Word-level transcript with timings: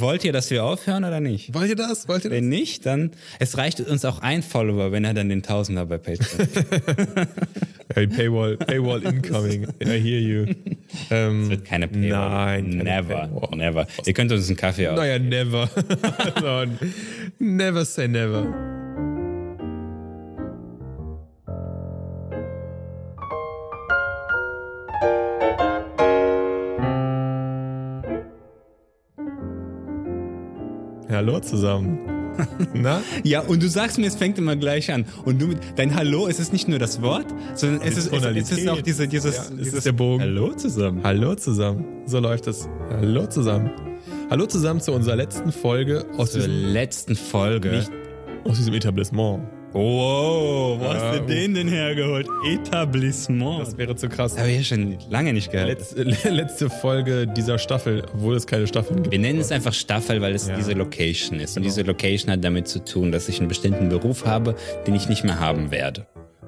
wollt 0.00 0.24
ihr, 0.24 0.32
dass 0.32 0.50
wir 0.50 0.64
aufhören 0.64 1.04
oder 1.04 1.20
nicht? 1.20 1.54
Wollt 1.54 1.68
ihr 1.68 1.76
das? 1.76 2.08
Wollt 2.08 2.24
ihr 2.24 2.30
das? 2.30 2.36
Wenn 2.36 2.48
nicht, 2.48 2.86
dann 2.86 3.10
es 3.38 3.56
reicht 3.56 3.80
uns 3.80 4.04
auch 4.04 4.20
ein 4.20 4.42
Follower, 4.42 4.92
wenn 4.92 5.04
er 5.04 5.14
dann 5.14 5.28
den 5.28 5.42
Tausender 5.42 5.86
bei 5.86 5.98
Patreon. 5.98 6.48
Hey, 7.94 8.06
Paywall, 8.08 8.58
Paywall 8.58 9.02
incoming. 9.04 9.68
I 9.80 9.98
hear 9.98 10.18
you. 10.20 10.54
Ähm, 11.08 11.48
Wird 11.48 11.64
keine 11.64 11.88
Paywall. 11.88 12.60
Nein, 12.60 12.68
never, 12.78 13.28
Paywall. 13.28 13.56
never. 13.56 13.86
Ihr 14.04 14.12
könnt 14.12 14.32
uns 14.32 14.48
einen 14.48 14.56
Kaffee 14.56 14.88
aus. 14.88 14.96
Naja, 14.98 15.18
never. 15.18 15.70
never 17.38 17.84
say 17.86 18.06
never. 18.06 18.75
Hallo 31.26 31.40
zusammen. 31.40 31.98
Na? 32.74 33.02
Ja, 33.24 33.40
und 33.40 33.60
du 33.60 33.68
sagst 33.68 33.98
mir, 33.98 34.06
es 34.06 34.14
fängt 34.14 34.38
immer 34.38 34.54
gleich 34.54 34.92
an. 34.92 35.06
Und 35.24 35.42
du, 35.42 35.48
mit- 35.48 35.58
dein 35.74 35.96
Hallo, 35.96 36.28
es 36.28 36.38
ist 36.38 36.52
nicht 36.52 36.68
nur 36.68 36.78
das 36.78 37.02
Wort, 37.02 37.26
sondern 37.56 37.80
es 37.82 37.96
ist, 37.98 38.12
es, 38.12 38.52
ist 38.52 38.68
auch 38.68 38.80
diese, 38.80 39.08
dieses, 39.08 39.34
Ja, 39.36 39.42
es 39.42 39.56
dieses 39.56 39.74
ist 39.74 39.86
der 39.86 39.92
Bogen. 39.92 40.22
Hallo 40.22 40.52
zusammen. 40.54 41.00
Hallo 41.02 41.34
zusammen. 41.34 41.84
So 42.06 42.20
läuft 42.20 42.46
es. 42.46 42.68
Hallo 42.90 43.26
zusammen. 43.26 43.72
Hallo 44.30 44.46
zusammen 44.46 44.80
zu 44.80 44.92
unserer 44.92 45.16
letzten 45.16 45.50
Folge 45.50 46.06
aus 46.16 46.30
Zur 46.30 46.46
letzten 46.46 47.16
Folge. 47.16 47.70
Nicht- 47.70 47.90
aus 48.44 48.58
diesem 48.58 48.74
Etablissement. 48.74 49.42
Wow, 49.78 50.80
wo 50.80 50.84
hast 50.88 51.18
du 51.18 51.26
den 51.26 51.52
denn 51.54 51.68
hergeholt? 51.68 52.26
Etablissement. 52.50 53.60
Das 53.60 53.76
wäre 53.76 53.94
zu 53.94 54.08
krass. 54.08 54.32
Das 54.32 54.40
habe 54.40 54.50
ich 54.50 54.56
ja 54.58 54.64
schon 54.64 54.96
lange 55.10 55.34
nicht 55.34 55.50
gehört. 55.52 55.68
Letzte, 55.68 56.02
letzte 56.30 56.70
Folge 56.70 57.26
dieser 57.26 57.58
Staffel, 57.58 58.02
obwohl 58.14 58.36
es 58.36 58.46
keine 58.46 58.66
Staffeln 58.66 59.02
gibt. 59.02 59.12
Wir 59.12 59.18
nennen 59.18 59.38
es 59.38 59.52
einfach 59.52 59.74
Staffel, 59.74 60.22
weil 60.22 60.34
es 60.34 60.48
Ja. 60.48 60.56
diese 60.56 60.72
Location 60.72 61.40
ist. 61.40 61.58
Und 61.58 61.62
diese 61.64 61.82
Location 61.82 62.30
hat 62.32 62.42
damit 62.42 62.68
zu 62.68 62.82
tun, 62.84 63.12
dass 63.12 63.28
ich 63.28 63.38
einen 63.38 63.48
bestimmten 63.48 63.90
Beruf 63.90 64.24
habe, 64.24 64.54
den 64.86 64.94
ich 64.94 65.10
nicht 65.10 65.24
mehr 65.24 65.40
haben 65.40 65.70
werde. 65.70 66.06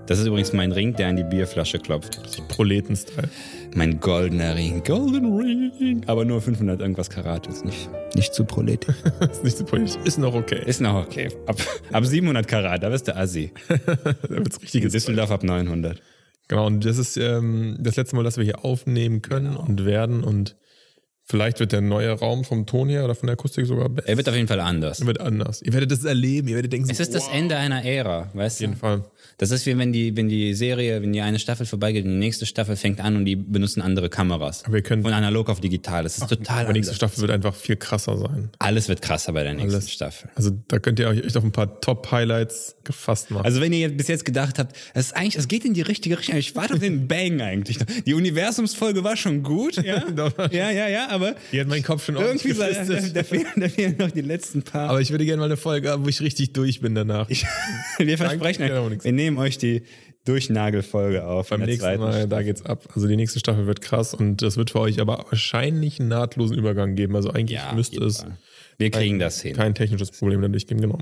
Das 0.08 0.18
ist 0.18 0.26
übrigens 0.26 0.52
mein 0.54 0.72
Ring, 0.72 0.94
der 0.96 1.08
an 1.08 1.16
die 1.16 1.22
Bierflasche 1.24 1.78
klopft. 1.78 2.18
Proletenstyle. 2.48 3.28
Mein 3.74 4.00
goldener 4.00 4.56
Ring. 4.56 4.82
Golden 4.82 5.36
Ring. 5.38 6.02
Aber 6.06 6.24
nur 6.24 6.40
500 6.40 6.80
irgendwas 6.80 7.10
Karat. 7.10 7.46
Ist 7.46 7.64
nicht, 7.66 7.90
nicht 8.14 8.32
zu 8.32 8.44
proletisch. 8.44 8.96
ist 9.30 9.44
nicht 9.44 9.58
so 9.58 9.64
politisch. 9.66 9.96
Ist 10.04 10.18
noch 10.18 10.34
okay. 10.34 10.62
Ist 10.64 10.80
noch 10.80 10.94
okay. 11.06 11.28
Ab, 11.46 11.60
ab 11.92 12.06
700 12.06 12.48
Karat, 12.48 12.82
da 12.82 12.88
bist 12.88 13.06
du 13.06 13.14
Assi. 13.16 13.52
da 13.68 13.76
wird's 14.30 14.56
In 14.56 14.62
richtiges. 14.62 14.92
Düsseldorf 14.92 15.30
ab 15.30 15.42
900. 15.44 16.00
Genau, 16.48 16.66
und 16.66 16.86
das 16.86 16.96
ist 16.96 17.18
ähm, 17.18 17.76
das 17.78 17.96
letzte 17.96 18.16
Mal, 18.16 18.24
dass 18.24 18.38
wir 18.38 18.44
hier 18.44 18.64
aufnehmen 18.64 19.20
können 19.20 19.50
Genau. 19.50 19.60
und 19.66 19.84
werden. 19.84 20.24
Und 20.24 20.56
vielleicht 21.24 21.60
wird 21.60 21.72
der 21.72 21.82
neue 21.82 22.12
Raum 22.12 22.44
vom 22.44 22.64
Ton 22.64 22.88
her 22.88 23.04
oder 23.04 23.14
von 23.14 23.26
der 23.26 23.34
Akustik 23.34 23.66
sogar 23.66 23.90
besser. 23.90 24.08
Er 24.08 24.16
wird 24.16 24.26
auf 24.30 24.34
jeden 24.34 24.48
Fall 24.48 24.60
anders. 24.60 25.04
wird 25.04 25.20
anders. 25.20 25.60
Ihr 25.60 25.74
werdet 25.74 25.90
das 25.92 26.04
erleben. 26.04 26.48
Ihr 26.48 26.54
werdet 26.54 26.72
denken, 26.72 26.88
Es 26.88 26.98
ist 27.00 27.14
das 27.14 27.24
wow. 27.26 27.34
Ende 27.34 27.56
einer 27.58 27.84
Ära, 27.84 28.30
weißt 28.32 28.54
Auf 28.56 28.58
du? 28.58 28.64
jeden 28.64 28.76
Fall. 28.76 29.04
Das 29.38 29.50
ist 29.52 29.64
wie 29.66 29.78
wenn 29.78 29.92
die, 29.92 30.16
wenn 30.16 30.28
die 30.28 30.52
Serie, 30.54 31.00
wenn 31.00 31.12
die 31.12 31.20
eine 31.20 31.38
Staffel 31.38 31.64
vorbeigeht 31.64 32.04
und 32.04 32.10
die 32.10 32.16
nächste 32.18 32.44
Staffel 32.44 32.74
fängt 32.76 33.00
an 33.00 33.14
und 33.16 33.24
die 33.24 33.36
benutzen 33.36 33.80
andere 33.80 34.08
Kameras. 34.10 34.64
Wir 34.68 34.82
können- 34.82 35.02
Von 35.02 35.12
analog 35.12 35.48
auf 35.48 35.60
digital. 35.60 36.02
Das 36.02 36.18
ist 36.18 36.28
total 36.28 36.64
Aber 36.64 36.72
nächste 36.72 36.90
anders. 36.90 36.96
Staffel 36.96 37.20
wird 37.20 37.30
einfach 37.30 37.54
viel 37.54 37.76
krasser 37.76 38.18
sein. 38.18 38.50
Alles 38.58 38.88
wird 38.88 39.00
krasser 39.00 39.32
bei 39.32 39.44
der 39.44 39.54
nächsten 39.54 39.74
Alles. 39.74 39.92
Staffel. 39.92 40.28
Also 40.34 40.50
da 40.66 40.80
könnt 40.80 40.98
ihr 40.98 41.06
euch 41.08 41.24
echt 41.24 41.36
auf 41.36 41.44
ein 41.44 41.52
paar 41.52 41.80
Top-Highlights 41.80 42.76
gefasst 42.82 43.30
machen. 43.30 43.44
Also 43.44 43.60
wenn 43.60 43.72
ihr 43.72 43.88
bis 43.90 44.08
jetzt 44.08 44.24
gedacht 44.24 44.58
habt, 44.58 44.76
es 44.94 45.06
ist 45.06 45.16
eigentlich, 45.16 45.36
es 45.36 45.46
geht 45.46 45.64
in 45.64 45.72
die 45.72 45.82
richtige 45.82 46.18
Richtung. 46.18 46.36
Ich 46.36 46.56
warte 46.56 46.74
auf 46.74 46.80
den 46.80 47.06
Bang 47.06 47.40
eigentlich. 47.40 47.78
Die 48.06 48.14
Universumsfolge 48.14 49.04
war 49.04 49.16
schon 49.16 49.44
gut, 49.44 49.76
ja, 49.76 50.02
ja, 50.50 50.70
ja, 50.70 50.88
ja, 50.88 51.08
aber 51.10 51.36
die 51.52 51.60
hat 51.60 51.68
meinen 51.68 51.84
Kopf 51.84 52.04
schon 52.04 52.16
irgendwie 52.16 52.52
so, 52.52 52.62
da, 52.62 52.72
da, 53.14 53.22
fehlen, 53.22 53.46
da 53.56 53.68
fehlen 53.68 53.96
noch 53.98 54.10
die 54.10 54.20
letzten 54.22 54.62
paar. 54.62 54.90
Aber 54.90 55.00
ich 55.00 55.10
würde 55.10 55.24
gerne 55.24 55.38
mal 55.40 55.44
eine 55.46 55.56
Folge 55.56 55.90
haben, 55.90 56.04
wo 56.04 56.08
ich 56.08 56.20
richtig 56.20 56.52
durch 56.54 56.80
bin 56.80 56.96
danach. 56.96 57.28
wir 57.98 58.18
versprechen 58.18 58.62
Danke, 58.62 58.80
euch, 58.82 58.88
nichts. 58.90 59.04
wir 59.04 59.12
nehmen 59.12 59.27
euch 59.36 59.58
die 59.58 59.82
Durchnagelfolge 60.24 61.26
auf. 61.26 61.48
Beim 61.50 61.62
nächsten 61.62 61.98
Mal, 61.98 61.98
da 61.98 62.26
Staffel. 62.26 62.44
geht's 62.44 62.64
ab. 62.64 62.88
Also 62.94 63.08
die 63.08 63.16
nächste 63.16 63.38
Staffel 63.38 63.66
wird 63.66 63.80
krass 63.80 64.14
und 64.14 64.40
es 64.42 64.56
wird 64.56 64.70
für 64.70 64.80
euch 64.80 65.00
aber 65.00 65.24
wahrscheinlich 65.30 65.98
einen 66.00 66.08
nahtlosen 66.10 66.56
Übergang 66.56 66.94
geben. 66.94 67.16
Also 67.16 67.30
eigentlich 67.30 67.58
Ja, 67.58 67.72
müsste 67.74 68.02
es 68.04 68.18
Fall. 68.20 68.36
Wir 68.78 68.90
kriegen 68.92 69.18
das 69.18 69.40
hin. 69.42 69.56
kein 69.56 69.74
technisches 69.74 70.12
Problem 70.12 70.40
dadurch 70.40 70.66
geben, 70.68 70.80
genau. 70.80 70.98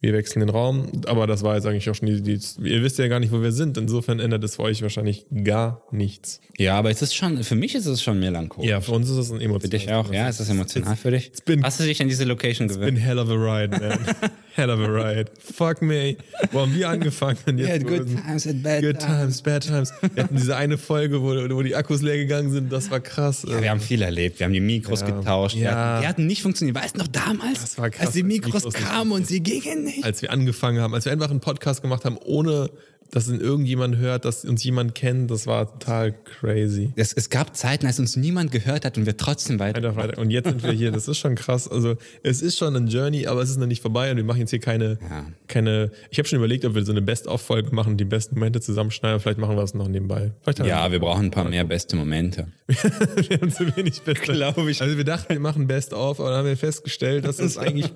Wir 0.00 0.12
wechseln 0.14 0.40
den 0.40 0.48
Raum, 0.48 0.90
aber 1.06 1.28
das 1.28 1.42
war 1.44 1.54
jetzt 1.54 1.64
eigentlich 1.64 1.88
auch 1.88 1.94
schon 1.94 2.08
die, 2.08 2.20
die 2.22 2.40
ihr 2.64 2.82
wisst 2.82 2.98
ja 2.98 3.06
gar 3.06 3.20
nicht, 3.20 3.30
wo 3.32 3.40
wir 3.40 3.52
sind. 3.52 3.78
Insofern 3.78 4.18
ändert 4.18 4.42
es 4.42 4.56
für 4.56 4.62
euch 4.62 4.82
wahrscheinlich 4.82 5.24
gar 5.44 5.84
nichts. 5.92 6.40
Ja, 6.58 6.76
aber 6.76 6.90
es 6.90 7.02
ist 7.02 7.14
schon, 7.14 7.42
für 7.44 7.54
mich 7.54 7.74
ist 7.76 7.86
es 7.86 8.02
schon 8.02 8.18
melancholisch. 8.18 8.68
Ja, 8.68 8.80
für 8.80 8.92
uns 8.92 9.08
ist 9.08 9.16
es 9.16 9.30
ein 9.30 9.40
emotional. 9.40 9.60
Für 9.60 9.68
dich 9.86 9.92
auch, 9.92 10.12
ja? 10.12 10.28
Ist 10.28 10.40
das 10.40 10.48
emotional 10.50 10.96
für 10.96 11.12
dich? 11.12 11.30
been- 11.44 11.62
Hast 11.62 11.78
du 11.78 11.84
dich 11.84 12.02
an 12.02 12.08
diese 12.08 12.24
Location 12.24 12.66
gewöhnt? 12.66 12.96
Been 12.96 12.96
hell 12.96 13.18
of 13.18 13.28
a 13.30 13.34
ride, 13.34 13.78
man. 13.78 13.98
hell 14.54 14.70
of 14.70 14.80
a 14.80 14.86
ride. 14.86 15.30
Fuck 15.38 15.82
me. 15.82 16.16
Wo 16.52 16.60
haben 16.60 16.74
wir 16.74 16.88
angefangen? 16.88 17.36
Und 17.46 17.58
jetzt 17.58 17.84
wo- 17.84 17.98
times 17.98 18.46
and 18.46 18.62
bad 18.62 18.82
Good 18.82 18.98
times, 19.00 19.42
bad 19.42 19.62
times. 19.66 19.92
Wir 20.14 20.24
hatten 20.24 20.36
diese 20.36 20.56
eine 20.56 20.78
Folge, 20.78 21.20
wo, 21.22 21.28
wo 21.54 21.62
die 21.62 21.74
Akkus 21.74 22.02
leer 22.02 22.16
gegangen 22.16 22.50
sind, 22.50 22.72
das 22.72 22.90
war 22.90 23.00
krass. 23.00 23.44
Ja, 23.48 23.60
wir 23.60 23.70
haben 23.70 23.80
viel 23.80 24.02
erlebt. 24.02 24.38
Wir 24.38 24.44
haben 24.46 24.52
die 24.52 24.60
Mikros 24.60 25.04
getauscht. 25.04 25.56
Wir 25.56 25.62
Ja. 25.64 25.70
hatten, 25.74 26.02
die 26.02 26.08
hatten 26.08 26.26
nicht 26.26 26.42
funktioniert. 26.42 26.76
Weißt 26.76 26.94
du 26.96 27.00
noch 27.00 27.08
damals, 27.08 27.60
Das 27.60 27.78
war 27.78 27.90
krass, 27.90 28.06
als 28.06 28.14
die 28.14 28.20
als 28.22 28.28
Mikros 28.28 28.64
Mikros 28.64 28.74
kamen 28.74 29.12
und 29.12 29.26
sie 29.26 29.40
gingen 29.40 29.84
nicht? 29.84 30.04
als 30.04 30.22
wir 30.22 30.30
angefangen 30.30 30.80
haben, 30.80 30.94
als 30.94 31.04
wir 31.04 31.12
einfach 31.12 31.30
einen 31.30 31.40
Podcast 31.40 31.82
gemacht 31.82 32.04
haben, 32.04 32.16
ohne 32.24 32.70
dass 33.14 33.28
ihn 33.28 33.40
irgendjemand 33.40 33.96
hört, 33.96 34.24
dass 34.24 34.44
uns 34.44 34.64
jemand 34.64 34.96
kennt, 34.96 35.30
das 35.30 35.46
war 35.46 35.78
total 35.78 36.12
crazy. 36.12 36.92
Es, 36.96 37.12
es 37.12 37.30
gab 37.30 37.54
Zeiten, 37.54 37.86
als 37.86 38.00
uns 38.00 38.16
niemand 38.16 38.50
gehört 38.50 38.84
hat 38.84 38.98
und 38.98 39.06
wir 39.06 39.16
trotzdem 39.16 39.60
weiter. 39.60 39.76
Einfach 39.76 39.94
weiter. 39.94 40.18
Und 40.18 40.30
jetzt 40.30 40.48
sind 40.48 40.64
wir 40.64 40.72
hier, 40.72 40.90
das 40.90 41.06
ist 41.06 41.18
schon 41.18 41.36
krass. 41.36 41.68
Also 41.68 41.96
es 42.24 42.42
ist 42.42 42.58
schon 42.58 42.74
ein 42.74 42.88
Journey, 42.88 43.28
aber 43.28 43.40
es 43.40 43.50
ist 43.50 43.58
noch 43.58 43.68
nicht 43.68 43.82
vorbei 43.82 44.10
und 44.10 44.16
wir 44.16 44.24
machen 44.24 44.40
jetzt 44.40 44.50
hier 44.50 44.58
keine, 44.58 44.98
Ja. 45.08 45.26
keine. 45.46 45.92
Ich 46.10 46.18
habe 46.18 46.26
schon 46.26 46.38
überlegt, 46.38 46.64
ob 46.64 46.74
wir 46.74 46.84
so 46.84 46.90
eine 46.90 47.02
Best-of-Folge 47.02 47.72
machen, 47.72 47.96
die 47.96 48.04
besten 48.04 48.34
Momente 48.34 48.60
zusammenschneiden. 48.60 49.20
Vielleicht 49.20 49.38
machen 49.38 49.54
wir 49.54 49.60
das 49.60 49.74
noch 49.74 49.86
nebenbei. 49.86 50.32
Ja, 50.64 50.90
wir 50.90 50.98
brauchen 50.98 51.26
ein 51.26 51.30
paar 51.30 51.48
mehr 51.48 51.62
beste 51.62 51.94
Momente. 51.94 52.48
wir 52.66 53.38
haben 53.40 53.52
zu 53.52 53.76
wenig 53.76 54.02
Best 54.02 54.22
Glaube 54.22 54.68
ich. 54.72 54.82
Also 54.82 54.96
wir 54.96 55.04
dachten, 55.04 55.28
wir 55.34 55.40
machen 55.40 55.68
Best-of, 55.68 56.18
aber 56.18 56.30
dann 56.30 56.38
haben 56.40 56.46
wir 56.48 56.56
festgestellt, 56.56 57.24
dass 57.26 57.36
das 57.36 57.58
eigentlich 57.58 57.92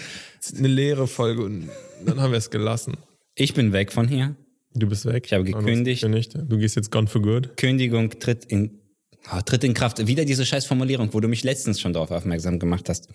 eine 0.56 0.68
leere 0.68 1.06
Folge 1.06 1.42
und 1.42 1.68
dann 2.06 2.22
haben 2.22 2.30
wir 2.30 2.38
es 2.38 2.48
gelassen. 2.48 2.96
Ich 3.34 3.52
bin 3.52 3.74
weg 3.74 3.92
von 3.92 4.08
hier. 4.08 4.34
Du 4.74 4.88
bist 4.88 5.04
weg. 5.06 5.24
Ich 5.26 5.32
habe 5.32 5.44
gekündigt. 5.44 6.02
Du, 6.02 6.58
gehst 6.58 6.76
jetzt 6.76 6.90
gone 6.90 7.06
for 7.06 7.20
good. 7.20 7.56
Kündigung 7.56 8.10
tritt 8.18 8.44
in, 8.44 8.78
ah, 9.26 9.42
tritt 9.42 9.64
in 9.64 9.74
Kraft. 9.74 10.06
Wieder 10.06 10.24
diese 10.24 10.46
scheiß 10.46 10.66
Formulierung, 10.66 11.12
wo 11.12 11.20
du 11.20 11.28
mich 11.28 11.44
letztens 11.44 11.80
schon 11.80 11.92
darauf 11.92 12.10
aufmerksam 12.10 12.58
gemacht 12.58 12.88
hast. 12.88 13.08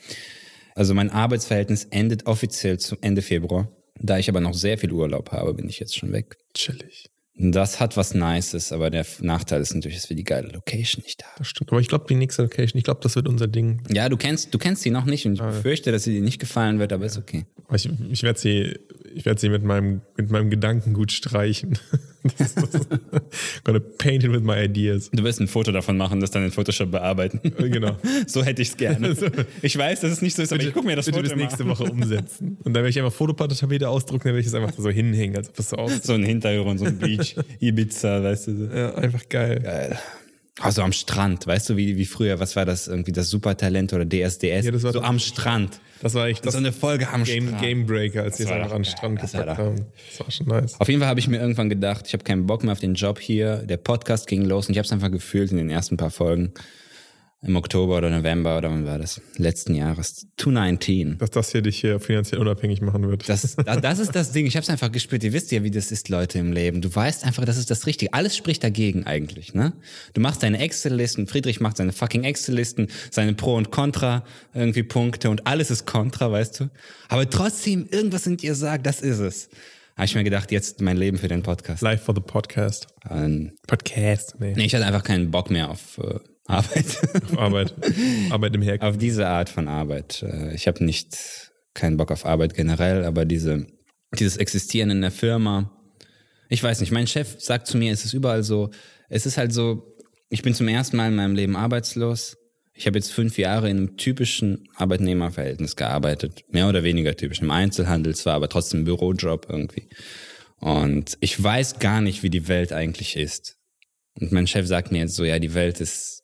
Also 0.75 0.93
mein 0.93 1.09
Arbeitsverhältnis 1.09 1.85
endet 1.85 2.27
offiziell 2.27 2.77
zum 2.77 2.99
Ende 3.01 3.21
Februar. 3.21 3.71
Da 3.99 4.19
ich 4.19 4.29
aber 4.29 4.41
noch 4.41 4.53
sehr 4.53 4.77
viel 4.77 4.91
Urlaub 4.91 5.31
habe, 5.31 5.55
bin 5.55 5.67
ich 5.67 5.79
jetzt 5.79 5.97
schon 5.97 6.11
weg. 6.11 6.37
Chillig. 6.53 7.09
Das 7.39 7.79
hat 7.79 7.95
was 7.97 8.15
Nices, 8.15 8.71
aber 8.71 8.89
der 8.89 9.05
Nachteil 9.21 9.61
ist 9.61 9.73
natürlich, 9.73 9.97
dass 9.97 10.09
wir 10.09 10.17
die 10.17 10.23
geile 10.23 10.47
Location 10.49 11.03
nicht 11.03 11.23
haben. 11.23 11.35
Das 11.37 11.47
stimmt. 11.47 11.71
Aber 11.71 11.79
ich 11.79 11.87
glaube, 11.87 12.05
die 12.09 12.15
nächste 12.15 12.41
Location, 12.41 12.79
ich 12.79 12.83
glaube, 12.83 12.99
das 13.03 13.15
wird 13.15 13.27
unser 13.27 13.47
Ding. 13.47 13.83
Ja, 13.89 14.09
du 14.09 14.17
kennst, 14.17 14.53
du 14.53 14.57
kennst 14.57 14.81
sie 14.81 14.89
noch 14.89 15.05
nicht 15.05 15.27
und 15.27 15.33
ich 15.33 15.39
befürchte, 15.39 15.91
dass 15.91 16.03
sie 16.03 16.13
dir 16.13 16.21
nicht 16.21 16.39
gefallen 16.39 16.79
wird, 16.79 16.91
aber 16.93 17.05
ist 17.05 17.17
okay. 17.17 17.45
Ich, 17.71 17.87
ich 18.11 18.23
werde 18.23 18.39
sie, 18.39 18.79
ich 19.17 19.25
werde 19.25 19.41
sie 19.41 19.49
mit 19.49 19.63
meinem, 19.63 20.01
mit 20.15 20.29
meinem 20.29 20.51
Gedankengut 20.51 21.11
streichen. 21.11 21.79
Das 22.37 22.53
ist, 22.55 22.87
gonna 23.63 23.79
paint 23.79 24.23
it 24.23 24.31
with 24.31 24.41
my 24.41 24.63
ideas. 24.63 25.09
Du 25.11 25.23
wirst 25.23 25.39
ein 25.39 25.47
Foto 25.47 25.71
davon 25.71 25.97
machen, 25.97 26.19
das 26.19 26.29
dann 26.29 26.43
in 26.43 26.51
Photoshop 26.51 26.91
bearbeiten. 26.91 27.41
Genau. 27.57 27.97
so 28.27 28.43
hätte 28.43 28.61
ich 28.61 28.69
es 28.69 28.77
gerne. 28.77 29.15
Ich 29.61 29.77
weiß, 29.77 30.01
dass 30.01 30.11
es 30.11 30.21
nicht 30.21 30.35
so 30.35 30.43
ist, 30.43 30.53
aber 30.53 30.61
ich 30.61 30.73
guck 30.73 30.85
mir 30.85 30.95
das 30.95 31.05
bitte 31.05 31.17
Foto 31.17 31.29
bis 31.29 31.37
nächste 31.37 31.63
mal. 31.63 31.71
Woche 31.71 31.85
umsetzen. 31.85 32.57
Und 32.63 32.73
dann 32.73 32.83
werde 32.83 32.89
ich 32.89 32.99
einfach 32.99 33.13
Fotopatapete 33.13 33.89
ausdrucken, 33.89 34.25
dann 34.25 34.33
werde 34.35 34.41
ich 34.41 34.47
es 34.47 34.53
einfach 34.53 34.73
so 34.77 34.89
hinhängen, 34.89 35.35
als 35.35 35.49
ob 35.49 35.59
es 35.59 35.69
so 35.69 35.77
aussieht. 35.77 36.03
So 36.03 36.13
ein 36.13 36.23
Hintergrund, 36.23 36.79
so 36.79 36.85
ein 36.85 36.99
Beach, 36.99 37.35
Ibiza, 37.59 38.23
weißt 38.23 38.47
du. 38.47 38.57
so. 38.57 38.65
Ja, 38.65 38.95
einfach 38.95 39.27
geil. 39.29 39.59
Geil. 39.61 39.97
Also 40.59 40.81
am 40.81 40.91
Strand, 40.91 41.45
weißt 41.45 41.69
du, 41.69 41.77
wie, 41.77 41.97
wie 41.97 42.05
früher, 42.05 42.39
was 42.39 42.55
war 42.55 42.65
das, 42.65 42.87
irgendwie 42.87 43.11
das 43.11 43.29
Supertalent 43.29 43.93
oder 43.93 44.05
DSDS? 44.05 44.65
Ja, 44.65 44.71
das 44.71 44.83
war 44.83 44.91
so 44.93 44.99
das- 44.99 45.07
am 45.09 45.19
Strand. 45.19 45.79
Das 46.01 46.13
war 46.13 46.27
echt 46.27 46.45
das 46.45 46.53
so 46.53 46.59
eine 46.59 46.71
Folge 46.71 47.09
am 47.09 47.23
Game, 47.23 47.47
Strand. 47.47 47.61
Gamebreaker, 47.63 48.21
als 48.23 48.37
die 48.37 48.43
es 48.43 48.49
war 48.49 48.57
einfach 48.57 48.71
geil. 48.75 48.85
Strand 48.85 49.21
Das 49.23 49.33
war 49.33 49.41
gepackt 49.41 49.57
haben. 49.59 49.75
Das 50.11 50.19
war 50.19 50.31
schon 50.31 50.47
nice. 50.47 50.79
Auf 50.79 50.87
jeden 50.87 50.99
Fall 50.99 51.09
habe 51.09 51.19
ich 51.19 51.27
mir 51.27 51.39
irgendwann 51.39 51.69
gedacht, 51.69 52.05
ich 52.07 52.13
habe 52.13 52.23
keinen 52.23 52.45
Bock 52.45 52.63
mehr 52.63 52.71
auf 52.71 52.79
den 52.79 52.93
Job 52.93 53.19
hier. 53.19 53.57
Der 53.65 53.77
Podcast 53.77 54.27
ging 54.27 54.45
los 54.45 54.67
und 54.67 54.73
ich 54.73 54.77
habe 54.77 54.85
es 54.85 54.91
einfach 54.91 55.09
gefühlt 55.11 55.49
in 55.51 55.57
den 55.57 55.69
ersten 55.71 55.97
paar 55.97 56.11
Folgen. 56.11 56.53
Im 57.43 57.55
Oktober 57.55 57.97
oder 57.99 58.09
November 58.09 58.57
oder 58.57 58.71
wann 58.71 58.83
war 58.87 58.97
das? 58.97 59.21
Letzten 59.37 59.75
Jahres. 59.75 60.25
2019. 60.37 61.19
Dass 61.19 61.29
das 61.29 61.51
hier 61.51 61.61
dich 61.61 61.79
hier 61.79 61.99
finanziell 61.99 62.41
unabhängig 62.41 62.81
machen 62.81 63.07
wird. 63.07 63.29
Das, 63.29 63.55
da- 63.55 63.79
das 63.79 63.99
ist 63.99 64.15
das 64.15 64.31
Ding. 64.31 64.47
Ich 64.47 64.55
habe 64.55 64.63
es 64.63 64.69
einfach 64.71 64.91
gespürt. 64.91 65.23
Ihr 65.23 65.33
wisst 65.33 65.51
ja, 65.51 65.63
wie 65.63 65.69
das 65.69 65.91
ist, 65.91 66.09
Leute 66.09 66.39
im 66.39 66.51
Leben. 66.51 66.81
Du 66.81 66.93
weißt 66.93 67.23
einfach, 67.25 67.45
das 67.45 67.57
ist 67.57 67.69
das 67.69 67.85
Richtige. 67.85 68.11
Alles 68.13 68.35
spricht 68.35 68.63
dagegen 68.63 69.05
eigentlich. 69.05 69.53
Ne? 69.53 69.73
Du 70.15 70.21
machst 70.21 70.41
deine 70.41 70.57
Excel-Listen. 70.57 71.27
Friedrich 71.27 71.59
macht 71.59 71.77
seine 71.77 71.93
fucking 71.93 72.23
Excel-Listen, 72.23 72.87
seine 73.11 73.33
Pro 73.35 73.53
und 73.55 73.69
Contra 73.69 74.23
irgendwie 74.55 74.81
Punkte 74.83 75.29
und 75.29 75.45
alles 75.45 75.69
ist 75.69 75.85
Contra, 75.85 76.31
weißt 76.31 76.61
du. 76.61 76.69
Aber 77.07 77.29
trotzdem 77.29 77.87
irgendwas 77.91 78.25
in 78.25 78.37
dir 78.37 78.55
sagt, 78.55 78.87
das 78.87 78.99
ist 79.01 79.19
es. 79.19 79.49
Habe 79.95 80.05
ich 80.05 80.15
mir 80.15 80.23
gedacht, 80.23 80.51
jetzt 80.51 80.81
mein 80.81 80.97
Leben 80.97 81.17
für 81.19 81.27
den 81.27 81.43
Podcast. 81.43 81.81
Live 81.83 82.03
for 82.03 82.15
the 82.15 82.21
Podcast. 82.21 82.87
Ähm, 83.09 83.51
Podcast. 83.67 84.35
Nee. 84.39 84.53
nee, 84.55 84.65
ich 84.65 84.73
hatte 84.75 84.85
einfach 84.87 85.03
keinen 85.03 85.29
Bock 85.31 85.49
mehr 85.51 85.69
auf, 85.71 85.97
äh, 85.99 86.19
Arbeit. 86.47 86.85
Auf 87.13 87.37
Arbeit. 87.37 87.73
Arbeit 88.29 88.55
im 88.55 88.61
Herkunft. 88.61 88.95
auf 88.95 88.97
diese 88.97 89.27
Art 89.27 89.49
von 89.49 89.67
Arbeit. 89.67 90.23
Äh, 90.23 90.55
Ich 90.55 90.67
habe 90.67 90.83
nicht 90.83 91.51
keinen 91.73 91.97
Bock 91.97 92.11
auf 92.11 92.25
Arbeit 92.25 92.53
generell, 92.53 93.05
aber 93.05 93.25
diese, 93.25 93.67
dieses 94.17 94.37
Existieren 94.37 94.89
in 94.89 95.01
der 95.01 95.11
Firma. 95.11 95.71
Ich 96.49 96.63
weiß 96.63 96.79
nicht, 96.79 96.91
mein 96.91 97.07
Chef 97.07 97.35
sagt 97.39 97.67
zu 97.67 97.77
mir, 97.77 97.91
es 97.91 98.05
ist 98.05 98.13
überall 98.13 98.43
so, 98.43 98.71
es 99.09 99.25
ist 99.25 99.37
halt 99.37 99.53
so, 99.53 99.95
ich 100.29 100.41
bin 100.41 100.53
zum 100.53 100.67
ersten 100.67 100.97
Mal 100.97 101.09
in 101.09 101.15
meinem 101.15 101.35
Leben 101.35 101.55
arbeitslos. 101.55 102.37
Ich 102.73 102.85
habe 102.85 102.97
jetzt 102.97 103.11
fünf 103.11 103.37
Jahre 103.37 103.69
in 103.69 103.77
einem 103.77 103.97
typischen 103.97 104.67
Arbeitnehmerverhältnis 104.75 105.75
gearbeitet. 105.75 106.43
Mehr 106.49 106.69
oder 106.69 106.83
weniger 106.83 107.15
typisch. 107.15 107.41
Im 107.41 107.49
Einzelhandel 107.51 108.15
zwar, 108.15 108.35
aber 108.35 108.49
trotzdem 108.49 108.83
Bürojob 108.83 109.47
irgendwie. 109.49 109.89
Und 110.59 111.17
ich 111.19 111.41
weiß 111.41 111.79
gar 111.79 112.01
nicht, 112.01 112.23
wie 112.23 112.29
die 112.29 112.47
Welt 112.47 112.73
eigentlich 112.73 113.15
ist. 113.15 113.57
Und 114.19 114.31
mein 114.31 114.47
Chef 114.47 114.67
sagt 114.67 114.91
mir 114.91 114.99
jetzt 114.99 115.15
so, 115.15 115.23
ja, 115.23 115.39
die 115.39 115.53
Welt 115.53 115.81
ist, 115.81 116.16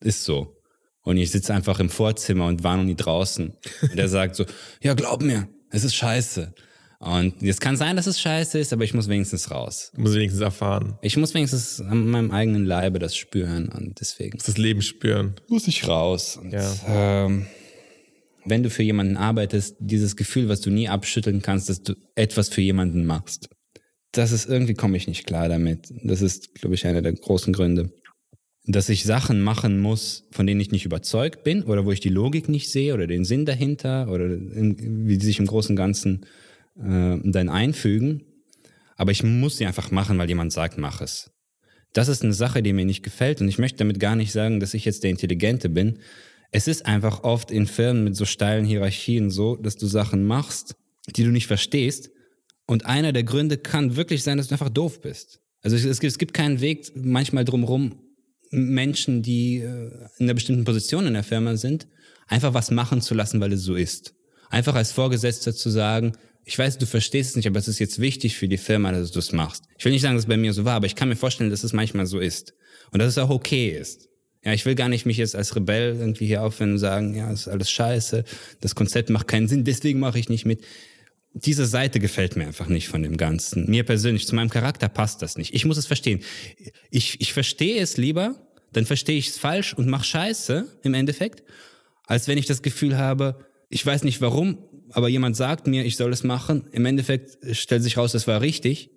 ist 0.00 0.24
so. 0.24 0.56
Und 1.02 1.16
ich 1.18 1.30
sitze 1.30 1.54
einfach 1.54 1.78
im 1.78 1.88
Vorzimmer 1.88 2.46
und 2.46 2.64
war 2.64 2.76
noch 2.76 2.84
nie 2.84 2.96
draußen. 2.96 3.56
Und 3.82 3.98
er 3.98 4.08
sagt 4.08 4.34
so, 4.36 4.44
ja, 4.82 4.94
glaub 4.94 5.22
mir, 5.22 5.48
es 5.70 5.84
ist 5.84 5.94
scheiße. 5.94 6.52
Und 6.98 7.42
es 7.42 7.60
kann 7.60 7.76
sein, 7.76 7.94
dass 7.96 8.06
es 8.06 8.18
scheiße 8.20 8.58
ist, 8.58 8.72
aber 8.72 8.82
ich 8.82 8.94
muss 8.94 9.08
wenigstens 9.08 9.50
raus. 9.50 9.92
Muss 9.96 10.14
wenigstens 10.14 10.40
erfahren. 10.40 10.98
Ich 11.02 11.16
muss 11.18 11.34
wenigstens 11.34 11.80
an 11.80 12.08
meinem 12.08 12.30
eigenen 12.30 12.64
Leibe 12.64 12.98
das 12.98 13.14
spüren 13.14 13.68
und 13.68 14.00
deswegen 14.00 14.38
Das 14.38 14.56
Leben 14.56 14.80
spüren. 14.82 15.34
muss 15.48 15.68
ich 15.68 15.86
raus. 15.86 16.38
Und, 16.38 16.52
Ja. 16.52 16.72
ähm, 16.88 17.46
wenn 18.46 18.62
du 18.62 18.70
für 18.70 18.82
jemanden 18.82 19.16
arbeitest, 19.16 19.76
dieses 19.78 20.16
Gefühl, 20.16 20.48
was 20.48 20.60
du 20.62 20.70
nie 20.70 20.88
abschütteln 20.88 21.42
kannst, 21.42 21.68
dass 21.68 21.82
du 21.82 21.94
etwas 22.14 22.48
für 22.48 22.62
jemanden 22.62 23.04
machst, 23.04 23.48
das 24.12 24.32
ist 24.32 24.48
irgendwie 24.48 24.74
komme 24.74 24.96
ich 24.96 25.06
nicht 25.06 25.26
klar 25.26 25.48
damit. 25.48 25.92
Das 26.02 26.22
ist, 26.22 26.54
glaube 26.54 26.74
ich, 26.76 26.86
einer 26.86 27.02
der 27.02 27.12
großen 27.12 27.52
Gründe. 27.52 27.90
Dass 28.66 28.88
ich 28.88 29.04
Sachen 29.04 29.42
machen 29.42 29.78
muss, 29.78 30.26
von 30.32 30.46
denen 30.46 30.60
ich 30.60 30.72
nicht 30.72 30.84
überzeugt 30.84 31.44
bin 31.44 31.62
oder 31.62 31.84
wo 31.84 31.92
ich 31.92 32.00
die 32.00 32.08
Logik 32.08 32.48
nicht 32.48 32.70
sehe 32.70 32.94
oder 32.94 33.06
den 33.06 33.24
Sinn 33.24 33.46
dahinter 33.46 34.08
oder 34.08 34.26
in, 34.26 35.06
wie 35.06 35.18
die 35.18 35.24
sich 35.24 35.38
im 35.38 35.46
Großen 35.46 35.72
und 35.72 35.76
Ganzen 35.76 36.26
äh, 36.76 37.16
dann 37.22 37.48
einfügen. 37.48 38.24
Aber 38.96 39.12
ich 39.12 39.22
muss 39.22 39.58
sie 39.58 39.66
einfach 39.66 39.90
machen, 39.90 40.18
weil 40.18 40.28
jemand 40.28 40.52
sagt, 40.52 40.78
mach 40.78 41.00
es. 41.00 41.30
Das 41.92 42.08
ist 42.08 42.24
eine 42.24 42.32
Sache, 42.32 42.62
die 42.62 42.72
mir 42.72 42.84
nicht 42.84 43.02
gefällt 43.02 43.40
und 43.40 43.48
ich 43.48 43.58
möchte 43.58 43.78
damit 43.78 44.00
gar 44.00 44.16
nicht 44.16 44.32
sagen, 44.32 44.60
dass 44.60 44.74
ich 44.74 44.84
jetzt 44.84 45.04
der 45.04 45.10
Intelligente 45.10 45.68
bin. 45.68 45.98
Es 46.50 46.68
ist 46.68 46.86
einfach 46.86 47.22
oft 47.22 47.50
in 47.50 47.66
Firmen 47.66 48.04
mit 48.04 48.16
so 48.16 48.24
steilen 48.24 48.64
Hierarchien 48.64 49.30
so, 49.30 49.56
dass 49.56 49.76
du 49.76 49.86
Sachen 49.86 50.24
machst, 50.24 50.76
die 51.14 51.24
du 51.24 51.30
nicht 51.30 51.46
verstehst 51.46 52.10
und 52.66 52.84
einer 52.84 53.12
der 53.12 53.22
Gründe 53.22 53.56
kann 53.58 53.96
wirklich 53.96 54.22
sein, 54.22 54.38
dass 54.38 54.48
du 54.48 54.54
einfach 54.54 54.68
doof 54.68 55.00
bist. 55.00 55.40
Also 55.62 55.76
es, 55.76 55.84
es, 55.84 56.00
gibt, 56.00 56.10
es 56.12 56.18
gibt 56.18 56.34
keinen 56.34 56.60
Weg 56.60 56.92
manchmal 56.94 57.44
drumherum, 57.44 57.94
Menschen, 58.56 59.22
die 59.22 59.58
äh, 59.58 59.90
in 60.18 60.26
einer 60.26 60.34
bestimmten 60.34 60.64
Position 60.64 61.06
in 61.06 61.14
der 61.14 61.24
Firma 61.24 61.56
sind, 61.56 61.86
einfach 62.26 62.54
was 62.54 62.70
machen 62.70 63.00
zu 63.00 63.14
lassen, 63.14 63.40
weil 63.40 63.52
es 63.52 63.62
so 63.62 63.74
ist. 63.74 64.14
Einfach 64.50 64.74
als 64.74 64.92
Vorgesetzter 64.92 65.54
zu 65.54 65.70
sagen, 65.70 66.12
ich 66.44 66.58
weiß, 66.58 66.78
du 66.78 66.86
verstehst 66.86 67.30
es 67.30 67.36
nicht, 67.36 67.48
aber 67.48 67.58
es 67.58 67.66
ist 67.66 67.80
jetzt 67.80 68.00
wichtig 68.00 68.36
für 68.36 68.46
die 68.48 68.56
Firma, 68.56 68.92
dass 68.92 69.10
du 69.10 69.18
es 69.18 69.32
machst. 69.32 69.64
Ich 69.78 69.84
will 69.84 69.92
nicht 69.92 70.02
sagen, 70.02 70.14
dass 70.14 70.24
es 70.24 70.28
bei 70.28 70.36
mir 70.36 70.52
so 70.52 70.64
war, 70.64 70.74
aber 70.74 70.86
ich 70.86 70.94
kann 70.94 71.08
mir 71.08 71.16
vorstellen, 71.16 71.50
dass 71.50 71.64
es 71.64 71.72
manchmal 71.72 72.06
so 72.06 72.20
ist. 72.20 72.54
Und 72.92 73.00
dass 73.00 73.08
es 73.08 73.18
auch 73.18 73.30
okay 73.30 73.68
ist. 73.68 74.08
Ja, 74.44 74.52
ich 74.52 74.64
will 74.64 74.76
gar 74.76 74.88
nicht 74.88 75.06
mich 75.06 75.16
jetzt 75.16 75.34
als 75.34 75.56
Rebell 75.56 75.96
irgendwie 75.98 76.26
hier 76.26 76.44
aufhören 76.44 76.72
und 76.72 76.78
sagen, 76.78 77.16
ja, 77.16 77.32
ist 77.32 77.48
alles 77.48 77.68
scheiße, 77.68 78.22
das 78.60 78.76
Konzept 78.76 79.10
macht 79.10 79.26
keinen 79.26 79.48
Sinn, 79.48 79.64
deswegen 79.64 79.98
mache 79.98 80.20
ich 80.20 80.28
nicht 80.28 80.46
mit. 80.46 80.62
Diese 81.34 81.66
Seite 81.66 81.98
gefällt 81.98 82.36
mir 82.36 82.46
einfach 82.46 82.68
nicht 82.68 82.86
von 82.86 83.02
dem 83.02 83.16
Ganzen. 83.16 83.68
Mir 83.68 83.82
persönlich, 83.82 84.26
zu 84.28 84.36
meinem 84.36 84.48
Charakter 84.48 84.88
passt 84.88 85.20
das 85.20 85.36
nicht. 85.36 85.52
Ich 85.52 85.64
muss 85.64 85.76
es 85.78 85.86
verstehen. 85.86 86.20
Ich, 86.90 87.20
ich 87.20 87.32
verstehe 87.32 87.80
es 87.80 87.96
lieber, 87.96 88.45
dann 88.76 88.86
verstehe 88.86 89.16
ich 89.18 89.28
es 89.28 89.38
falsch 89.38 89.74
und 89.74 89.88
mache 89.88 90.04
Scheiße 90.04 90.66
im 90.82 90.94
Endeffekt, 90.94 91.42
als 92.06 92.28
wenn 92.28 92.38
ich 92.38 92.46
das 92.46 92.62
Gefühl 92.62 92.96
habe, 92.98 93.44
ich 93.68 93.84
weiß 93.84 94.04
nicht 94.04 94.20
warum, 94.20 94.58
aber 94.92 95.08
jemand 95.08 95.34
sagt 95.36 95.66
mir, 95.66 95.84
ich 95.84 95.96
soll 95.96 96.12
es 96.12 96.22
machen. 96.22 96.68
Im 96.72 96.84
Endeffekt 96.86 97.38
stellt 97.56 97.82
sich 97.82 97.96
raus, 97.96 98.12
das 98.12 98.26
war 98.28 98.40
richtig. 98.40 98.90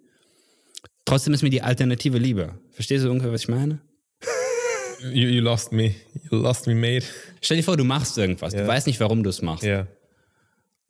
Trotzdem 1.06 1.34
ist 1.34 1.42
mir 1.42 1.50
die 1.50 1.62
Alternative 1.64 2.18
lieber. 2.20 2.60
Verstehst 2.72 3.04
du 3.06 3.10
ungefähr, 3.10 3.31
was 3.34 3.42
ich 3.42 3.48
meine? 3.48 3.81
You, 5.02 5.28
you 5.30 5.42
lost 5.42 5.72
me. 5.72 5.96
You 6.30 6.38
lost 6.40 6.68
me, 6.68 6.75
mate. 6.75 7.06
Stell 7.42 7.58
dir 7.58 7.64
vor, 7.64 7.78
du 7.78 7.84
machst 7.86 8.18
irgendwas. 8.18 8.54
Du 8.54 8.60
Ja. 8.60 8.68
weißt 8.68 8.86
nicht, 8.86 9.00
warum 9.00 9.24
du 9.24 9.30
es 9.30 9.42
machst. 9.42 9.64
Ja. 9.64 9.88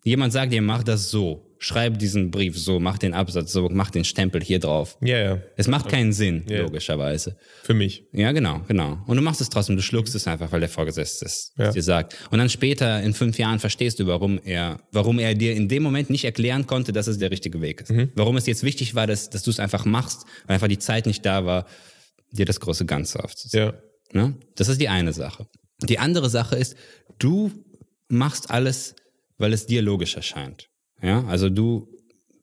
Jemand 0.04 0.34
sagt 0.34 0.54
dir, 0.54 0.62
mach 0.62 0.84
das 0.84 1.10
so. 1.10 1.46
Schreib 1.62 2.00
diesen 2.00 2.32
Brief 2.32 2.58
so, 2.58 2.80
mach 2.80 2.98
den 2.98 3.14
Absatz 3.14 3.52
so, 3.52 3.68
mach 3.70 3.92
den 3.92 4.06
Stempel 4.06 4.42
hier 4.42 4.60
drauf. 4.60 4.98
Ja, 5.02 5.18
ja. 5.18 5.42
Es 5.58 5.68
macht 5.68 5.90
keinen 5.90 6.14
Sinn, 6.14 6.46
Ja. 6.48 6.62
logischerweise. 6.62 7.36
Für 7.64 7.74
mich. 7.74 8.06
Ja, 8.14 8.32
genau, 8.32 8.62
genau. 8.70 9.00
Und 9.08 9.18
du 9.18 9.22
machst 9.22 9.42
es 9.42 9.50
trotzdem, 9.50 9.76
du 9.76 9.82
schluckst 9.82 10.16
es 10.16 10.26
einfach, 10.26 10.54
weil 10.54 10.62
der 10.62 10.70
Vorgesetzte 10.70 11.26
es 11.26 11.52
Ja. 11.58 11.72
dir 11.72 11.84
sagt. 11.84 12.16
Und 12.32 12.38
dann 12.40 12.50
später, 12.50 13.04
in 13.04 13.14
fünf 13.14 13.38
Jahren, 13.38 13.60
verstehst 13.60 14.00
du, 14.00 14.08
warum 14.08 14.40
er, 14.46 14.80
warum 14.94 15.20
er 15.20 15.36
dir 15.36 15.54
in 15.54 15.68
dem 15.68 15.84
Moment 15.84 16.10
nicht 16.10 16.24
erklären 16.24 16.66
konnte, 16.66 16.94
dass 16.94 17.08
es 17.08 17.18
der 17.18 17.30
richtige 17.30 17.60
Weg 17.60 17.82
ist. 17.82 17.92
Mhm. 17.92 18.12
Warum 18.16 18.38
es 18.38 18.46
jetzt 18.46 18.64
wichtig 18.64 18.96
war, 18.96 19.06
dass, 19.06 19.30
dass 19.30 19.44
du 19.44 19.52
es 19.52 19.60
einfach 19.60 19.84
machst, 19.84 20.22
weil 20.48 20.54
einfach 20.54 20.70
die 20.70 20.80
Zeit 20.80 21.08
nicht 21.08 21.26
da 21.26 21.46
war, 21.46 21.66
dir 22.32 22.46
das 22.46 22.62
große 22.62 22.86
Ganze 22.86 23.22
aufzuziehen. 23.22 23.64
Ja. 23.66 23.74
Ne? 24.14 24.38
Das 24.56 24.70
ist 24.70 24.80
die 24.80 24.88
eine 24.88 25.12
Sache. 25.12 25.46
Die 25.84 26.00
andere 26.00 26.30
Sache 26.30 26.56
ist, 26.56 26.76
du 27.20 27.52
machst 28.08 28.50
alles, 28.50 28.96
weil 29.40 29.54
es 29.54 29.66
dir 29.66 29.82
logisch 29.82 30.16
erscheint. 30.16 30.70
Ja, 31.02 31.26
also 31.26 31.50
du, 31.50 31.88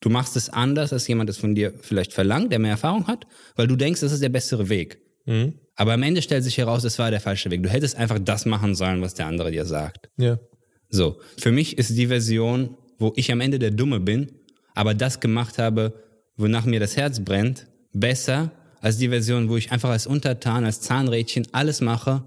du 0.01 0.09
machst 0.09 0.37
es 0.37 0.51
anders, 0.51 0.93
als 0.93 1.07
jemand 1.07 1.31
es 1.31 1.37
von 1.37 1.55
dir 1.55 1.75
vielleicht 1.81 2.13
verlangt, 2.13 2.51
der 2.51 2.59
mehr 2.59 2.73
Erfahrung 2.73 3.07
hat, 3.07 3.27
weil 3.55 3.69
du 3.69 3.77
denkst, 3.77 4.01
das 4.01 4.13
ist 4.13 4.23
der 4.23 4.31
bessere 4.31 4.69
Weg. 4.69 4.99
Mhm. 5.27 5.55
Aber 5.77 5.93
am 5.93 6.03
Ende 6.03 6.23
stellt 6.23 6.43
sich 6.43 6.59
heraus, 6.59 6.83
es 6.85 6.99
war 6.99 7.11
der 7.11 7.21
falsche 7.21 7.51
Weg. 7.51 7.63
Du 7.63 7.69
hättest 7.69 7.97
einfach 7.97 8.19
das 8.19 8.47
machen 8.47 8.75
sollen, 8.75 9.03
was 9.03 9.15
der 9.15 9.27
andere 9.27 9.53
dir 9.53 9.67
sagt. 9.67 10.09
Ja. 10.17 10.41
So, 10.89 11.21
für 11.37 11.53
mich 11.53 11.79
ist 11.79 11.97
die 11.97 12.07
Version, 12.07 12.77
wo 12.99 13.13
ich 13.17 13.31
am 13.31 13.41
Ende 13.41 13.59
der 13.59 13.73
Dumme 13.73 14.01
bin, 14.01 14.33
aber 14.75 14.95
das 14.95 15.21
gemacht 15.21 15.59
habe, 15.59 16.03
wonach 16.37 16.65
mir 16.65 16.81
das 16.81 16.97
Herz 16.97 17.21
brennt, 17.21 17.67
besser 17.93 18.53
als 18.81 18.99
die 18.99 19.09
Version, 19.09 19.49
wo 19.49 19.57
ich 19.57 19.73
einfach 19.73 19.91
als 19.91 20.07
Untertan, 20.07 20.65
als 20.65 20.81
Zahnrädchen 20.81 21.47
alles 21.53 21.81
mache, 21.81 22.23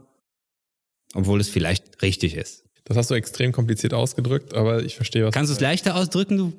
obwohl 1.13 1.39
es 1.39 1.49
vielleicht 1.49 2.01
richtig 2.01 2.35
ist. 2.35 2.65
Das 2.89 2.97
hast 2.97 3.09
du 3.11 3.13
extrem 3.15 3.51
kompliziert 3.53 3.93
ausgedrückt, 3.93 4.53
aber 4.53 4.83
ich 4.83 4.95
verstehe, 4.95 5.23
was 5.25 5.33
Kannst 5.33 5.49
du 5.51 5.53
es 5.53 5.59
leichter 5.61 5.95
ausdrücken, 5.95 6.37
du 6.37 6.53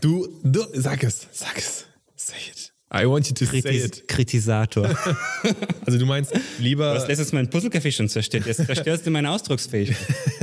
du, 0.00 0.26
du, 0.42 0.64
sag 0.72 1.04
es, 1.04 1.28
sag 1.32 1.56
es. 1.58 1.84
Say 2.16 2.34
it. 2.50 2.72
I 2.92 3.06
want 3.06 3.28
you 3.28 3.34
to 3.34 3.44
say 3.44 3.76
it. 3.84 4.08
Kritisator. 4.08 4.96
Also 5.84 5.98
du 5.98 6.06
meinst 6.06 6.34
Du 6.34 6.40
lieber, 6.58 6.94
hast 6.94 7.06
letztes 7.08 7.30
Mal 7.32 7.40
einen 7.40 7.50
Puzzlecafé 7.50 7.92
schon 7.92 8.08
zerstört. 8.08 8.46
Jetzt 8.46 8.64
zerstörst 8.66 9.06
du 9.06 9.10
meine 9.10 9.30
Ausdrucksfähigkeit. 9.30 9.98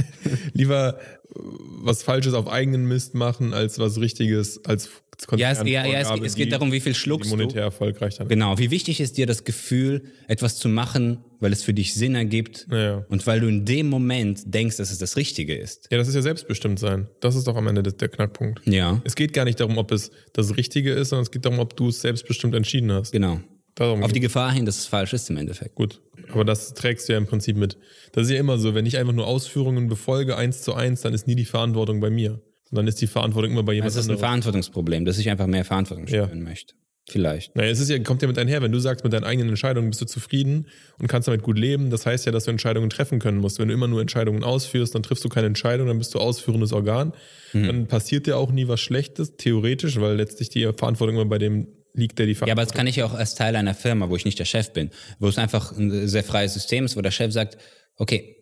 lieber 0.54 1.00
äh, 1.00 1.40
was 1.82 2.04
Falsches 2.04 2.34
auf 2.34 2.48
eigenen 2.48 2.86
Mist 2.88 3.14
machen, 3.16 3.54
als 3.54 3.80
was 3.80 4.00
Richtiges, 4.00 4.64
als 4.66 4.90
Ja, 5.36 5.52
es, 5.52 5.60
ja, 5.68 5.86
ja, 5.86 6.00
es, 6.00 6.10
es 6.22 6.36
geht 6.36 6.46
die- 6.48 6.50
darum, 6.52 6.72
wie 6.72 6.80
viel 6.80 6.94
schluckst 6.96 7.32
du. 7.32 7.36
monetär 7.36 7.64
erfolgreich 7.64 8.18
dann. 8.18 8.28
Genau. 8.28 8.58
Wie 8.58 8.70
wichtig 8.72 9.00
ist 9.02 9.18
dir 9.18 9.26
das 9.26 9.44
Gefühl, 9.44 10.04
etwas 10.28 10.58
zu 10.58 10.70
machen, 10.70 11.24
weil 11.44 11.54
es 11.54 11.62
für 11.64 11.74
dich 11.74 11.94
Sinn 11.94 12.16
ergibt 12.16 12.66
Ja, 12.72 12.78
ja. 12.84 13.06
und 13.10 13.28
weil 13.28 13.40
du 13.42 13.48
in 13.48 13.66
dem 13.66 13.90
Moment 13.90 14.42
denkst, 14.46 14.78
dass 14.78 14.90
es 14.92 14.98
das 14.98 15.16
Richtige 15.18 15.56
ist? 15.56 15.88
Ja, 15.92 15.98
das 16.00 16.08
ist 16.08 16.16
ja 16.16 16.22
selbstbestimmt 16.24 16.80
sein. 16.80 17.08
Das 17.20 17.36
ist 17.36 17.46
doch 17.48 17.56
am 17.56 17.68
Ende 17.68 17.84
der 17.84 18.10
Knackpunkt. 18.10 18.62
Ja, 18.66 19.02
Es 19.06 19.16
geht 19.16 19.34
gar 19.34 19.46
nicht 19.46 19.60
darum, 19.60 19.78
ob 19.78 19.92
es 19.92 20.10
das 20.34 20.58
Richtige 20.58 20.92
ist, 20.94 21.10
sondern 21.10 21.24
es 21.24 21.32
geht 21.32 21.46
darum, 21.46 21.60
ob 21.60 21.76
du 21.78 21.90
es 21.90 22.02
selbstbestimmt 22.02 22.56
entschieden 22.56 22.92
hast. 22.92 23.12
genau. 23.12 23.40
Darum 23.76 24.04
Auf 24.04 24.12
die. 24.12 24.20
Gefahr 24.20 24.52
hin, 24.52 24.68
dass 24.68 24.78
es 24.78 24.86
falsch 24.86 25.14
ist 25.14 25.32
im 25.32 25.38
Endeffekt. 25.38 25.74
Gut. 25.74 26.00
Aber 26.32 26.46
das 26.46 26.76
trägst 26.76 27.10
du 27.10 27.14
ja 27.14 27.18
im 27.18 27.26
Prinzip 27.26 27.58
mit. 27.58 27.78
Das 28.12 28.26
ist 28.26 28.30
ja 28.32 28.38
immer 28.40 28.60
so, 28.60 28.76
wenn 28.76 28.86
ich 28.86 28.98
einfach 29.00 29.14
nur 29.14 29.26
Ausführungen 29.26 29.88
befolge, 29.88 30.38
eins 30.38 30.62
zu 30.62 30.76
eins, 30.76 31.02
dann 31.02 31.12
ist 31.16 31.26
nie 31.26 31.34
die 31.36 31.46
Verantwortung 31.46 32.00
bei 32.00 32.12
mir. 32.12 32.34
Und 32.70 32.78
dann 32.78 32.88
ist 32.88 33.02
die 33.02 33.08
Verantwortung 33.08 33.52
immer 33.52 33.64
bei 33.64 33.74
jemand 33.74 33.90
Es 33.90 33.96
ist 33.96 34.02
ein 34.06 34.12
anderem. 34.12 34.20
Verantwortungsproblem, 34.20 35.06
dass 35.06 35.18
ich 35.18 35.28
einfach 35.30 35.48
mehr 35.48 35.66
Verantwortung 35.66 36.06
Ja. 36.06 36.26
spüren 36.26 36.44
möchte. 36.44 36.76
Vielleicht. 37.10 37.54
Naja, 37.56 37.70
es 37.70 37.80
ist 37.80 37.90
ja, 37.90 38.00
kommt 38.00 38.22
ja 38.22 38.30
mit 38.30 38.38
einher, 38.38 38.62
wenn 38.62 38.72
du 38.72 38.80
sagst, 38.80 39.04
mit 39.04 39.12
deinen 39.12 39.26
eigenen 39.26 39.50
Entscheidungen 39.50 39.90
bist 39.90 40.02
du 40.02 40.06
zufrieden 40.06 40.68
und 41.00 41.08
kannst 41.08 41.28
damit 41.28 41.44
gut 41.44 41.58
leben. 41.58 41.90
Das 41.90 42.06
heißt 42.06 42.26
ja, 42.26 42.32
dass 42.32 42.46
du 42.46 42.52
Entscheidungen 42.52 42.90
treffen 42.90 43.20
können 43.20 43.40
musst. 43.40 43.60
Wenn 43.60 43.68
du 43.68 43.74
immer 43.74 43.88
nur 43.88 44.00
Entscheidungen 44.00 44.44
ausführst, 44.44 44.96
dann 44.96 45.04
triffst 45.04 45.24
du 45.26 45.30
keine 45.30 45.48
Entscheidung, 45.48 45.88
dann 45.88 45.98
bist 45.98 46.14
du 46.14 46.20
ausführendes 46.20 46.72
Organ. 46.72 47.14
Hm. 47.52 47.68
Dann 47.68 47.88
passiert 47.88 48.26
dir 48.26 48.38
auch 48.38 48.52
nie 48.52 48.70
was 48.70 48.80
Schlechtes, 48.80 49.36
theoretisch, 49.36 50.00
weil 50.00 50.16
letztlich 50.16 50.50
die 50.50 50.64
Verantwortung 50.78 51.18
immer 51.18 51.26
bei 51.26 51.40
dem 51.40 51.68
liegt, 51.94 52.20
der 52.20 52.26
die 52.26 52.32
Ja, 52.32 52.38
Verantwortung 52.38 52.52
aber 52.52 52.66
das 52.66 52.74
kann 52.74 52.88
ich 52.88 52.96
ja 52.96 53.06
auch 53.06 53.14
als 53.14 53.36
Teil 53.36 53.56
einer 53.58 53.74
Firma, 53.74 54.10
wo 54.10 54.16
ich 54.16 54.24
nicht 54.24 54.40
der 54.40 54.46
Chef 54.46 54.72
bin, 54.72 54.90
wo 55.20 55.28
es 55.28 55.38
einfach 55.38 55.78
ein 55.78 56.08
sehr 56.08 56.24
freies 56.24 56.54
System 56.54 56.86
ist, 56.86 56.96
wo 56.96 57.02
der 57.02 57.12
Chef 57.12 57.34
sagt, 57.34 57.58
okay, 57.98 58.38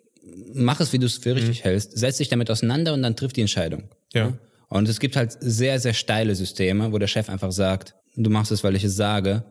mach 0.53 0.79
es, 0.79 0.93
wie 0.93 0.99
du 0.99 1.07
es 1.07 1.17
für 1.17 1.35
richtig 1.35 1.63
hältst, 1.63 1.97
setz 1.97 2.17
dich 2.17 2.29
damit 2.29 2.51
auseinander 2.51 2.93
und 2.93 3.01
dann 3.01 3.15
triff 3.15 3.33
die 3.33 3.41
Entscheidung. 3.41 3.89
Ja. 4.13 4.37
Und 4.69 4.87
es 4.87 4.99
gibt 4.99 5.15
halt 5.15 5.35
sehr, 5.39 5.79
sehr 5.79 5.93
steile 5.93 6.33
Systeme, 6.35 6.93
wo 6.93 6.97
der 6.97 7.07
Chef 7.07 7.27
einfach 7.27 7.51
sagt, 7.51 7.95
du 8.15 8.29
machst 8.29 8.51
es, 8.51 8.63
weil 8.63 8.75
ich 8.75 8.83
es 8.83 8.95
sage. 8.95 9.43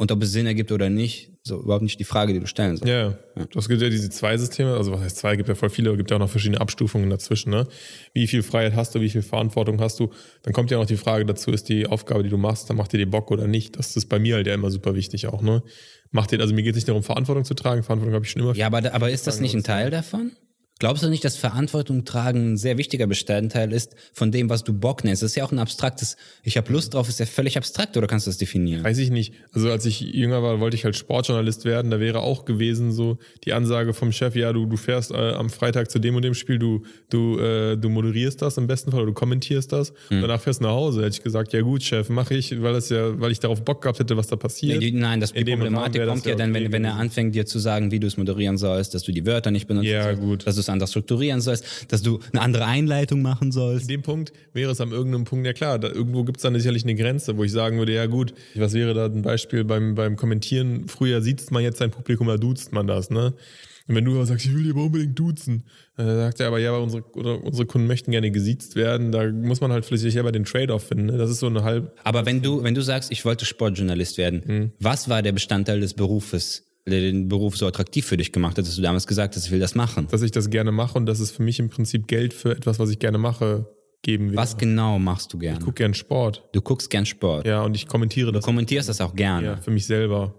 und 0.00 0.10
ob 0.12 0.22
es 0.22 0.32
Sinn 0.32 0.46
ergibt 0.46 0.72
oder 0.72 0.88
nicht, 0.88 1.30
so 1.42 1.60
überhaupt 1.60 1.82
nicht 1.82 2.00
die 2.00 2.04
Frage, 2.04 2.32
die 2.32 2.40
du 2.40 2.46
stellen 2.46 2.78
sollst. 2.78 2.88
Ja, 2.88 3.10
ja. 3.36 3.46
Das 3.52 3.68
gibt 3.68 3.82
ja 3.82 3.90
diese 3.90 4.08
zwei 4.08 4.38
Systeme, 4.38 4.74
also 4.74 4.92
was 4.92 5.00
heißt 5.02 5.18
zwei, 5.18 5.36
gibt 5.36 5.50
ja 5.50 5.54
voll 5.54 5.68
viele, 5.68 5.94
gibt 5.94 6.10
ja 6.10 6.16
auch 6.16 6.20
noch 6.20 6.30
verschiedene 6.30 6.58
Abstufungen 6.58 7.10
dazwischen, 7.10 7.50
ne? 7.50 7.66
Wie 8.14 8.26
viel 8.26 8.42
Freiheit 8.42 8.74
hast 8.74 8.94
du, 8.94 9.02
wie 9.02 9.10
viel 9.10 9.20
Verantwortung 9.20 9.78
hast 9.78 10.00
du? 10.00 10.10
Dann 10.42 10.54
kommt 10.54 10.70
ja 10.70 10.78
noch 10.78 10.86
die 10.86 10.96
Frage 10.96 11.26
dazu, 11.26 11.50
ist 11.50 11.68
die 11.68 11.86
Aufgabe, 11.86 12.22
die 12.22 12.30
du 12.30 12.38
machst, 12.38 12.70
dann 12.70 12.78
macht 12.78 12.94
dir 12.94 12.98
die 12.98 13.04
Bock 13.04 13.30
oder 13.30 13.46
nicht? 13.46 13.78
Das 13.78 13.94
ist 13.94 14.06
bei 14.06 14.18
mir 14.18 14.36
halt 14.36 14.46
ja 14.46 14.54
immer 14.54 14.70
super 14.70 14.94
wichtig 14.94 15.26
auch, 15.26 15.42
ne? 15.42 15.62
Macht 16.12 16.30
dir, 16.30 16.40
also 16.40 16.54
mir 16.54 16.62
geht 16.62 16.72
es 16.72 16.76
nicht 16.76 16.88
darum, 16.88 17.02
Verantwortung 17.02 17.44
zu 17.44 17.52
tragen, 17.52 17.82
Verantwortung 17.82 18.14
habe 18.14 18.24
ich 18.24 18.30
schon 18.30 18.40
immer. 18.40 18.54
Ja, 18.54 18.68
aber, 18.68 18.94
aber 18.94 19.10
ist 19.10 19.26
das 19.26 19.38
nicht 19.38 19.54
ein 19.54 19.64
Teil 19.64 19.90
davon? 19.90 20.32
Glaubst 20.80 21.04
du 21.04 21.08
nicht, 21.08 21.24
dass 21.24 21.36
Verantwortung 21.36 22.04
tragen 22.04 22.54
ein 22.54 22.56
sehr 22.56 22.76
wichtiger 22.78 23.06
Bestandteil 23.06 23.72
ist 23.72 23.94
von 24.12 24.32
dem, 24.32 24.48
was 24.50 24.64
du 24.64 24.72
Bock 24.72 25.04
nennst? 25.04 25.22
Das 25.22 25.30
ist 25.32 25.36
ja 25.36 25.44
auch 25.44 25.52
ein 25.52 25.58
abstraktes, 25.58 26.16
ich 26.42 26.56
habe 26.56 26.72
Lust 26.72 26.94
drauf, 26.94 27.08
ist 27.08 27.20
ja 27.20 27.26
völlig 27.26 27.56
abstrakt, 27.58 27.96
oder 27.98 28.06
kannst 28.06 28.26
du 28.26 28.30
das 28.30 28.38
definieren? 28.38 28.82
Weiß 28.82 28.96
ich 28.98 29.10
nicht. 29.10 29.34
Also 29.52 29.70
als 29.70 29.84
ich 29.84 30.00
jünger 30.00 30.42
war, 30.42 30.58
wollte 30.58 30.76
ich 30.76 30.84
halt 30.84 30.96
Sportjournalist 30.96 31.66
werden. 31.66 31.90
Da 31.90 32.00
wäre 32.00 32.20
auch 32.20 32.46
gewesen 32.46 32.92
so 32.92 33.18
die 33.44 33.52
Ansage 33.52 33.92
vom 33.92 34.10
Chef, 34.10 34.34
ja, 34.34 34.52
du, 34.54 34.64
du 34.64 34.78
fährst 34.78 35.10
äh, 35.10 35.32
am 35.32 35.50
Freitag 35.50 35.90
zu 35.90 35.98
dem 35.98 36.16
und 36.16 36.22
dem 36.22 36.32
Spiel, 36.34 36.58
du, 36.58 36.82
du, 37.10 37.38
äh, 37.38 37.76
du 37.76 37.90
moderierst 37.90 38.40
das 38.40 38.56
im 38.56 38.66
besten 38.66 38.90
Fall 38.90 39.00
oder 39.00 39.08
du 39.08 39.14
kommentierst 39.14 39.70
das. 39.72 39.92
Hm. 40.08 40.22
Danach 40.22 40.40
fährst 40.40 40.60
du 40.60 40.64
nach 40.64 40.72
Hause. 40.72 41.02
Hätte 41.02 41.16
ich 41.16 41.22
gesagt, 41.22 41.52
ja 41.52 41.60
gut, 41.60 41.82
Chef, 41.82 42.08
mache 42.08 42.34
ich, 42.34 42.62
weil 42.62 42.72
das 42.72 42.88
ja, 42.88 43.20
weil 43.20 43.32
ich 43.32 43.38
darauf 43.40 43.62
Bock 43.62 43.82
gehabt 43.82 43.98
hätte, 43.98 44.16
was 44.16 44.28
da 44.28 44.36
passiert. 44.36 44.78
Nee, 44.80 44.92
nein, 44.92 45.20
das, 45.20 45.34
die 45.34 45.44
Problematik 45.44 46.06
kommt 46.06 46.24
ja 46.24 46.30
ja 46.30 46.36
dann, 46.36 46.54
wenn, 46.54 46.72
wenn 46.72 46.84
er 46.84 46.94
anfängt, 46.94 47.34
dir 47.34 47.44
zu 47.44 47.58
sagen, 47.58 47.90
wie 47.90 48.00
du 48.00 48.06
es 48.06 48.16
moderieren 48.16 48.56
sollst, 48.56 48.94
dass 48.94 49.02
du 49.02 49.12
die 49.12 49.26
Wörter 49.26 49.50
nicht 49.50 49.66
benutzen 49.66 49.90
Ja, 49.90 50.12
gut. 50.12 50.46
dass 50.46 50.54
du 50.54 50.60
es 50.60 50.69
anders 50.70 50.90
strukturieren 50.90 51.40
sollst, 51.40 51.86
dass 51.88 52.02
du 52.02 52.20
eine 52.32 52.40
andere 52.42 52.66
Einleitung 52.66 53.22
machen 53.22 53.52
sollst. 53.52 53.82
In 53.82 53.88
dem 53.88 54.02
Punkt 54.02 54.32
wäre 54.52 54.72
es 54.72 54.80
am 54.80 54.92
irgendeinem 54.92 55.24
Punkt, 55.24 55.46
ja 55.46 55.52
klar, 55.52 55.78
da, 55.78 55.88
irgendwo 55.88 56.24
gibt 56.24 56.38
es 56.38 56.42
dann 56.42 56.54
sicherlich 56.54 56.84
eine 56.84 56.94
Grenze, 56.94 57.36
wo 57.36 57.44
ich 57.44 57.52
sagen 57.52 57.78
würde, 57.78 57.94
ja 57.94 58.06
gut, 58.06 58.34
was 58.54 58.72
wäre 58.74 58.94
da 58.94 59.06
ein 59.06 59.22
Beispiel 59.22 59.64
beim, 59.64 59.94
beim 59.94 60.16
Kommentieren? 60.16 60.88
Früher 60.88 61.20
sieht 61.22 61.50
man 61.50 61.62
jetzt 61.62 61.78
sein 61.78 61.90
Publikum, 61.90 62.26
da 62.26 62.36
duzt 62.36 62.72
man 62.72 62.86
das, 62.86 63.10
ne? 63.10 63.34
Und 63.88 63.96
wenn 63.96 64.04
du 64.04 64.12
aber 64.14 64.26
sagst, 64.26 64.46
ich 64.46 64.54
will 64.54 64.62
die 64.62 64.70
aber 64.70 64.84
unbedingt 64.84 65.18
duzen, 65.18 65.64
dann 65.96 66.06
sagt 66.06 66.38
er 66.38 66.46
aber, 66.46 66.60
ja, 66.60 66.70
aber 66.70 66.80
unsere, 66.80 67.02
unsere 67.02 67.66
Kunden 67.66 67.88
möchten 67.88 68.12
gerne 68.12 68.30
gesiezt 68.30 68.76
werden, 68.76 69.10
da 69.10 69.28
muss 69.32 69.60
man 69.60 69.72
halt 69.72 69.84
vielleicht 69.84 70.04
selber 70.12 70.30
den 70.30 70.44
Trade-off 70.44 70.84
finden. 70.84 71.06
Ne? 71.06 71.18
Das 71.18 71.28
ist 71.28 71.40
so 71.40 71.48
eine 71.48 71.64
halb. 71.64 71.92
Aber 72.04 72.24
wenn 72.24 72.40
du, 72.40 72.62
wenn 72.62 72.76
du 72.76 72.82
sagst, 72.82 73.10
ich 73.10 73.24
wollte 73.24 73.46
Sportjournalist 73.46 74.16
werden, 74.16 74.42
Hm. 74.46 74.72
was 74.78 75.08
war 75.08 75.22
der 75.22 75.32
Bestandteil 75.32 75.80
des 75.80 75.94
Berufes, 75.94 76.69
der 76.90 77.00
den 77.00 77.28
Beruf 77.28 77.56
so 77.56 77.66
attraktiv 77.66 78.04
für 78.06 78.16
dich 78.16 78.32
gemacht 78.32 78.58
hat, 78.58 78.66
dass 78.66 78.76
du 78.76 78.82
damals 78.82 79.06
gesagt 79.06 79.36
hast, 79.36 79.46
ich 79.46 79.50
will 79.50 79.60
das 79.60 79.74
machen? 79.74 80.06
dass 80.10 80.22
ich 80.22 80.30
das 80.32 80.50
gerne 80.50 80.72
mache 80.72 80.98
und 80.98 81.06
dass 81.06 81.20
es 81.20 81.30
für 81.30 81.42
mich 81.42 81.58
im 81.58 81.70
Prinzip 81.70 82.06
Geld 82.08 82.34
für 82.34 82.50
etwas, 82.52 82.78
was 82.78 82.90
ich 82.90 82.98
gerne 82.98 83.18
mache, 83.18 83.66
geben 84.02 84.30
will. 84.30 84.36
Was 84.36 84.56
genau 84.56 84.98
machst 84.98 85.32
du 85.32 85.36
Ich 85.38 85.42
gern? 85.42 85.58
gucke 85.60 85.74
gern 85.74 85.94
Sport. 85.94 86.44
Du 86.52 86.60
guckst 86.62 86.90
gern 86.90 87.06
Sport. 87.06 87.46
Ja, 87.46 87.62
und 87.62 87.74
ich 87.74 87.86
kommentiere 87.86 88.32
das 88.32 88.44
Kommentierst 88.44 88.88
das 88.88 89.00
auch 89.00 89.14
gerne. 89.14 89.46
ja, 89.46 89.56
für 89.56 89.70
mich 89.70 89.86
selber. 89.86 90.34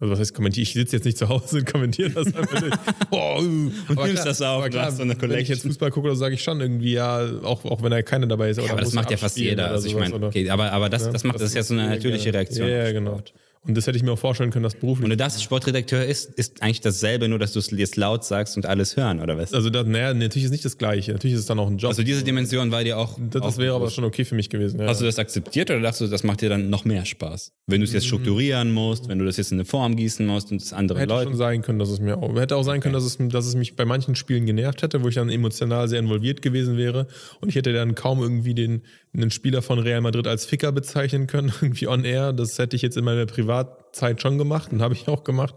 Also 0.00 0.14
was 0.14 0.18
heißt 0.18 0.34
kommentieren? 0.34 0.62
Ich 0.64 0.72
sitze 0.72 0.96
jetzt 0.96 1.04
nicht 1.04 1.16
zu 1.16 1.28
Hause 1.28 1.58
und 1.58 1.66
kommentiere 1.66 2.10
das 2.10 2.26
einfach 2.34 2.58
durch. 2.58 2.74
Boah, 3.10 3.40
uh. 3.40 3.70
Aber 3.88 4.06
nimmst 4.08 4.26
das 4.26 4.42
aber 4.42 4.68
du 4.68 4.80
hast 4.82 4.96
so 4.96 5.02
eine 5.02 5.10
wenn 5.10 5.16
ich 5.16 5.20
Collection. 5.20 5.54
jetzt 5.54 5.62
Fußball 5.62 5.90
gucke, 5.92 6.08
dann 6.08 6.16
sage 6.16 6.34
ich 6.34 6.42
schon 6.42 6.60
irgendwie, 6.60 6.94
ja, 6.94 7.20
auch, 7.44 7.64
auch 7.64 7.82
wenn 7.84 7.92
da 7.92 8.02
keiner 8.02 8.26
dabei 8.26 8.50
ist. 8.50 8.58
Oder 8.58 8.72
aber 8.72 8.80
das 8.80 8.94
macht 8.94 9.12
ja 9.12 9.16
fast 9.16 9.38
jeder. 9.38 9.70
Also 9.70 9.86
ich 9.86 9.94
meine, 9.94 10.12
okay, 10.14 10.50
aber, 10.50 10.72
aber 10.72 10.88
das, 10.88 11.04
Ja, 11.04 11.12
das 11.12 11.22
macht 11.22 11.36
das, 11.36 11.42
ist 11.50 11.54
ja 11.54 11.62
so 11.62 11.74
eine 11.74 11.88
natürliche. 11.88 12.34
Reaktion. 12.34 12.66
Ja, 12.68 12.86
ja, 12.86 12.92
genau. 12.92 13.12
Sport. 13.12 13.34
Und 13.64 13.76
das 13.76 13.86
hätte 13.86 13.96
ich 13.96 14.02
mir 14.02 14.10
auch 14.10 14.18
vorstellen 14.18 14.50
können, 14.50 14.64
dass 14.64 14.74
beruflich. 14.74 15.04
Und 15.04 15.10
du 15.10 15.16
dachtest, 15.16 15.40
Sportredakteur 15.44 16.04
ist, 16.04 16.24
ist 16.34 16.60
eigentlich 16.62 16.80
dasselbe, 16.80 17.28
nur 17.28 17.38
dass 17.38 17.52
du 17.52 17.60
es 17.60 17.70
jetzt 17.70 17.94
laut 17.96 18.24
sagst 18.24 18.56
und 18.56 18.66
alles 18.66 18.96
hören, 18.96 19.20
oder 19.20 19.38
was? 19.38 19.54
also 19.54 19.70
das, 19.70 19.86
naja, 19.86 20.12
natürlich 20.12 20.46
ist 20.46 20.50
nicht 20.50 20.64
das 20.64 20.78
Gleiche. 20.78 21.12
Natürlich 21.12 21.34
ist 21.34 21.40
es 21.40 21.46
dann 21.46 21.60
auch 21.60 21.68
ein 21.68 21.78
Job. 21.78 21.90
Also 21.90 22.02
diese 22.02 22.24
Dimension 22.24 22.72
war 22.72 22.82
dir 22.82 22.98
auch. 22.98 23.18
das, 23.30 23.40
auch 23.40 23.46
das 23.46 23.58
wäre 23.58 23.76
aber 23.76 23.88
schon 23.90 24.02
okay 24.02 24.24
für 24.24 24.34
mich 24.34 24.50
gewesen. 24.50 24.80
Ja. 24.80 24.88
Hast 24.88 25.00
du 25.00 25.04
das 25.04 25.16
akzeptiert 25.20 25.70
oder 25.70 25.80
dachtest 25.80 26.00
du, 26.00 26.06
das 26.08 26.24
macht 26.24 26.40
dir 26.40 26.48
dann 26.48 26.70
noch 26.70 26.84
mehr 26.84 27.04
Spaß? 27.04 27.52
Wenn 27.68 27.80
du 27.80 27.84
es 27.84 27.92
jetzt 27.92 28.06
strukturieren 28.06 28.72
musst, 28.72 29.08
wenn 29.08 29.20
du 29.20 29.24
das 29.24 29.36
jetzt 29.36 29.52
in 29.52 29.58
eine 29.58 29.64
Form 29.64 29.94
gießen 29.94 30.26
musst 30.26 30.50
und 30.50 30.60
es 30.60 30.72
anderen 30.72 30.98
Hätte 30.98 31.14
Leuten. 31.14 31.30
schon 31.30 31.38
sein 31.38 31.62
können, 31.62 31.78
dass 31.78 31.90
es 31.90 32.00
mir 32.00 32.18
auch, 32.18 32.34
hätte 32.34 32.56
auch 32.56 32.64
sein 32.64 32.80
können, 32.80 32.94
dass 32.94 33.04
es, 33.04 33.16
dass 33.20 33.46
es 33.46 33.54
mich 33.54 33.76
bei 33.76 33.84
manchen 33.84 34.16
Spielen 34.16 34.44
genervt 34.44 34.82
hätte, 34.82 35.04
wo 35.04 35.08
ich 35.08 35.14
dann 35.14 35.30
emotional 35.30 35.86
sehr 35.86 36.00
involviert 36.00 36.42
gewesen 36.42 36.76
wäre 36.76 37.06
und 37.40 37.48
ich 37.48 37.54
hätte 37.54 37.72
dann 37.72 37.94
kaum 37.94 38.22
irgendwie 38.22 38.54
den, 38.54 38.82
einen 39.14 39.30
Spieler 39.30 39.62
von 39.62 39.78
Real 39.78 40.00
Madrid 40.00 40.26
als 40.26 40.46
Ficker 40.46 40.72
bezeichnen 40.72 41.26
können, 41.26 41.52
irgendwie 41.60 41.88
on 41.88 42.04
air. 42.04 42.32
Das 42.32 42.58
hätte 42.58 42.76
ich 42.76 42.82
jetzt 42.82 42.96
in 42.96 43.04
meiner 43.04 43.26
Privatzeit 43.26 44.20
schon 44.22 44.38
gemacht 44.38 44.72
und 44.72 44.82
habe 44.82 44.94
ich 44.94 45.08
auch 45.08 45.24
gemacht. 45.24 45.54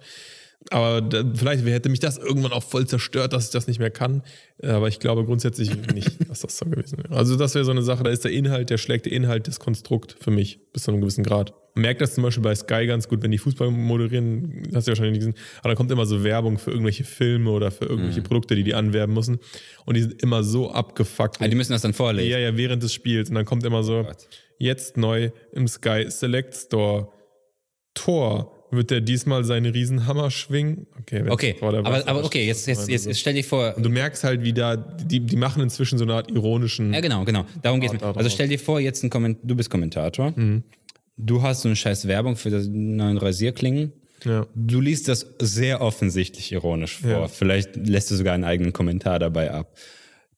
Aber 0.71 1.01
da, 1.01 1.23
vielleicht 1.35 1.63
hätte 1.65 1.89
mich 1.89 1.99
das 1.99 2.17
irgendwann 2.17 2.51
auch 2.51 2.63
voll 2.63 2.87
zerstört, 2.87 3.33
dass 3.33 3.45
ich 3.45 3.51
das 3.51 3.67
nicht 3.67 3.79
mehr 3.79 3.91
kann. 3.91 4.23
Aber 4.63 4.87
ich 4.87 4.99
glaube 4.99 5.23
grundsätzlich 5.25 5.71
nicht, 5.93 6.29
dass 6.29 6.39
das 6.39 6.57
so 6.57 6.65
gewesen 6.65 6.97
wäre. 6.97 7.15
Also 7.15 7.35
das 7.35 7.53
wäre 7.53 7.65
so 7.65 7.71
eine 7.71 7.83
Sache, 7.83 8.03
da 8.03 8.09
ist 8.09 8.23
der 8.23 8.31
Inhalt, 8.31 8.69
der 8.69 8.77
schlägt 8.77 9.05
der 9.05 9.13
Inhalt 9.13 9.47
das 9.47 9.59
Konstrukt 9.59 10.15
für 10.19 10.31
mich 10.31 10.59
bis 10.73 10.83
zu 10.83 10.91
einem 10.91 11.01
gewissen 11.01 11.23
Grad. 11.23 11.53
Man 11.75 11.83
merkt 11.83 12.01
das 12.01 12.15
zum 12.15 12.23
Beispiel 12.23 12.41
bei 12.41 12.55
Sky 12.55 12.87
ganz 12.87 13.07
gut, 13.07 13.21
wenn 13.21 13.31
die 13.31 13.37
Fußball 13.37 13.69
moderieren, 13.69 14.63
hast 14.73 14.87
du 14.87 14.91
wahrscheinlich 14.91 15.19
nicht 15.19 15.27
gesehen, 15.27 15.35
aber 15.59 15.69
da 15.69 15.75
kommt 15.75 15.91
immer 15.91 16.05
so 16.05 16.23
Werbung 16.23 16.57
für 16.57 16.71
irgendwelche 16.71 17.03
Filme 17.03 17.51
oder 17.51 17.69
für 17.69 17.85
irgendwelche 17.85 18.21
Produkte, 18.21 18.55
die 18.55 18.63
die 18.63 18.73
anwerben 18.73 19.13
müssen. 19.13 19.39
Und 19.85 19.97
die 19.97 20.01
sind 20.01 20.23
immer 20.23 20.43
so 20.43 20.71
abgefuckt. 20.71 21.41
Ah, 21.41 21.47
die 21.49 21.55
müssen 21.55 21.73
das 21.73 21.81
dann 21.81 21.93
vorlesen. 21.93 22.31
Ja, 22.31 22.39
ja, 22.39 22.55
während 22.55 22.81
des 22.81 22.93
Spiels. 22.93 23.29
Und 23.29 23.35
dann 23.35 23.45
kommt 23.45 23.65
immer 23.65 23.83
so, 23.83 24.07
jetzt 24.57 24.95
neu 24.95 25.31
im 25.51 25.67
Sky 25.67 26.05
Select 26.09 26.55
Store. 26.55 27.09
Tor. 27.93 28.54
Wird 28.71 28.89
der 28.91 29.01
diesmal 29.01 29.43
seinen 29.43 29.71
Riesenhammer 29.71 30.31
schwingen? 30.31 30.87
Okay, 30.99 31.23
Okay, 31.29 31.55
aber, 31.61 32.07
aber 32.07 32.25
okay, 32.25 32.45
jetzt, 32.45 32.67
jetzt, 32.67 32.89
jetzt, 32.89 33.05
jetzt 33.05 33.19
stell 33.19 33.33
dir 33.33 33.43
vor, 33.43 33.75
Und 33.77 33.83
du 33.83 33.89
merkst 33.89 34.23
halt, 34.23 34.43
wie 34.43 34.53
da, 34.53 34.75
die, 34.75 35.19
die 35.19 35.35
machen 35.35 35.61
inzwischen 35.61 35.97
so 35.97 36.03
eine 36.03 36.15
Art 36.15 36.31
ironischen. 36.31 36.93
Ja, 36.93 36.99
genau, 36.99 37.23
genau. 37.25 37.45
Darum 37.61 37.79
geht's. 37.79 37.93
da 37.97 38.07
mir. 38.11 38.17
Also 38.17 38.29
stell 38.29 38.47
dir 38.47 38.59
vor, 38.59 38.79
jetzt 38.79 39.03
ein 39.03 39.09
Komment 39.09 39.39
du 39.43 39.55
bist 39.55 39.69
Kommentator. 39.69 40.33
Du 41.17 41.41
hast 41.41 41.61
so 41.61 41.69
eine 41.69 41.75
scheiß 41.75 42.07
Werbung 42.07 42.35
für 42.35 42.49
das 42.49 42.67
neuen 42.67 43.17
Rasierklingen. 43.17 43.93
Ja. 44.23 44.47
Du 44.55 44.81
liest 44.81 45.07
das 45.07 45.27
sehr 45.39 45.81
offensichtlich 45.81 46.51
ironisch 46.51 46.97
vor. 46.97 47.09
Ja. 47.09 47.27
Vielleicht 47.27 47.75
lässt 47.75 48.09
du 48.11 48.15
sogar 48.15 48.33
einen 48.33 48.43
eigenen 48.43 48.73
Kommentar 48.73 49.19
dabei 49.19 49.51
ab. 49.51 49.77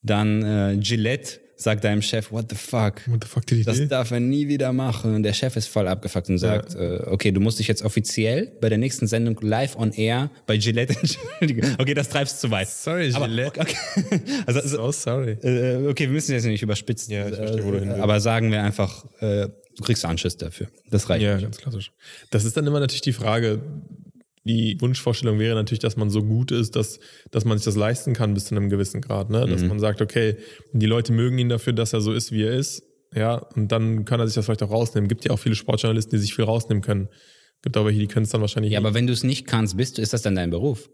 Dann 0.03 0.43
äh, 0.43 0.77
Gillette 0.77 1.39
sagt 1.59 1.83
deinem 1.83 2.01
Chef, 2.03 2.31
what 2.31 2.45
the 2.49 2.55
fuck? 2.55 3.01
What 3.07 3.23
the 3.23 3.27
fuck 3.29 3.45
did 3.45 3.57
he 3.57 3.63
Das 3.63 3.77
do? 3.79 3.85
darf 3.85 4.11
er 4.11 4.19
nie 4.19 4.47
wieder 4.47 4.71
machen. 4.73 5.15
Und 5.15 5.23
der 5.23 5.33
Chef 5.33 5.55
ist 5.55 5.67
voll 5.67 5.87
abgefuckt 5.87 6.29
und 6.29 6.37
sagt, 6.37 6.75
äh, 6.75 6.99
okay, 7.07 7.31
du 7.31 7.39
musst 7.41 7.57
dich 7.59 7.67
jetzt 7.67 7.81
offiziell 7.83 8.51
bei 8.61 8.69
der 8.69 8.77
nächsten 8.77 9.07
Sendung 9.07 9.37
live 9.41 9.75
on 9.75 9.91
air 9.93 10.29
bei 10.45 10.57
Gillette 10.57 10.95
entschuldigen. 11.01 11.75
Okay, 11.79 11.93
das 11.95 12.09
treibst 12.09 12.39
zu 12.41 12.51
weit. 12.51 12.69
Sorry, 12.69 13.11
Aber, 13.13 13.27
Gillette. 13.27 13.59
okay, 13.59 13.75
also, 14.45 14.59
also, 14.61 14.81
Oh, 14.83 14.91
sorry. 14.91 15.31
äh, 15.41 15.87
okay, 15.87 16.03
wir 16.05 16.13
müssen 16.13 16.31
jetzt 16.33 16.45
nicht 16.45 16.61
überspitzen. 16.61 17.13
Ja, 17.13 17.27
ich 17.27 17.35
verstehe, 17.35 17.65
wo 17.65 17.71
du 17.71 17.79
hin 17.79 17.89
willst. 17.89 18.01
Aber 18.01 18.19
sagen 18.19 18.51
wir 18.51 18.61
einfach, 18.61 19.05
äh, 19.21 19.47
du 19.75 19.83
kriegst 19.83 20.05
Anschiss 20.05 20.37
dafür. 20.37 20.67
Das 20.91 21.09
reicht. 21.09 21.23
Ja, 21.23 21.39
ganz 21.39 21.57
klassisch. 21.57 21.91
Das 22.29 22.45
ist 22.45 22.55
dann 22.55 22.67
immer 22.67 22.79
natürlich 22.79 23.01
die 23.01 23.13
Frage, 23.13 23.59
die 24.47 24.79
Wunschvorstellung 24.81 25.37
wäre 25.37 25.55
natürlich, 25.55 25.79
dass 25.79 25.95
man 25.97 26.09
so 26.09 26.23
gut 26.23 26.51
ist, 26.51 26.75
dass, 26.75 26.99
dass 27.29 27.45
man 27.45 27.57
sich 27.59 27.65
das 27.65 27.75
leisten 27.75 28.13
kann 28.13 28.33
bis 28.33 28.45
zu 28.45 28.55
einem 28.55 28.69
gewissen 28.69 29.01
Grad. 29.01 29.29
Ne? 29.29 29.45
Dass 29.45 29.61
man 29.63 29.79
sagt, 29.79 30.01
okay, 30.01 30.37
die 30.73 30.85
Leute 30.87 31.13
mögen 31.13 31.37
ihn 31.37 31.49
dafür, 31.49 31.73
dass 31.73 31.93
er 31.93 32.01
so 32.01 32.13
ist, 32.13 32.31
wie 32.31 32.43
er 32.43 32.53
ist. 32.53 32.81
Ja, 33.15 33.35
und 33.55 33.71
dann 33.71 34.05
kann 34.05 34.19
er 34.19 34.27
sich 34.27 34.35
das 34.35 34.45
vielleicht 34.45 34.63
auch 34.63 34.71
rausnehmen. 34.71 35.07
Gibt 35.07 35.23
ja 35.25 35.31
auch 35.31 35.39
viele 35.39 35.55
Sportjournalisten, 35.55 36.11
die 36.17 36.21
sich 36.21 36.33
viel 36.35 36.45
rausnehmen 36.45 36.81
können. 36.81 37.07
Gibt 37.61 37.77
aber 37.77 37.87
welche, 37.87 37.99
die 37.99 38.07
können 38.07 38.23
es 38.25 38.31
dann 38.31 38.41
wahrscheinlich 38.41 38.73
Ja, 38.73 38.79
nicht. 38.79 38.85
aber 38.87 38.95
wenn 38.95 39.07
du 39.07 39.13
es 39.13 39.23
nicht 39.23 39.47
kannst, 39.47 39.77
bist 39.77 39.97
du, 39.97 40.01
ist 40.01 40.13
das 40.13 40.21
dann 40.23 40.35
dein 40.35 40.49
Beruf? 40.49 40.89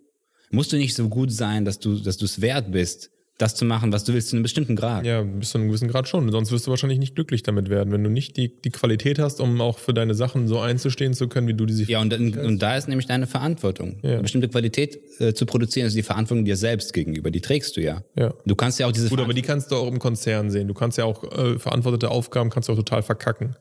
Musst 0.51 0.72
du 0.72 0.77
nicht 0.77 0.93
so 0.95 1.10
gut 1.10 1.31
sein, 1.31 1.65
dass 1.65 1.79
du, 1.79 1.95
dass 2.00 2.17
du 2.17 2.25
es 2.25 2.39
wert 2.41 2.72
bist, 2.72 3.10
das 3.38 3.56
zu 3.56 3.66
machen, 3.66 3.92
was 3.92 4.04
du 4.04 4.13
willst, 4.13 4.30
zu 4.30 4.36
einem 4.36 4.44
bestimmten 4.44 4.75
Grad? 4.75 5.06
Ja, 5.06 5.24
bis 5.24 5.50
zu 5.50 5.58
einem 5.58 5.68
gewissen 5.68 5.88
Grad 5.88 6.08
schon. 6.08 6.32
Sonst 6.32 6.52
wirst 6.52 6.68
du 6.68 6.72
wahrscheinlich 6.72 7.00
nicht 7.00 7.16
glücklich 7.16 7.42
damit 7.42 7.70
werden, 7.70 7.92
wenn 7.92 8.04
du 8.04 8.10
nicht 8.10 8.38
die, 8.38 8.62
die 8.62 8.70
Qualität 8.70 9.18
hast, 9.18 9.42
um 9.42 9.60
auch 9.60 9.80
für 9.80 9.94
deine 9.94 10.13
Sachen 10.13 10.48
so 10.48 10.60
einzustehen 10.60 11.13
zu 11.13 11.28
können, 11.28 11.48
wie 11.48 11.56
du 11.56 11.66
die 11.66 11.74
sich 11.74 11.88
Ja, 11.88 12.00
und, 12.02 12.13
und, 12.13 12.38
und 12.38 12.60
da 12.60 12.78
ist 12.78 12.88
nämlich 12.88 13.08
deine 13.08 13.25
Verantwortung. 13.25 13.98
Ja. 14.04 14.12
Eine 14.12 14.22
bestimmte 14.22 14.50
Qualität 14.50 15.00
äh, 15.20 15.34
zu 15.34 15.46
produzieren, 15.46 15.88
ist 15.88 15.96
die 15.96 16.04
Verantwortung 16.04 16.46
dir 16.46 16.58
selbst 16.58 16.94
gegenüber. 16.94 17.32
Die 17.32 17.42
trägst 17.42 17.75
du 17.75 17.82
ja. 17.82 18.04
Ja. 18.16 18.34
Du 18.46 18.56
kannst 18.56 18.80
ja 18.80 18.88
auch 18.88 18.92
diese 18.92 19.10
Gut, 19.10 19.20
aber 19.20 19.34
die 19.34 19.42
kannst 19.42 19.72
du 19.72 19.75
auch 19.78 19.88
im 19.88 20.00
Konzern 20.00 20.52
sehen. 20.52 20.68
Du 20.68 20.75
kannst 20.75 20.98
ja 21.00 21.06
auch 21.06 21.24
äh, 21.24 21.58
verantwortete 21.58 22.12
Aufgaben 22.12 22.52
kannst 22.52 22.70
du 22.70 22.74
auch 22.74 22.78
total 22.78 23.02
verkacken. 23.02 23.56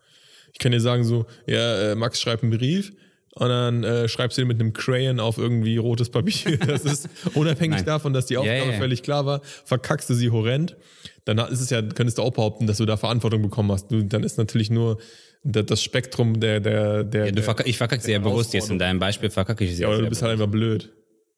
Ich 0.53 0.59
kann 0.59 0.73
dir 0.73 0.81
sagen 0.81 1.05
so, 1.05 1.25
ja, 1.47 1.93
äh, 1.93 1.95
Max 1.95 2.21
schreibt 2.21 2.43
einen 2.43 2.53
Brief 2.53 2.93
und 3.35 3.49
dann 3.49 3.83
äh, 3.85 4.09
schreibst 4.09 4.37
du 4.39 4.43
den 4.43 4.49
mit 4.49 4.61
einem 4.61 4.73
Crayon 4.73 5.19
auf 5.21 5.39
irgendwie 5.39 5.77
rotes 5.79 6.11
Papier. 6.11 6.59
Das 6.67 6.85
ist 6.85 7.09
unabhängig 7.35 7.79
Nein. 7.79 7.87
davon, 7.87 8.13
dass 8.13 8.27
die 8.27 8.37
Aufgabe 8.37 8.59
ja, 8.59 8.71
ja. 8.73 8.79
völlig 8.79 9.03
klar 9.03 9.25
war, 9.27 9.41
verkackst 9.65 10.09
du 10.11 10.15
sie 10.15 10.31
horrend. 10.31 10.77
Dann 11.25 11.39
ist 11.39 11.61
es 11.61 11.71
ja, 11.71 11.81
könntest 11.83 12.19
du 12.19 12.23
auch 12.23 12.33
behaupten, 12.33 12.67
dass 12.67 12.79
du 12.79 12.85
da 12.87 12.97
Verantwortung 12.97 13.43
bekommen 13.43 13.71
hast. 13.73 13.91
Du, 13.91 14.03
dann 14.03 14.23
ist 14.25 14.39
natürlich 14.39 14.71
nur 14.71 14.99
da- 15.45 15.63
das 15.63 15.83
Spektrum 15.83 16.41
der 16.41 16.61
der 16.61 17.05
der. 17.05 17.33
ja, 17.35 17.43
verkack, 17.43 17.67
ich 17.67 17.79
verkacke 17.79 18.03
sehr 18.03 18.19
bewusst 18.21 18.53
jetzt 18.55 18.71
in 18.71 18.79
deinem 18.79 18.99
Beispiel, 18.99 19.31
verkacke 19.31 19.65
ich 19.65 19.77
sie 19.77 19.83
ja, 19.83 19.89
sehr 19.93 20.03
du 20.03 20.09
bist 20.09 20.23
halt 20.23 20.33
einfach 20.33 20.49
blöd. 20.49 20.93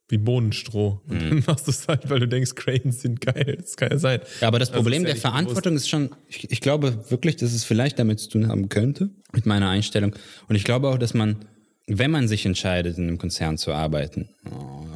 Wie 0.08 0.18
Bohnenstroh. 0.18 1.00
Und 1.08 1.14
Mhm. 1.22 1.28
dann 1.30 1.44
machst 1.46 1.66
du 1.66 1.70
es 1.70 1.88
halt, 1.88 2.10
weil 2.10 2.20
du 2.20 2.28
denkst, 2.28 2.54
Crayons 2.56 3.00
sind 3.00 3.22
geil. 3.22 3.56
Das 3.58 3.76
kann 3.76 3.90
ja 3.90 3.98
sein. 3.98 4.20
Ja, 4.42 4.48
aber 4.48 4.58
das 4.58 4.68
Also 4.70 4.82
Problem 4.82 5.02
ja 5.02 5.08
der 5.12 5.16
Verantwortung 5.16 5.76
ist 5.76 5.88
schon, 5.88 6.10
ich, 6.28 6.50
ich 6.50 6.60
glaube 6.60 7.10
wirklich, 7.10 7.36
dass 7.36 7.54
es 7.54 7.64
vielleicht 7.64 7.98
damit 7.98 8.20
zu 8.20 8.28
tun 8.28 8.48
haben 8.48 8.68
könnte, 8.68 9.10
mit 9.32 9.46
meiner 9.46 9.70
Einstellung. 9.70 10.14
Und 10.46 10.56
ich 10.56 10.64
glaube 10.64 10.88
auch, 10.88 10.98
dass 10.98 11.14
man, 11.14 11.46
wenn 11.87 12.11
man 12.11 12.29
sich 12.29 12.47
entscheidet, 12.47 12.99
in 12.99 13.09
einem 13.09 13.19
Konzern 13.19 13.59
zu 13.59 13.73
arbeiten, 13.73 14.31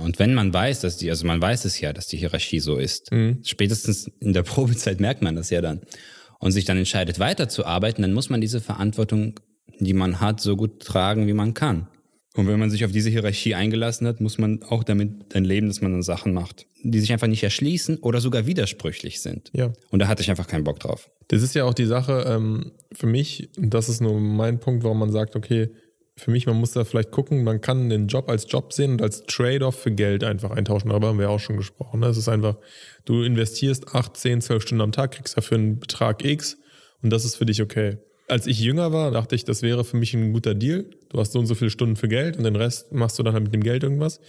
und 0.02 0.18
wenn 0.18 0.34
man 0.34 0.52
weiß, 0.54 0.80
dass 0.80 0.96
die, 0.96 1.10
also 1.10 1.26
man 1.26 1.40
weiß 1.40 1.64
es 1.64 1.80
ja, 1.80 1.92
dass 1.92 2.06
die 2.06 2.16
Hierarchie 2.16 2.60
so 2.60 2.76
ist, 2.76 3.10
spätestens 3.42 4.10
in 4.20 4.32
der 4.32 4.42
Probezeit 4.44 5.00
merkt 5.00 5.22
man 5.22 5.36
das 5.36 5.50
ja 5.50 5.60
dann, 5.60 5.80
und 6.38 6.52
sich 6.52 6.64
dann 6.64 6.78
entscheidet, 6.78 7.18
weiterzuarbeiten, 7.18 8.02
dann 8.02 8.12
muss 8.12 8.30
man 8.30 8.40
diese 8.40 8.60
Verantwortung, 8.60 9.40
die 9.80 9.92
man 9.92 10.20
hat, 10.20 10.40
so 10.40 10.56
gut 10.56 10.80
tragen, 10.80 11.26
wie 11.26 11.32
man 11.32 11.54
kann. 11.54 11.88
Und 12.34 12.46
wenn 12.46 12.60
man 12.60 12.70
sich 12.70 12.84
auf 12.84 12.92
diese 12.92 13.10
Hierarchie 13.10 13.56
eingelassen 13.56 14.06
hat, 14.06 14.20
muss 14.20 14.38
man 14.38 14.62
auch 14.62 14.84
damit 14.84 15.34
dann 15.34 15.44
leben, 15.44 15.66
dass 15.66 15.80
man 15.80 15.90
dann 15.90 16.02
Sachen 16.02 16.32
macht, 16.32 16.66
die 16.84 17.00
sich 17.00 17.12
einfach 17.12 17.26
nicht 17.26 17.42
erschließen 17.42 17.98
oder 17.98 18.20
sogar 18.20 18.46
widersprüchlich 18.46 19.20
sind. 19.20 19.50
Ja. 19.52 19.72
Und 19.90 19.98
da 19.98 20.06
hatte 20.06 20.22
ich 20.22 20.30
einfach 20.30 20.46
keinen 20.46 20.62
Bock 20.62 20.78
drauf. 20.78 21.10
Das 21.26 21.42
ist 21.42 21.56
ja 21.56 21.64
auch 21.64 21.74
die 21.74 21.86
Sache 21.86 22.24
ähm, 22.28 22.72
für 22.92 23.08
mich, 23.08 23.48
und 23.56 23.74
das 23.74 23.88
ist 23.88 24.00
nur 24.00 24.20
mein 24.20 24.60
Punkt, 24.60 24.84
warum 24.84 25.00
man 25.00 25.10
sagt, 25.10 25.34
okay, 25.34 25.70
für 26.18 26.32
mich, 26.32 26.46
man 26.46 26.56
muss 26.56 26.72
da 26.72 26.84
vielleicht 26.84 27.12
gucken, 27.12 27.44
man 27.44 27.60
kann 27.60 27.88
den 27.88 28.08
Job 28.08 28.28
als 28.28 28.46
Job 28.48 28.72
sehen 28.72 28.92
und 28.92 29.02
als 29.02 29.22
Trade-off 29.22 29.80
für 29.80 29.92
Geld 29.92 30.24
einfach 30.24 30.50
eintauschen. 30.50 30.90
Darüber 30.90 31.08
haben 31.08 31.18
wir 31.18 31.30
auch 31.30 31.38
schon 31.38 31.56
gesprochen. 31.56 32.00
Ne? 32.00 32.06
Es 32.06 32.16
ist 32.16 32.28
einfach, 32.28 32.56
du 33.04 33.22
investierst 33.22 33.94
8, 33.94 34.16
10, 34.16 34.40
12 34.42 34.62
Stunden 34.62 34.82
am 34.82 34.92
Tag, 34.92 35.12
kriegst 35.12 35.36
dafür 35.36 35.58
einen 35.58 35.78
Betrag 35.78 36.24
X 36.24 36.58
und 37.02 37.10
das 37.10 37.24
ist 37.24 37.36
für 37.36 37.46
dich 37.46 37.62
okay. 37.62 37.98
Als 38.26 38.46
ich 38.46 38.58
jünger 38.60 38.92
war, 38.92 39.10
dachte 39.10 39.34
ich, 39.36 39.44
das 39.44 39.62
wäre 39.62 39.84
für 39.84 39.96
mich 39.96 40.12
ein 40.12 40.32
guter 40.32 40.54
Deal. 40.54 40.90
Du 41.08 41.18
hast 41.18 41.32
so 41.32 41.38
und 41.38 41.46
so 41.46 41.54
viele 41.54 41.70
Stunden 41.70 41.96
für 41.96 42.08
Geld 42.08 42.36
und 42.36 42.44
den 42.44 42.56
Rest 42.56 42.92
machst 42.92 43.18
du 43.18 43.22
dann 43.22 43.32
halt 43.32 43.44
mit 43.44 43.54
dem 43.54 43.62
Geld 43.62 43.84
irgendwas. 43.84 44.20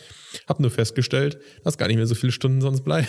Hab 0.48 0.60
nur 0.60 0.72
festgestellt, 0.72 1.40
dass 1.64 1.78
gar 1.78 1.88
nicht 1.88 1.98
mehr 1.98 2.08
so 2.08 2.16
viele 2.16 2.32
Stunden 2.32 2.62
sonst 2.62 2.82
bleiben. 2.82 3.08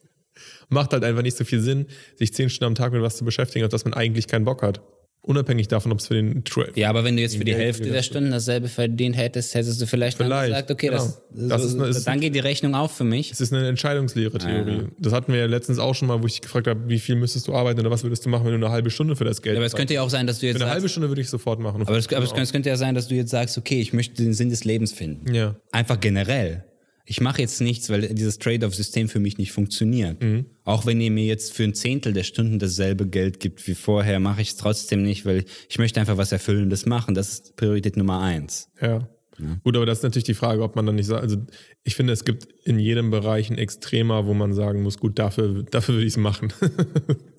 Macht 0.70 0.92
halt 0.92 1.04
einfach 1.04 1.22
nicht 1.22 1.36
so 1.36 1.44
viel 1.44 1.60
Sinn, 1.60 1.86
sich 2.16 2.32
zehn 2.32 2.48
Stunden 2.48 2.70
am 2.70 2.74
Tag 2.74 2.92
mit 2.92 3.02
was 3.02 3.16
zu 3.16 3.24
beschäftigen, 3.24 3.64
auf 3.64 3.70
das 3.70 3.84
man 3.84 3.92
eigentlich 3.92 4.26
keinen 4.28 4.46
Bock 4.46 4.62
hat. 4.62 4.80
Unabhängig 5.26 5.68
davon, 5.68 5.90
ob 5.90 6.00
es 6.00 6.08
für 6.08 6.14
den 6.14 6.44
Tra 6.44 6.64
Ja, 6.74 6.90
aber 6.90 7.02
wenn 7.02 7.16
du 7.16 7.22
jetzt 7.22 7.36
für 7.36 7.44
die 7.44 7.54
Hälfte 7.54 7.88
der. 7.90 8.02
Stunden 8.02 8.30
dasselbe 8.30 8.68
verdient 8.68 9.16
hättest, 9.16 9.54
hättest 9.54 9.80
du 9.80 9.86
vielleicht, 9.86 10.20
dann 10.20 10.26
Vielleicht, 10.26 10.50
gesagt, 10.50 10.70
okay, 10.70 10.90
das, 10.90 11.22
genau. 11.32 11.48
Das 11.48 11.62
so, 11.62 11.82
ist 11.82 11.96
eine- 11.96 12.04
dann 12.04 12.20
geht 12.20 12.34
die 12.34 12.40
Rechnung 12.40 12.74
auf 12.74 12.94
für 12.94 13.04
mich. 13.04 13.32
Es 13.32 13.40
ist 13.40 13.50
eine 13.52 13.66
Entscheidungslehre-Theorie. 13.68 14.76
Ja. 14.82 14.88
Das 14.98 15.12
hatten 15.14 15.32
wir 15.32 15.40
ja 15.40 15.46
letztens 15.46 15.78
auch 15.78 15.94
schon 15.94 16.08
mal, 16.08 16.22
wo 16.22 16.26
ich 16.26 16.42
gefragt 16.42 16.66
habe, 16.66 16.88
wie 16.88 16.98
viel 16.98 17.16
müsstest 17.16 17.48
du 17.48 17.54
arbeiten 17.54 17.80
oder 17.80 17.90
was 17.90 18.02
würdest 18.02 18.24
du 18.26 18.28
machen, 18.28 18.44
wenn 18.44 18.60
du 18.60 18.66
eine 18.66 18.70
halbe 18.70 18.90
Stunde 18.90 19.16
für 19.16 19.24
das 19.24 19.40
Geld 19.40 19.56
Aber 19.56 19.64
es 19.64 19.74
könnte 19.74 19.94
ja 19.94 20.02
auch 20.02 20.10
sein, 20.10 20.26
dass 20.26 20.40
du 20.40 20.46
jetzt 20.46 20.58
Für 20.58 20.64
eine 20.64 20.70
halbe 20.72 20.82
sagst, 20.82 20.92
Stunde 20.92 21.08
würde 21.08 21.22
ich 21.22 21.30
sofort 21.30 21.58
machen. 21.58 21.82
aber, 21.82 21.96
es, 21.96 22.12
aber 22.12 22.24
es 22.42 22.52
könnte 22.52 22.68
ja 22.68 22.76
sein, 22.76 22.94
dass 22.94 23.08
du 23.08 23.14
jetzt 23.14 23.30
sagst, 23.30 23.56
okay, 23.56 23.80
ich 23.80 23.94
möchte 23.94 24.22
den 24.22 24.34
Sinn 24.34 24.50
des 24.50 24.64
Lebens 24.64 24.92
finden. 24.92 25.32
ja. 25.34 25.56
Einfach 25.72 25.98
generell. 26.00 26.64
Ich 27.06 27.20
mache 27.20 27.42
jetzt 27.42 27.60
nichts, 27.60 27.90
weil 27.90 28.14
dieses 28.14 28.38
Trade-off-System 28.38 29.08
für 29.08 29.18
mich 29.18 29.36
nicht 29.36 29.52
funktioniert. 29.52 30.22
Mhm. 30.22 30.46
Auch 30.64 30.86
wenn 30.86 31.00
ihr 31.00 31.10
mir 31.10 31.26
jetzt 31.26 31.52
für 31.52 31.64
ein 31.64 31.74
Zehntel 31.74 32.14
der 32.14 32.22
Stunden 32.22 32.58
dasselbe 32.58 33.06
Geld 33.06 33.40
gibt 33.40 33.66
wie 33.66 33.74
vorher, 33.74 34.20
mache 34.20 34.40
ich 34.40 34.50
es 34.50 34.56
trotzdem 34.56 35.02
nicht, 35.02 35.26
weil 35.26 35.44
ich 35.68 35.78
möchte 35.78 36.00
einfach 36.00 36.16
was 36.16 36.32
Erfüllendes 36.32 36.86
machen. 36.86 37.14
Das 37.14 37.28
ist 37.30 37.56
Priorität 37.56 37.96
Nummer 37.96 38.20
eins. 38.20 38.70
Ja. 38.80 39.08
Gut, 39.64 39.76
aber 39.76 39.84
das 39.84 39.98
ist 39.98 40.04
natürlich 40.04 40.24
die 40.24 40.34
Frage, 40.34 40.62
ob 40.62 40.76
man 40.76 40.86
dann 40.86 40.94
nicht 40.94 41.06
sagt, 41.06 41.22
also 41.22 41.36
ich 41.82 41.96
finde, 41.96 42.12
es 42.12 42.24
gibt 42.24 42.46
in 42.64 42.78
jedem 42.78 43.10
Bereich 43.10 43.50
ein 43.50 43.58
Extremer, 43.58 44.26
wo 44.26 44.34
man 44.34 44.54
sagen 44.54 44.82
muss, 44.82 44.98
gut, 44.98 45.18
dafür, 45.18 45.64
dafür 45.64 45.96
würde 45.96 46.06
ich 46.06 46.12
es 46.12 46.16
machen. 46.16 46.52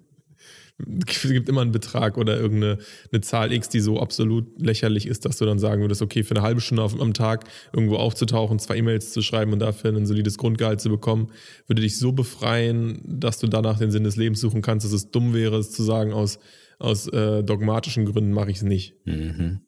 es 0.77 1.21
gibt 1.21 1.47
immer 1.47 1.61
einen 1.61 1.71
Betrag 1.71 2.17
oder 2.17 2.37
irgendeine 2.37 2.79
eine 3.11 3.21
Zahl 3.21 3.53
X, 3.53 3.69
die 3.69 3.79
so 3.79 3.99
absolut 3.99 4.45
lächerlich 4.61 5.07
ist, 5.07 5.25
dass 5.25 5.37
du 5.37 5.45
dann 5.45 5.57
sagen 5.57 5.81
würdest, 5.81 6.01
okay, 6.01 6.23
für 6.23 6.35
eine 6.35 6.41
halbe 6.41 6.59
Stunde 6.59 6.83
auf, 6.83 6.99
am 6.99 7.13
Tag 7.13 7.45
irgendwo 7.71 7.95
aufzutauchen, 7.95 8.59
zwei 8.59 8.77
E-Mails 8.77 9.13
zu 9.13 9.21
schreiben 9.21 9.53
und 9.53 9.59
dafür 9.59 9.95
ein 9.95 10.05
solides 10.05 10.37
Grundgehalt 10.37 10.81
zu 10.81 10.89
bekommen, 10.89 11.31
würde 11.67 11.81
dich 11.81 11.97
so 11.97 12.11
befreien, 12.11 13.01
dass 13.05 13.39
du 13.39 13.47
danach 13.47 13.79
den 13.79 13.91
Sinn 13.91 14.03
des 14.03 14.17
Lebens 14.17 14.41
suchen 14.41 14.61
kannst, 14.61 14.85
dass 14.85 14.93
es 14.93 15.11
dumm 15.11 15.33
wäre, 15.33 15.57
es 15.57 15.71
zu 15.71 15.81
sagen, 15.81 16.11
aus, 16.11 16.39
aus 16.77 17.07
äh, 17.07 17.41
dogmatischen 17.41 18.05
Gründen 18.05 18.31
mache 18.33 18.51
ich 18.51 18.57
es 18.57 18.63
nicht. 18.63 18.95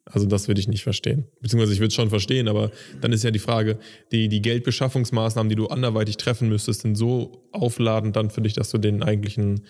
Also 0.04 0.26
das 0.26 0.46
würde 0.46 0.60
ich 0.60 0.68
nicht 0.68 0.82
verstehen. 0.82 1.26
Beziehungsweise 1.40 1.72
ich 1.72 1.78
würde 1.78 1.88
es 1.88 1.94
schon 1.94 2.10
verstehen, 2.10 2.48
aber 2.48 2.70
dann 3.00 3.12
ist 3.12 3.24
ja 3.24 3.30
die 3.30 3.38
Frage, 3.38 3.78
die, 4.12 4.28
die 4.28 4.42
Geldbeschaffungsmaßnahmen, 4.42 5.48
die 5.48 5.56
du 5.56 5.68
anderweitig 5.68 6.18
treffen 6.18 6.50
müsstest, 6.50 6.82
sind 6.82 6.96
so 6.96 7.48
aufladend 7.52 8.14
dann 8.14 8.28
für 8.28 8.42
dich, 8.42 8.52
dass 8.52 8.70
du 8.70 8.76
den 8.76 9.02
eigentlichen, 9.02 9.64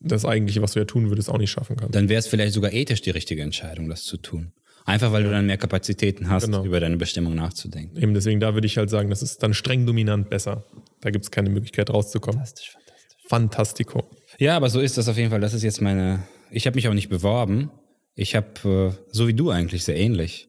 das 0.00 0.24
eigentliche, 0.24 0.62
was 0.62 0.72
du 0.72 0.78
ja 0.80 0.84
tun 0.84 1.08
würdest, 1.08 1.28
auch 1.30 1.38
nicht 1.38 1.50
schaffen 1.50 1.76
kannst. 1.76 1.94
Dann 1.94 2.08
wäre 2.08 2.18
es 2.18 2.26
vielleicht 2.26 2.54
sogar 2.54 2.72
ethisch 2.72 3.02
die 3.02 3.10
richtige 3.10 3.42
Entscheidung, 3.42 3.88
das 3.88 4.04
zu 4.04 4.16
tun. 4.16 4.52
Einfach 4.86 5.12
weil 5.12 5.22
du 5.24 5.30
dann 5.30 5.46
mehr 5.46 5.58
Kapazitäten 5.58 6.28
hast, 6.30 6.46
Genau. 6.46 6.64
über 6.64 6.80
deine 6.80 6.96
Bestimmung 6.96 7.34
nachzudenken. 7.34 7.96
Eben 8.02 8.14
deswegen, 8.14 8.40
da 8.40 8.54
würde 8.54 8.66
ich 8.66 8.78
halt 8.78 8.90
sagen, 8.90 9.10
das 9.10 9.22
ist 9.22 9.42
dann 9.42 9.54
streng 9.54 9.86
dominant 9.86 10.30
besser. 10.30 10.64
Da 11.00 11.10
gibt 11.10 11.24
es 11.24 11.30
keine 11.30 11.50
Möglichkeit 11.50 11.90
rauszukommen. 11.90 12.38
Fantastisch, 12.38 12.70
fantastisch. 12.72 13.28
Fantastico. 13.28 14.10
Ja, 14.38 14.56
aber 14.56 14.70
so 14.70 14.80
ist 14.80 14.96
das 14.98 15.06
auf 15.08 15.16
jeden 15.16 15.30
Fall. 15.30 15.40
Das 15.40 15.54
ist 15.54 15.62
jetzt 15.62 15.80
meine. 15.80 16.22
Ich 16.50 16.66
habe 16.66 16.74
mich 16.76 16.88
auch 16.88 16.94
nicht 16.94 17.08
beworben. 17.10 17.70
Ich 18.14 18.34
habe, 18.34 18.94
äh, 18.98 19.04
so 19.12 19.28
wie 19.28 19.34
du 19.34 19.50
eigentlich, 19.50 19.84
sehr 19.84 19.96
ähnlich. 19.96 20.48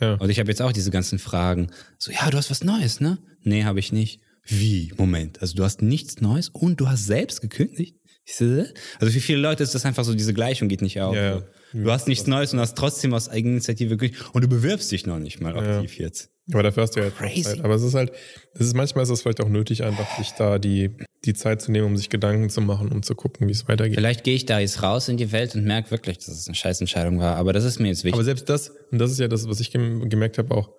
Ja. 0.00 0.14
Und 0.14 0.30
ich 0.30 0.38
habe 0.38 0.48
jetzt 0.50 0.62
auch 0.62 0.72
diese 0.72 0.90
ganzen 0.90 1.18
Fragen. 1.18 1.68
So, 1.98 2.12
ja, 2.12 2.30
du 2.30 2.36
hast 2.36 2.50
was 2.50 2.64
Neues, 2.64 3.00
ne? 3.00 3.18
Nee, 3.42 3.64
habe 3.64 3.80
ich 3.80 3.92
nicht. 3.92 4.20
Wie? 4.46 4.92
Moment. 4.96 5.40
Also 5.42 5.54
du 5.56 5.64
hast 5.64 5.82
nichts 5.82 6.20
Neues 6.20 6.48
und 6.48 6.80
du 6.80 6.88
hast 6.88 7.06
selbst 7.06 7.40
gekündigt? 7.40 7.96
Also 8.26 9.12
für 9.12 9.20
viele 9.20 9.38
Leute 9.38 9.62
ist 9.62 9.74
das 9.74 9.84
einfach 9.84 10.04
so, 10.04 10.14
diese 10.14 10.34
Gleichung 10.34 10.68
geht 10.68 10.82
nicht 10.82 11.00
auf. 11.00 11.14
Ja, 11.14 11.22
ja. 11.36 11.42
Du 11.72 11.90
hast 11.90 12.06
nichts 12.08 12.26
Neues 12.26 12.52
und 12.52 12.60
hast 12.60 12.76
trotzdem 12.78 13.12
aus 13.14 13.28
Eigeninitiative 13.28 13.98
und 14.32 14.44
du 14.44 14.48
bewirbst 14.48 14.90
dich 14.92 15.06
noch 15.06 15.18
nicht 15.18 15.40
mal 15.40 15.56
aktiv 15.58 15.98
jetzt. 15.98 16.30
Aber 16.52 16.62
dafür 16.62 16.82
hast 16.84 16.94
du 16.94 17.00
ja 17.00 17.10
Crazy. 17.10 17.42
Zeit. 17.42 17.60
Aber 17.64 17.74
es 17.74 17.82
ist 17.82 17.94
halt, 17.94 18.12
es 18.54 18.66
ist 18.66 18.74
manchmal 18.74 19.02
ist 19.04 19.10
es 19.10 19.22
vielleicht 19.22 19.40
auch 19.40 19.48
nötig, 19.48 19.82
einfach 19.82 20.18
sich 20.18 20.30
da 20.32 20.58
die, 20.58 20.90
die 21.24 21.32
Zeit 21.34 21.62
zu 21.62 21.72
nehmen, 21.72 21.86
um 21.86 21.96
sich 21.96 22.10
Gedanken 22.10 22.50
zu 22.50 22.60
machen, 22.60 22.92
um 22.92 23.02
zu 23.02 23.14
gucken, 23.14 23.48
wie 23.48 23.52
es 23.52 23.66
weitergeht. 23.66 23.96
Vielleicht 23.96 24.24
gehe 24.24 24.34
ich 24.34 24.44
da 24.46 24.58
jetzt 24.58 24.82
raus 24.82 25.08
in 25.08 25.16
die 25.16 25.32
Welt 25.32 25.54
und 25.54 25.64
merke 25.64 25.90
wirklich, 25.90 26.18
dass 26.18 26.28
es 26.28 26.46
eine 26.46 26.54
Scheißentscheidung 26.54 27.18
war. 27.18 27.36
Aber 27.36 27.52
das 27.52 27.64
ist 27.64 27.80
mir 27.80 27.88
jetzt 27.88 28.04
wichtig. 28.04 28.14
Aber 28.14 28.24
selbst 28.24 28.48
das, 28.48 28.70
und 28.90 28.98
das 28.98 29.10
ist 29.10 29.18
ja 29.20 29.26
das, 29.28 29.48
was 29.48 29.58
ich 29.60 29.72
gem- 29.72 30.08
gemerkt 30.08 30.36
habe 30.38 30.54
auch, 30.54 30.70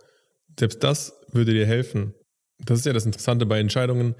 selbst 0.57 0.83
das 0.83 1.13
würde 1.31 1.53
dir 1.53 1.65
helfen. 1.65 2.13
Das 2.63 2.79
ist 2.79 2.85
ja 2.85 2.93
das 2.93 3.05
Interessante 3.05 3.45
bei 3.45 3.59
Entscheidungen. 3.59 4.15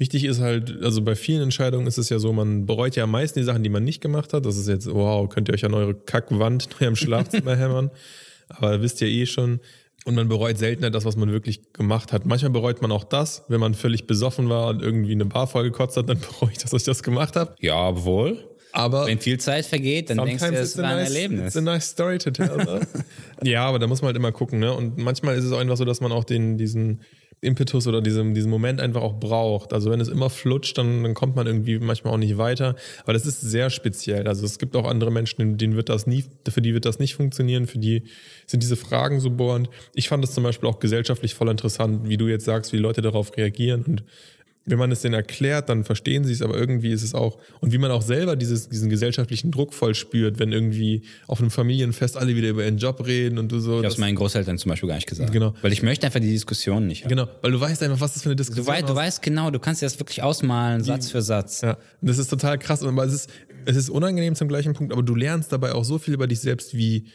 Wichtig 0.00 0.24
ist 0.24 0.40
halt, 0.40 0.82
also 0.82 1.02
bei 1.02 1.14
vielen 1.14 1.42
Entscheidungen 1.42 1.86
ist 1.86 1.98
es 1.98 2.08
ja 2.08 2.18
so, 2.18 2.32
man 2.32 2.64
bereut 2.64 2.96
ja 2.96 3.04
am 3.04 3.10
meisten 3.10 3.38
die 3.38 3.44
Sachen, 3.44 3.62
die 3.62 3.68
man 3.68 3.84
nicht 3.84 4.00
gemacht 4.00 4.32
hat. 4.32 4.46
Das 4.46 4.56
ist 4.56 4.66
jetzt, 4.66 4.90
wow, 4.90 5.28
könnt 5.28 5.50
ihr 5.50 5.54
euch 5.54 5.66
an 5.66 5.74
eure 5.74 5.92
Kackwand 5.92 6.64
in 6.64 6.86
eurem 6.86 6.96
Schlafzimmer 6.96 7.54
hämmern. 7.58 7.90
Aber 8.48 8.80
wisst 8.80 9.02
ihr 9.02 9.08
eh 9.08 9.26
schon. 9.26 9.60
Und 10.06 10.14
man 10.14 10.26
bereut 10.26 10.56
seltener 10.56 10.90
das, 10.90 11.04
was 11.04 11.16
man 11.16 11.30
wirklich 11.32 11.74
gemacht 11.74 12.14
hat. 12.14 12.24
Manchmal 12.24 12.50
bereut 12.50 12.80
man 12.80 12.92
auch 12.92 13.04
das, 13.04 13.44
wenn 13.48 13.60
man 13.60 13.74
völlig 13.74 14.06
besoffen 14.06 14.48
war 14.48 14.68
und 14.68 14.80
irgendwie 14.80 15.12
eine 15.12 15.26
Bar 15.26 15.46
vollgekotzt 15.46 15.98
hat, 15.98 16.08
dann 16.08 16.18
bereue 16.40 16.52
ich, 16.52 16.56
dass 16.56 16.72
ich 16.72 16.84
das 16.84 17.02
gemacht 17.02 17.36
habe. 17.36 17.54
ja, 17.60 17.88
obwohl. 17.90 18.38
Aber 18.72 19.04
Wenn 19.06 19.18
viel 19.18 19.38
Zeit 19.38 19.66
vergeht, 19.66 20.08
dann 20.08 20.24
denkst 20.24 20.42
du, 20.42 20.54
es 20.54 20.78
war 20.78 20.84
ein 20.84 20.96
nice, 20.96 21.14
Erlebnis. 21.14 21.46
It's 21.48 21.56
a 21.58 21.60
nice 21.60 21.90
story 21.90 22.16
to 22.16 22.30
tell. 22.30 22.56
Ne? 22.56 22.80
ja, 23.42 23.66
aber 23.66 23.78
da 23.78 23.86
muss 23.86 24.00
man 24.00 24.06
halt 24.06 24.16
immer 24.16 24.32
gucken. 24.32 24.60
Ne? 24.60 24.72
Und 24.72 24.96
manchmal 24.96 25.36
ist 25.36 25.44
es 25.44 25.52
auch 25.52 25.58
einfach 25.58 25.76
so, 25.76 25.84
dass 25.84 26.00
man 26.00 26.10
auch 26.10 26.24
den, 26.24 26.56
diesen 26.56 27.02
Impetus 27.42 27.86
oder 27.86 28.02
diesen, 28.02 28.34
diesen 28.34 28.50
Moment 28.50 28.80
einfach 28.80 29.00
auch 29.00 29.18
braucht. 29.18 29.72
Also 29.72 29.90
wenn 29.90 30.00
es 30.00 30.08
immer 30.08 30.28
flutscht, 30.28 30.76
dann, 30.76 31.02
dann 31.02 31.14
kommt 31.14 31.36
man 31.36 31.46
irgendwie 31.46 31.78
manchmal 31.78 32.12
auch 32.12 32.18
nicht 32.18 32.36
weiter. 32.36 32.76
Aber 33.02 33.14
das 33.14 33.24
ist 33.24 33.40
sehr 33.40 33.70
speziell. 33.70 34.28
Also 34.28 34.44
es 34.44 34.58
gibt 34.58 34.76
auch 34.76 34.86
andere 34.86 35.10
Menschen, 35.10 35.56
denen 35.56 35.74
wird 35.74 35.88
das 35.88 36.06
nie, 36.06 36.24
für 36.48 36.60
die 36.60 36.74
wird 36.74 36.84
das 36.84 36.98
nicht 36.98 37.14
funktionieren. 37.14 37.66
Für 37.66 37.78
die 37.78 38.02
sind 38.46 38.62
diese 38.62 38.76
Fragen 38.76 39.20
so 39.20 39.30
bohrend. 39.30 39.70
Ich 39.94 40.08
fand 40.08 40.22
es 40.22 40.32
zum 40.32 40.44
Beispiel 40.44 40.68
auch 40.68 40.80
gesellschaftlich 40.80 41.34
voll 41.34 41.48
interessant, 41.48 42.08
wie 42.08 42.18
du 42.18 42.28
jetzt 42.28 42.44
sagst, 42.44 42.74
wie 42.74 42.78
Leute 42.78 43.00
darauf 43.00 43.34
reagieren 43.36 43.84
und 43.84 44.04
wenn 44.70 44.78
man 44.78 44.90
es 44.92 45.02
denen 45.02 45.14
erklärt, 45.14 45.68
dann 45.68 45.84
verstehen 45.84 46.24
sie 46.24 46.32
es, 46.32 46.42
aber 46.42 46.56
irgendwie 46.56 46.90
ist 46.92 47.02
es 47.02 47.14
auch, 47.14 47.38
und 47.60 47.72
wie 47.72 47.78
man 47.78 47.90
auch 47.90 48.02
selber 48.02 48.36
dieses, 48.36 48.68
diesen 48.68 48.88
gesellschaftlichen 48.88 49.50
Druck 49.50 49.74
voll 49.74 49.94
spürt, 49.94 50.38
wenn 50.38 50.52
irgendwie 50.52 51.02
auf 51.26 51.40
einem 51.40 51.50
Familienfest 51.50 52.16
alle 52.16 52.34
wieder 52.36 52.48
über 52.48 52.64
ihren 52.64 52.78
Job 52.78 53.04
reden 53.06 53.38
und 53.38 53.50
du 53.50 53.58
so. 53.58 53.72
Ich 53.72 53.84
habe 53.84 53.88
es 53.88 53.98
meinen 53.98 54.16
Großeltern 54.16 54.58
zum 54.58 54.70
Beispiel 54.70 54.88
gar 54.88 54.96
nicht 54.96 55.08
gesagt. 55.08 55.32
Genau. 55.32 55.54
Weil 55.62 55.72
ich 55.72 55.82
möchte 55.82 56.06
einfach 56.06 56.20
die 56.20 56.30
Diskussion 56.30 56.86
nicht 56.86 57.04
haben. 57.04 57.10
genau, 57.10 57.28
weil 57.42 57.52
du 57.52 57.60
weißt 57.60 57.82
einfach, 57.82 58.00
was 58.00 58.14
das 58.14 58.22
für 58.22 58.28
eine 58.28 58.36
Diskussion 58.36 58.64
Du, 58.64 58.72
weißt, 58.72 58.88
du 58.88 58.94
weißt 58.94 59.22
genau, 59.22 59.50
du 59.50 59.58
kannst 59.58 59.82
dir 59.82 59.86
das 59.86 59.98
wirklich 59.98 60.22
ausmalen, 60.22 60.82
Satz 60.84 61.10
für 61.10 61.22
Satz. 61.22 61.60
Ja, 61.62 61.72
und 62.00 62.08
das 62.08 62.18
ist 62.18 62.28
total 62.28 62.58
krass, 62.58 62.82
aber 62.82 63.04
es 63.04 63.12
ist, 63.12 63.30
es 63.64 63.76
ist 63.76 63.90
unangenehm 63.90 64.34
zum 64.34 64.48
gleichen 64.48 64.72
Punkt, 64.74 64.92
aber 64.92 65.02
du 65.02 65.14
lernst 65.14 65.52
dabei 65.52 65.72
auch 65.72 65.84
so 65.84 65.98
viel 65.98 66.14
über 66.14 66.26
dich 66.26 66.40
selbst, 66.40 66.76
wie, 66.76 67.06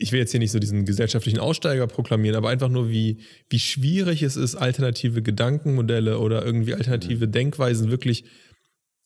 ich 0.00 0.12
will 0.12 0.18
jetzt 0.18 0.30
hier 0.30 0.40
nicht 0.40 0.50
so 0.50 0.58
diesen 0.58 0.86
gesellschaftlichen 0.86 1.38
Aussteiger 1.38 1.86
proklamieren, 1.86 2.36
aber 2.36 2.48
einfach 2.48 2.70
nur, 2.70 2.88
wie, 2.88 3.18
wie 3.50 3.58
schwierig 3.58 4.22
es 4.22 4.36
ist, 4.36 4.56
alternative 4.56 5.20
Gedankenmodelle 5.20 6.18
oder 6.18 6.44
irgendwie 6.44 6.74
alternative 6.74 7.28
Denkweisen 7.28 7.90
wirklich 7.90 8.24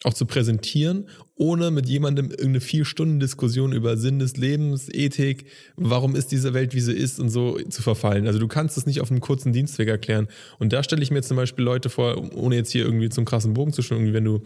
auch 0.05 0.15
zu 0.15 0.27
präsentieren, 0.27 1.09
ohne 1.35 1.71
mit 1.71 1.89
jemandem 1.89 2.27
irgendeine 2.27 2.61
vier 2.61 2.85
Stunden 2.85 3.19
Diskussion 3.19 3.73
über 3.73 3.97
Sinn 3.97 4.19
des 4.19 4.37
Lebens, 4.37 4.89
Ethik, 4.93 5.47
warum 5.77 6.15
ist 6.15 6.31
diese 6.31 6.55
Welt, 6.55 6.75
wie 6.75 6.81
sie 6.81 6.93
ist 6.93 7.19
und 7.19 7.31
so 7.31 7.59
zu 7.59 7.83
verfallen. 7.83 8.27
Also 8.27 8.39
du 8.39 8.47
kannst 8.47 8.77
es 8.77 8.87
nicht 8.87 9.01
auf 9.01 9.11
einem 9.11 9.21
kurzen 9.21 9.53
Dienstweg 9.53 9.89
erklären. 9.89 10.29
Und 10.59 10.73
da 10.73 10.83
stelle 10.83 11.03
ich 11.03 11.11
mir 11.11 11.23
zum 11.23 11.37
Beispiel 11.37 11.65
Leute 11.65 11.89
vor, 11.89 12.35
ohne 12.35 12.55
jetzt 12.55 12.71
hier 12.71 12.85
irgendwie 12.85 13.09
zum 13.09 13.25
krassen 13.25 13.55
Bogen 13.55 13.73
zu 13.73 13.83
irgendwie 13.83 14.13
wenn 14.13 14.25
du 14.25 14.43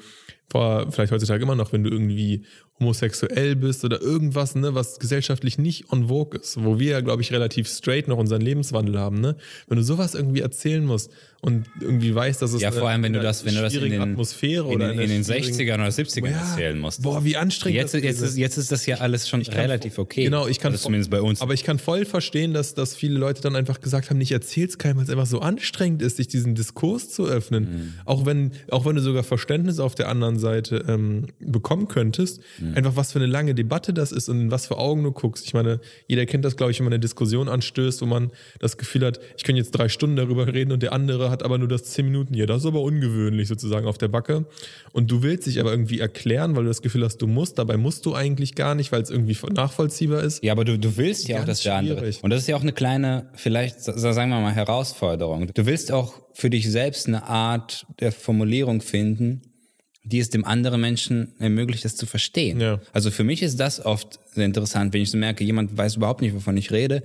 vor, 0.50 0.90
vielleicht 0.90 1.12
heutzutage 1.12 1.42
immer 1.42 1.54
noch, 1.54 1.72
wenn 1.72 1.84
du 1.84 1.90
irgendwie 1.90 2.42
homosexuell 2.80 3.56
bist 3.56 3.84
oder 3.84 4.00
irgendwas, 4.00 4.54
ne, 4.54 4.72
was 4.72 5.00
gesellschaftlich 5.00 5.58
nicht 5.58 5.90
on 5.90 6.06
vogue 6.08 6.38
ist, 6.40 6.62
wo 6.62 6.78
wir 6.78 6.92
ja, 6.92 7.00
glaube 7.00 7.22
ich, 7.22 7.32
relativ 7.32 7.68
straight 7.68 8.06
noch 8.06 8.18
unseren 8.18 8.40
Lebenswandel 8.40 8.98
haben, 9.00 9.20
ne? 9.20 9.34
Wenn 9.66 9.78
du 9.78 9.82
sowas 9.82 10.14
irgendwie 10.14 10.40
erzählen 10.42 10.84
musst 10.84 11.10
und 11.40 11.66
irgendwie 11.80 12.14
weiß, 12.14 12.38
dass 12.38 12.52
es 12.52 12.62
Ja, 12.62 12.70
vor 12.70 12.88
allem, 12.88 13.02
wenn 13.02 13.12
du 13.12 13.20
das, 13.20 13.44
wenn 13.44 13.56
du 13.56 13.60
das 13.62 13.74
in 13.74 13.90
den, 13.90 14.00
Atmosphäre 14.00 14.68
in, 14.68 14.74
oder 14.76 14.90
den- 14.92 15.00
in 15.00 15.08
den 15.10 15.24
schwierigen- 15.24 15.54
60ern 15.54 15.80
oder 15.80 15.90
70ern 15.90 16.30
Ja. 16.30 16.38
erzählen 16.50 16.78
musst. 16.78 17.02
Boah, 17.02 17.24
wie 17.24 17.36
anstrengend 17.36 17.78
Jetzt, 17.80 17.94
das 17.94 18.02
jetzt, 18.04 18.20
ist, 18.22 18.38
jetzt 18.38 18.56
ist 18.58 18.70
das 18.70 18.86
ja 18.86 18.98
alles 18.98 19.28
schon 19.28 19.42
kann 19.42 19.54
relativ 19.54 19.98
vo- 19.98 20.02
okay. 20.02 20.22
Genau, 20.24 20.46
ich 20.46 20.60
kann 20.60 20.70
also 20.72 20.84
zumindest 20.84 21.10
bei 21.10 21.20
uns. 21.20 21.40
Aber 21.40 21.54
ich 21.54 21.64
kann 21.64 21.80
voll 21.80 22.04
verstehen, 22.04 22.54
dass, 22.54 22.74
dass 22.74 22.94
viele 22.94 23.18
Leute 23.18 23.42
dann 23.42 23.56
einfach 23.56 23.80
gesagt 23.80 24.10
haben, 24.10 24.20
ich 24.20 24.30
erzähl's 24.30 24.78
keinem, 24.78 24.98
weil 24.98 25.04
es 25.04 25.10
einfach 25.10 25.26
so 25.26 25.40
anstrengend 25.40 26.00
ist, 26.00 26.16
sich 26.18 26.28
diesen 26.28 26.54
Diskurs 26.54 27.10
zu 27.10 27.26
öffnen. 27.26 27.64
Mhm. 27.64 27.92
Auch 28.04 28.24
wenn, 28.24 28.52
auch 28.70 28.86
wenn 28.86 28.94
du 28.94 29.02
sogar 29.02 29.24
Verständnis 29.24 29.80
auf 29.80 29.96
der 29.96 30.08
anderen 30.08 30.37
Seite 30.38 30.84
ähm, 30.88 31.26
bekommen 31.40 31.88
könntest, 31.88 32.40
Mhm. 32.60 32.74
einfach 32.74 32.96
was 32.96 33.12
für 33.12 33.18
eine 33.18 33.26
lange 33.26 33.54
Debatte 33.54 33.92
das 33.92 34.12
ist 34.12 34.28
und 34.28 34.40
in 34.40 34.50
was 34.50 34.66
für 34.66 34.78
Augen 34.78 35.02
du 35.02 35.12
guckst. 35.12 35.44
Ich 35.46 35.54
meine, 35.54 35.80
jeder 36.06 36.24
kennt 36.26 36.44
das, 36.44 36.56
glaube 36.56 36.72
ich, 36.72 36.78
wenn 36.78 36.84
man 36.84 36.92
eine 36.92 37.00
Diskussion 37.00 37.48
anstößt, 37.48 38.00
wo 38.02 38.06
man 38.06 38.30
das 38.60 38.76
Gefühl 38.78 39.04
hat, 39.04 39.20
ich 39.36 39.44
kann 39.44 39.56
jetzt 39.56 39.72
drei 39.72 39.88
Stunden 39.88 40.16
darüber 40.16 40.46
reden 40.52 40.72
und 40.72 40.82
der 40.82 40.92
andere 40.92 41.30
hat 41.30 41.42
aber 41.42 41.58
nur 41.58 41.68
das 41.68 41.84
zehn 41.84 42.04
Minuten. 42.06 42.34
Ja, 42.34 42.46
das 42.46 42.58
ist 42.62 42.66
aber 42.66 42.80
ungewöhnlich 42.82 43.48
sozusagen 43.48 43.86
auf 43.86 43.98
der 43.98 44.08
Backe. 44.08 44.46
Und 44.92 45.10
du 45.10 45.22
willst 45.22 45.46
dich 45.46 45.60
aber 45.60 45.70
irgendwie 45.70 46.00
erklären, 46.00 46.56
weil 46.56 46.62
du 46.64 46.68
das 46.68 46.82
Gefühl 46.82 47.04
hast, 47.04 47.18
du 47.18 47.26
musst. 47.26 47.58
Dabei 47.58 47.76
musst 47.76 48.06
du 48.06 48.14
eigentlich 48.14 48.54
gar 48.54 48.74
nicht, 48.74 48.92
weil 48.92 49.02
es 49.02 49.10
irgendwie 49.10 49.36
nachvollziehbar 49.52 50.22
ist. 50.22 50.42
Ja, 50.44 50.52
aber 50.52 50.64
du, 50.64 50.78
du 50.78 50.96
willst 50.96 51.28
ja 51.28 51.40
auch, 51.40 51.44
dass 51.44 51.60
der 51.62 51.74
andere. 51.76 52.10
Und 52.22 52.30
das 52.30 52.40
ist 52.42 52.46
ja 52.48 52.56
auch 52.56 52.62
eine 52.62 52.72
kleine, 52.72 53.28
vielleicht 53.34 53.80
sa- 53.82 53.96
sagen 53.98 54.30
wir 54.30 54.40
mal, 54.40 54.52
Herausforderung. 54.52 55.48
Du 55.54 55.66
willst 55.66 55.92
auch 55.92 56.14
für 56.32 56.50
dich 56.50 56.70
selbst 56.70 57.06
eine 57.08 57.24
Art 57.26 57.86
der 58.00 58.12
Formulierung 58.12 58.80
finden, 58.80 59.42
die 60.08 60.18
es 60.18 60.30
dem 60.30 60.44
anderen 60.44 60.80
Menschen 60.80 61.32
ermöglicht, 61.38 61.84
das 61.84 61.96
zu 61.96 62.06
verstehen. 62.06 62.60
Ja. 62.60 62.80
Also 62.92 63.10
für 63.10 63.24
mich 63.24 63.42
ist 63.42 63.60
das 63.60 63.84
oft 63.84 64.18
sehr 64.34 64.46
interessant, 64.46 64.92
wenn 64.94 65.02
ich 65.02 65.10
so 65.10 65.18
merke, 65.18 65.44
jemand 65.44 65.76
weiß 65.76 65.96
überhaupt 65.96 66.22
nicht, 66.22 66.34
wovon 66.34 66.56
ich 66.56 66.70
rede, 66.70 67.02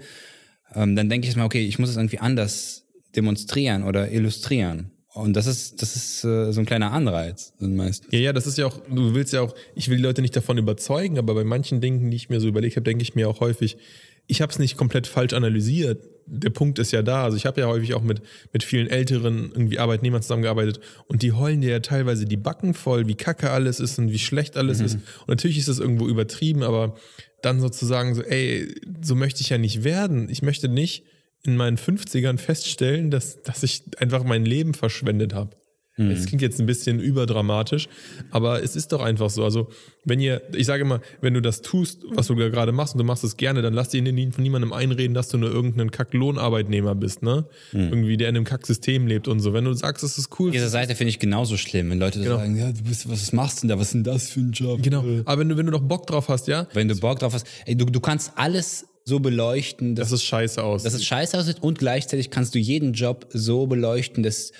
ähm, 0.76 0.96
dann 0.96 1.10
denke 1.10 1.28
ich 1.28 1.36
mal, 1.36 1.46
okay, 1.46 1.66
ich 1.66 1.80
muss 1.80 1.89
es 1.89 1.98
irgendwie 1.98 2.20
anders 2.20 2.86
demonstrieren 3.16 3.84
oder 3.84 4.12
illustrieren. 4.12 4.92
Und 5.13 5.34
das 5.34 5.46
ist, 5.46 5.82
das 5.82 5.96
ist 5.96 6.24
äh, 6.24 6.52
so 6.52 6.60
ein 6.60 6.66
kleiner 6.66 6.92
Anreiz 6.92 7.54
meistens. 7.60 8.12
Ja, 8.12 8.20
ja, 8.20 8.34
das 8.34 8.48
ist 8.48 8.58
ja 8.58 8.66
auch, 8.66 8.80
du 8.89 9.13
willst 9.13 9.32
ja 9.32 9.42
auch, 9.42 9.54
ich 9.76 9.89
will 9.89 9.98
die 9.98 10.04
Leute 10.04 10.24
nicht 10.24 10.36
davon 10.36 10.58
überzeugen, 10.58 11.20
aber 11.20 11.36
bei 11.36 11.44
manchen 11.44 11.82
Dingen, 11.82 12.10
die 12.10 12.18
ich 12.18 12.30
mir 12.30 12.39
so 12.39 12.48
überlegt 12.48 12.78
habe, 12.78 12.84
denke 12.84 13.04
ich 13.04 13.13
mir 13.13 13.30
auch 13.30 13.39
häufig, 13.39 13.78
ich 14.27 14.41
habe 14.41 14.51
es 14.51 14.59
nicht 14.59 14.77
komplett 14.77 15.07
falsch 15.07 15.33
analysiert. 15.33 16.03
Der 16.25 16.49
Punkt 16.49 16.79
ist 16.79 16.91
ja 16.91 17.01
da. 17.01 17.23
Also 17.25 17.36
ich 17.36 17.45
habe 17.45 17.59
ja 17.59 17.67
häufig 17.67 17.93
auch 17.93 18.01
mit, 18.01 18.21
mit 18.53 18.63
vielen 18.63 18.88
älteren 18.88 19.51
irgendwie 19.53 19.79
Arbeitnehmern 19.79 20.21
zusammengearbeitet 20.21 20.79
und 21.07 21.21
die 21.21 21.33
heulen 21.33 21.62
dir 21.62 21.71
ja 21.71 21.79
teilweise 21.79 22.25
die 22.25 22.38
Backen 22.38 22.73
voll, 22.73 23.07
wie 23.07 23.15
kacke 23.15 23.51
alles 23.51 23.79
ist 23.79 23.99
und 23.99 24.12
wie 24.12 24.19
schlecht 24.19 24.55
alles 24.55 24.79
ist. 24.79 24.95
Und 24.95 25.27
natürlich 25.27 25.57
ist 25.57 25.67
das 25.67 25.79
irgendwo 25.79 26.07
übertrieben, 26.07 26.63
aber 26.63 26.95
dann 27.41 27.59
sozusagen 27.59 28.15
so, 28.15 28.21
ey, 28.21 28.73
so 29.01 29.15
möchte 29.15 29.41
ich 29.41 29.49
ja 29.49 29.57
nicht 29.57 29.83
werden. 29.83 30.29
Ich 30.29 30.41
möchte 30.41 30.69
nicht 30.69 31.03
in 31.45 31.57
meinen 31.57 31.77
50ern 31.77 32.38
feststellen, 32.38 33.12
dass, 33.12 33.41
dass 33.43 33.63
ich 33.63 33.83
einfach 33.97 34.23
mein 34.23 34.45
Leben 34.45 34.73
verschwendet 34.73 35.33
habe. 35.33 35.57
Es 35.95 36.25
klingt 36.25 36.41
jetzt 36.41 36.60
ein 36.60 36.65
bisschen 36.65 36.99
überdramatisch, 36.99 37.88
aber 38.32 38.63
es 38.63 38.75
ist 38.75 38.91
doch 38.93 39.01
einfach 39.01 39.29
so. 39.29 39.43
Also, 39.43 39.69
wenn 40.06 40.19
ihr, 40.19 40.41
ich 40.56 40.65
sage 40.65 40.82
immer, 40.82 41.01
wenn 41.21 41.36
du 41.36 41.41
das 41.41 41.62
tust, 41.62 41.99
was 42.10 42.27
du 42.27 42.36
gerade 42.36 42.71
machst 42.71 42.95
und 42.95 42.97
du 42.97 43.03
machst 43.03 43.23
es 43.23 43.38
gerne, 43.38 43.62
dann 43.62 43.73
lass 43.73 43.89
dir 43.89 44.03
von 44.32 44.43
niemandem 44.43 44.73
einreden, 44.73 45.13
dass 45.13 45.29
du 45.29 45.38
nur 45.38 45.51
irgendein 45.51 45.91
Kack-Lohnarbeitnehmer 45.91 46.95
bist, 46.95 47.21
ne? 47.21 47.45
Irgendwie, 47.73 48.17
der 48.17 48.29
in 48.29 48.36
einem 48.36 48.45
Kack-System 48.45 49.06
lebt 49.06 49.27
und 49.27 49.39
so. 49.39 49.53
Wenn 49.53 49.65
du 49.65 49.73
sagst, 49.73 50.03
es 50.03 50.17
ist 50.17 50.29
cool. 50.39 50.49
Diese 50.51 50.69
Seite 50.69 50.95
finde 50.95 51.10
ich 51.10 51.19
genauso 51.19 51.58
schlimm, 51.58 51.91
wenn 51.91 51.99
Leute 51.99 52.19
Genau. 52.19 52.38
sagen, 52.38 52.58
ja, 52.58 52.71
du 52.71 52.82
bist, 52.84 53.10
was 53.10 53.32
machst 53.32 53.60
du 53.60 53.62
denn 53.62 53.69
da, 53.69 53.79
was 53.79 53.88
ist 53.88 53.93
denn 53.93 54.03
das 54.03 54.29
für 54.29 54.39
ein 54.39 54.51
Job? 54.51 54.82
Genau. 54.82 55.03
Aber 55.25 55.39
wenn 55.41 55.49
du, 55.49 55.58
wenn 55.58 55.65
du 55.67 55.71
doch 55.71 55.82
Bock 55.82 56.08
drauf 56.08 56.27
hast, 56.29 56.47
ja, 56.47 56.67
Wenn 56.73 56.88
du 56.88 56.95
Bock 56.95 57.19
drauf 57.19 57.34
hast, 57.34 57.45
ey, 57.65 57.75
du, 57.75 57.86
du 57.86 57.99
kannst 57.99 58.32
alles 58.36 58.88
so 59.06 59.19
beleuchten, 59.19 59.95
dass, 59.95 60.10
das 60.10 60.21
ist 60.21 60.25
scheiße 60.25 60.63
aus. 60.63 60.84
dass 60.84 60.93
es 60.93 61.03
scheiße 61.06 61.38
aussieht 61.38 61.58
und 61.62 61.77
gleichzeitig 61.77 62.29
kannst 62.29 62.56
du 62.56 62.60
jeden 62.60 62.93
Job 62.93 63.27
so 63.34 63.67
beleuchten, 63.67 64.23
dass, 64.23 64.51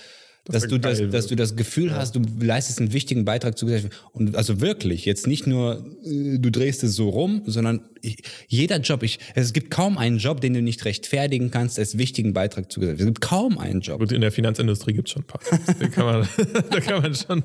dass, 0.46 0.68
du 0.68 0.78
das, 0.78 1.02
dass 1.10 1.28
du 1.28 1.36
das 1.36 1.56
Gefühl 1.56 1.96
hast, 1.96 2.16
du 2.16 2.22
leistest 2.40 2.80
einen 2.80 2.92
wichtigen 2.92 3.24
Beitrag 3.24 3.58
zur 3.58 3.68
Gesellschaft. 3.68 4.04
Und 4.12 4.36
also 4.36 4.60
wirklich, 4.60 5.06
jetzt 5.06 5.26
nicht 5.26 5.48
nur, 5.48 5.86
äh, 6.04 6.38
du 6.38 6.50
drehst 6.50 6.84
es 6.84 6.96
so 6.96 7.10
rum, 7.10 7.44
sondern 7.46 7.82
ich, 8.04 8.18
jeder 8.48 8.78
Job, 8.80 9.02
ich, 9.02 9.18
es 9.34 9.54
gibt 9.54 9.72
kaum 9.72 9.98
einen 9.98 10.18
Job, 10.18 10.42
den 10.42 10.54
du 10.54 10.62
nicht 10.62 10.84
rechtfertigen 10.86 11.52
kannst 11.52 11.80
als 11.80 11.98
wichtigen 11.98 12.34
Beitrag 12.34 12.68
Gesellschaft. 12.70 13.00
Es 13.00 13.06
gibt 13.06 13.22
kaum 13.22 13.58
einen 13.58 13.80
Job. 13.82 14.00
Gut, 14.00 14.12
in 14.12 14.22
der 14.22 14.32
Finanzindustrie 14.32 14.94
gibt 14.94 15.08
es 15.08 15.13
schon 15.13 15.24
ein 15.24 15.26
paar. 15.26 15.39
da, 15.80 15.88
kann 15.88 16.06
man, 16.06 16.28
da 16.70 16.80
kann 16.82 17.02
man 17.02 17.16
schon, 17.16 17.44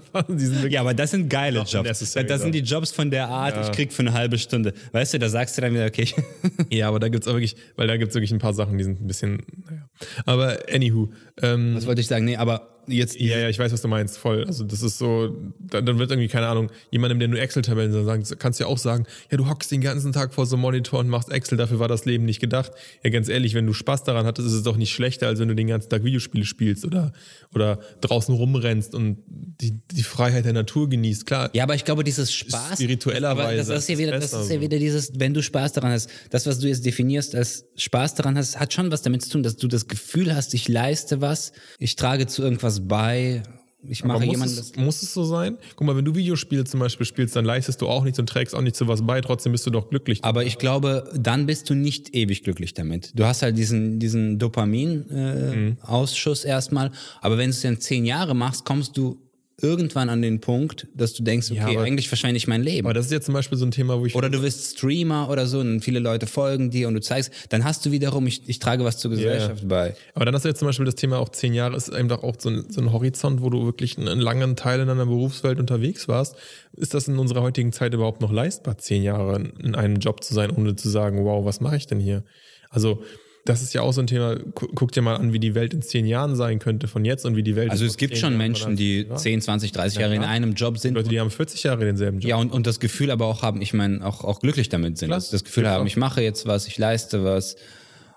Ja, 0.68 0.80
aber 0.80 0.94
das 0.94 1.12
sind 1.12 1.28
geile 1.28 1.60
Jobs. 1.60 1.88
necessary 1.88 2.26
Das 2.26 2.42
sind 2.42 2.54
die 2.54 2.60
Jobs 2.60 2.90
von 2.90 3.10
der 3.10 3.28
Art, 3.28 3.64
ich 3.64 3.72
krieg 3.72 3.92
für 3.92 4.02
eine 4.02 4.12
halbe 4.12 4.36
Stunde. 4.38 4.74
Weißt 4.92 5.14
du, 5.14 5.18
da 5.18 5.28
sagst 5.28 5.56
du 5.56 5.62
dann 5.62 5.72
wieder, 5.72 5.86
okay, 5.86 6.08
Ja, 6.70 6.88
aber 6.88 6.98
da 6.98 7.08
gibt's 7.08 7.28
auch 7.28 7.34
wirklich, 7.34 7.56
weil 7.76 7.86
da 7.86 7.96
gibt's 7.96 8.14
wirklich 8.14 8.32
ein 8.32 8.38
paar 8.38 8.54
Sachen, 8.54 8.78
die 8.78 8.84
sind 8.84 9.00
ein 9.00 9.06
bisschen, 9.06 9.42
naja. 9.64 9.88
Aber 10.26 10.58
anywho, 10.72 11.10
ähm, 11.40 11.74
was 11.76 11.86
wollte 11.86 12.00
ich 12.00 12.06
sagen? 12.06 12.24
Nee, 12.24 12.36
aber 12.36 12.78
jetzt, 12.88 13.20
ja, 13.20 13.38
ja, 13.38 13.48
ich 13.48 13.58
weiß, 13.58 13.72
was 13.72 13.82
du 13.82 13.88
meinst, 13.88 14.18
voll. 14.18 14.44
Also 14.44 14.64
das 14.64 14.82
ist 14.82 14.98
so, 14.98 15.36
dann, 15.58 15.86
dann 15.86 15.98
wird 15.98 16.10
irgendwie, 16.10 16.28
keine 16.28 16.46
Ahnung, 16.46 16.70
jemandem, 16.90 17.18
der 17.18 17.28
nur 17.28 17.38
Excel-Tabellen 17.40 18.04
sagt, 18.04 18.38
kannst 18.38 18.60
du 18.60 18.64
ja 18.64 18.68
auch 18.68 18.78
sagen, 18.78 19.06
ja, 19.30 19.36
du 19.36 19.48
hockst 19.48 19.70
den 19.70 19.80
ganzen 19.80 20.12
Tag 20.12 20.34
vor 20.34 20.46
so 20.48 20.56
Monitor 20.56 21.00
und 21.00 21.08
machst 21.08 21.30
Excel, 21.30 21.56
dafür 21.58 21.78
war 21.78 21.88
das 21.88 22.04
Leben 22.04 22.24
nicht 22.24 22.40
gedacht. 22.40 22.72
Ja, 23.04 23.10
ganz 23.10 23.28
ehrlich, 23.28 23.54
wenn 23.54 23.66
du 23.66 23.72
Spaß 23.72 24.04
daran 24.04 24.26
hattest, 24.26 24.48
ist 24.48 24.54
es 24.54 24.62
doch 24.62 24.76
nicht 24.76 24.92
schlechter, 24.92 25.28
als 25.28 25.38
wenn 25.38 25.48
du 25.48 25.54
den 25.54 25.68
ganzen 25.68 25.88
Tag 25.88 26.04
Videospiele 26.04 26.44
spielst 26.44 26.84
oder, 26.84 27.12
oder 27.54 27.78
draußen 28.00 28.34
rumrennst 28.34 28.94
und 28.94 29.18
die, 29.28 29.80
die 29.90 30.02
Freiheit 30.02 30.44
der 30.44 30.52
Natur 30.52 30.88
genießt. 30.88 31.26
Klar, 31.26 31.50
Ja, 31.52 31.64
aber 31.64 31.74
ich 31.74 31.84
glaube, 31.84 32.04
dieses 32.04 32.32
Spaß. 32.32 32.74
spirituellerweise 32.74 33.60
aber 33.62 33.74
das 33.74 33.82
ist 33.84 33.88
ja 33.88 33.98
wieder, 33.98 34.18
das 34.18 34.32
ist 34.32 34.50
ja 34.50 34.60
wieder 34.60 34.78
dieses, 34.78 35.12
wenn 35.18 35.34
du 35.34 35.42
Spaß 35.42 35.72
daran 35.72 35.92
hast, 35.92 36.10
das, 36.30 36.46
was 36.46 36.58
du 36.58 36.68
jetzt 36.68 36.84
definierst 36.84 37.34
als 37.34 37.66
Spaß 37.76 38.14
daran 38.14 38.36
hast, 38.36 38.58
hat 38.58 38.72
schon 38.72 38.90
was 38.90 39.02
damit 39.02 39.22
zu 39.22 39.30
tun, 39.30 39.42
dass 39.42 39.56
du 39.56 39.68
das 39.68 39.88
Gefühl 39.88 40.34
hast, 40.34 40.54
ich 40.54 40.68
leiste 40.68 41.20
was, 41.20 41.52
ich 41.78 41.96
trage 41.96 42.26
zu 42.26 42.42
irgendwas 42.42 42.86
bei, 42.86 43.42
ich 43.82 44.04
mache 44.04 44.24
muss, 44.24 44.32
jemandem 44.32 44.58
es, 44.58 44.72
das. 44.72 44.84
muss 44.84 45.02
es 45.02 45.14
so 45.14 45.24
sein? 45.24 45.56
Guck 45.76 45.86
mal, 45.86 45.96
wenn 45.96 46.04
du 46.04 46.14
Videospiele 46.14 46.64
zum 46.64 46.80
Beispiel 46.80 47.06
spielst, 47.06 47.36
dann 47.36 47.44
leistest 47.44 47.80
du 47.80 47.86
auch 47.86 48.02
nichts 48.02 48.18
und 48.18 48.28
trägst 48.28 48.54
auch 48.54 48.60
nicht 48.60 48.74
zu 48.74 48.88
was 48.88 49.06
bei, 49.06 49.20
trotzdem 49.20 49.52
bist 49.52 49.66
du 49.66 49.70
doch 49.70 49.88
glücklich. 49.88 50.24
Aber 50.24 50.44
ich 50.44 50.58
glaube, 50.58 51.10
dann 51.14 51.46
bist 51.46 51.70
du 51.70 51.74
nicht 51.74 52.14
ewig 52.14 52.42
glücklich 52.42 52.74
damit. 52.74 53.12
Du 53.14 53.24
hast 53.24 53.42
halt 53.42 53.56
diesen, 53.56 54.00
diesen 54.00 54.38
Dopamin-Ausschuss 54.38 56.44
erstmal, 56.44 56.90
aber 57.20 57.38
wenn 57.38 57.46
du 57.46 57.50
es 57.50 57.60
dann 57.60 57.80
zehn 57.80 58.04
Jahre 58.04 58.34
machst, 58.34 58.64
kommst 58.64 58.96
du 58.96 59.20
irgendwann 59.60 60.08
an 60.08 60.22
den 60.22 60.40
Punkt, 60.40 60.86
dass 60.94 61.14
du 61.14 61.22
denkst, 61.22 61.50
okay, 61.50 61.60
aber- 61.60 61.82
eigentlich 61.82 62.08
verschwende 62.08 62.36
ich 62.36 62.46
mein 62.46 62.62
Leben. 62.62 62.86
Aber 62.86 62.94
das 62.94 63.06
ist 63.06 63.12
jetzt 63.12 63.24
zum 63.26 63.34
Beispiel 63.34 63.58
so 63.58 63.66
ein 63.66 63.72
Thema, 63.72 63.98
wo 64.00 64.06
ich. 64.06 64.14
Oder 64.14 64.30
du 64.30 64.40
bist 64.40 64.76
Streamer 64.78 65.28
oder 65.30 65.46
so 65.46 65.58
und 65.60 65.80
viele 65.80 65.98
Leute 65.98 66.26
folgen 66.28 66.70
dir 66.70 66.86
und 66.88 66.94
du 66.94 67.00
zeigst, 67.00 67.32
dann 67.48 67.64
hast 67.64 67.84
du 67.84 67.90
wiederum, 67.90 68.26
ich, 68.26 68.42
ich 68.48 68.60
trage 68.60 68.84
was 68.84 68.98
zur 68.98 69.10
Gesellschaft 69.10 69.66
bei. 69.68 69.96
aber 70.14 70.24
dann 70.24 70.34
hast 70.34 70.44
du 70.44 70.48
jetzt 70.48 70.58
zum 70.60 70.66
Beispiel 70.66 70.84
das 70.86 70.94
Thema 70.94 71.18
auch 71.18 71.30
zehn 71.30 71.54
Jahre 71.54 71.76
ist 71.76 71.92
einfach 71.92 72.22
auch 72.22 72.36
so 72.38 72.50
ein, 72.50 72.66
so 72.70 72.80
ein 72.80 72.92
Horizont, 72.92 73.42
wo 73.42 73.50
du 73.50 73.64
wirklich 73.64 73.98
einen, 73.98 74.06
einen 74.08 74.20
langen 74.20 74.54
Teil 74.54 74.80
in 74.80 74.88
einer 74.88 75.06
Berufswelt 75.06 75.58
unterwegs 75.58 76.06
warst. 76.08 76.36
Ist 76.76 76.94
das 76.94 77.08
in 77.08 77.18
unserer 77.18 77.42
heutigen 77.42 77.72
Zeit 77.72 77.94
überhaupt 77.94 78.20
noch 78.20 78.30
leistbar, 78.32 78.78
zehn 78.78 79.02
Jahre 79.02 79.42
in 79.62 79.74
einem 79.74 79.96
Job 79.96 80.22
zu 80.22 80.34
sein, 80.34 80.50
ohne 80.50 80.76
zu 80.76 80.88
sagen, 80.88 81.24
wow, 81.24 81.44
was 81.44 81.60
mache 81.60 81.76
ich 81.76 81.86
denn 81.86 81.98
hier? 81.98 82.22
Also, 82.70 83.02
das 83.44 83.62
ist 83.62 83.72
ja 83.74 83.80
auch 83.82 83.92
so 83.92 84.00
ein 84.02 84.06
Thema. 84.06 84.36
Gu- 84.36 84.68
Guck 84.74 84.92
dir 84.92 85.00
mal 85.02 85.16
an, 85.16 85.32
wie 85.32 85.38
die 85.38 85.54
Welt 85.54 85.72
in 85.72 85.80
zehn 85.82 86.06
Jahren 86.06 86.36
sein 86.36 86.58
könnte 86.58 86.86
von 86.88 87.04
jetzt 87.04 87.24
und 87.24 87.34
wie 87.36 87.42
die 87.42 87.56
Welt. 87.56 87.70
Also 87.70 87.84
in 87.84 87.90
es 87.90 87.96
gibt 87.96 88.16
schon 88.18 88.32
Jahren 88.32 88.38
Menschen, 88.38 88.66
war. 88.68 88.74
die 88.74 89.06
Ja. 89.08 89.16
10, 89.16 89.40
20, 89.40 89.72
30 89.72 89.98
Jahre 89.98 90.14
in 90.14 90.22
Ja. 90.22 90.28
einem 90.28 90.52
Job 90.54 90.78
sind. 90.78 90.94
Leute, 90.94 91.08
die 91.08 91.18
haben 91.18 91.30
40 91.30 91.62
Jahre 91.62 91.84
denselben 91.84 92.20
Job. 92.20 92.28
Ja, 92.28 92.36
und, 92.36 92.52
und 92.52 92.66
das 92.66 92.78
Gefühl 92.80 93.10
aber 93.10 93.26
auch 93.26 93.42
haben, 93.42 93.62
ich 93.62 93.72
meine, 93.72 94.04
auch, 94.04 94.22
auch 94.24 94.40
glücklich 94.40 94.68
damit 94.68 94.98
sind. 94.98 95.08
Klar, 95.08 95.22
Das 95.30 95.44
Gefühl 95.44 95.68
haben, 95.68 95.82
auch. 95.84 95.86
ich 95.86 95.96
mache 95.96 96.20
jetzt 96.22 96.46
was, 96.46 96.66
ich 96.66 96.76
leiste 96.78 97.24
was. 97.24 97.56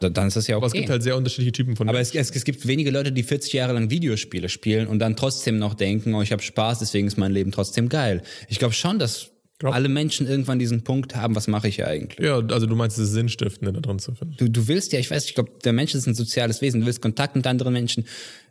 Da- 0.02 0.10
Dann 0.10 0.28
ist 0.28 0.36
das 0.36 0.48
ja 0.48 0.56
okay. 0.58 0.62
Aber 0.64 0.68
es 0.68 0.74
gibt 0.74 0.90
halt 0.90 1.04
sehr 1.04 1.16
unterschiedliche 1.16 1.52
Typen 1.52 1.76
von 1.76 1.88
aber 1.88 2.00
Menschen. 2.00 2.18
es, 2.20 2.30
es, 2.32 2.36
es 2.38 2.44
gibt 2.44 2.68
wenige 2.68 2.92
Leute, 2.92 3.12
die 3.12 3.24
40 3.24 3.54
Jahre 3.54 3.74
lang 3.74 3.90
Videospiele 3.90 4.50
spielen 4.50 4.88
und 4.88 5.00
dann 5.00 5.16
trotzdem 5.16 5.60
noch 5.60 5.76
denken, 5.76 6.14
oh, 6.16 6.22
ich 6.22 6.32
habe 6.32 6.42
Spaß, 6.42 6.80
deswegen 6.80 7.08
ist 7.08 7.18
mein 7.18 7.32
Leben 7.32 7.52
trotzdem 7.52 7.88
geil. 7.88 8.22
Ich 8.50 8.60
glaube 8.60 8.74
schon, 8.74 9.00
dass 9.00 9.31
Glaub- 9.62 9.76
alle 9.76 9.90
Menschen 9.90 10.28
irgendwann 10.28 10.58
diesen 10.58 10.84
Punkt 10.84 11.16
haben, 11.16 11.36
was 11.36 11.48
mache 11.48 11.68
ich 11.68 11.76
hier 11.76 11.88
eigentlich? 11.88 12.26
Ja, 12.26 12.40
also 12.40 12.66
du 12.66 12.76
meinst, 12.76 12.98
es 12.98 13.10
ist 13.10 13.14
Sinnstiftende 13.14 13.72
da 13.72 13.80
drin 13.80 14.00
zu 14.00 14.16
finden. 14.16 14.36
Du, 14.38 14.50
du 14.50 14.68
willst 14.68 14.92
ja, 14.92 14.98
ich 14.98 15.12
weiß, 15.12 15.26
ich 15.26 15.36
glaube, 15.36 15.52
der 15.64 15.72
Mensch 15.72 15.94
ist 15.94 16.08
ein 16.08 16.16
soziales 16.16 16.62
Wesen, 16.62 16.82
du 16.82 16.88
willst 16.88 17.00
Kontakt 17.00 17.36
mit 17.36 17.46
anderen 17.46 17.74
Menschen. 17.74 18.06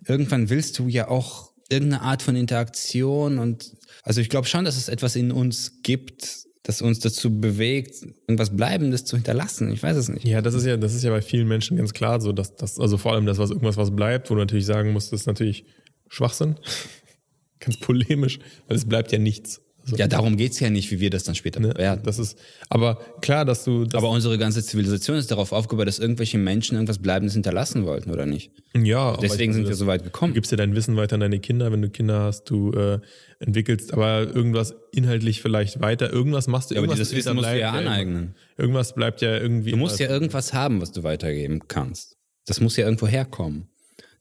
Irgendwann 0.07 0.51
willst 0.51 0.79
du 0.79 0.87
ja 0.87 1.09
auch 1.09 1.51
irgendeine 1.69 2.03
Art 2.03 2.23
von 2.23 2.37
Interaktion 2.37 3.39
und 3.41 3.73
also 4.05 4.21
ich 4.21 4.29
glaube 4.29 4.47
schon, 4.47 4.65
dass 4.65 4.77
es 4.77 4.89
etwas 4.89 5.17
in 5.17 5.33
uns 5.33 5.83
gibt, 5.83 6.47
das 6.63 6.81
uns 6.81 7.01
dazu 7.01 7.41
bewegt, 7.41 7.97
irgendwas 8.29 8.57
Bleibendes 8.57 9.05
zu 9.05 9.17
hinterlassen. 9.17 9.73
Ich 9.73 9.83
weiß 9.83 9.97
es 9.97 10.09
nicht. 10.09 10.25
Ja, 10.25 10.43
das 10.43 10.55
ist 10.55 10.65
ja, 10.65 10.77
das 10.77 10.95
ist 10.95 11.03
ja 11.03 11.11
bei 11.11 11.23
vielen 11.23 11.49
Menschen 11.49 11.77
ganz 11.77 11.93
klar 11.93 12.21
so, 12.21 12.31
dass 12.31 12.55
das, 12.55 12.79
also 12.79 12.99
vor 12.99 13.15
allem 13.15 13.27
das, 13.27 13.39
was 13.39 13.51
irgendwas, 13.51 13.77
was 13.77 13.91
bleibt, 13.97 14.31
wo 14.31 14.35
du 14.35 14.41
natürlich 14.41 14.67
sagen 14.67 14.93
musst, 14.93 15.13
das 15.13 15.23
ist 15.23 15.27
natürlich 15.27 15.65
Schwachsinn. 16.09 16.55
ganz 17.59 17.81
polemisch, 17.81 18.39
weil 18.69 18.77
es 18.77 18.85
bleibt 18.85 19.11
ja 19.11 19.19
nichts. 19.19 19.61
Also, 19.83 19.97
Ja, 19.97 20.07
darum 20.09 20.37
geht's 20.37 20.61
ja 20.61 20.69
nicht, 20.71 20.91
wie 20.91 21.01
wir 21.01 21.11
das 21.11 21.25
dann 21.25 21.35
später 21.35 21.59
ne, 21.61 21.75
werden. 21.77 22.03
das 22.05 22.19
ist, 22.19 22.39
aber 22.69 23.01
klar, 23.23 23.45
dass 23.45 23.65
du, 23.65 23.85
dass, 23.87 24.03
Aber 24.03 24.11
unsere 24.13 24.37
ganze 24.37 24.63
Zivilisation 24.63 25.17
ist 25.17 25.31
darauf 25.31 25.53
aufgebaut, 25.53 25.87
dass 25.87 25.99
irgendwelche 25.99 26.37
Menschen 26.39 26.75
irgendwas 26.75 26.99
Bleibendes 26.99 27.33
hinterlassen 27.35 27.87
wollten, 27.87 28.11
oder 28.11 28.27
nicht? 28.27 28.53
ja, 28.77 28.99
aber 28.99 29.19
Deswegen 29.23 29.53
sind 29.55 29.67
wir 29.67 29.75
so 29.75 29.87
weit 29.87 30.03
Du 30.03 30.05
gekommen. 30.05 30.35
gibst 30.35 30.51
ja 30.51 30.57
dein 30.59 30.75
Wissen 30.75 30.97
weiter 30.97 31.15
an 31.15 31.21
deine 31.21 31.41
Kinder, 31.41 31.73
wenn 31.73 31.81
du 31.83 31.89
Kinder 31.89 32.21
hast, 32.21 32.45
du 32.51 32.73
äh, 32.73 32.99
entwickelst 33.39 33.93
aber 33.95 34.35
irgendwas 34.35 34.75
inhaltlich 34.93 35.41
vielleicht 35.41 35.81
weiter, 35.81 36.13
irgendwas 36.13 36.47
machst 36.47 36.71
du, 36.71 36.75
aber 36.75 36.83
irgendwas 36.85 36.99
dieses 37.09 37.17
Wissen 37.17 37.37
musst 37.37 37.49
du 37.49 37.59
ja 37.59 37.71
aneignen. 37.73 38.35
Irgendwas 38.59 38.95
bleibt 38.95 39.23
ja 39.23 39.37
irgendwie. 39.39 39.71
Du 39.71 39.77
musst 39.79 39.99
ja 39.99 40.09
irgendwas 40.11 40.53
haben, 40.53 40.83
was 40.83 40.93
du 40.93 41.03
weitergeben 41.03 41.61
kannst. 41.69 42.17
Das 42.47 42.61
muss 42.61 42.77
ja 42.77 42.85
irgendwo 42.85 43.07
herkommen. 43.07 43.70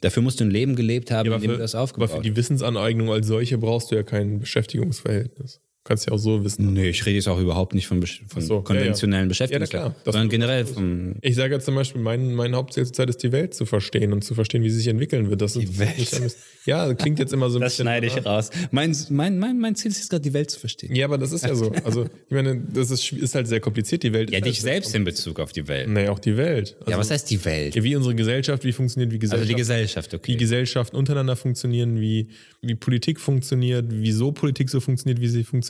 Dafür 0.01 0.23
musst 0.23 0.39
du 0.39 0.45
ein 0.45 0.51
Leben 0.51 0.75
gelebt 0.75 1.11
haben, 1.11 1.29
Ja, 1.29 1.35
in 1.35 1.41
dem 1.41 1.49
aber 1.51 1.57
du 1.57 1.61
das 1.61 1.71
für, 1.71 1.77
aber 1.77 1.83
aufgebaut 1.83 2.09
für 2.09 2.15
hast. 2.17 2.23
die 2.25 2.35
Wissensaneignung 2.35 3.11
als 3.11 3.27
solche 3.27 3.57
brauchst 3.57 3.91
du 3.91 3.95
ja 3.95 4.03
kein 4.03 4.39
Beschäftigungsverhältnis. 4.39 5.61
Du 5.85 5.91
kannst 5.93 6.05
ja 6.07 6.11
auch 6.13 6.17
so 6.17 6.43
wissen. 6.43 6.73
Nee, 6.73 6.89
ich 6.89 7.05
rede 7.05 7.15
jetzt 7.15 7.27
auch 7.29 7.39
überhaupt 7.39 7.73
nicht 7.73 7.87
von, 7.87 8.03
von 8.05 8.41
so, 8.41 8.55
ja, 8.57 8.61
konventionellen 8.61 9.21
Ja, 9.21 9.25
na 9.25 9.29
Beschäftigungsverhältnissen, 9.29 9.93
klar. 9.93 10.03
Das- 10.03 10.13
sondern 10.13 10.29
generell 10.29 10.65
vom 10.65 11.15
Ich 11.21 11.35
sage 11.35 11.53
ja 11.53 11.59
zum 11.61 11.73
Beispiel, 11.75 12.01
mein, 12.01 12.35
mein 12.35 12.53
Hauptziel 12.53 12.83
zur 12.85 12.93
Zeit 12.93 13.09
ist, 13.09 13.23
die 13.23 13.31
Welt 13.31 13.53
zu 13.53 13.65
verstehen 13.65 14.11
und 14.11 14.23
zu 14.23 14.35
verstehen, 14.35 14.61
wie 14.61 14.69
sie 14.69 14.77
sich 14.77 14.87
entwickeln 14.87 15.29
wird. 15.29 15.41
Das 15.41 15.53
die 15.53 15.79
Welt. 15.79 16.35
ja, 16.65 16.85
das 16.85 16.97
klingt 16.97 17.17
jetzt 17.17 17.31
immer 17.31 17.49
so 17.49 17.57
ein 17.57 17.61
Das 17.61 17.71
bisschen. 17.73 17.85
schneide 17.85 18.07
ich 18.07 18.25
raus. 18.25 18.49
Mein, 18.71 18.95
mein, 19.09 19.39
mein, 19.39 19.57
mein 19.57 19.75
Ziel 19.75 19.89
ist 19.89 19.97
jetzt 19.99 20.09
gerade, 20.09 20.21
die 20.21 20.33
Welt 20.33 20.51
zu 20.51 20.59
verstehen. 20.59 20.93
Ja, 20.95 21.05
aber 21.05 21.17
das 21.17 21.31
ist 21.31 21.45
ja 21.45 21.55
so. 21.55 21.71
Also, 21.85 22.03
ich 22.03 22.31
meine, 22.35 22.61
das 22.73 22.91
ist, 22.91 23.13
ist 23.13 23.33
halt 23.33 23.47
sehr 23.47 23.61
kompliziert, 23.61 24.03
die 24.03 24.11
Welt. 24.11 24.29
Ja, 24.31 24.39
ist 24.39 24.45
dich 24.45 24.55
halt 24.57 24.63
selbst 24.73 24.93
in 24.93 25.05
Bezug 25.05 25.39
auf 25.39 25.53
die 25.53 25.67
Welt. 25.69 25.87
Nee, 25.89 26.09
auch 26.09 26.19
die 26.19 26.35
Welt. 26.35 26.75
Also, 26.81 26.91
Ja, 26.91 26.97
was 26.97 27.09
heißt 27.09 27.31
die 27.31 27.43
Welt? 27.45 27.81
wie 27.81 27.95
unsere 27.95 28.13
Gesellschaft, 28.15 28.65
wie 28.65 28.73
funktioniert 28.73 29.11
wie 29.13 29.15
Also 29.15 29.27
Gesellschaft, 29.37 29.49
die 29.49 29.55
Gesellschaft, 29.55 30.11
wie 30.11 30.17
okay. 30.17 30.35
Gesellschaften 30.35 30.95
untereinander 30.97 31.37
funktionieren, 31.37 32.01
wie, 32.01 32.27
wie 32.61 32.75
Politik 32.75 33.19
funktioniert, 33.21 33.85
wieso 33.89 34.33
Politik 34.33 34.69
so 34.69 34.81
funktioniert, 34.81 35.21
wie 35.21 35.27
sie 35.29 35.43
funktioniert 35.45 35.68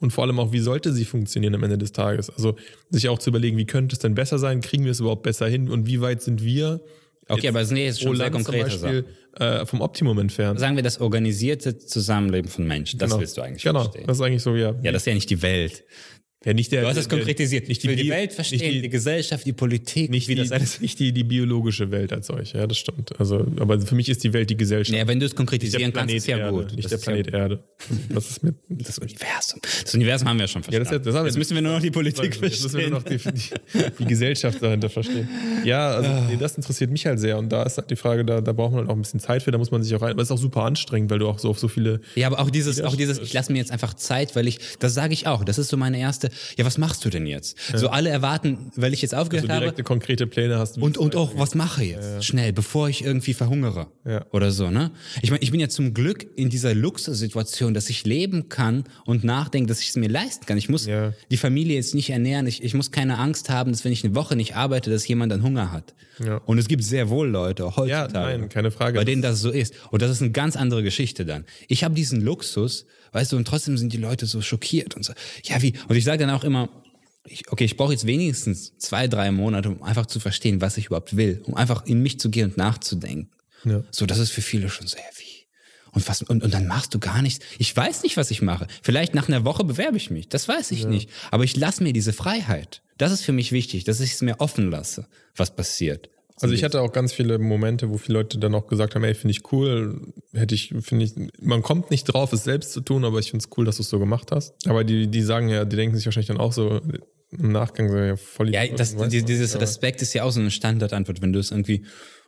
und 0.00 0.12
vor 0.12 0.24
allem 0.24 0.38
auch, 0.38 0.52
wie 0.52 0.60
sollte 0.60 0.92
sie 0.92 1.04
funktionieren 1.04 1.54
am 1.54 1.62
Ende 1.62 1.78
des 1.78 1.92
Tages. 1.92 2.30
Also 2.30 2.56
sich 2.90 3.08
auch 3.08 3.18
zu 3.18 3.30
überlegen, 3.30 3.56
wie 3.56 3.66
könnte 3.66 3.94
es 3.94 3.98
denn 3.98 4.14
besser 4.14 4.38
sein, 4.38 4.60
kriegen 4.60 4.84
wir 4.84 4.92
es 4.92 5.00
überhaupt 5.00 5.22
besser 5.22 5.46
hin 5.48 5.68
und 5.68 5.86
wie 5.86 6.00
weit 6.00 6.22
sind 6.22 6.42
wir 6.42 6.80
Okay, 7.30 7.48
aber 7.48 7.60
das 7.60 7.68
sind 7.68 7.76
jetzt 7.76 8.00
schon 8.00 8.16
sehr 8.16 8.30
konkrete 8.30 8.64
Beispiel 8.64 9.04
äh, 9.38 9.66
vom 9.66 9.82
Optimum 9.82 10.18
entfernt. 10.18 10.58
Sagen 10.58 10.76
wir 10.76 10.82
das 10.82 10.98
organisierte 10.98 11.76
Zusammenleben 11.76 12.50
von 12.50 12.66
Menschen. 12.66 12.98
Das 12.98 13.10
Genau. 13.10 13.20
willst 13.20 13.36
du 13.36 13.42
eigentlich 13.42 13.62
Genau, 13.62 13.82
verstehen. 13.82 14.06
das 14.06 14.16
ist 14.16 14.22
eigentlich 14.22 14.42
so, 14.42 14.56
ja. 14.56 14.74
ja, 14.82 14.92
das 14.92 15.02
ist 15.02 15.06
ja 15.06 15.14
nicht 15.14 15.28
die 15.28 15.42
Welt. 15.42 15.84
Ja 16.44 16.52
nicht 16.54 16.70
der, 16.72 16.82
Du 16.82 16.88
hast 16.88 16.96
es 16.96 17.08
konkretisiert. 17.08 17.68
Nicht 17.68 17.82
die, 17.82 17.88
Bio- 17.88 18.10
Welt 18.14 18.32
verstehen, 18.32 18.60
die, 18.72 18.82
die, 18.82 18.88
Gesellschaft, 18.88 19.44
die 19.44 19.52
Politik, 19.52 20.10
nicht 20.10 20.28
wie 20.28 20.34
die, 20.36 20.42
das 20.42 20.52
alles. 20.52 20.80
nicht 20.80 20.98
die, 21.00 21.12
die 21.12 21.24
biologische 21.24 21.90
Welt 21.90 22.12
als 22.12 22.28
solche, 22.28 22.58
ja, 22.58 22.66
das 22.66 22.78
stimmt. 22.78 23.18
Also, 23.18 23.46
aber 23.58 23.80
für 23.80 23.94
mich 23.94 24.08
ist 24.08 24.22
die 24.24 24.32
Welt 24.32 24.48
die 24.50 24.56
Gesellschaft. 24.56 24.96
Ja, 24.96 25.06
wenn 25.08 25.18
du 25.20 25.26
es 25.26 25.34
konkretisieren 25.34 25.92
kannst, 25.92 26.14
ist 26.14 26.26
ja 26.28 26.48
gut. 26.50 26.72
Nicht 26.76 26.84
Das 26.84 26.90
der 26.90 26.98
ist 26.98 27.06
ja 27.06 27.12
Planet 27.12 27.34
Erde. 27.34 27.64
Das 28.14 28.30
ist 28.30 28.42
mit. 28.42 28.54
Das 28.68 28.98
Universum. 28.98 29.60
Das 29.82 29.94
Universum 29.94 30.28
haben 30.28 30.38
wir 30.38 30.46
schon 30.48 30.62
Ja, 30.70 30.78
das, 30.78 30.88
verstanden. 30.88 31.04
das 31.06 31.14
haben 31.14 31.24
wir 31.24 31.28
Jetzt 31.28 31.38
müssen 31.38 31.54
wir 31.54 31.62
nur 31.62 31.72
noch 31.72 31.80
die 31.82 31.90
Politik 31.90 32.24
Jetzt 32.24 32.40
müssen 32.40 32.62
wir 32.78 32.88
verstehen. 32.88 32.90
nur 32.90 32.98
noch 33.00 33.04
die, 33.04 33.78
die, 33.78 33.92
die 33.98 34.04
Gesellschaft 34.04 34.62
dahinter 34.62 34.88
verstehen. 34.90 35.28
Ja, 35.64 35.88
also 35.90 36.10
nee, 36.30 36.36
das 36.38 36.56
interessiert 36.56 36.90
mich 36.90 37.04
halt 37.06 37.18
sehr. 37.18 37.38
Und 37.38 37.50
da 37.50 37.64
ist 37.64 37.76
halt 37.78 37.90
die 37.90 37.96
Frage, 37.96 38.24
da, 38.24 38.40
da 38.40 38.52
braucht 38.52 38.72
man 38.72 38.80
halt 38.82 38.90
auch 38.90 38.94
ein 38.94 39.02
bisschen 39.02 39.20
Zeit 39.20 39.42
für, 39.42 39.50
da 39.50 39.58
muss 39.58 39.70
man 39.70 39.82
sich 39.82 39.94
auch 39.94 40.02
rein. 40.02 40.12
Aber 40.12 40.22
es 40.22 40.28
ist 40.28 40.32
auch 40.32 40.38
super 40.38 40.62
anstrengend, 40.64 41.10
weil 41.10 41.18
du 41.18 41.28
auch 41.28 41.38
so 41.38 41.50
auf 41.50 41.58
so 41.58 41.68
viele. 41.68 42.00
Ja, 42.14 42.28
aber 42.28 42.38
auch 42.40 42.50
dieses, 42.50 42.80
auch 42.80 42.96
dieses, 42.96 43.18
ich 43.18 43.32
lasse 43.32 43.52
mir 43.52 43.58
jetzt 43.58 43.70
einfach 43.72 43.94
Zeit, 43.94 44.36
weil 44.36 44.46
ich, 44.46 44.58
das 44.78 44.94
sage 44.94 45.12
ich 45.12 45.26
auch. 45.26 45.44
Das 45.44 45.58
ist 45.58 45.68
so 45.68 45.76
meine 45.76 45.98
erste. 45.98 46.27
Ja, 46.56 46.64
was 46.64 46.78
machst 46.78 47.04
du 47.04 47.10
denn 47.10 47.26
jetzt? 47.26 47.56
So 47.74 47.88
alle 47.88 48.10
erwarten, 48.10 48.70
weil 48.76 48.92
ich 48.94 49.02
jetzt 49.02 49.14
aufgehört 49.14 49.48
habe. 49.48 49.60
direkte, 49.60 49.82
konkrete 49.82 50.26
Pläne 50.26 50.58
hast. 50.58 50.76
wie 50.76 50.80
Und, 50.82 50.98
und 50.98 51.16
auch, 51.16 51.32
was 51.36 51.54
mache 51.54 51.84
ich 51.84 51.90
jetzt? 51.92 52.24
Schnell, 52.24 52.52
bevor 52.52 52.88
ich 52.88 53.04
irgendwie 53.04 53.34
verhungere. 53.34 53.86
Ja. 54.06 54.24
Oder 54.32 54.50
so, 54.50 54.70
ne? 54.70 54.90
Ich 55.22 55.30
meine, 55.30 55.42
ich 55.42 55.50
bin 55.50 55.60
ja 55.60 55.68
zum 55.68 55.94
Glück 55.94 56.26
in 56.36 56.50
dieser 56.50 56.74
Luxussituation, 56.74 57.74
dass 57.74 57.88
ich 57.90 58.04
leben 58.04 58.48
kann 58.48 58.84
und 59.06 59.24
nachdenke, 59.24 59.68
dass 59.68 59.80
ich 59.80 59.90
es 59.90 59.96
mir 59.96 60.08
leisten 60.08 60.46
kann. 60.46 60.58
Ich 60.58 60.68
muss 60.68 60.86
Ja. 60.86 61.12
die 61.30 61.36
Familie 61.36 61.76
jetzt 61.76 61.94
nicht 61.94 62.10
ernähren. 62.10 62.46
Ich, 62.46 62.62
ich 62.62 62.74
muss 62.74 62.90
keine 62.90 63.18
Angst 63.18 63.50
haben, 63.50 63.72
dass 63.72 63.84
wenn 63.84 63.92
ich 63.92 64.04
eine 64.04 64.14
Woche 64.14 64.36
nicht 64.36 64.56
arbeite, 64.56 64.90
dass 64.90 65.06
jemand 65.08 65.32
dann 65.32 65.42
Hunger 65.42 65.72
hat. 65.72 65.94
Ja. 66.24 66.38
Und 66.46 66.58
es 66.58 66.68
gibt 66.68 66.82
sehr 66.84 67.08
wohl 67.10 67.28
Leute, 67.28 67.64
auch 67.64 67.76
Ja, 67.86 68.02
heutzutage. 68.02 68.38
nein, 68.40 68.48
keine 68.48 68.70
Frage. 68.70 68.98
Bei 68.98 69.04
denen 69.04 69.22
das 69.22 69.40
so 69.40 69.50
ist. 69.50 69.74
Und 69.90 70.02
das 70.02 70.10
ist 70.10 70.20
eine 70.22 70.32
ganz 70.32 70.56
andere 70.56 70.82
Geschichte 70.82 71.24
dann. 71.24 71.44
Ich 71.68 71.84
habe 71.84 71.94
diesen 71.94 72.20
Luxus, 72.20 72.86
weißt 73.12 73.32
du, 73.32 73.36
und 73.36 73.46
trotzdem 73.46 73.78
sind 73.78 73.92
die 73.92 73.98
Leute 73.98 74.26
so 74.26 74.40
schockiert 74.42 74.94
und 74.94 75.04
so. 75.04 75.12
Ja, 75.44 75.62
wie? 75.62 75.74
Und 75.88 75.96
ich 75.96 76.04
sage 76.04 76.26
dann 76.26 76.34
auch 76.34 76.44
immer, 76.44 76.68
ich, 77.24 77.50
okay, 77.50 77.64
ich 77.64 77.76
brauche 77.76 77.92
jetzt 77.92 78.06
wenigstens 78.06 78.76
zwei, 78.78 79.06
drei 79.06 79.30
Monate, 79.30 79.70
um 79.70 79.82
einfach 79.82 80.06
zu 80.06 80.20
verstehen, 80.20 80.60
was 80.60 80.76
ich 80.76 80.86
überhaupt 80.86 81.16
will, 81.16 81.42
um 81.44 81.54
einfach 81.54 81.84
in 81.86 82.02
mich 82.02 82.18
zu 82.18 82.30
gehen 82.30 82.50
und 82.50 82.56
nachzudenken. 82.56 83.30
Ja. 83.64 83.82
So, 83.90 84.06
das 84.06 84.18
ist 84.18 84.30
für 84.30 84.42
viele 84.42 84.68
schon 84.68 84.86
sehr 84.86 85.00
wie. 85.16 85.28
Und, 85.92 86.06
was, 86.08 86.22
und, 86.22 86.42
und 86.42 86.54
dann 86.54 86.66
machst 86.66 86.94
du 86.94 86.98
gar 86.98 87.22
nichts. 87.22 87.44
Ich 87.58 87.74
weiß 87.74 88.02
nicht, 88.02 88.16
was 88.16 88.30
ich 88.30 88.42
mache. 88.42 88.66
Vielleicht 88.82 89.14
nach 89.14 89.28
einer 89.28 89.44
Woche 89.44 89.64
bewerbe 89.64 89.96
ich 89.96 90.10
mich. 90.10 90.28
Das 90.28 90.46
weiß 90.46 90.70
ich 90.70 90.86
nicht. 90.86 91.10
Aber 91.30 91.44
ich 91.44 91.56
lasse 91.56 91.82
mir 91.82 91.92
diese 91.92 92.12
Freiheit. 92.12 92.82
Das 92.98 93.10
ist 93.10 93.22
für 93.22 93.32
mich 93.32 93.52
wichtig, 93.52 93.84
dass 93.84 94.00
ich 94.00 94.12
es 94.12 94.20
mir 94.20 94.40
offen 94.40 94.70
lasse, 94.70 95.06
was 95.34 95.54
passiert. 95.54 96.10
Also 96.40 96.54
ich 96.54 96.64
hatte 96.64 96.80
auch 96.80 96.92
ganz 96.92 97.12
viele 97.12 97.38
Momente, 97.38 97.90
wo 97.90 97.98
viele 97.98 98.18
Leute 98.18 98.38
dann 98.38 98.54
auch 98.54 98.66
gesagt 98.66 98.94
haben, 98.94 99.04
ey, 99.04 99.14
finde 99.14 99.32
ich 99.32 99.52
cool, 99.52 100.00
hätte 100.32 100.54
ich, 100.54 100.74
finde 100.80 101.04
ich, 101.04 101.12
man 101.40 101.62
kommt 101.62 101.90
nicht 101.90 102.04
drauf, 102.04 102.32
es 102.32 102.44
selbst 102.44 102.72
zu 102.72 102.80
tun, 102.80 103.04
aber 103.04 103.18
ich 103.18 103.30
finde 103.30 103.44
es 103.44 103.56
cool, 103.56 103.64
dass 103.64 103.76
du 103.76 103.82
es 103.82 103.88
so 103.88 103.98
gemacht 103.98 104.30
hast. 104.32 104.54
Aber 104.68 104.84
die, 104.84 105.08
die 105.08 105.22
sagen 105.22 105.48
ja, 105.48 105.64
die 105.64 105.76
denken 105.76 105.96
sich 105.96 106.04
wahrscheinlich 106.06 106.28
dann 106.28 106.38
auch 106.38 106.52
so 106.52 106.80
im 107.30 107.52
Nachgang 107.52 107.90
so, 107.90 107.96
ja, 107.96 108.16
voll 108.16 108.50
Ja, 108.54 108.66
das, 108.68 108.96
die, 108.96 109.22
dieses 109.22 109.54
Aber- 109.54 109.62
Respekt 109.62 110.00
ist 110.02 110.14
ja 110.14 110.24
auch 110.24 110.30
so 110.30 110.40
eine 110.40 110.50
Standardantwort, 110.50 111.20
wenn 111.20 111.32
du 111.32 111.38
es 111.38 111.50
irgendwie, 111.50 111.82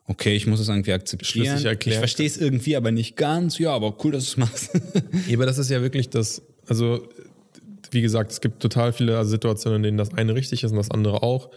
okay, 0.06 0.34
ich 0.34 0.46
muss 0.46 0.60
es 0.60 0.68
irgendwie 0.68 0.92
akzeptieren. 0.92 1.56
Ich 1.86 1.94
verstehe 1.96 2.26
es 2.26 2.36
irgendwie, 2.36 2.76
aber 2.76 2.90
nicht 2.90 3.16
ganz. 3.16 3.58
Ja, 3.58 3.72
aber 3.72 3.96
cool, 4.04 4.12
dass 4.12 4.24
du 4.24 4.30
es 4.30 4.36
machst. 4.36 4.70
Ja, 5.28 5.36
aber 5.36 5.46
das 5.46 5.58
ist 5.58 5.70
ja 5.70 5.80
wirklich 5.82 6.10
das, 6.10 6.42
also 6.66 7.06
wie 7.92 8.02
gesagt, 8.02 8.30
es 8.32 8.40
gibt 8.40 8.60
total 8.60 8.92
viele 8.92 9.24
Situationen, 9.24 9.78
in 9.78 9.82
denen 9.82 9.98
das 9.98 10.12
eine 10.14 10.34
richtig 10.34 10.62
ist 10.64 10.70
und 10.70 10.76
das 10.76 10.90
andere 10.90 11.22
auch. 11.22 11.50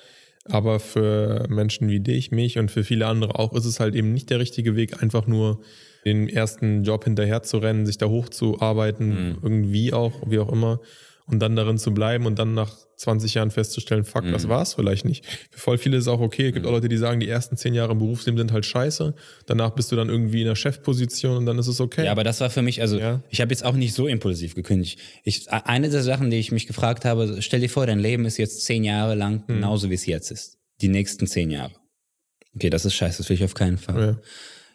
Aber 0.46 0.80
für 0.80 1.46
Menschen 1.48 1.88
wie 1.88 2.02
dich, 2.02 2.32
mich 2.32 2.60
und 2.60 2.70
für 2.70 2.84
viele 2.84 3.08
andere 3.08 3.40
auch 3.40 3.54
ist 3.54 3.66
es 3.66 3.80
halt 3.80 3.96
eben 3.96 4.14
nicht 4.14 4.30
der 4.30 4.40
richtige 4.40 4.76
Weg, 4.76 5.02
einfach 5.02 5.26
nur 5.26 5.62
den 6.06 6.28
ersten 6.28 6.84
Job 6.84 7.06
hinterher 7.06 7.44
zu 7.44 7.60
rennen, 7.60 7.86
sich 7.86 7.98
da 7.98 8.08
hochzuarbeiten, 8.08 9.38
irgendwie 9.42 9.94
auch, 9.94 10.12
wie 10.26 10.40
auch 10.40 10.52
immer, 10.52 10.82
und 11.34 11.40
dann 11.40 11.56
darin 11.56 11.78
zu 11.78 11.94
bleiben 11.94 12.26
und 12.26 12.40
dann 12.40 12.54
nach 12.54 12.74
20 12.98 13.34
Jahren 13.34 13.52
festzustellen, 13.52 14.06
fuck, 14.06 14.24
das 14.32 14.48
war's 14.48 14.76
vielleicht 14.76 15.04
nicht. 15.04 15.26
Für 15.52 15.60
voll 15.60 15.78
viele 15.78 15.98
ist 15.98 16.04
es 16.04 16.08
auch 16.08 16.22
okay. 16.22 16.48
Es 16.48 16.54
gibt 16.54 16.66
auch 16.66 16.72
Leute, 16.72 16.88
die 16.88 16.96
sagen, 16.98 17.20
die 17.20 17.28
ersten 17.28 17.58
10 17.58 17.74
Jahre 17.74 17.92
im 17.92 17.98
Berufsleben 18.00 18.38
sind 18.38 18.52
halt 18.54 18.66
scheiße. 18.66 19.14
Danach 19.48 19.72
bist 19.72 19.92
du 19.92 19.96
dann 19.98 20.08
irgendwie 20.10 20.42
in 20.42 20.48
der 20.48 20.56
Chefposition 20.56 21.36
und 21.38 21.46
dann 21.46 21.58
ist 21.60 21.68
es 21.68 21.82
okay. 21.82 22.06
Ja, 22.06 22.12
aber 22.12 22.24
das 22.24 22.40
war 22.40 22.50
für 22.50 22.62
mich, 22.62 22.80
also 22.82 22.98
Ja. 23.00 23.22
ich 23.30 23.42
habe 23.42 23.52
jetzt 23.52 23.66
auch 23.66 23.74
nicht 23.74 23.94
so 23.94 24.08
impulsiv 24.08 24.56
gekündigt. 24.56 25.00
Ich, 25.24 25.52
eine 25.52 25.90
der 25.90 26.04
Sachen, 26.04 26.30
die 26.30 26.38
ich 26.38 26.52
mich 26.52 26.68
gefragt 26.68 27.04
habe, 27.04 27.38
stell 27.42 27.60
dir 27.60 27.70
vor, 27.70 27.86
dein 27.88 28.00
Leben 28.00 28.26
ist 28.26 28.38
jetzt 28.38 28.64
zehn 28.64 28.84
Jahre 28.86 29.16
lang 29.16 29.40
Hm. 29.48 29.56
genauso, 29.56 29.90
wie 29.90 29.96
es 29.96 30.06
jetzt 30.06 30.32
ist. 30.32 30.60
Die 30.82 30.88
nächsten 30.88 31.28
zehn 31.28 31.50
Jahre. 31.52 31.74
Okay, 32.56 32.70
das 32.70 32.86
ist 32.86 32.94
scheiße, 32.94 33.18
das 33.18 33.30
will 33.30 33.36
ich 33.36 33.44
auf 33.44 33.56
keinen 33.56 33.80
Fall. 33.80 34.00
Ja. 34.02 34.18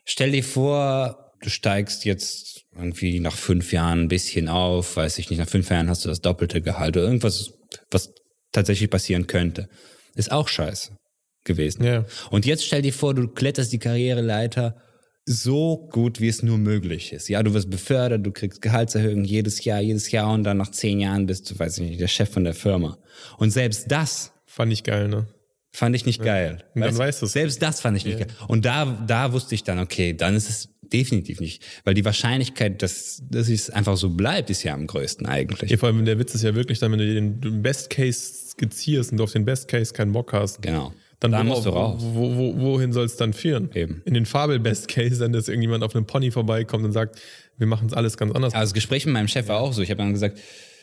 Stell 0.05 0.33
dir 0.33 0.42
vor, 0.44 1.28
du 1.42 1.51
steigst 1.51 2.05
jetzt 2.05 2.64
irgendwie 2.74 3.20
nach 3.20 3.37
fünf 3.37 3.72
Jahren 3.72 4.03
ein 4.03 4.09
bisschen 4.09 4.48
auf, 4.48 4.96
weiß 4.96 5.18
ich 5.18 5.31
nicht, 5.31 5.38
nach 5.38 5.48
fünf 5.48 5.70
Jahren 5.70 5.88
hast 5.88 6.05
du 6.05 6.09
das 6.09 6.20
doppelte 6.20 6.61
Gehalt 6.61 6.96
oder 6.96 7.07
irgendwas, 7.07 7.53
was 7.90 8.12
tatsächlich 8.53 8.90
passieren 8.90 9.27
könnte. 9.27 9.68
Ist 10.14 10.33
auch 10.33 10.48
scheiße 10.48 10.96
gewesen. 11.44 11.85
Ja. 11.85 12.05
Und 12.31 12.46
jetzt 12.46 12.64
stell 12.64 12.83
dir 12.83 12.92
vor, 12.92 13.14
du 13.14 13.29
kletterst 13.29 13.72
die 13.72 13.79
Karriereleiter 13.79 14.77
so 15.24 15.88
gut, 15.92 16.20
wie 16.20 16.29
es 16.29 16.42
nur 16.42 16.59
möglich 16.59 17.12
ist. 17.12 17.29
Ja, 17.29 17.42
du 17.42 17.53
wirst 17.53 17.68
befördert, 17.68 18.24
du 18.24 18.33
kriegst 18.33 18.62
Gehaltserhöhungen 18.62 19.24
jedes 19.24 19.62
Jahr, 19.64 19.81
jedes 19.81 20.11
Jahr 20.11 20.33
und 20.33 20.44
dann 20.44 20.57
nach 20.57 20.70
zehn 20.70 21.01
Jahren 21.01 21.27
bist 21.27 21.51
du, 21.51 21.59
weiß 21.59 21.79
ich 21.79 21.88
nicht, 21.88 22.01
der 22.01 22.09
Chef 22.09 22.31
von 22.31 22.44
der 22.44 22.55
Firma. 22.55 22.98
Und 23.37 23.51
selbst 23.51 23.90
das 23.90 24.33
Fand 24.59 24.72
ich 24.72 24.83
geil, 24.83 25.07
ne? 25.07 25.29
fand 25.72 25.94
ich 25.94 26.05
nicht 26.05 26.20
geil. 26.20 26.64
Und 26.74 26.81
dann 26.81 26.98
weißt 26.98 27.22
du's. 27.22 27.33
Selbst 27.33 27.62
das 27.62 27.81
fand 27.81 27.96
ich 27.96 28.05
nicht 28.05 28.18
geil. 28.18 28.27
Und 28.48 28.64
da, 28.64 28.87
da 29.07 29.33
wusste 29.33 29.55
ich 29.55 29.62
dann, 29.62 29.79
okay, 29.79 30.14
dann 30.14 30.35
ist 30.35 30.48
es 30.48 30.68
definitiv 30.92 31.40
nicht. 31.40 31.64
Weil 31.85 31.94
die 31.94 32.05
Wahrscheinlichkeit, 32.05 32.83
dass, 32.83 33.22
dass 33.31 33.48
es 33.48 33.70
einfach 33.70 33.96
so 33.96 34.11
bleibt, 34.11 34.51
ist 34.51 34.62
ja 34.62 34.74
am 34.74 34.87
größten 34.87 35.27
eigentlich. 35.27 35.70
Ja, 35.70 35.77
vor 35.77 35.88
allem 35.88 36.05
der 36.05 36.18
Witz 36.18 36.35
ist 36.35 36.42
ja 36.42 36.55
wirklich 36.55 36.79
dann, 36.79 36.92
wenn 36.92 36.98
du 36.98 37.14
den 37.40 37.62
Best 37.62 37.90
Case 37.90 38.51
skizzierst 38.51 39.12
und 39.12 39.18
du 39.18 39.24
auf 39.24 39.33
den 39.33 39.44
Best 39.44 39.68
Case 39.68 39.92
keinen 39.92 40.12
Bock 40.12 40.33
hast, 40.33 40.62
Genau. 40.62 40.92
dann 41.20 41.33
da 41.33 41.40
wo, 41.40 41.44
musst 41.44 41.66
du 41.66 41.70
raus. 41.70 42.03
Wo, 42.03 42.37
wo, 42.37 42.59
wohin 42.59 42.92
soll 42.92 43.07
es 43.07 43.16
dann 43.16 43.33
führen? 43.33 43.70
Eben. 43.74 44.03
In 44.05 44.14
den 44.14 44.27
Fabel 44.27 44.59
Best 44.59 44.88
Case, 44.88 45.18
dann 45.18 45.33
dass 45.33 45.48
irgendjemand 45.48 45.85
auf 45.85 45.94
einem 45.94 46.07
Pony 46.07 46.31
vorbeikommt 46.31 46.85
und 46.85 46.92
sagt, 46.92 47.20
wir 47.57 47.66
machen 47.66 47.88
es 47.88 47.92
alles 47.92 48.16
ganz 48.16 48.33
anders. 48.33 48.55
Also 48.55 48.66
das 48.66 48.74
Gespräch 48.74 49.05
mit 49.07 49.14
meinem 49.14 49.29
Chef 49.29 49.48
war 49.48 49.61
auch 49.61 49.72
so. 49.72 49.83
Ich 49.83 49.90
habe 49.90 49.98
dann 49.98 50.12
gesagt, 50.12 50.38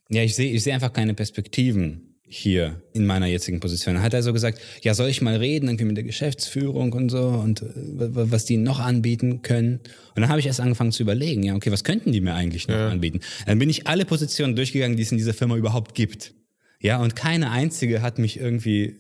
ja, 0.10 0.22
ich 0.22 0.36
sehe 0.36 0.52
ich 0.54 0.64
sehe 0.64 0.74
einfach 0.74 0.94
keine 0.94 1.14
Perspektiven 1.14 2.15
hier 2.28 2.82
in 2.94 3.06
meiner 3.06 3.28
jetzigen 3.28 3.60
Position. 3.60 3.96
Dann 3.96 4.04
hat 4.04 4.14
er 4.14 4.24
so 4.24 4.34
gesagt, 4.34 4.60
ja, 4.82 4.94
soll 4.94 5.10
ich 5.10 5.22
mal 5.22 5.36
reden 5.36 5.68
irgendwie 5.68 5.86
mit 5.86 5.98
der 5.98 6.04
Geschäftsführung 6.04 6.94
und 6.94 7.10
so 7.10 7.28
und 7.28 7.62
äh, 7.62 7.66
was 7.68 8.46
die 8.46 8.58
noch 8.58 8.80
anbieten 8.80 9.42
können. 9.42 9.80
Und 10.16 10.22
dann 10.22 10.30
habe 10.30 10.40
ich 10.40 10.48
erst 10.48 10.60
angefangen 10.60 10.92
zu 10.92 11.04
überlegen, 11.04 11.44
ja, 11.44 11.56
okay, 11.56 11.72
was 11.72 11.84
könnten 11.84 12.12
die 12.12 12.22
mir 12.22 12.34
eigentlich 12.34 12.68
noch 12.68 12.76
anbieten? 12.76 13.20
Dann 13.46 13.60
bin 13.60 13.70
ich 13.70 13.88
alle 13.88 14.06
Positionen 14.06 14.56
durchgegangen, 14.56 14.98
die 14.98 15.04
es 15.04 15.12
in 15.12 15.18
dieser 15.18 15.34
Firma 15.34 15.56
überhaupt 15.56 15.94
gibt. 15.94 16.34
Ja, 16.82 17.00
und 17.00 17.16
keine 17.16 17.52
einzige 17.52 18.02
hat 18.02 18.20
mich 18.20 18.40
irgendwie, 18.40 18.96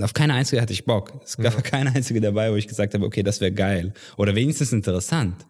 auf 0.00 0.14
keine 0.14 0.34
einzige 0.34 0.60
hatte 0.60 0.72
ich 0.72 0.84
Bock. 0.84 1.20
Es 1.24 1.36
gab 1.36 1.62
keine 1.64 1.94
einzige 1.94 2.20
dabei, 2.20 2.50
wo 2.50 2.56
ich 2.56 2.68
gesagt 2.68 2.94
habe, 2.94 3.04
okay, 3.04 3.22
das 3.22 3.40
wäre 3.40 3.52
geil. 3.52 3.94
Oder 4.16 4.34
wenigstens 4.34 4.72
interessant. 4.72 5.46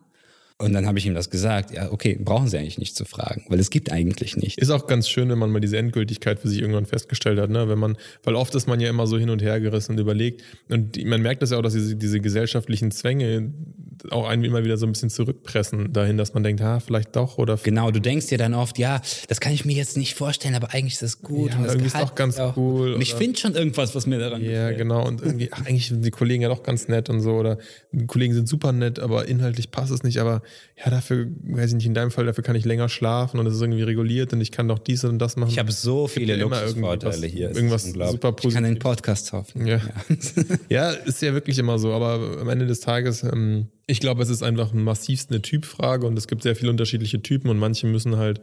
Und 0.64 0.72
dann 0.72 0.86
habe 0.86 0.98
ich 0.98 1.06
ihm 1.06 1.14
das 1.14 1.30
gesagt. 1.30 1.72
Ja, 1.72 1.92
okay, 1.92 2.18
brauchen 2.20 2.48
Sie 2.48 2.58
eigentlich 2.58 2.78
nicht 2.78 2.96
zu 2.96 3.04
fragen, 3.04 3.44
weil 3.48 3.58
es 3.60 3.70
gibt 3.70 3.92
eigentlich 3.92 4.36
nicht. 4.36 4.58
Ist 4.58 4.70
auch 4.70 4.86
ganz 4.86 5.08
schön, 5.08 5.28
wenn 5.28 5.38
man 5.38 5.50
mal 5.50 5.60
diese 5.60 5.76
Endgültigkeit 5.78 6.38
für 6.40 6.48
sich 6.48 6.60
irgendwann 6.60 6.86
festgestellt 6.86 7.38
hat, 7.38 7.50
ne? 7.50 7.68
Wenn 7.68 7.78
man, 7.78 7.96
weil 8.22 8.34
oft 8.34 8.54
ist 8.54 8.66
man 8.66 8.80
ja 8.80 8.88
immer 8.88 9.06
so 9.06 9.18
hin 9.18 9.30
und 9.30 9.42
her 9.42 9.60
gerissen 9.60 9.92
und 9.92 9.98
überlegt. 9.98 10.42
Und 10.68 11.02
man 11.04 11.22
merkt 11.22 11.42
das 11.42 11.50
ja 11.50 11.58
auch, 11.58 11.62
dass 11.62 11.74
diese, 11.74 11.96
diese 11.96 12.20
gesellschaftlichen 12.20 12.90
Zwänge 12.90 13.52
auch 14.10 14.28
einen 14.28 14.44
immer 14.44 14.64
wieder 14.64 14.76
so 14.76 14.86
ein 14.86 14.92
bisschen 14.92 15.10
zurückpressen 15.10 15.92
dahin, 15.92 16.18
dass 16.18 16.34
man 16.34 16.42
denkt, 16.42 16.60
ha, 16.62 16.80
vielleicht 16.80 17.16
doch 17.16 17.38
oder. 17.38 17.56
Genau, 17.62 17.90
du 17.90 18.00
denkst 18.00 18.26
dir 18.26 18.38
dann 18.38 18.54
oft, 18.54 18.78
ja, 18.78 19.00
das 19.28 19.40
kann 19.40 19.52
ich 19.52 19.64
mir 19.64 19.74
jetzt 19.74 19.96
nicht 19.96 20.14
vorstellen, 20.14 20.54
aber 20.54 20.74
eigentlich 20.74 20.94
ist 20.94 21.02
das 21.02 21.22
gut. 21.22 21.50
Ja, 21.50 21.56
und 21.56 21.62
das 21.64 21.72
irgendwie 21.72 21.86
ist 21.86 21.92
Gehalt 21.92 22.08
doch 22.10 22.14
ganz 22.14 22.38
auch 22.38 22.56
cool. 22.56 22.94
Und 22.94 23.00
ich 23.00 23.14
finde 23.14 23.38
schon 23.38 23.54
irgendwas, 23.54 23.94
was 23.94 24.06
mir 24.06 24.18
daran 24.18 24.42
Ja, 24.42 24.70
gefällt. 24.70 24.78
genau. 24.78 25.06
Und 25.06 25.22
irgendwie, 25.22 25.48
ach, 25.52 25.64
eigentlich 25.66 25.88
sind 25.88 26.04
die 26.04 26.10
Kollegen 26.10 26.42
ja 26.42 26.48
doch 26.48 26.62
ganz 26.62 26.88
nett 26.88 27.08
und 27.08 27.20
so. 27.20 27.32
Oder 27.32 27.58
die 27.92 28.06
Kollegen 28.06 28.34
sind 28.34 28.48
super 28.48 28.72
nett, 28.72 28.98
aber 28.98 29.26
inhaltlich 29.26 29.70
passt 29.70 29.92
es 29.92 30.02
nicht. 30.02 30.18
Aber 30.18 30.42
ja, 30.82 30.90
dafür, 30.90 31.28
weiß 31.44 31.70
ich 31.70 31.76
nicht, 31.76 31.86
in 31.86 31.94
deinem 31.94 32.10
Fall, 32.10 32.26
dafür 32.26 32.42
kann 32.42 32.56
ich 32.56 32.64
länger 32.64 32.88
schlafen 32.88 33.38
und 33.38 33.46
es 33.46 33.54
ist 33.54 33.60
irgendwie 33.60 33.82
reguliert 33.82 34.32
und 34.32 34.40
ich 34.40 34.50
kann 34.50 34.66
doch 34.66 34.78
dies 34.78 35.04
und 35.04 35.18
das 35.18 35.36
machen. 35.36 35.50
Ich 35.50 35.58
habe 35.58 35.70
so 35.70 36.08
viele 36.08 36.36
Luxusvorteile 36.36 37.26
hier. 37.26 37.46
Es 37.46 37.52
ist 37.52 37.56
irgendwas 37.58 37.84
unglaublich. 37.84 38.20
super 38.20 38.48
Ich 38.48 38.54
kann 38.54 38.64
den 38.64 38.78
Podcast 38.78 39.32
hoffen. 39.32 39.66
Ja. 39.66 39.80
ja, 40.68 40.90
ist 40.90 41.22
ja 41.22 41.32
wirklich 41.32 41.58
immer 41.58 41.78
so. 41.78 41.92
Aber 41.92 42.40
am 42.40 42.48
Ende 42.48 42.66
des 42.66 42.80
Tages, 42.80 43.22
ähm, 43.22 43.68
ich 43.86 44.00
glaube, 44.00 44.22
es 44.22 44.30
ist 44.30 44.42
einfach 44.42 44.72
massivst 44.72 45.30
eine 45.30 45.42
Typfrage 45.42 46.06
und 46.06 46.18
es 46.18 46.26
gibt 46.26 46.42
sehr 46.42 46.56
viele 46.56 46.70
unterschiedliche 46.70 47.22
Typen 47.22 47.50
und 47.50 47.58
manche 47.58 47.86
müssen 47.86 48.16
halt 48.16 48.40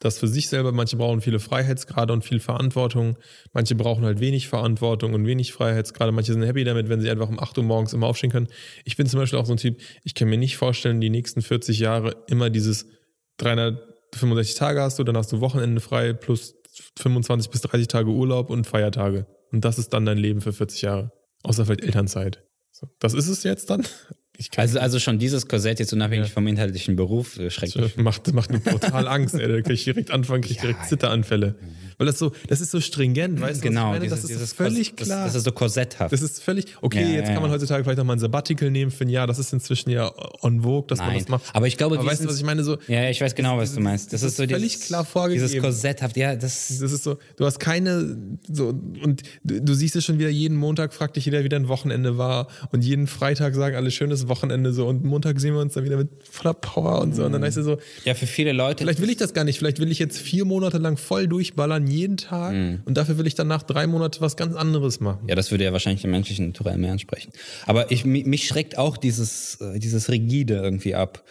das 0.00 0.18
für 0.18 0.28
sich 0.28 0.48
selber, 0.48 0.72
manche 0.72 0.96
brauchen 0.96 1.20
viele 1.20 1.38
Freiheitsgrade 1.38 2.12
und 2.12 2.24
viel 2.24 2.40
Verantwortung, 2.40 3.16
manche 3.52 3.74
brauchen 3.74 4.04
halt 4.04 4.20
wenig 4.20 4.48
Verantwortung 4.48 5.14
und 5.14 5.26
wenig 5.26 5.52
Freiheitsgrade, 5.52 6.12
manche 6.12 6.32
sind 6.32 6.42
happy 6.42 6.64
damit, 6.64 6.88
wenn 6.88 7.00
sie 7.00 7.10
einfach 7.10 7.28
um 7.28 7.38
8 7.38 7.56
Uhr 7.58 7.64
morgens 7.64 7.92
immer 7.92 8.06
aufstehen 8.06 8.30
können. 8.30 8.48
Ich 8.84 8.96
bin 8.96 9.06
zum 9.06 9.20
Beispiel 9.20 9.38
auch 9.38 9.46
so 9.46 9.54
ein 9.54 9.58
Typ, 9.58 9.80
ich 10.02 10.14
kann 10.14 10.28
mir 10.28 10.38
nicht 10.38 10.56
vorstellen, 10.56 11.00
die 11.00 11.10
nächsten 11.10 11.42
40 11.42 11.78
Jahre 11.78 12.16
immer 12.28 12.50
dieses 12.50 12.86
365 13.38 14.56
Tage 14.56 14.80
hast 14.82 14.98
du, 14.98 15.04
dann 15.04 15.16
hast 15.16 15.32
du 15.32 15.40
Wochenende 15.40 15.80
frei 15.80 16.12
plus 16.12 16.54
25 16.98 17.50
bis 17.50 17.60
30 17.62 17.88
Tage 17.88 18.10
Urlaub 18.10 18.50
und 18.50 18.66
Feiertage. 18.66 19.26
Und 19.52 19.64
das 19.64 19.78
ist 19.78 19.92
dann 19.92 20.04
dein 20.04 20.18
Leben 20.18 20.40
für 20.40 20.52
40 20.52 20.82
Jahre. 20.82 21.12
Außer 21.42 21.64
vielleicht 21.64 21.82
Elternzeit. 21.82 22.42
So, 22.72 22.88
das 22.98 23.14
ist 23.14 23.28
es 23.28 23.44
jetzt 23.44 23.70
dann. 23.70 23.86
Also, 24.56 24.80
also 24.80 24.98
schon 24.98 25.18
dieses 25.18 25.46
Korsett 25.46 25.78
jetzt 25.78 25.92
unabhängig 25.92 26.32
vom 26.32 26.46
inhaltlichen 26.46 26.96
Beruf 26.96 27.38
äh, 27.38 27.50
schreckt 27.50 27.76
mich. 27.76 27.96
macht, 27.96 28.32
macht 28.32 28.50
mir 28.50 28.62
total 28.62 29.06
Angst, 29.06 29.34
ey. 29.34 29.48
Da 29.48 29.60
kann 29.60 29.72
ich 29.72 29.84
direkt 29.84 30.10
anfangen, 30.10 30.42
krieg 30.42 30.52
ich 30.52 30.60
direkt 30.60 30.86
Zitteranfälle. 30.86 31.54
Weil 31.98 32.06
das 32.06 32.18
so, 32.18 32.32
das 32.48 32.60
ist 32.60 32.70
so 32.70 32.80
stringent, 32.80 33.40
weißt 33.40 33.60
du? 33.62 33.68
Genau, 33.68 33.92
ich 33.94 34.00
meine? 34.00 34.04
dieses, 34.04 34.22
das 34.22 34.30
ist 34.42 34.52
völlig 34.56 34.90
Kors- 34.90 35.04
klar. 35.06 35.24
Das, 35.24 35.32
das 35.32 35.40
ist 35.40 35.44
so 35.44 35.52
korsetthaft. 35.52 36.12
Das 36.12 36.22
ist 36.22 36.42
völlig, 36.42 36.66
okay, 36.80 37.02
Ja, 37.02 37.08
jetzt 37.08 37.28
ja, 37.28 37.34
kann 37.34 37.42
man 37.42 37.50
heutzutage 37.50 37.84
vielleicht 37.84 38.00
auch 38.00 38.04
mal 38.04 38.14
ein 38.14 38.18
Sabbatical 38.18 38.70
nehmen 38.70 38.90
für 38.90 39.04
ein 39.04 39.08
Jahr. 39.08 39.26
Das 39.26 39.38
ist 39.38 39.52
inzwischen 39.52 39.90
ja 39.90 40.10
on 40.42 40.62
vogue, 40.62 40.86
dass 40.88 40.98
man 40.98 41.08
Nein, 41.08 41.18
das 41.20 41.28
macht. 41.28 41.44
aber 41.54 41.66
ich 41.66 41.76
glaube, 41.76 41.98
aber 41.98 42.06
weißt 42.06 42.24
du, 42.24 42.28
was 42.28 42.36
ich 42.36 42.44
meine? 42.44 42.64
So, 42.64 42.78
ja, 42.88 43.08
ich 43.08 43.20
weiß 43.20 43.34
genau, 43.34 43.58
was 43.58 43.74
du 43.74 43.80
meinst. 43.80 44.12
Das, 44.12 44.20
das 44.22 44.30
ist 44.32 44.36
so 44.38 44.44
völlig 44.46 44.72
dieses, 44.72 44.86
klar 44.86 45.04
vorgegeben. 45.04 45.46
Dieses 45.46 45.62
korsetthaft, 45.62 46.16
ja, 46.16 46.34
das 46.36 46.78
Das 46.80 46.92
ist 46.92 47.04
so, 47.04 47.18
du 47.36 47.44
hast 47.44 47.58
keine, 47.60 48.16
so, 48.50 48.68
und 48.68 49.22
du, 49.44 49.60
du 49.62 49.74
siehst 49.74 49.96
es 49.96 50.04
schon 50.04 50.18
wieder, 50.18 50.30
jeden 50.30 50.56
Montag 50.56 50.92
fragt 50.94 51.16
dich 51.16 51.24
jeder, 51.24 51.44
wie 51.44 51.48
dein 51.48 51.68
Wochenende 51.68 52.18
war. 52.18 52.48
Und 52.72 52.84
jeden 52.84 53.06
Freitag 53.06 53.54
sagen 53.54 53.76
alle 53.76 53.90
schönes 53.90 54.28
Wochenende 54.28 54.72
so. 54.72 54.86
Und 54.86 55.04
Montag 55.04 55.40
sehen 55.40 55.54
wir 55.54 55.60
uns 55.60 55.74
dann 55.74 55.84
wieder 55.84 55.96
mit 55.96 56.08
voller 56.30 56.54
Power 56.54 57.00
und 57.00 57.14
so. 57.14 57.24
Und 57.24 57.32
dann 57.32 57.42
heißt 57.42 57.56
es 57.56 57.64
so, 57.64 57.78
ja 58.04 58.14
für 58.14 58.26
viele 58.26 58.52
Leute. 58.52 58.84
vielleicht 58.84 59.00
will 59.00 59.10
ich 59.10 59.16
das 59.16 59.34
gar 59.34 59.44
nicht. 59.44 59.58
Vielleicht 59.58 59.78
will 59.78 59.90
ich 59.90 59.98
jetzt 59.98 60.18
vier 60.18 60.44
Monate 60.44 60.78
lang 60.78 60.96
voll 60.96 61.26
durchballern, 61.28 61.83
jeden 61.86 62.16
Tag. 62.16 62.52
Und 62.84 62.96
dafür 62.96 63.18
will 63.18 63.26
ich 63.26 63.34
dann 63.34 63.46
nach 63.48 63.62
drei 63.62 63.86
Monaten 63.86 64.20
was 64.20 64.36
ganz 64.36 64.54
anderes 64.54 65.00
machen. 65.00 65.28
Ja, 65.28 65.34
das 65.34 65.50
würde 65.50 65.64
ja 65.64 65.72
wahrscheinlich 65.72 66.02
dem 66.02 66.10
menschlichen 66.10 66.46
Naturell 66.48 66.78
mehr 66.78 66.92
entsprechen. 66.92 67.32
Aber 67.66 67.90
ich, 67.90 68.04
mi- 68.04 68.24
mich 68.24 68.46
schreckt 68.46 68.76
auch 68.78 68.96
dieses, 68.96 69.60
äh, 69.60 69.78
dieses 69.78 70.08
Rigide 70.10 70.54
irgendwie 70.56 70.94
ab. 70.94 71.24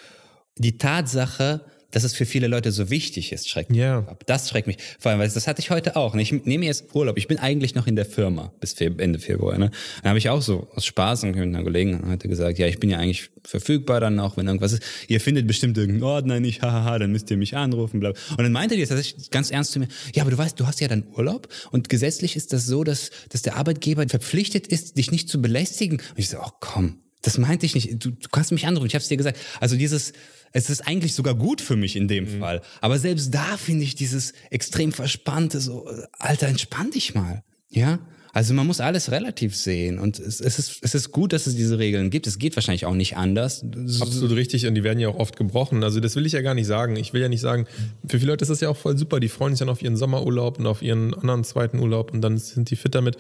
Die 0.58 0.78
Tatsache, 0.78 1.62
dass 1.94 2.04
es 2.04 2.14
für 2.14 2.26
viele 2.26 2.48
Leute 2.48 2.72
so 2.72 2.90
wichtig 2.90 3.32
ist, 3.32 3.48
schreckt 3.50 3.70
mich 3.70 3.80
Ja. 3.80 4.00
ab. 4.00 4.24
Das 4.26 4.50
schreckt 4.50 4.68
mich. 4.68 4.78
Vor 5.00 5.12
allem, 5.12 5.20
weil 5.20 5.30
das 5.30 5.48
hatte 5.48 5.62
ich 5.62 5.70
heute 5.70 5.96
auch. 5.96 6.16
Ich 6.16 6.32
nehme 6.32 6.66
jetzt 6.66 6.94
Urlaub. 6.94 7.18
Ich 7.18 7.28
bin 7.28 7.38
eigentlich 7.40 7.76
noch 7.76 7.88
in 7.88 7.96
der 7.96 8.06
Firma 8.06 8.52
bis 8.60 8.74
Ende 8.82 9.20
Februar. 9.20 9.58
Ne? 9.58 9.72
Dann 10.02 10.10
habe 10.10 10.18
ich 10.18 10.30
auch 10.30 10.42
so 10.42 10.68
aus 10.76 10.86
Spaß 10.86 11.24
und 11.24 11.36
mit 11.36 11.42
einer 11.44 11.64
Kollegin 11.64 12.02
heute 12.10 12.28
gesagt, 12.28 12.58
ja, 12.60 12.68
ich 12.68 12.80
bin 12.80 12.90
ja 12.90 12.98
eigentlich 12.98 13.30
verfügbar 13.46 14.00
dann 14.00 14.20
auch, 14.20 14.38
wenn 14.38 14.48
irgendwas 14.48 14.74
ist. 14.74 14.84
Ihr 15.08 15.22
findet 15.22 15.48
bestimmt 15.48 15.78
irgendeinen 15.78 16.04
Ordner 16.04 16.40
nicht, 16.40 16.62
hahaha, 16.62 16.98
dann 17.00 17.12
müsst 17.12 17.30
ihr 17.30 17.38
mich 17.38 17.56
anrufen, 17.56 18.00
bla. 18.00 18.10
Und 18.10 18.40
dann 18.40 18.52
meinte 18.52 18.76
die 18.76 18.82
das 18.82 18.90
tatsächlich 18.90 19.30
ganz 19.30 19.52
ernst 19.52 19.74
zu 19.74 19.80
mir, 19.80 19.88
ja, 20.16 20.24
aber 20.24 20.32
du 20.32 20.38
weißt, 20.38 20.60
du 20.60 20.66
hast 20.66 20.82
ja 20.82 20.88
dann 20.88 21.06
Urlaub 21.16 21.48
und 21.72 21.90
gesetzlich 21.90 22.36
ist 22.36 22.54
das 22.54 22.66
so, 22.66 22.84
dass, 22.84 23.12
dass 23.30 23.42
der 23.44 23.56
Arbeitgeber 23.58 24.08
verpflichtet 24.08 24.68
ist, 24.68 24.98
dich 24.98 25.12
nicht 25.12 25.30
zu 25.30 25.42
belästigen. 25.42 26.00
Und 26.00 26.20
ich 26.20 26.30
so, 26.30 26.38
oh 26.40 26.50
komm, 26.60 27.03
das 27.24 27.38
meinte 27.38 27.66
ich 27.66 27.74
nicht. 27.74 27.94
Du, 27.94 28.12
du 28.12 28.30
kannst 28.32 28.52
mich 28.52 28.68
anrufen. 28.68 28.86
Ich 28.86 28.94
habe 28.94 29.02
es 29.02 29.08
dir 29.08 29.18
gesagt. 29.18 29.40
Also 29.60 29.76
dieses, 29.76 30.14
es 30.52 30.70
ist 30.70 30.82
eigentlich 30.82 31.16
sogar 31.16 31.34
gut 31.34 31.62
für 31.62 31.76
mich 31.76 31.96
in 31.96 32.08
dem 32.08 32.28
Fall. 32.40 32.62
Aber 32.82 33.00
selbst 33.00 33.34
da 33.34 33.58
finde 33.58 33.84
ich 33.84 33.96
dieses 33.96 34.34
extrem 34.52 34.92
verspannte, 34.92 35.60
so, 35.60 35.90
Alter, 36.20 36.48
entspann 36.48 36.92
dich 36.92 37.16
mal. 37.16 37.44
Ja? 37.70 38.00
Also 38.34 38.54
man 38.56 38.68
muss 38.68 38.82
alles 38.82 39.12
relativ 39.12 39.56
sehen. 39.56 40.00
Und 40.00 40.20
es, 40.20 40.42
es, 40.42 40.60
ist, 40.60 40.80
es 40.82 40.96
ist 40.96 41.12
gut, 41.12 41.34
dass 41.34 41.48
es 41.48 41.56
diese 41.56 41.80
Regeln 41.80 42.10
gibt. 42.10 42.28
Es 42.28 42.40
geht 42.40 42.58
wahrscheinlich 42.58 42.86
auch 42.86 42.96
nicht 42.96 43.16
anders. 43.16 43.64
Absolut 44.02 44.32
richtig 44.32 44.68
und 44.68 44.76
die 44.76 44.84
werden 44.84 45.00
ja 45.00 45.08
auch 45.08 45.18
oft 45.18 45.38
gebrochen. 45.38 45.84
Also 45.84 46.00
das 46.00 46.16
will 46.16 46.26
ich 46.26 46.34
ja 46.34 46.42
gar 46.42 46.56
nicht 46.56 46.68
sagen. 46.68 46.96
Ich 46.96 47.14
will 47.14 47.22
ja 47.22 47.30
nicht 47.30 47.42
sagen, 47.42 47.68
für 48.08 48.20
viele 48.20 48.32
Leute 48.32 48.44
ist 48.44 48.50
das 48.50 48.60
ja 48.60 48.70
auch 48.70 48.78
voll 48.78 48.98
super. 48.98 49.20
Die 49.20 49.30
freuen 49.30 49.54
sich 49.54 49.60
dann 49.60 49.70
auf 49.70 49.82
ihren 49.82 49.96
Sommerurlaub 49.96 50.60
und 50.60 50.66
auf 50.66 50.82
ihren 50.82 51.14
anderen 51.14 51.44
zweiten 51.44 51.80
Urlaub 51.80 52.12
und 52.12 52.22
dann 52.22 52.38
sind 52.38 52.70
die 52.70 52.76
fit 52.76 52.96
damit. 52.96 53.18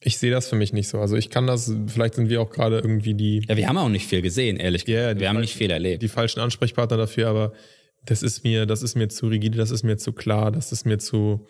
Ich 0.00 0.18
sehe 0.18 0.30
das 0.30 0.48
für 0.48 0.56
mich 0.56 0.72
nicht 0.72 0.88
so. 0.88 1.00
Also 1.00 1.16
ich 1.16 1.28
kann 1.28 1.46
das, 1.46 1.72
vielleicht 1.86 2.14
sind 2.14 2.28
wir 2.28 2.40
auch 2.40 2.50
gerade 2.50 2.76
irgendwie 2.76 3.14
die, 3.14 3.42
Ja, 3.48 3.56
wir 3.56 3.68
haben 3.68 3.78
auch 3.78 3.88
nicht 3.88 4.06
viel 4.06 4.22
gesehen, 4.22 4.56
ehrlich 4.56 4.84
gesagt. 4.84 5.16
Die 5.16 5.20
wir 5.20 5.28
haben 5.28 5.40
nicht 5.40 5.56
viel 5.56 5.70
erlebt. 5.70 6.02
die 6.02 6.08
falschen 6.08 6.40
Ansprechpartner 6.40 6.96
dafür, 6.96 7.28
aber 7.28 7.52
das 8.04 8.22
ist 8.22 8.44
mir, 8.44 8.64
das 8.64 8.82
ist 8.82 8.94
mir 8.94 9.08
zu 9.08 9.26
rigide, 9.26 9.58
das 9.58 9.70
ist 9.70 9.82
mir 9.82 9.96
zu 9.96 10.12
klar, 10.12 10.52
das 10.52 10.70
ist 10.72 10.86
mir 10.86 10.98
zu, 10.98 11.46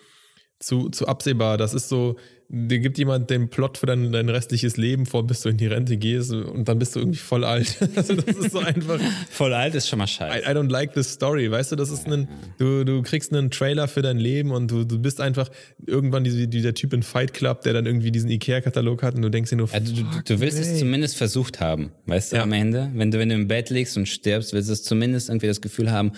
zu, 0.60 0.88
zu 0.90 1.06
absehbar. 1.06 1.56
Das 1.56 1.72
ist 1.74 1.88
so, 1.88 2.16
dir 2.48 2.80
gibt 2.80 2.98
jemand 2.98 3.30
den 3.30 3.48
Plot 3.48 3.78
für 3.78 3.86
dein, 3.86 4.10
dein 4.10 4.28
restliches 4.28 4.76
Leben 4.76 5.06
vor, 5.06 5.26
bis 5.26 5.42
du 5.42 5.50
in 5.50 5.56
die 5.56 5.66
Rente 5.66 5.96
gehst 5.98 6.32
und 6.32 6.66
dann 6.66 6.78
bist 6.78 6.96
du 6.96 7.00
irgendwie 7.00 7.18
voll 7.18 7.44
alt. 7.44 7.76
Also 7.94 8.14
das 8.14 8.36
ist 8.36 8.52
so 8.52 8.58
einfach. 8.58 8.98
Voll 9.30 9.52
alt 9.54 9.74
ist 9.74 9.88
schon 9.88 9.98
mal 9.98 10.06
I, 10.06 10.08
scheiße. 10.08 10.44
I 10.50 10.54
don't 10.54 10.70
like 10.70 10.94
this 10.94 11.12
story, 11.12 11.50
weißt 11.50 11.72
du, 11.72 11.76
das 11.76 11.90
ist 11.90 12.06
ein, 12.08 12.26
du, 12.58 12.84
du 12.84 13.02
kriegst 13.02 13.32
einen 13.32 13.50
Trailer 13.50 13.86
für 13.86 14.02
dein 14.02 14.18
Leben 14.18 14.50
und 14.50 14.70
du, 14.70 14.84
du 14.84 14.98
bist 14.98 15.20
einfach 15.20 15.48
irgendwann 15.86 16.24
diese, 16.24 16.48
dieser 16.48 16.74
Typ 16.74 16.92
in 16.92 17.02
Fight 17.02 17.34
Club, 17.34 17.60
der 17.62 17.74
dann 17.74 17.86
irgendwie 17.86 18.10
diesen 18.10 18.30
Ikea-Katalog 18.30 19.02
hat 19.02 19.14
und 19.14 19.22
du 19.22 19.28
denkst 19.30 19.50
dir 19.50 19.56
nur, 19.56 19.68
du, 19.68 19.80
du, 19.80 20.02
du 20.24 20.40
willst 20.40 20.58
es 20.58 20.78
zumindest 20.78 21.16
versucht 21.16 21.60
haben, 21.60 21.92
weißt 22.06 22.32
du, 22.32 22.36
Ja. 22.36 22.42
am 22.42 22.52
Ende. 22.52 22.90
Wenn 22.94 23.10
du, 23.10 23.18
wenn 23.18 23.28
du 23.28 23.34
im 23.36 23.46
Bett 23.46 23.70
liegst 23.70 23.96
und 23.96 24.08
stirbst, 24.08 24.52
willst 24.54 24.68
du 24.68 24.72
es 24.72 24.82
zumindest 24.82 25.28
irgendwie 25.28 25.46
das 25.46 25.60
Gefühl 25.60 25.92
haben, 25.92 26.12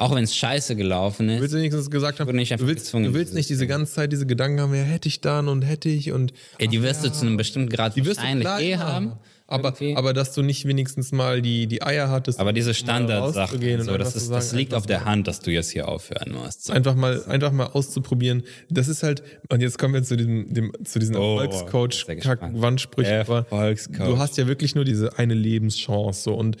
auch 0.00 0.14
wenn 0.14 0.24
es 0.24 0.34
scheiße 0.34 0.76
gelaufen 0.76 1.28
ist. 1.28 1.40
willst 1.40 1.54
du 1.54 1.58
wenigstens 1.58 1.90
gesagt 1.90 2.20
haben, 2.20 2.34
nicht 2.34 2.52
du 2.58 2.66
willst, 2.66 2.92
du 2.92 3.14
willst 3.14 3.34
nicht 3.34 3.50
diese 3.50 3.66
ganze 3.66 3.92
Zeit 3.92 4.12
diese 4.12 4.26
Gedanken 4.26 4.60
haben, 4.60 4.74
ja, 4.74 4.82
hätte 4.82 5.08
ich 5.08 5.20
dann 5.20 5.48
und 5.48 5.62
hätte 5.62 5.88
ich 5.90 6.12
und 6.12 6.32
Ey, 6.58 6.68
die 6.68 6.82
wirst 6.82 7.04
du 7.04 7.12
zu 7.12 7.26
einem 7.26 7.36
bestimmten 7.36 7.68
Grad 7.68 7.96
die 7.96 8.06
wirst 8.06 8.18
du 8.18 8.22
wahrscheinlich 8.22 8.44
klar 8.44 8.60
eh 8.60 8.76
haben. 8.76 9.12
Aber, 9.46 9.70
irgendwie. 9.70 9.96
aber 9.96 10.14
dass 10.14 10.32
du 10.32 10.42
nicht 10.42 10.64
wenigstens 10.64 11.10
mal 11.10 11.42
die, 11.42 11.66
die 11.66 11.82
Eier 11.82 12.08
hattest, 12.08 12.38
Aber 12.38 12.52
diese 12.52 12.72
Standardsachen, 12.72 13.82
so, 13.82 13.98
das, 13.98 14.14
ist, 14.14 14.30
das 14.30 14.50
sagen, 14.50 14.58
liegt 14.58 14.72
einfach 14.72 14.82
auf 14.82 14.86
der 14.86 15.04
Hand, 15.04 15.26
dass 15.26 15.40
du 15.40 15.50
jetzt 15.50 15.70
hier 15.70 15.88
aufhören 15.88 16.32
musst. 16.32 16.66
So. 16.66 16.72
einfach 16.72 16.94
mal, 16.94 17.24
einfach 17.24 17.50
mal 17.50 17.66
auszuprobieren. 17.66 18.44
Das 18.68 18.86
ist 18.86 19.02
halt, 19.02 19.24
und 19.48 19.60
jetzt 19.60 19.76
kommen 19.76 19.94
wir 19.94 20.04
zu 20.04 20.16
diesem, 20.16 20.54
dem, 20.54 20.72
zu 20.84 21.00
diesen 21.00 21.16
Oh, 21.16 21.40
Erfolgscoach, 21.40 22.06
sehr 22.06 22.14
gespannt. 22.14 22.62
Wandsprüchen. 22.62 23.12
aber 23.12 23.38
Erfolgscoach. 23.38 24.06
Du 24.06 24.18
hast 24.18 24.38
ja 24.38 24.46
wirklich 24.46 24.76
nur 24.76 24.84
diese 24.84 25.18
eine 25.18 25.34
Lebenschance, 25.34 26.22
so, 26.22 26.34
und 26.34 26.56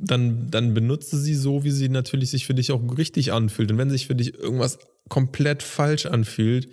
dann, 0.00 0.50
dann 0.50 0.74
benutze 0.74 1.18
sie 1.18 1.34
so, 1.34 1.64
wie 1.64 1.70
sie 1.70 1.88
natürlich 1.88 2.30
sich 2.30 2.46
für 2.46 2.54
dich 2.54 2.70
auch 2.72 2.82
richtig 2.96 3.32
anfühlt. 3.32 3.70
Und 3.70 3.78
wenn 3.78 3.90
sich 3.90 4.06
für 4.06 4.14
dich 4.14 4.34
irgendwas 4.34 4.78
komplett 5.08 5.62
falsch 5.62 6.06
anfühlt, 6.06 6.68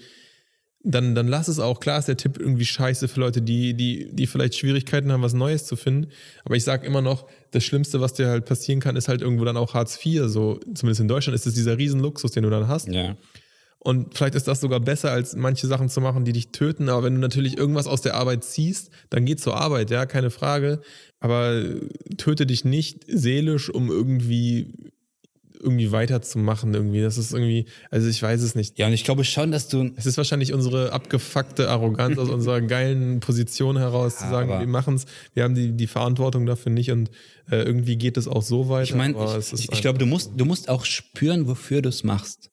dann, 0.84 1.16
dann 1.16 1.28
lass 1.28 1.48
es 1.48 1.60
auch. 1.60 1.80
Klar 1.80 1.98
ist 1.98 2.08
der 2.08 2.18
Tipp 2.18 2.38
irgendwie 2.40 2.66
scheiße 2.66 3.08
für 3.08 3.20
Leute, 3.20 3.42
die, 3.42 3.74
die, 3.74 4.10
die 4.14 4.28
vielleicht 4.28 4.56
Schwierigkeiten 4.56 5.12
haben, 5.12 5.24
was 5.24 5.34
Neues 5.34 5.66
zu 5.66 5.76
finden. 5.76 6.12
Aber 6.44 6.56
ich 6.56 6.64
sag 6.64 6.84
immer 6.84 7.02
noch, 7.02 7.28
das 7.52 7.64
Schlimmste, 7.64 8.02
was 8.02 8.14
dir 8.14 8.28
halt 8.28 8.46
passieren 8.46 8.80
kann, 8.80 8.96
ist 8.96 9.08
halt 9.08 9.22
irgendwo 9.22 9.46
dann 9.46 9.58
auch 9.58 9.74
Hartz 9.74 10.00
IV. 10.06 10.26
So, 10.28 10.60
zumindest 10.76 11.02
in 11.02 11.08
Deutschland 11.08 11.36
ist 11.36 11.48
es 11.48 11.56
dieser 11.56 11.80
Riesenluxus, 11.80 12.32
den 12.32 12.44
du 12.44 12.52
dann 12.52 12.68
hast. 12.68 12.88
Ja. 12.90 13.18
Und 13.86 14.18
vielleicht 14.18 14.34
ist 14.34 14.48
das 14.48 14.62
sogar 14.62 14.80
besser, 14.80 15.12
als 15.12 15.36
manche 15.36 15.68
Sachen 15.68 15.90
zu 15.90 16.02
machen, 16.02 16.26
die 16.26 16.34
dich 16.34 16.48
töten. 16.48 16.90
Aber 16.90 17.04
wenn 17.04 17.14
du 17.14 17.20
natürlich 17.20 17.56
irgendwas 17.56 17.86
aus 17.86 18.02
der 18.02 18.16
Arbeit 18.16 18.44
ziehst, 18.44 18.90
dann 19.12 19.26
geh 19.26 19.36
zur 19.36 19.58
Arbeit, 19.58 19.92
ja, 19.92 20.08
keine 20.08 20.32
Frage. 20.32 20.82
Aber 21.20 21.64
töte 22.18 22.48
dich 22.48 22.66
nicht 22.66 23.04
seelisch, 23.08 23.70
um 23.70 23.92
irgendwie 23.92 24.74
irgendwie 25.62 25.92
weiterzumachen 25.92 26.74
irgendwie. 26.74 27.02
Das 27.02 27.20
ist 27.20 27.32
irgendwie, 27.32 27.66
also 27.92 28.10
ich 28.10 28.22
weiß 28.22 28.42
es 28.42 28.56
nicht. 28.56 28.80
ja, 28.80 28.88
und 28.88 28.94
ich 28.94 29.04
glaube 29.04 29.24
schon, 29.24 29.52
dass 29.52 29.68
du 29.68 29.92
Es 29.96 30.08
ist 30.08 30.18
wahrscheinlich 30.18 30.52
unsere 30.52 30.92
abgefuckte 30.92 31.70
Arroganz 31.70 32.18
aus 32.18 32.30
unserer 32.30 32.62
geilen 32.68 33.20
Position 33.20 33.78
heraus 33.78 34.18
zu 34.18 34.28
sagen, 34.28 34.50
wir 34.50 34.68
machen 34.68 34.96
es, 34.96 35.06
wir 35.36 35.44
haben 35.44 35.54
die, 35.54 35.74
die 35.74 35.88
Verantwortung 35.88 36.48
dafür 36.48 36.72
nicht 36.72 36.90
und 36.90 37.12
äh, 37.52 37.58
irgendwie 37.58 37.98
geht 37.98 38.18
es 38.18 38.28
auch 38.28 38.42
so 38.42 38.68
weiter. 38.68 38.84
Ich 38.84 38.96
meine, 38.96 39.16
ich, 39.38 39.54
ich, 39.54 39.72
ich 39.72 39.82
glaube, 39.82 40.00
du 40.00 40.08
musst, 40.08 40.32
du 40.36 40.46
musst 40.46 40.70
auch 40.70 40.86
spüren, 40.86 41.48
wofür 41.48 41.84
du 41.84 41.90
es 41.90 42.04
machst. 42.04 42.50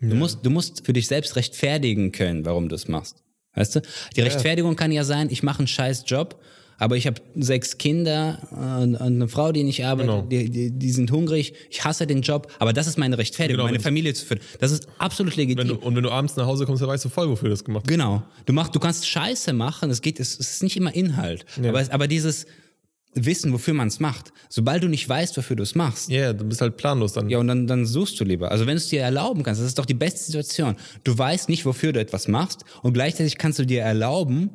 Du, 0.00 0.14
musst, 0.14 0.40
du 0.44 0.50
musst 0.50 0.84
für 0.84 0.92
dich 0.92 1.06
selbst 1.06 1.36
rechtfertigen 1.36 2.12
können, 2.12 2.44
warum 2.44 2.68
du 2.68 2.74
es 2.74 2.88
machst. 2.88 3.22
Weißt 3.54 3.76
du? 3.76 3.82
Die 4.14 4.20
Rechtfertigung 4.20 4.76
kann 4.76 4.92
ja 4.92 5.04
sein, 5.04 5.28
ich 5.30 5.42
mache 5.42 5.60
einen 5.60 5.66
scheiß 5.68 6.04
Job, 6.06 6.40
aber 6.78 6.98
ich 6.98 7.06
habe 7.06 7.22
sechs 7.36 7.78
Kinder 7.78 8.38
äh, 8.52 8.82
und 8.82 8.96
eine 8.96 9.28
Frau, 9.28 9.50
die 9.52 9.62
nicht 9.64 9.82
arbeitet, 9.86 10.10
Genau. 10.12 10.26
die, 10.26 10.50
die, 10.50 10.70
die 10.70 10.90
sind 10.90 11.10
hungrig, 11.10 11.54
ich 11.70 11.82
hasse 11.82 12.06
den 12.06 12.20
Job, 12.20 12.52
aber 12.58 12.74
das 12.74 12.86
ist 12.86 12.98
meine 12.98 13.16
Rechtfertigung, 13.16 13.56
Genau, 13.62 13.70
meine 13.72 13.82
Familie 13.82 14.12
zu 14.12 14.26
führen. 14.26 14.40
Das 14.60 14.72
ist 14.72 14.86
absolut 14.98 15.36
legitim. 15.36 15.58
Wenn 15.60 15.68
du, 15.68 15.76
und 15.76 15.96
wenn 15.96 16.02
du 16.02 16.10
abends 16.10 16.36
nach 16.36 16.44
Hause 16.44 16.66
kommst, 16.66 16.82
dann 16.82 16.90
weißt 16.90 17.06
du 17.06 17.08
voll, 17.08 17.30
wofür 17.30 17.48
du 17.48 17.54
das 17.54 17.64
gemacht 17.64 17.84
hast. 17.86 17.88
Genau. 17.90 18.22
Du 18.44 18.52
machst, 18.52 18.74
du 18.74 18.78
kannst 18.78 19.08
Scheiße 19.08 19.54
machen. 19.54 19.88
Es 19.88 20.02
geht, 20.02 20.20
es, 20.20 20.38
es 20.38 20.50
ist 20.50 20.62
nicht 20.62 20.76
immer 20.76 20.94
Inhalt. 20.94 21.46
Aber, 21.64 21.80
es, 21.80 21.88
aber 21.88 22.06
dieses 22.08 22.44
Wissen, 23.16 23.52
wofür 23.52 23.74
man 23.74 23.88
es 23.88 23.98
macht. 23.98 24.32
Sobald 24.48 24.82
du 24.84 24.88
nicht 24.88 25.08
weißt, 25.08 25.36
wofür 25.36 25.56
du 25.56 25.62
es 25.62 25.74
machst. 25.74 26.10
Ja, 26.10 26.18
yeah, 26.18 26.32
du 26.32 26.44
bist 26.44 26.60
halt 26.60 26.76
planlos 26.76 27.14
dann. 27.14 27.30
Ja, 27.30 27.38
und 27.38 27.48
dann, 27.48 27.66
dann 27.66 27.86
suchst 27.86 28.20
du 28.20 28.24
lieber. 28.24 28.50
Also 28.50 28.66
wenn 28.66 28.74
du 28.74 28.78
es 28.78 28.88
dir 28.88 29.00
erlauben 29.00 29.42
kannst, 29.42 29.60
das 29.60 29.68
ist 29.68 29.78
doch 29.78 29.86
die 29.86 29.94
beste 29.94 30.22
Situation. 30.24 30.76
Du 31.02 31.16
weißt 31.16 31.48
nicht, 31.48 31.64
wofür 31.64 31.92
du 31.92 32.00
etwas 32.00 32.28
machst 32.28 32.64
und 32.82 32.92
gleichzeitig 32.92 33.38
kannst 33.38 33.58
du 33.58 33.64
dir 33.64 33.82
erlauben, 33.82 34.50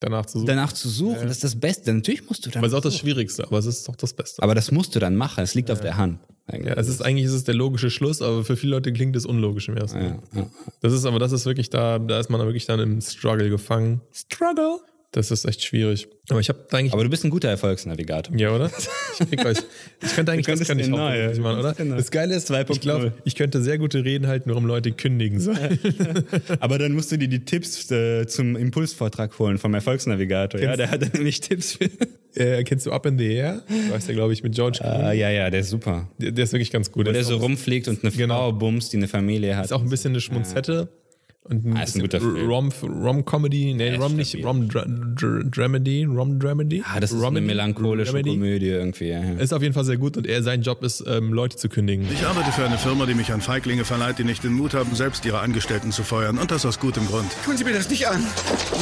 danach 0.00 0.26
zu 0.26 0.38
suchen. 0.38 0.46
danach 0.46 0.72
zu 0.72 0.88
suchen. 0.88 1.22
Das 1.22 1.32
ist 1.32 1.44
das 1.44 1.58
Beste. 1.58 1.92
Natürlich 1.92 2.28
musst 2.28 2.46
du 2.46 2.50
dann. 2.50 2.60
aber 2.60 2.66
es 2.66 2.72
ist 2.72 2.78
auch 2.78 2.82
das 2.82 2.96
Schwierigste, 2.96 3.44
aber 3.44 3.58
es 3.58 3.66
ist 3.66 3.88
doch 3.88 3.96
das 3.96 4.12
Beste. 4.12 4.42
Aber 4.42 4.54
das 4.54 4.70
musst 4.70 4.94
du 4.94 4.98
dann 4.98 5.16
machen. 5.16 5.42
Es 5.42 5.54
liegt 5.54 5.70
auf 5.70 5.80
der 5.80 5.96
Hand. 5.96 6.20
Ja, 6.52 6.74
es 6.74 6.86
ist 6.86 7.02
eigentlich 7.02 7.26
ist 7.26 7.32
es 7.32 7.42
der 7.42 7.54
logische 7.54 7.90
Schluss, 7.90 8.22
aber 8.22 8.44
für 8.44 8.56
viele 8.56 8.70
Leute 8.72 8.92
klingt 8.92 9.16
es 9.16 9.26
unlogisch 9.26 9.68
im 9.68 9.76
ersten. 9.76 10.00
Ja, 10.00 10.18
ja. 10.32 10.50
Das 10.80 10.92
ist 10.92 11.04
aber 11.04 11.18
das 11.18 11.32
ist 11.32 11.44
wirklich 11.44 11.70
da, 11.70 11.98
da 11.98 12.20
ist 12.20 12.30
man 12.30 12.40
wirklich 12.42 12.66
dann 12.66 12.78
im 12.78 13.00
Struggle 13.00 13.50
gefangen. 13.50 14.00
Struggle. 14.12 14.78
Das 15.16 15.30
ist 15.30 15.46
echt 15.46 15.64
schwierig. 15.64 16.08
Aber 16.28 16.40
ich 16.40 16.50
habe 16.50 16.58
eigentlich 16.72 16.92
Aber 16.92 17.02
du 17.02 17.08
bist 17.08 17.24
ein 17.24 17.30
guter 17.30 17.48
Erfolgsnavigator. 17.48 18.36
ja, 18.36 18.54
oder? 18.54 18.70
Ich, 19.30 19.46
euch. 19.46 19.56
ich 20.02 20.14
könnte 20.14 20.32
eigentlich 20.32 20.44
das 20.44 20.68
kann 20.68 20.78
ich 20.78 20.92
auch 20.92 20.98
wirklich 21.10 21.38
machen, 21.38 21.58
oder? 21.58 21.72
Genau. 21.72 21.96
Das 21.96 22.10
Geile 22.10 22.34
ist, 22.34 22.50
2.0. 22.50 22.70
ich 22.72 22.80
glaube, 22.82 23.12
ich 23.24 23.34
könnte 23.34 23.62
sehr 23.62 23.78
gute 23.78 24.04
Reden 24.04 24.26
halten, 24.26 24.50
warum 24.50 24.66
Leute 24.66 24.92
kündigen 24.92 25.40
sollen. 25.40 25.78
Aber 26.60 26.78
dann 26.78 26.92
musst 26.92 27.12
du 27.12 27.16
dir 27.16 27.28
die 27.28 27.46
Tipps 27.46 27.90
äh, 27.90 28.26
zum 28.26 28.56
Impulsvortrag 28.56 29.38
holen 29.38 29.56
vom 29.56 29.72
Erfolgsnavigator. 29.72 30.60
Ja, 30.60 30.76
der 30.76 30.90
hat 30.90 31.00
dann 31.00 31.12
nämlich 31.14 31.40
Tipps 31.40 31.78
für. 31.78 31.88
äh, 32.34 32.62
kennst 32.64 32.84
du 32.84 32.92
Up 32.92 33.06
in 33.06 33.16
the 33.18 33.32
Air? 33.32 33.62
Weißt 33.88 34.10
du, 34.10 34.12
glaube 34.12 34.34
ich, 34.34 34.42
mit 34.42 34.54
George 34.54 34.80
Clooney. 34.82 35.14
Äh, 35.14 35.18
ja, 35.18 35.30
ja, 35.30 35.48
der 35.48 35.60
ist 35.60 35.70
super. 35.70 36.10
Der, 36.18 36.32
der 36.32 36.44
ist 36.44 36.52
wirklich 36.52 36.70
ganz 36.70 36.92
gut. 36.92 37.00
Wo 37.00 37.04
Der 37.04 37.14
der 37.14 37.24
so 37.24 37.38
rumfliegt 37.38 37.88
und 37.88 38.04
eine 38.04 38.10
Frau 38.10 38.52
bumst, 38.52 38.92
die 38.92 38.98
eine 38.98 39.08
Familie 39.08 39.56
hat. 39.56 39.64
ist 39.64 39.72
auch 39.72 39.80
ein 39.80 39.88
bisschen 39.88 40.12
eine 40.12 40.20
Schmunzette. 40.20 40.90
Und 41.48 41.64
ein 41.64 41.76
Ah, 41.76 41.82
ist 41.82 41.96
ein 41.96 42.02
guter 42.02 42.20
Film. 42.20 42.48
Rom, 42.50 42.70
Rom-Comedy, 42.82 43.74
nee, 43.74 43.94
ist 43.94 44.00
Rom 44.02 44.16
nicht. 44.16 44.44
Rom 44.44 44.68
Dra 44.68 44.84
Dra 44.86 45.40
Dramedy, 45.44 46.04
Rom 46.04 46.38
Dramedy. 46.38 46.82
ah, 46.84 46.98
das 47.00 47.10
ist 47.12 47.16
eine 47.16 47.26
Romedy? 47.26 47.46
melancholische 47.46 48.12
Dramedy? 48.12 48.30
Komödie 48.30 48.66
irgendwie. 48.68 49.08
Ja, 49.08 49.20
ja. 49.22 49.32
Ist 49.38 49.54
auf 49.54 49.62
jeden 49.62 49.74
Fall 49.74 49.84
sehr 49.84 49.96
gut 49.96 50.16
und 50.16 50.26
er, 50.26 50.42
sein 50.42 50.62
Job 50.62 50.82
ist, 50.82 51.04
ähm, 51.06 51.32
Leute 51.32 51.56
zu 51.56 51.68
kündigen. 51.68 52.06
Ich 52.12 52.26
arbeite 52.26 52.50
für 52.52 52.64
eine 52.64 52.78
Firma, 52.78 53.06
die 53.06 53.14
mich 53.14 53.32
an 53.32 53.40
Feiglinge 53.40 53.84
verleiht, 53.84 54.18
die 54.18 54.24
nicht 54.24 54.42
den 54.44 54.52
Mut 54.52 54.74
haben, 54.74 54.94
selbst 54.94 55.24
ihre 55.24 55.38
Angestellten 55.40 55.92
zu 55.92 56.02
feuern. 56.02 56.38
Und 56.38 56.50
das 56.50 56.66
aus 56.66 56.80
gutem 56.80 57.06
Grund. 57.06 57.26
Tun 57.44 57.56
Sie 57.56 57.64
mir 57.64 57.72
das 57.74 57.88
nicht 57.90 58.08
an. 58.08 58.20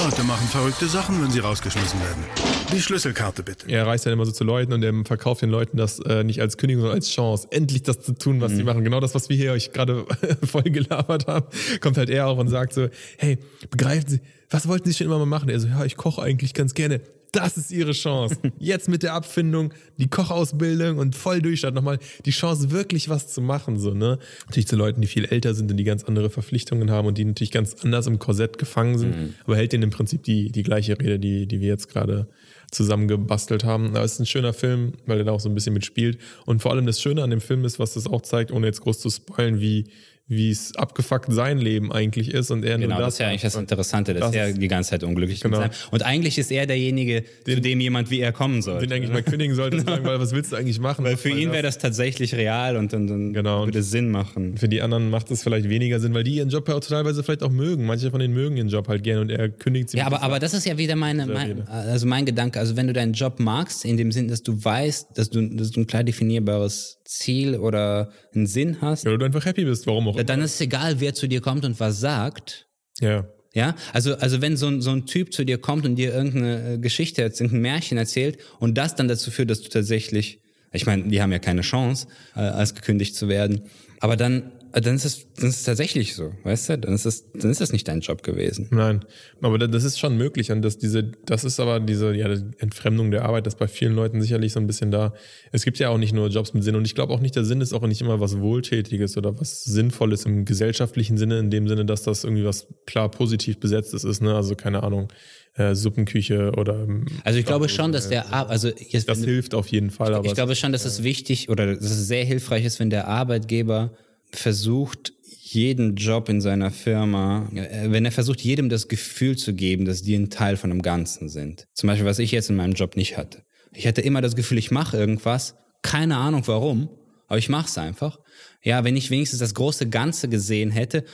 Leute 0.04 0.22
machen 0.24 0.46
verrückte 0.48 0.86
Sachen, 0.86 1.22
wenn 1.22 1.30
sie 1.30 1.40
rausgeschmissen 1.40 2.00
werden. 2.00 2.24
Die 2.72 2.80
Schlüsselkarte 2.80 3.42
bitte. 3.42 3.68
Er 3.70 3.86
reist 3.86 4.06
dann 4.06 4.12
immer 4.12 4.24
so 4.26 4.32
zu 4.32 4.44
Leuten 4.44 4.72
und 4.72 4.82
er 4.82 4.92
verkauft 5.04 5.42
den 5.42 5.50
Leuten 5.50 5.76
das 5.76 5.98
äh, 6.00 6.24
nicht 6.24 6.40
als 6.40 6.56
Kündigung, 6.56 6.82
sondern 6.82 6.98
als 6.98 7.10
Chance, 7.10 7.46
endlich 7.50 7.82
das 7.82 8.00
zu 8.02 8.12
tun, 8.14 8.40
was 8.40 8.52
Mhm. 8.52 8.56
sie 8.56 8.64
machen. 8.64 8.84
Genau 8.84 9.00
das, 9.00 9.14
was 9.14 9.28
wir 9.28 9.36
hier 9.36 9.52
euch 9.52 9.72
gerade 9.72 10.04
voll 10.42 10.62
gelabert 10.62 11.26
haben, 11.26 11.46
kommt 11.80 11.96
halt 11.98 12.10
er 12.10 12.26
auch 12.28 12.38
und 12.38 12.48
sagt 12.54 12.72
so, 12.72 12.88
hey, 13.18 13.38
begreifen 13.70 14.08
Sie, 14.08 14.20
was 14.50 14.68
wollten 14.68 14.88
Sie 14.88 14.94
schon 14.94 15.06
immer 15.08 15.18
mal 15.18 15.26
machen? 15.26 15.48
Er 15.48 15.58
so, 15.60 15.66
ja, 15.68 15.84
ich 15.84 15.96
koche 15.96 16.22
eigentlich 16.22 16.54
ganz 16.54 16.74
gerne. 16.74 17.00
Das 17.32 17.56
ist 17.56 17.72
Ihre 17.72 17.90
Chance. 17.90 18.36
Jetzt 18.60 18.88
mit 18.88 19.02
der 19.02 19.12
Abfindung, 19.14 19.74
die 19.98 20.06
Kochausbildung 20.08 20.98
und 20.98 21.16
voll 21.16 21.42
Durchstart 21.42 21.74
nochmal 21.74 21.98
die 22.24 22.30
Chance, 22.30 22.70
wirklich 22.70 23.08
was 23.08 23.26
zu 23.32 23.40
machen. 23.40 23.76
So, 23.80 23.92
ne? 23.92 24.20
Natürlich 24.46 24.68
zu 24.68 24.76
Leuten, 24.76 25.00
die 25.00 25.08
viel 25.08 25.24
älter 25.24 25.52
sind 25.52 25.68
und 25.68 25.76
die 25.76 25.82
ganz 25.82 26.04
andere 26.04 26.30
Verpflichtungen 26.30 26.92
haben 26.92 27.08
und 27.08 27.18
die 27.18 27.24
natürlich 27.24 27.50
ganz 27.50 27.74
anders 27.82 28.06
im 28.06 28.20
Korsett 28.20 28.56
gefangen 28.58 28.98
sind, 28.98 29.16
Mhm. 29.16 29.34
aber 29.46 29.56
hält 29.56 29.72
denen 29.72 29.82
im 29.82 29.90
Prinzip 29.90 30.22
die, 30.22 30.52
die 30.52 30.62
gleiche 30.62 30.96
Rede, 30.96 31.18
die, 31.18 31.48
die 31.48 31.60
wir 31.60 31.66
jetzt 31.68 31.88
gerade 31.88 32.28
zusammengebastelt 32.70 33.64
haben. 33.64 33.88
Aber 33.96 34.04
es 34.04 34.12
ist 34.14 34.20
ein 34.20 34.26
schöner 34.26 34.52
Film, 34.52 34.92
weil 35.06 35.18
er 35.18 35.24
da 35.24 35.32
auch 35.32 35.40
so 35.40 35.48
ein 35.48 35.54
bisschen 35.54 35.74
mitspielt. 35.74 36.18
Und 36.46 36.62
vor 36.62 36.70
allem 36.72 36.86
das 36.86 37.00
Schöne 37.00 37.22
an 37.22 37.30
dem 37.30 37.40
Film 37.40 37.64
ist, 37.64 37.78
was 37.78 37.94
das 37.94 38.06
auch 38.06 38.22
zeigt, 38.22 38.52
ohne 38.52 38.66
jetzt 38.66 38.80
groß 38.82 39.00
zu 39.00 39.10
spoilen, 39.10 39.60
wie 39.60 39.84
wie 40.26 40.50
es 40.50 40.74
abgefuckt 40.76 41.30
sein 41.30 41.58
Leben 41.58 41.92
eigentlich 41.92 42.32
ist 42.32 42.50
und 42.50 42.64
er 42.64 42.78
Genau, 42.78 42.94
nur 42.96 43.04
das 43.04 43.14
ist 43.14 43.18
ja 43.20 43.28
eigentlich 43.28 43.42
das 43.42 43.56
Interessante, 43.56 44.14
dass 44.14 44.30
Das 44.30 44.34
er 44.34 44.52
die 44.54 44.68
ganze 44.68 44.90
Zeit 44.90 45.04
unglücklich 45.04 45.40
Genau. 45.40 45.60
mit 45.60 45.72
seinem- 45.74 45.88
Und 45.92 46.02
eigentlich 46.02 46.38
ist 46.38 46.50
er 46.50 46.66
derjenige, 46.66 47.24
zu 47.44 47.60
dem 47.60 47.78
jemand 47.80 48.10
wie 48.10 48.20
er 48.20 48.32
kommen 48.32 48.62
soll. 48.62 48.80
den 48.80 48.90
eigentlich 48.92 49.12
mal 49.12 49.22
kündigen 49.22 49.54
sollte 49.54 49.76
und 49.76 49.86
sagen, 49.86 50.04
weil 50.06 50.18
was 50.18 50.32
willst 50.32 50.52
du 50.52 50.56
eigentlich 50.56 50.80
machen? 50.80 51.04
Weil 51.04 51.18
für 51.18 51.28
ihn 51.28 51.52
wäre 51.52 51.62
das 51.62 51.76
tatsächlich 51.76 52.34
real 52.34 52.76
und 52.78 52.92
dann, 52.94 53.06
dann 53.06 53.32
Genau. 53.34 53.66
würde 53.66 53.80
es 53.80 53.90
Sinn 53.90 54.08
machen. 54.10 54.56
Für 54.56 54.68
die 54.68 54.80
anderen 54.80 55.10
macht 55.10 55.30
es 55.30 55.42
vielleicht 55.42 55.68
weniger 55.68 56.00
Sinn, 56.00 56.14
weil 56.14 56.24
die 56.24 56.36
ihren 56.36 56.48
Job 56.48 56.68
ja 56.68 56.74
auch 56.74 56.80
teilweise 56.80 57.22
vielleicht 57.22 57.42
auch 57.42 57.50
mögen. 57.52 57.84
Manche 57.84 58.10
von 58.10 58.18
denen 58.18 58.32
mögen 58.32 58.56
ihren 58.56 58.68
Job 58.68 58.88
halt 58.88 59.02
gerne 59.02 59.20
und 59.20 59.30
er 59.30 59.50
kündigt 59.50 59.90
sie. 59.90 59.98
Ja, 59.98 60.06
aber, 60.06 60.22
aber 60.22 60.38
das 60.38 60.54
ist 60.54 60.64
ja 60.64 60.78
wieder 60.78 60.96
meine, 60.96 61.26
mein, 61.26 61.68
also 61.68 62.06
mein 62.06 62.24
Gedanke. 62.24 62.58
Also 62.60 62.76
wenn 62.76 62.86
du 62.86 62.94
deinen 62.94 63.12
Job 63.12 63.40
magst, 63.40 63.84
in 63.84 63.98
dem 63.98 64.10
Sinn, 64.10 64.28
dass 64.28 64.42
du 64.42 64.64
weißt, 64.64 65.08
dass 65.18 65.28
du, 65.28 65.46
dass 65.54 65.70
du 65.70 65.80
ein 65.82 65.86
klar 65.86 66.02
definierbares 66.02 66.98
Ziel 67.04 67.56
oder 67.56 68.10
einen 68.34 68.46
Sinn 68.46 68.80
hast, 68.80 69.04
Ja, 69.04 69.10
oder 69.10 69.18
du 69.18 69.24
einfach 69.26 69.44
happy 69.44 69.64
bist, 69.64 69.86
warum 69.86 70.08
auch 70.08 70.14
immer. 70.14 70.24
dann 70.24 70.40
ist 70.40 70.54
es 70.54 70.60
egal, 70.60 71.00
wer 71.00 71.14
zu 71.14 71.26
dir 71.26 71.40
kommt 71.40 71.64
und 71.64 71.78
was 71.80 72.00
sagt. 72.00 72.66
Ja. 73.00 73.26
Ja, 73.54 73.76
also, 73.92 74.16
also 74.16 74.42
wenn 74.42 74.56
so 74.56 74.66
ein, 74.66 74.80
so 74.82 74.90
ein 74.90 75.06
Typ 75.06 75.32
zu 75.32 75.44
dir 75.44 75.58
kommt 75.58 75.86
und 75.86 75.94
dir 75.94 76.12
irgendeine 76.12 76.74
äh, 76.74 76.78
Geschichte 76.78 77.22
erzählt, 77.22 77.52
irgendein 77.52 77.62
Märchen 77.72 77.98
erzählt 77.98 78.38
und 78.58 78.76
das 78.76 78.96
dann 78.96 79.06
dazu 79.06 79.30
führt, 79.30 79.48
dass 79.48 79.60
du 79.62 79.68
tatsächlich, 79.68 80.40
ich 80.72 80.86
meine, 80.86 81.04
die 81.04 81.22
haben 81.22 81.30
ja 81.30 81.38
keine 81.38 81.60
Chance, 81.60 82.08
äh, 82.34 82.40
als 82.40 82.74
gekündigt 82.74 83.14
zu 83.14 83.28
werden, 83.28 83.62
aber 84.00 84.16
dann, 84.16 84.50
dann 84.80 84.96
ist 84.96 85.04
es, 85.04 85.26
dann 85.36 85.48
ist 85.50 85.56
es 85.58 85.62
tatsächlich 85.62 86.14
so, 86.14 86.32
weißt 86.42 86.68
du, 86.70 86.78
dann 86.78 86.94
ist 86.94 87.04
es, 87.06 87.30
dann 87.32 87.50
ist 87.50 87.60
das 87.60 87.70
nicht 87.72 87.86
dein 87.86 88.00
Job 88.00 88.22
gewesen. 88.22 88.68
Nein, 88.70 89.04
aber 89.40 89.58
da- 89.58 89.66
das 89.68 89.84
ist 89.84 89.98
schon 90.00 90.16
möglich 90.16 90.50
und 90.50 90.62
das, 90.62 90.78
diese, 90.78 91.04
das 91.26 91.44
ist 91.44 91.60
aber 91.60 91.78
diese 91.80 92.12
ja, 92.14 92.28
die 92.34 92.42
Entfremdung 92.58 93.10
der 93.10 93.24
Arbeit, 93.24 93.46
das 93.46 93.54
ist 93.54 93.58
bei 93.60 93.68
vielen 93.68 93.94
Leuten 93.94 94.20
sicherlich 94.20 94.52
so 94.52 94.60
ein 94.60 94.66
bisschen 94.66 94.90
da. 94.90 95.12
Es 95.52 95.64
gibt 95.64 95.78
ja 95.78 95.90
auch 95.90 95.98
nicht 95.98 96.12
nur 96.12 96.28
Jobs 96.28 96.54
mit 96.54 96.64
Sinn 96.64 96.74
und 96.76 96.86
ich 96.86 96.94
glaube 96.94 97.12
auch 97.12 97.20
nicht, 97.20 97.36
der 97.36 97.44
Sinn 97.44 97.60
ist 97.60 97.72
auch 97.72 97.86
nicht 97.86 98.00
immer 98.00 98.18
was 98.20 98.38
Wohltätiges 98.40 99.16
oder 99.16 99.38
was 99.38 99.62
Sinnvolles 99.64 100.24
im 100.24 100.44
gesellschaftlichen 100.44 101.18
Sinne, 101.18 101.38
in 101.38 101.50
dem 101.50 101.68
Sinne, 101.68 101.84
dass 101.84 102.02
das 102.02 102.24
irgendwie 102.24 102.44
was 102.44 102.66
klar 102.86 103.10
positiv 103.10 103.60
besetztes 103.60 104.02
ist, 104.04 104.22
ne? 104.22 104.34
Also 104.34 104.54
keine 104.56 104.82
Ahnung, 104.82 105.12
äh, 105.56 105.74
Suppenküche 105.76 106.50
oder 106.56 106.82
ähm, 106.82 107.06
Also 107.22 107.38
ich 107.38 107.46
glaube 107.46 107.68
schon, 107.68 107.92
dass 107.92 108.08
der, 108.08 108.32
Ar- 108.32 108.48
also 108.50 108.70
jetzt, 108.88 109.08
das 109.08 109.22
hilft 109.22 109.54
auf 109.54 109.68
jeden 109.68 109.90
Fall, 109.90 110.12
aber 110.14 110.26
ich 110.26 110.34
glaube 110.34 110.56
schon, 110.56 110.72
dass 110.72 110.84
es 110.84 111.04
wichtig 111.04 111.48
oder 111.48 111.76
dass 111.76 111.84
es 111.84 112.08
sehr 112.08 112.24
hilfreich 112.24 112.64
ist, 112.64 112.80
wenn 112.80 112.90
der 112.90 113.06
Arbeitgeber 113.06 113.92
versucht, 114.30 115.12
jeden 115.54 115.94
Job 115.94 116.28
in 116.28 116.40
seiner 116.40 116.70
Firma, 116.70 117.48
äh, 117.54 117.90
wenn 117.90 118.04
er 118.04 118.12
versucht, 118.12 118.40
jedem 118.40 118.68
das 118.68 118.88
Gefühl 118.88 119.36
zu 119.36 119.54
geben, 119.54 119.84
dass 119.84 120.02
die 120.02 120.14
ein 120.14 120.30
Teil 120.30 120.56
von 120.56 120.70
einem 120.70 120.82
Ganzen 120.82 121.28
sind. 121.28 121.66
Zum 121.74 121.88
Beispiel, 121.88 122.06
was 122.06 122.18
ich 122.18 122.32
jetzt 122.32 122.50
in 122.50 122.56
meinem 122.56 122.72
Job 122.72 122.96
nicht 122.96 123.16
hatte. 123.16 123.42
Ich 123.72 123.86
hatte 123.86 124.00
immer 124.00 124.20
das 124.20 124.36
Gefühl, 124.36 124.58
ich 124.58 124.70
mache 124.70 124.96
irgendwas, 124.96 125.56
keine 125.82 126.16
Ahnung 126.16 126.42
warum, 126.46 126.88
aber 127.26 127.38
ich 127.38 127.48
mache 127.48 127.68
es 127.68 127.78
einfach. 127.78 128.18
Ja, 128.62 128.84
wenn 128.84 128.96
ich 128.96 129.10
wenigstens 129.10 129.40
das 129.40 129.54
große 129.54 129.88
Ganze 129.88 130.28
gesehen 130.28 130.70
hätte 130.70 131.04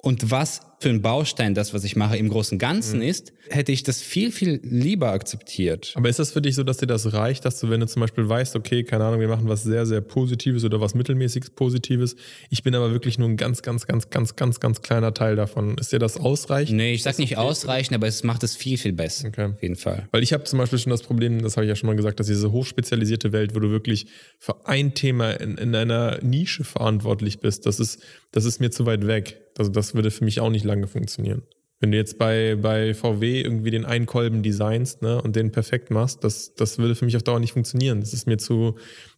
und 0.00 0.30
was 0.30 0.60
für 0.80 0.90
ein 0.90 1.02
Baustein 1.02 1.54
das, 1.54 1.74
was 1.74 1.82
ich 1.82 1.96
mache, 1.96 2.16
im 2.16 2.28
großen 2.28 2.56
Ganzen 2.56 3.02
ist, 3.02 3.32
hätte 3.50 3.72
ich 3.72 3.82
das 3.82 4.00
viel, 4.00 4.30
viel 4.30 4.60
lieber 4.62 5.10
akzeptiert. 5.10 5.92
Aber 5.96 6.08
ist 6.08 6.20
das 6.20 6.30
für 6.30 6.40
dich 6.40 6.54
so, 6.54 6.62
dass 6.62 6.76
dir 6.76 6.86
das 6.86 7.12
reicht, 7.12 7.44
dass 7.44 7.58
du, 7.58 7.68
wenn 7.68 7.80
du 7.80 7.86
zum 7.88 8.00
Beispiel 8.00 8.28
weißt, 8.28 8.54
okay, 8.54 8.84
keine 8.84 9.04
Ahnung, 9.04 9.18
wir 9.18 9.26
machen 9.26 9.48
was 9.48 9.64
sehr, 9.64 9.86
sehr 9.86 10.00
Positives 10.00 10.64
oder 10.64 10.80
was 10.80 10.94
mittelmäßig 10.94 11.56
Positives, 11.56 12.14
ich 12.48 12.62
bin 12.62 12.76
aber 12.76 12.92
wirklich 12.92 13.18
nur 13.18 13.28
ein 13.28 13.36
ganz, 13.36 13.62
ganz, 13.62 13.88
ganz, 13.88 14.08
ganz, 14.08 14.36
ganz, 14.36 14.60
ganz 14.60 14.82
kleiner 14.82 15.14
Teil 15.14 15.34
davon. 15.34 15.76
Ist 15.78 15.92
dir 15.92 15.98
das 15.98 16.16
ausreichend? 16.16 16.76
Nee, 16.76 16.94
ich 16.94 17.02
sag 17.02 17.18
nicht 17.18 17.36
ausreichend, 17.36 17.96
aber 17.96 18.06
es 18.06 18.22
macht 18.22 18.44
es 18.44 18.54
viel, 18.54 18.78
viel 18.78 18.92
besser. 18.92 19.28
Okay. 19.28 19.46
Auf 19.46 19.62
jeden 19.62 19.76
Fall. 19.76 20.08
Weil 20.12 20.22
ich 20.22 20.32
habe 20.32 20.44
zum 20.44 20.60
Beispiel 20.60 20.78
schon 20.78 20.90
das 20.90 21.02
Problem, 21.02 21.42
das 21.42 21.56
habe 21.56 21.64
ich 21.64 21.70
ja 21.70 21.74
schon 21.74 21.88
mal 21.88 21.96
gesagt, 21.96 22.20
dass 22.20 22.28
diese 22.28 22.52
hochspezialisierte 22.52 23.32
Welt, 23.32 23.56
wo 23.56 23.58
du 23.58 23.70
wirklich 23.70 24.06
für 24.38 24.64
ein 24.66 24.94
Thema 24.94 25.32
in, 25.32 25.58
in 25.58 25.74
einer 25.74 26.22
Nische 26.22 26.62
verantwortlich 26.62 27.40
bist, 27.40 27.66
das 27.66 27.80
ist, 27.80 28.00
das 28.30 28.44
ist 28.44 28.60
mir 28.60 28.70
zu 28.70 28.86
weit 28.86 29.06
weg. 29.08 29.47
Also 29.58 29.70
das 29.70 29.94
würde 29.94 30.10
für 30.10 30.24
mich 30.24 30.40
auch 30.40 30.50
nicht 30.50 30.64
lange 30.64 30.86
funktionieren. 30.86 31.42
Wenn 31.80 31.92
du 31.92 31.96
jetzt 31.96 32.18
bei, 32.18 32.56
bei 32.60 32.92
VW 32.92 33.40
irgendwie 33.40 33.70
den 33.70 33.84
einen 33.84 34.06
Kolben 34.06 34.42
designst 34.42 35.00
ne, 35.00 35.22
und 35.22 35.36
den 35.36 35.52
perfekt 35.52 35.92
machst, 35.92 36.24
das, 36.24 36.54
das 36.54 36.78
würde 36.78 36.96
für 36.96 37.04
mich 37.04 37.16
auf 37.16 37.22
Dauer 37.22 37.38
nicht 37.38 37.52
funktionieren. 37.52 38.00
Das 38.00 38.12
ist 38.12 38.26
mir 38.26 38.36
zu, 38.36 38.74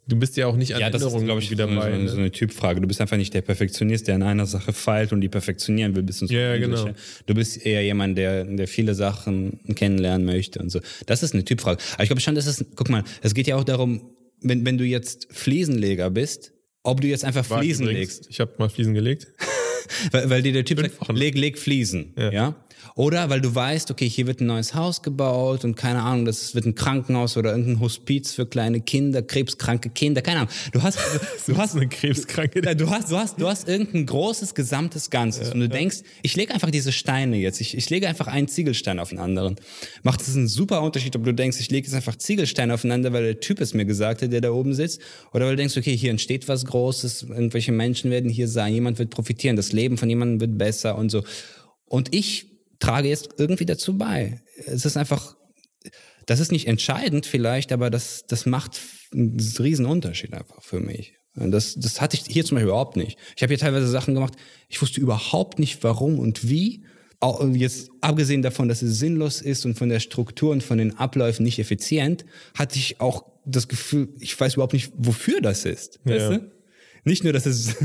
du 0.06 0.16
bist 0.16 0.36
ja 0.36 0.46
auch 0.46 0.56
nicht 0.56 0.74
an 0.74 0.80
Ja, 0.82 0.90
das 0.90 1.00
ist, 1.00 1.06
Änderungen 1.06 1.24
glaube 1.24 1.40
ich, 1.40 1.50
wieder 1.50 1.66
so, 1.66 1.74
dabei. 1.74 1.98
so, 2.00 2.06
so 2.08 2.14
ne? 2.16 2.20
eine 2.20 2.30
Typfrage. 2.32 2.82
Du 2.82 2.86
bist 2.86 3.00
einfach 3.00 3.16
nicht 3.16 3.32
der 3.32 3.40
Perfektionist, 3.40 4.08
der 4.08 4.16
in 4.16 4.22
einer 4.22 4.44
Sache 4.44 4.74
feilt 4.74 5.14
und 5.14 5.22
die 5.22 5.30
perfektionieren 5.30 5.96
will 5.96 6.02
bis 6.02 6.20
ins 6.20 6.30
Ja, 6.30 6.58
genau. 6.58 6.90
Du 7.24 7.34
bist 7.34 7.64
eher 7.64 7.82
jemand, 7.82 8.18
der, 8.18 8.44
der 8.44 8.68
viele 8.68 8.94
Sachen 8.94 9.60
kennenlernen 9.74 10.26
möchte 10.26 10.58
und 10.58 10.68
so. 10.68 10.80
Das 11.06 11.22
ist 11.22 11.32
eine 11.32 11.46
Typfrage. 11.46 11.82
Aber 11.94 12.02
ich 12.02 12.10
glaube 12.10 12.20
schon, 12.20 12.34
das 12.34 12.46
ist, 12.46 12.66
guck 12.76 12.90
mal, 12.90 13.04
es 13.22 13.32
geht 13.32 13.46
ja 13.46 13.56
auch 13.56 13.64
darum, 13.64 14.10
wenn, 14.42 14.66
wenn 14.66 14.76
du 14.76 14.84
jetzt 14.84 15.28
Fliesenleger 15.30 16.10
bist, 16.10 16.52
ob 16.82 17.00
du 17.00 17.08
jetzt 17.08 17.24
einfach 17.24 17.48
War 17.48 17.60
ich 17.62 17.68
Fliesen 17.68 17.86
übrigens. 17.86 18.16
legst. 18.16 18.30
Ich 18.30 18.40
habe 18.40 18.52
mal 18.58 18.68
Fliesen 18.68 18.92
gelegt. 18.92 19.28
weil, 20.12 20.30
weil 20.30 20.42
dir 20.42 20.52
der 20.52 20.64
Typ 20.64 20.80
sagt, 20.80 21.00
Wochen. 21.00 21.16
leg, 21.16 21.36
leg 21.36 21.58
Fliesen, 21.58 22.14
ja. 22.16 22.54
Oder 22.94 23.30
weil 23.30 23.40
du 23.40 23.54
weißt, 23.54 23.90
okay, 23.90 24.08
hier 24.08 24.26
wird 24.26 24.40
ein 24.40 24.46
neues 24.46 24.74
Haus 24.74 25.02
gebaut 25.02 25.64
und 25.64 25.76
keine 25.76 26.02
Ahnung, 26.02 26.24
das 26.24 26.54
wird 26.54 26.66
ein 26.66 26.74
Krankenhaus 26.74 27.36
oder 27.36 27.50
irgendein 27.50 27.80
Hospiz 27.80 28.32
für 28.32 28.46
kleine 28.46 28.80
Kinder, 28.80 29.22
krebskranke 29.22 29.90
Kinder, 29.90 30.22
keine 30.22 30.40
Ahnung. 30.40 30.52
Du 30.72 30.82
hast, 30.82 30.98
du 31.46 31.56
hast 31.56 31.76
eine 31.76 31.88
Krebskranke. 31.88 32.62
ja, 32.64 32.74
du 32.74 32.90
hast, 32.90 33.10
du 33.10 33.16
hast, 33.16 33.40
du 33.40 33.48
hast 33.48 33.68
irgendein 33.68 34.06
großes 34.06 34.54
gesamtes 34.54 35.10
Ganzes 35.10 35.52
und 35.52 35.60
du 35.60 35.68
denkst, 35.68 35.98
ich 36.22 36.36
lege 36.36 36.52
einfach 36.52 36.70
diese 36.70 36.92
Steine 36.92 37.36
jetzt, 37.36 37.60
ich, 37.60 37.76
ich 37.76 37.88
lege 37.90 38.08
einfach 38.08 38.26
einen 38.26 38.48
Ziegelstein 38.48 38.98
auf 38.98 39.10
den 39.10 39.18
anderen. 39.18 39.56
Macht 40.02 40.20
es 40.20 40.34
einen 40.34 40.48
super 40.48 40.82
Unterschied, 40.82 41.14
ob 41.16 41.24
du 41.24 41.32
denkst, 41.32 41.60
ich 41.60 41.70
lege 41.70 41.86
jetzt 41.86 41.94
einfach 41.94 42.16
Ziegelsteine 42.16 42.74
aufeinander, 42.74 43.12
weil 43.12 43.24
der 43.24 43.40
Typ 43.40 43.60
es 43.60 43.74
mir 43.74 43.84
gesagt 43.84 44.22
hat, 44.22 44.32
der 44.32 44.40
da 44.40 44.50
oben 44.50 44.74
sitzt, 44.74 45.00
oder 45.32 45.46
weil 45.46 45.52
du 45.52 45.56
denkst, 45.56 45.76
okay, 45.76 45.96
hier 45.96 46.10
entsteht 46.10 46.48
was 46.48 46.64
Großes, 46.64 47.22
irgendwelche 47.22 47.72
Menschen 47.72 48.10
werden 48.10 48.30
hier 48.30 48.48
sein, 48.48 48.74
jemand 48.74 48.98
wird 48.98 49.10
profitieren, 49.10 49.56
das 49.56 49.72
Leben 49.72 49.96
von 49.96 50.08
jemandem 50.08 50.40
wird 50.40 50.58
besser 50.58 50.96
und 50.96 51.10
so. 51.10 51.22
Und 51.86 52.14
ich 52.14 52.49
trage 52.80 53.08
jetzt 53.08 53.30
irgendwie 53.38 53.66
dazu 53.66 53.96
bei. 53.96 54.42
Es 54.66 54.84
ist 54.84 54.96
einfach, 54.96 55.36
das 56.26 56.40
ist 56.40 56.50
nicht 56.50 56.66
entscheidend 56.66 57.26
vielleicht, 57.26 57.72
aber 57.72 57.90
das, 57.90 58.24
das 58.26 58.46
macht 58.46 58.80
einen 59.12 59.38
riesen 59.58 59.86
Unterschied 59.86 60.32
einfach 60.34 60.62
für 60.62 60.80
mich. 60.80 61.14
Das, 61.34 61.76
das 61.76 62.00
hatte 62.00 62.16
ich 62.16 62.24
hier 62.26 62.44
zum 62.44 62.56
Beispiel 62.56 62.70
überhaupt 62.70 62.96
nicht. 62.96 63.16
Ich 63.36 63.42
habe 63.42 63.50
hier 63.50 63.58
teilweise 63.58 63.86
Sachen 63.86 64.14
gemacht, 64.14 64.34
ich 64.68 64.82
wusste 64.82 65.00
überhaupt 65.00 65.58
nicht 65.58 65.82
warum 65.84 66.18
und 66.18 66.48
wie. 66.48 66.84
Auch 67.20 67.46
jetzt 67.52 67.90
abgesehen 68.00 68.40
davon, 68.40 68.68
dass 68.68 68.80
es 68.80 68.98
sinnlos 68.98 69.42
ist 69.42 69.66
und 69.66 69.76
von 69.76 69.90
der 69.90 70.00
Struktur 70.00 70.52
und 70.52 70.62
von 70.62 70.78
den 70.78 70.96
Abläufen 70.96 71.44
nicht 71.44 71.58
effizient, 71.58 72.24
hatte 72.54 72.78
ich 72.78 73.00
auch 73.00 73.26
das 73.44 73.68
Gefühl, 73.68 74.08
ich 74.20 74.38
weiß 74.38 74.54
überhaupt 74.54 74.72
nicht, 74.72 74.90
wofür 74.96 75.40
das 75.40 75.66
ist. 75.66 76.00
Ja. 76.04 76.14
Weißt 76.14 76.30
du? 76.30 76.50
Nicht 77.04 77.24
nur, 77.24 77.32
dass 77.32 77.46
es, 77.46 77.76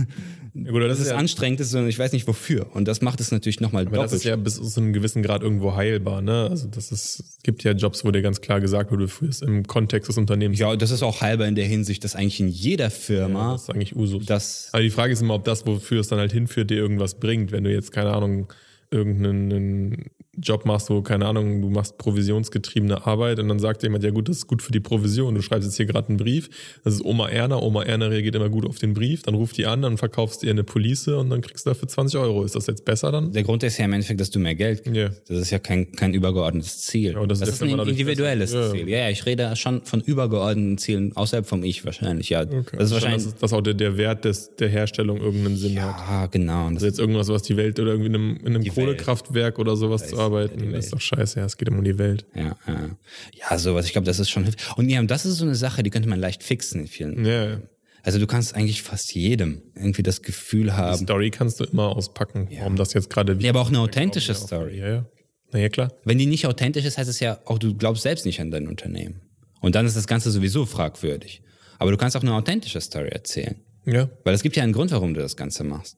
gut, 0.56 0.82
das 0.82 0.88
dass 0.90 0.98
ist 1.00 1.06
es 1.06 1.12
ja- 1.12 1.18
anstrengend 1.18 1.60
ist, 1.60 1.72
sondern 1.72 1.90
ich 1.90 2.00
weiß 2.00 2.12
nicht 2.14 2.28
wofür. 2.28 2.68
Und 2.74 2.88
das 2.88 3.02
macht 3.02 3.20
es 3.20 3.32
natürlich 3.32 3.60
nochmal 3.60 3.84
Aber 3.86 3.98
das 3.98 4.06
doppelt. 4.12 4.22
ist 4.22 4.24
ja 4.26 4.36
bis 4.38 4.56
zu 4.74 4.80
einem 4.80 4.94
gewissen 4.94 5.22
Grad 5.22 5.44
irgendwo 5.44 5.76
heilbar, 5.76 6.22
ne? 6.22 6.48
Also 6.50 6.68
das 6.68 6.92
ist, 6.92 7.20
es 7.20 7.38
gibt 7.44 7.64
ja 7.64 7.74
Jobs, 7.74 8.04
wo 8.06 8.12
dir 8.12 8.22
ganz 8.22 8.42
klar 8.42 8.62
gesagt 8.62 8.92
wurde, 8.92 9.04
du 9.04 9.10
führst 9.10 9.44
im 9.44 9.68
Kontext 9.68 10.10
des 10.10 10.18
Unternehmens. 10.18 10.58
ja, 10.60 10.76
das 10.76 10.92
ist 10.92 11.04
auch 11.04 11.22
halber 11.22 11.48
in 11.48 11.56
der 11.56 11.66
Hinsicht, 11.66 12.04
dass 12.04 12.16
eigentlich 12.16 12.40
in 12.40 12.48
jeder 12.48 12.90
Firma 12.90 13.52
das 13.54 13.64
ist 13.64 13.70
eigentlich 13.72 13.96
Usus. 13.96 14.26
das 14.26 14.70
Aber 14.72 14.82
die 14.82 14.90
Frage 14.90 15.14
ist 15.14 15.22
immer, 15.22 15.36
ob 15.36 15.44
das, 15.44 15.66
wofür 15.66 16.00
es 16.00 16.08
dann 16.08 16.20
halt 16.20 16.32
hinführt, 16.32 16.70
dir 16.70 16.78
irgendwas 16.78 17.20
bringt. 17.20 17.52
Wenn 17.52 17.64
du 17.66 17.72
jetzt, 17.72 17.92
keine 17.92 18.12
Ahnung, 18.14 18.48
irgendeinen 18.92 19.52
einen 19.52 20.06
Job 20.42 20.66
machst, 20.66 20.90
wo, 20.90 21.02
keine 21.02 21.26
Ahnung, 21.26 21.62
du 21.62 21.70
machst 21.70 21.98
provisionsgetriebene 21.98 23.06
Arbeit 23.06 23.40
und 23.40 23.48
dann 23.50 23.60
sagt 23.60 23.84
jemand, 23.84 24.04
ja 24.04 24.12
gut, 24.12 24.30
das 24.30 24.38
ist 24.38 24.48
gut 24.48 24.62
für 24.62 24.72
die 24.72 24.80
Provision. 24.80 25.36
Du 25.36 25.42
schreibst 25.42 25.66
jetzt 25.68 25.78
hier 25.78 25.86
gerade 25.86 26.10
einen 26.10 26.18
Brief, 26.18 26.50
das 26.84 26.96
ist 26.96 27.06
Oma 27.06 27.30
Erna, 27.30 27.58
Oma 27.62 27.84
Erna 27.84 28.08
reagiert 28.08 28.36
immer 28.36 28.50
gut 28.50 28.66
auf 28.66 28.78
den 28.80 28.94
Brief, 28.94 29.22
dann 29.24 29.36
ruft 29.36 29.58
die 29.58 29.66
an, 29.66 29.82
dann 29.82 29.98
verkaufst 29.98 30.42
du 30.44 30.48
ihr 30.48 30.52
eine 30.52 30.64
Police 30.64 31.08
und 31.08 31.30
dann 31.30 31.42
kriegst 31.42 31.66
du 31.66 31.70
dafür 31.72 31.88
20 31.88 32.20
Euro. 32.20 32.44
Ist 32.44 32.56
das 32.56 32.68
jetzt 32.68 32.86
besser 32.86 33.12
dann? 33.12 33.32
Der 33.32 33.44
Grund 33.44 33.64
ist 33.64 33.78
ja 33.78 33.86
im 33.86 33.94
Endeffekt, 33.94 34.20
dass 34.22 34.30
du 34.30 34.40
mehr 34.40 34.56
Geld 34.56 34.84
kriegst. 34.84 34.96
Ja. 34.98 35.10
Das 35.28 35.40
ist 35.40 35.52
ja 35.52 35.60
kein, 35.60 35.92
kein 35.94 36.14
übergeordnetes 36.14 36.82
Ziel. 36.82 37.14
Ja, 37.14 37.26
das 37.26 37.40
das, 37.40 37.50
ist 37.50 37.64
ein 37.64 37.80
individuelles 37.80 38.52
besser. 38.52 38.66
Ja. 38.68 38.72
Ziel. 38.74 38.90
Ja, 38.90 38.98
ja, 39.00 39.10
ich 39.10 39.26
rede 39.26 39.56
schon 39.56 39.82
von 39.84 40.02
übergeordneten 40.02 40.78
Zielen, 40.78 41.16
außerhalb 41.16 41.46
vom 41.46 41.64
Ich 41.64 41.86
wahrscheinlich. 41.86 42.30
Ja, 42.30 42.42
Okay. 42.42 42.78
das 42.78 42.86
ist 42.86 42.90
Schon, 42.90 42.92
wahrscheinlich. 42.94 43.24
dass, 43.24 43.36
dass 43.36 43.54
auch 43.54 43.62
der, 43.62 43.74
der 43.74 43.98
Wert 43.98 44.26
des, 44.26 44.56
der 44.56 44.70
Herstellung 44.70 45.18
irgendeinen 45.20 45.58
Sinn 45.58 45.82
hat. 45.82 45.96
ja, 46.10 46.26
genau. 46.28 46.68
Und 46.68 46.76
das 46.76 46.84
Also 46.84 46.86
jetzt 46.88 47.00
irgendwas, 47.00 47.28
was 47.30 47.42
die 47.44 47.58
Welt 47.58 47.80
oder 47.80 47.92
irgendwie 47.92 48.10
in 48.10 48.16
einem, 48.16 48.38
in 48.46 48.56
einem 48.56 48.66
Kohlekraftwerk 48.68 49.60
oder 49.60 49.76
sowas 49.76 50.08
zu 50.08 50.16
arbeiten, 50.26 50.60
die 50.60 50.78
ist 50.78 50.92
doch 50.94 51.02
scheiße. 51.02 51.40
Ja, 51.40 51.46
es 51.46 51.58
geht 51.58 51.68
immer 51.68 51.78
um 51.80 51.84
die 51.84 51.98
Welt. 51.98 52.26
ja, 52.36 52.58
ja. 52.68 52.90
ja, 53.34 53.58
sowas. 53.58 53.86
Ich 53.86 53.92
glaube, 53.94 54.06
das 54.06 54.20
ist 54.20 54.30
schon. 54.30 54.46
Und 54.76 54.90
ja, 54.90 55.02
das 55.04 55.26
ist 55.26 55.38
so 55.38 55.46
eine 55.46 55.56
Sache, 55.56 55.84
die 55.84 55.90
könnte 55.90 56.10
man 56.10 56.20
leicht 56.20 56.44
fixen 56.44 56.82
in 56.82 56.88
vielen. 56.88 57.26
Ja, 57.26 57.50
ja. 57.52 57.62
Also 58.04 58.20
du 58.20 58.28
kannst 58.28 58.56
eigentlich 58.56 58.84
fast 58.84 59.16
jedem 59.16 59.64
irgendwie 59.76 60.04
das 60.04 60.22
Gefühl 60.22 60.78
haben. 60.78 61.04
Story 61.04 61.32
kannst 61.32 61.60
du 61.60 61.64
immer 61.64 61.96
auspacken, 61.96 62.48
warum 62.60 62.76
das 62.76 62.94
jetzt 62.94 63.10
gerade 63.10 63.36
Ja, 63.40 63.50
aber 63.50 63.62
auch 63.62 63.70
eine 63.70 63.80
authentische 63.80 64.36
Story. 64.36 64.78
Ja, 64.80 64.88
ja. 64.88 65.06
Na 65.52 65.60
ja, 65.60 65.70
klar. 65.70 65.92
Wenn 66.04 66.18
die 66.20 66.28
nicht 66.28 66.46
authentisch 66.46 66.86
ist, 66.86 66.98
heißt 67.00 67.10
es 67.10 67.20
ja 67.20 67.40
auch, 67.46 67.58
du 67.58 67.74
glaubst 67.76 68.04
selbst 68.04 68.26
nicht 68.26 68.40
an 68.42 68.52
dein 68.52 68.68
Unternehmen. 68.68 69.22
Und 69.62 69.74
dann 69.74 69.86
ist 69.88 69.96
das 69.98 70.06
Ganze 70.06 70.30
sowieso 70.30 70.66
fragwürdig. 70.68 71.42
Aber 71.80 71.90
du 71.92 71.98
kannst 71.98 72.16
auch 72.16 72.22
eine 72.22 72.34
authentische 72.34 72.80
Story 72.80 73.10
erzählen. 73.10 73.56
Ja, 73.86 74.10
Weil 74.24 74.34
es 74.36 74.44
gibt 74.44 74.56
ja 74.56 74.64
einen 74.64 74.74
Grund, 74.74 74.92
warum 74.92 75.14
du 75.16 75.22
das 75.22 75.36
Ganze 75.36 75.64
machst. 75.64 75.98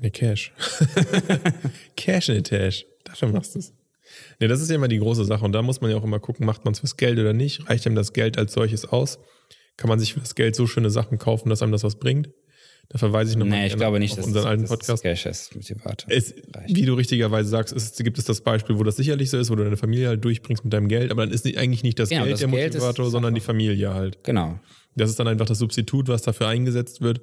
nee, 0.00 0.10
Cash. 0.10 0.52
Cash 1.96 2.28
in 2.28 2.36
the 2.36 2.42
Tash. 2.42 2.86
Dafür 3.08 3.28
machst 3.28 3.54
du 3.54 3.58
es. 3.60 3.72
Nee, 4.40 4.48
das 4.48 4.60
ist 4.60 4.70
ja 4.70 4.76
immer 4.76 4.88
die 4.88 4.98
große 4.98 5.24
Sache. 5.24 5.44
Und 5.44 5.52
da 5.52 5.62
muss 5.62 5.80
man 5.80 5.90
ja 5.90 5.96
auch 5.96 6.04
immer 6.04 6.20
gucken, 6.20 6.46
macht 6.46 6.64
man 6.64 6.72
es 6.72 6.80
fürs 6.80 6.96
Geld 6.96 7.18
oder 7.18 7.32
nicht? 7.32 7.68
Reicht 7.68 7.86
einem 7.86 7.96
das 7.96 8.12
Geld 8.12 8.38
als 8.38 8.52
solches 8.52 8.86
aus? 8.86 9.18
Kann 9.76 9.88
man 9.88 9.98
sich 9.98 10.14
für 10.14 10.20
das 10.20 10.34
Geld 10.34 10.56
so 10.56 10.66
schöne 10.66 10.90
Sachen 10.90 11.18
kaufen, 11.18 11.50
dass 11.50 11.62
einem 11.62 11.72
das 11.72 11.84
was 11.84 11.96
bringt? 11.96 12.30
Da 12.90 12.96
verweise 12.96 13.32
ich 13.32 13.36
nochmal 13.36 13.60
Nee, 13.60 13.66
ich 13.66 13.76
glaube 13.76 13.98
nicht, 13.98 14.12
auf 14.12 14.18
dass 14.18 14.26
unseren 14.26 14.46
alten 14.46 14.62
das, 14.62 14.70
Podcast. 14.70 15.04
Das 15.04 15.22
Cash 15.22 15.26
ist 15.26 15.54
Motivator. 15.54 16.10
Es, 16.10 16.34
wie 16.68 16.86
du 16.86 16.94
richtigerweise 16.94 17.48
sagst, 17.48 17.74
ist, 17.74 18.02
gibt 18.02 18.18
es 18.18 18.24
das 18.24 18.40
Beispiel, 18.40 18.78
wo 18.78 18.82
das 18.82 18.96
sicherlich 18.96 19.28
so 19.28 19.36
ist, 19.36 19.50
wo 19.50 19.56
du 19.56 19.64
deine 19.64 19.76
Familie 19.76 20.08
halt 20.08 20.24
durchbringst 20.24 20.64
mit 20.64 20.72
deinem 20.72 20.88
Geld, 20.88 21.10
aber 21.10 21.26
dann 21.26 21.34
ist 21.34 21.44
nicht, 21.44 21.58
eigentlich 21.58 21.82
nicht 21.82 21.98
das 21.98 22.08
Genau, 22.08 22.22
Geld 22.22 22.34
das 22.34 22.40
der 22.40 22.48
Geld 22.48 22.74
Motivator, 22.74 23.10
sondern 23.10 23.34
die 23.34 23.42
Familie 23.42 23.92
halt. 23.92 24.24
Genau. 24.24 24.58
Das 24.96 25.10
ist 25.10 25.18
dann 25.18 25.28
einfach 25.28 25.44
das 25.44 25.58
Substitut, 25.58 26.08
was 26.08 26.22
dafür 26.22 26.48
eingesetzt 26.48 27.02
wird. 27.02 27.20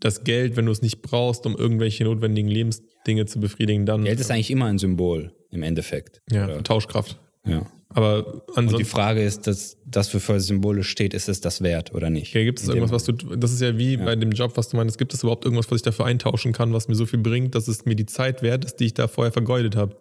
Das 0.00 0.24
Geld, 0.24 0.56
wenn 0.56 0.66
du 0.66 0.72
es 0.72 0.82
nicht 0.82 1.00
brauchst, 1.02 1.46
um 1.46 1.56
irgendwelche 1.56 2.04
notwendigen 2.04 2.48
Lebensdinge 2.48 3.26
zu 3.26 3.40
befriedigen, 3.40 3.86
dann 3.86 4.04
Geld 4.04 4.20
ist 4.20 4.30
eigentlich 4.30 4.50
immer 4.50 4.66
ein 4.66 4.78
Symbol 4.78 5.32
im 5.50 5.62
Endeffekt. 5.62 6.20
ja, 6.30 6.44
Oder- 6.44 6.62
Tauschkraft. 6.62 7.18
ja. 7.46 7.66
Aber 7.88 8.26
Und 8.26 8.42
die 8.48 8.58
ansonsten 8.58 8.84
Frage 8.84 9.22
ist, 9.22 9.46
dass 9.46 9.78
das 9.86 10.08
für 10.08 10.40
Symbole 10.40 10.82
steht, 10.82 11.14
ist 11.14 11.28
es 11.30 11.40
das 11.40 11.62
wert 11.62 11.94
oder 11.94 12.10
nicht? 12.10 12.28
okay, 12.32 12.44
gibt 12.44 12.58
es 12.60 12.68
irgendwas, 12.68 12.90
was 12.90 13.04
du, 13.04 13.12
das 13.12 13.52
ist 13.52 13.62
ja 13.62 13.78
wie 13.78 13.96
bei 13.96 14.14
dem 14.16 14.32
Job, 14.32 14.52
was 14.56 14.68
du 14.68 14.76
meinst, 14.76 14.98
gibt 14.98 15.14
es 15.14 15.22
überhaupt 15.22 15.44
irgendwas, 15.44 15.70
was 15.70 15.76
ich 15.76 15.82
dafür 15.82 16.04
eintauschen 16.04 16.52
kann, 16.52 16.72
was 16.74 16.88
mir 16.88 16.94
so 16.96 17.06
viel 17.06 17.20
bringt, 17.20 17.54
dass 17.54 17.68
es 17.68 17.86
mir 17.86 17.94
die 17.94 18.04
Zeit 18.04 18.42
wert 18.42 18.64
ist, 18.66 18.80
die 18.80 18.86
ich 18.86 18.94
da 18.94 19.08
vorher 19.08 19.32
vergeudet 19.32 19.76
habe? 19.76 19.96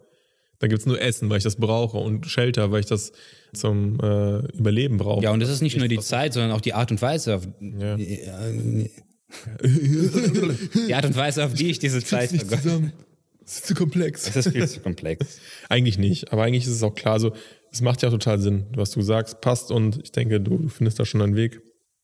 Da 0.59 0.67
gibt 0.67 0.79
es 0.79 0.85
nur 0.87 0.99
Essen, 0.99 1.29
weil 1.29 1.37
ich 1.37 1.43
das 1.43 1.55
brauche 1.57 1.97
und 1.97 2.25
Shelter, 2.25 2.71
weil 2.71 2.79
ich 2.81 2.85
das 2.87 3.11
zum 3.53 3.99
äh, 4.01 4.39
Überleben 4.57 4.97
brauche. 4.97 5.23
Ja, 5.23 5.31
und 5.31 5.39
das 5.39 5.49
ist 5.49 5.61
nicht 5.61 5.77
nur 5.77 5.87
die 5.87 5.99
Zeit, 5.99 6.33
sondern 6.33 6.51
auch 6.51 6.61
die 6.61 6.73
Art 6.73 6.91
und 6.91 7.01
Weise, 7.01 7.35
auf, 7.35 7.47
Ja. 7.61 7.97
die 9.63 10.93
Art 10.93 11.05
und 11.05 11.15
Weise, 11.15 11.45
auf 11.45 11.53
die 11.53 11.69
ich 11.69 11.79
diese 11.79 12.03
Zeit 12.03 12.29
zusammen. 12.29 12.93
Das 13.41 13.57
ist 13.57 13.67
zu 13.67 13.75
komplex. 13.75 14.23
Das 14.23 14.35
ist 14.47 14.53
viel 14.53 14.67
zu 14.67 14.79
komplex. 14.79 15.39
Eigentlich 15.69 15.97
nicht, 15.97 16.31
aber 16.33 16.43
eigentlich 16.43 16.65
ist 16.65 16.71
es 16.71 16.83
auch 16.83 16.95
klar. 16.95 17.19
So, 17.19 17.33
es 17.71 17.81
macht 17.81 18.01
ja 18.01 18.09
total 18.09 18.39
Sinn, 18.39 18.65
was 18.75 18.91
du 18.91 19.01
sagst, 19.01 19.41
passt 19.41 19.71
und 19.71 19.99
ich 20.03 20.11
denke, 20.11 20.41
du, 20.41 20.57
du 20.57 20.69
findest 20.69 20.99
da 20.99 21.05
schon 21.05 21.21
einen 21.21 21.35
Weg. 21.35 21.61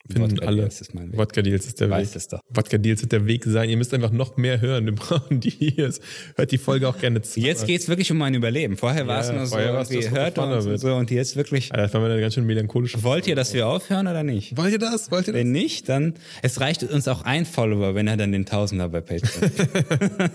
Finden 0.08 0.32
Wodka 0.32 0.46
alle. 0.48 0.58
Deals 0.62 0.82
ist 0.82 0.94
mein 0.96 1.12
Weg. 1.12 1.20
Wodka 1.20 1.42
Deals 1.42 1.66
ist 1.68 1.80
der 1.80 1.90
Weiß 1.90 2.10
Weg. 2.10 2.16
es 2.16 2.28
doch. 2.28 2.40
Wodka 2.50 2.78
Deals 2.78 3.02
wird 3.02 3.12
der 3.12 3.26
Weg 3.28 3.44
sein. 3.46 3.70
Ihr 3.70 3.78
müsst 3.78 3.94
einfach 3.94 4.12
noch 4.12 4.38
mehr 4.38 4.60
hören. 4.62 4.86
Wir 4.86 4.96
brauchen 4.96 5.40
die 5.40 5.50
hier. 5.50 5.94
Hört 6.36 6.52
die 6.52 6.58
Folge 6.58 6.88
auch 6.88 6.98
gerne 6.98 7.22
zu. 7.22 7.40
Jetzt 7.40 7.68
geht's 7.68 7.88
wirklich 7.88 8.12
um 8.12 8.18
mein 8.18 8.34
Überleben. 8.34 8.78
Vorher 8.78 9.08
war 9.08 9.20
es 9.22 9.32
nur 9.32 9.46
so, 9.46 9.56
vorher 9.56 9.74
war's 9.74 9.92
irgendwie 9.92 10.16
hört 10.18 10.38
uns 10.38 10.66
und 10.66 10.78
so 10.78 10.96
und 10.96 11.12
jetzt 11.12 11.36
wirklich. 11.36 11.72
Alter, 11.72 11.84
das 11.84 11.94
war 11.94 12.02
mir 12.02 12.12
eine 12.12 12.22
ganz 12.22 12.34
schön 12.34 12.46
melancholische. 12.46 13.04
Wollt 13.04 13.28
ihr, 13.28 13.36
dass 13.36 13.54
wir 13.54 13.68
aufhören 13.68 14.08
oder 14.08 14.24
nicht? 14.24 14.58
Wollt 14.58 14.72
ihr 14.74 14.80
das? 14.80 15.12
Wollt 15.12 15.28
ihr 15.28 15.34
das? 15.34 15.40
Wenn 15.40 15.52
nicht, 15.52 15.88
dann 15.90 16.16
es 16.42 16.60
reicht 16.60 16.84
uns 16.84 17.08
auch 17.08 17.24
ein 17.24 17.46
Follower, 17.46 17.96
wenn 17.96 18.08
er 18.08 18.18
dann 18.18 18.32
den 18.32 18.46
Tausender 18.46 18.90
bei 18.90 19.02
Patreon. 19.02 19.52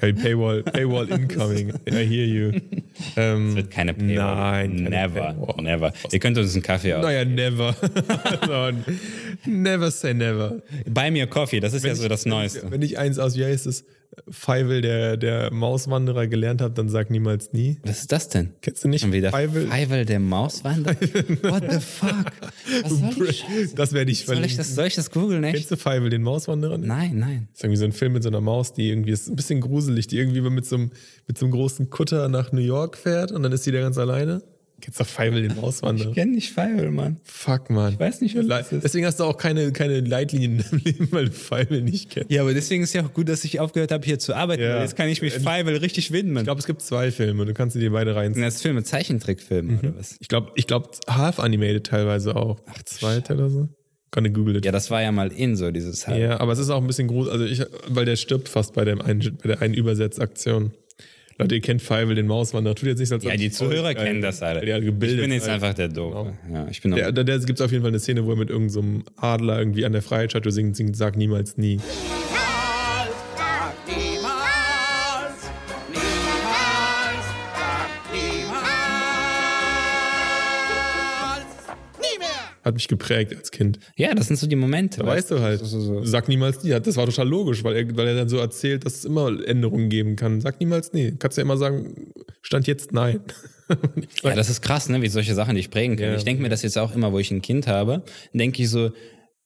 Hey, 0.00 0.12
Paywall, 0.12 0.64
Paywall 0.64 1.08
incoming. 1.08 1.72
I 1.88 2.04
hear 2.04 2.26
you. 2.26 2.52
Ähm, 3.16 3.54
Wird 3.54 3.70
keine 3.70 3.94
Paywall. 3.94 4.66
Nein, 4.66 4.74
never, 4.90 5.32
Paywall. 5.34 5.62
never. 5.62 5.92
Ihr 6.10 6.18
könnt 6.18 6.36
uns 6.36 6.52
einen 6.52 6.64
Kaffee 6.64 6.94
aus. 6.94 7.04
naja, 7.04 7.24
never. 7.24 7.76
Never 9.46 9.90
say 9.90 10.14
never. 10.14 10.62
Buy 10.88 11.10
me 11.10 11.22
a 11.22 11.26
coffee, 11.26 11.60
das 11.60 11.72
ist 11.74 11.84
ja 11.84 11.94
so 11.94 12.08
das 12.08 12.26
Neueste. 12.26 12.70
Wenn 12.70 12.82
ich 12.82 12.98
eins 12.98 13.18
aus, 13.18 13.36
wie 13.36 13.44
heißt 13.44 13.66
es, 13.66 13.84
Feivel, 14.28 14.80
der, 14.80 15.16
der 15.16 15.52
Mauswanderer 15.52 16.28
gelernt 16.28 16.60
habe, 16.60 16.72
dann 16.72 16.88
sag 16.88 17.10
niemals 17.10 17.52
nie. 17.52 17.78
Was 17.82 18.02
ist 18.02 18.12
das 18.12 18.28
denn? 18.28 18.50
Kennst 18.62 18.84
du 18.84 18.88
nicht? 18.88 19.00
Schon 19.00 19.12
wieder 19.12 19.30
Feivel? 19.30 19.66
Feivel 19.66 20.04
der 20.04 20.20
Mauswanderer? 20.20 20.94
What 21.42 21.64
the 21.68 21.80
fuck? 21.80 22.26
Was 22.82 22.92
soll 22.92 23.26
die 23.26 23.32
Scheiße? 23.32 23.74
Das 23.74 23.92
werde 23.92 24.12
ich 24.12 24.24
Soll 24.24 24.36
ich 24.36 24.40
verlinken. 24.40 24.56
das, 24.58 24.74
soll 24.74 24.86
ich 24.86 24.94
das 24.94 25.10
googeln, 25.10 25.42
echt? 25.42 25.54
Kennst 25.56 25.70
du 25.72 25.76
Feivel, 25.76 26.10
den 26.10 26.22
Mauswanderer? 26.22 26.78
Nein, 26.78 27.18
nein. 27.18 27.48
Das 27.50 27.58
ist 27.60 27.64
irgendwie 27.64 27.78
so 27.78 27.84
ein 27.86 27.92
Film 27.92 28.12
mit 28.12 28.22
so 28.22 28.28
einer 28.28 28.40
Maus, 28.40 28.72
die 28.72 28.88
irgendwie 28.88 29.10
ist 29.10 29.28
ein 29.28 29.34
bisschen 29.36 29.60
gruselig, 29.60 30.06
die 30.06 30.18
irgendwie 30.18 30.42
mit 30.42 30.64
so 30.64 30.76
einem, 30.76 30.90
mit 31.26 31.36
so 31.36 31.46
einem 31.46 31.52
großen 31.52 31.90
Kutter 31.90 32.28
nach 32.28 32.52
New 32.52 32.60
York 32.60 32.96
fährt 32.96 33.32
und 33.32 33.42
dann 33.42 33.50
ist 33.50 33.66
die 33.66 33.72
da 33.72 33.80
ganz 33.80 33.98
alleine. 33.98 34.42
Kennst 34.84 35.00
du 35.00 35.04
Feivel, 35.04 35.40
den 35.48 35.56
Mauswanderer? 35.56 36.10
Ich 36.10 36.14
kenn 36.14 36.32
nicht 36.32 36.52
Feivel, 36.52 36.90
Mann. 36.90 37.16
Fuck, 37.22 37.70
man. 37.70 37.94
Ich 37.94 37.98
weiß 37.98 38.20
nicht, 38.20 38.36
was 38.36 38.46
das 38.46 38.70
ist. 38.70 38.84
Deswegen 38.84 39.06
hast 39.06 39.18
du 39.18 39.24
auch 39.24 39.38
keine, 39.38 39.72
keine 39.72 40.00
Leitlinien 40.00 40.58
in 40.58 40.62
deinem 40.62 40.80
Leben, 40.84 41.08
weil 41.10 41.24
du 41.24 41.32
Feivel 41.32 41.80
nicht 41.80 42.10
kennst. 42.10 42.30
Ja, 42.30 42.42
aber 42.42 42.52
deswegen 42.52 42.82
ist 42.82 42.92
ja 42.92 43.02
auch 43.02 43.14
gut, 43.14 43.30
dass 43.30 43.44
ich 43.44 43.60
aufgehört 43.60 43.92
habe, 43.92 44.04
hier 44.04 44.18
zu 44.18 44.34
arbeiten. 44.34 44.62
Ja. 44.62 44.82
Jetzt 44.82 44.94
kann 44.94 45.08
ich 45.08 45.22
mich 45.22 45.32
Feivel 45.32 45.78
richtig 45.78 46.12
widmen. 46.12 46.36
Ich 46.36 46.44
glaube, 46.44 46.58
es 46.58 46.66
gibt 46.66 46.82
zwei 46.82 47.10
Filme, 47.10 47.46
du 47.46 47.54
kannst 47.54 47.76
dir 47.76 47.80
die 47.80 47.88
beide 47.88 48.14
rein. 48.14 48.34
Sind 48.34 48.42
das 48.42 48.60
Filme, 48.60 48.82
Zeichentrickfilme 48.82 49.78
oder 49.78 49.96
was? 49.96 50.16
Ich 50.20 50.28
glaube, 50.28 50.52
ich 50.54 50.66
glaube, 50.66 50.90
half 51.08 51.40
animated 51.40 51.86
teilweise 51.86 52.36
auch. 52.36 52.60
Ach, 52.66 52.82
zweite 52.82 53.32
oder 53.32 53.48
so. 53.48 53.68
Kann 54.10 54.30
google 54.34 54.56
it. 54.56 54.66
Ja, 54.66 54.70
das 54.70 54.90
war 54.90 55.00
ja 55.00 55.10
mal 55.12 55.32
in 55.32 55.56
so 55.56 55.70
dieses 55.70 56.06
halt. 56.06 56.20
Ja, 56.20 56.40
aber 56.40 56.52
es 56.52 56.58
ist 56.58 56.68
auch 56.68 56.82
ein 56.82 56.86
bisschen 56.86 57.08
gruselig, 57.08 57.32
also 57.32 57.44
ich, 57.46 57.62
weil 57.88 58.04
der 58.04 58.16
stirbt 58.16 58.50
fast 58.50 58.74
bei, 58.74 58.84
dem 58.84 59.00
einen, 59.00 59.38
bei 59.42 59.48
der 59.48 59.62
einen 59.62 59.72
Übersetzaktion. 59.72 60.72
Leute, 61.38 61.56
ihr 61.56 61.60
kennt 61.60 61.82
Feivel, 61.82 62.14
den 62.14 62.26
Mauswanderer. 62.26 62.74
Tut 62.76 62.88
jetzt 62.88 63.00
nicht 63.00 63.08
so, 63.08 63.16
als 63.16 63.24
Ja, 63.24 63.36
die 63.36 63.50
Zuhörer 63.50 63.94
geil 63.94 64.06
kennen 64.06 64.22
das 64.22 64.40
alle. 64.42 64.64
Ja, 64.66 64.78
gebildet 64.78 65.18
ich 65.18 65.24
bin 65.24 65.32
jetzt 65.32 65.48
einfach 65.48 65.74
der 65.74 65.88
Doofe. 65.88 66.34
Ja, 66.52 66.68
ich 66.70 66.80
bin 66.80 66.92
Der, 66.92 67.10
da, 67.10 67.24
da 67.24 67.38
gibt 67.38 67.58
es 67.58 67.64
auf 67.64 67.72
jeden 67.72 67.82
Fall 67.82 67.90
eine 67.90 67.98
Szene, 67.98 68.24
wo 68.24 68.30
er 68.30 68.36
mit 68.36 68.50
irgendeinem 68.50 69.02
so 69.04 69.12
Adler 69.16 69.58
irgendwie 69.58 69.84
an 69.84 69.92
der 69.92 70.02
Freiheitsstatue 70.02 70.52
singt, 70.52 70.76
singt, 70.76 70.96
sag 70.96 71.16
niemals 71.16 71.56
nie. 71.56 71.80
Hat 82.64 82.74
mich 82.74 82.88
geprägt 82.88 83.34
als 83.36 83.50
Kind. 83.50 83.78
Ja, 83.96 84.14
das 84.14 84.28
sind 84.28 84.36
so 84.36 84.46
die 84.46 84.56
Momente. 84.56 85.00
Da 85.00 85.06
weißt 85.06 85.30
du 85.30 85.40
halt. 85.40 85.60
So, 85.60 85.66
so, 85.66 85.80
so. 85.80 86.04
Sag 86.04 86.28
niemals 86.28 86.64
nie. 86.64 86.70
Das 86.70 86.96
war 86.96 87.04
total 87.04 87.28
logisch, 87.28 87.62
weil 87.62 87.76
er, 87.76 87.96
weil 87.96 88.08
er 88.08 88.16
dann 88.16 88.28
so 88.28 88.38
erzählt, 88.38 88.86
dass 88.86 88.96
es 88.96 89.04
immer 89.04 89.30
Änderungen 89.46 89.90
geben 89.90 90.16
kann. 90.16 90.40
Sag 90.40 90.60
niemals 90.60 90.92
nie. 90.92 91.14
Kannst 91.18 91.36
ja 91.36 91.42
immer 91.42 91.58
sagen, 91.58 92.12
stand 92.42 92.66
jetzt 92.66 92.92
nein. 92.92 93.20
Ja, 94.22 94.34
das 94.34 94.50
ist 94.50 94.60
krass, 94.60 94.90
ne, 94.90 95.00
wie 95.00 95.08
solche 95.08 95.34
Sachen 95.34 95.56
dich 95.56 95.70
prägen 95.70 95.96
können. 95.96 96.12
Ja. 96.12 96.18
Ich 96.18 96.24
denke 96.24 96.42
mir 96.42 96.50
das 96.50 96.60
jetzt 96.60 96.76
auch 96.76 96.94
immer, 96.94 97.12
wo 97.12 97.18
ich 97.18 97.30
ein 97.30 97.40
Kind 97.40 97.66
habe, 97.66 98.02
denke 98.34 98.62
ich 98.62 98.68
so, 98.68 98.90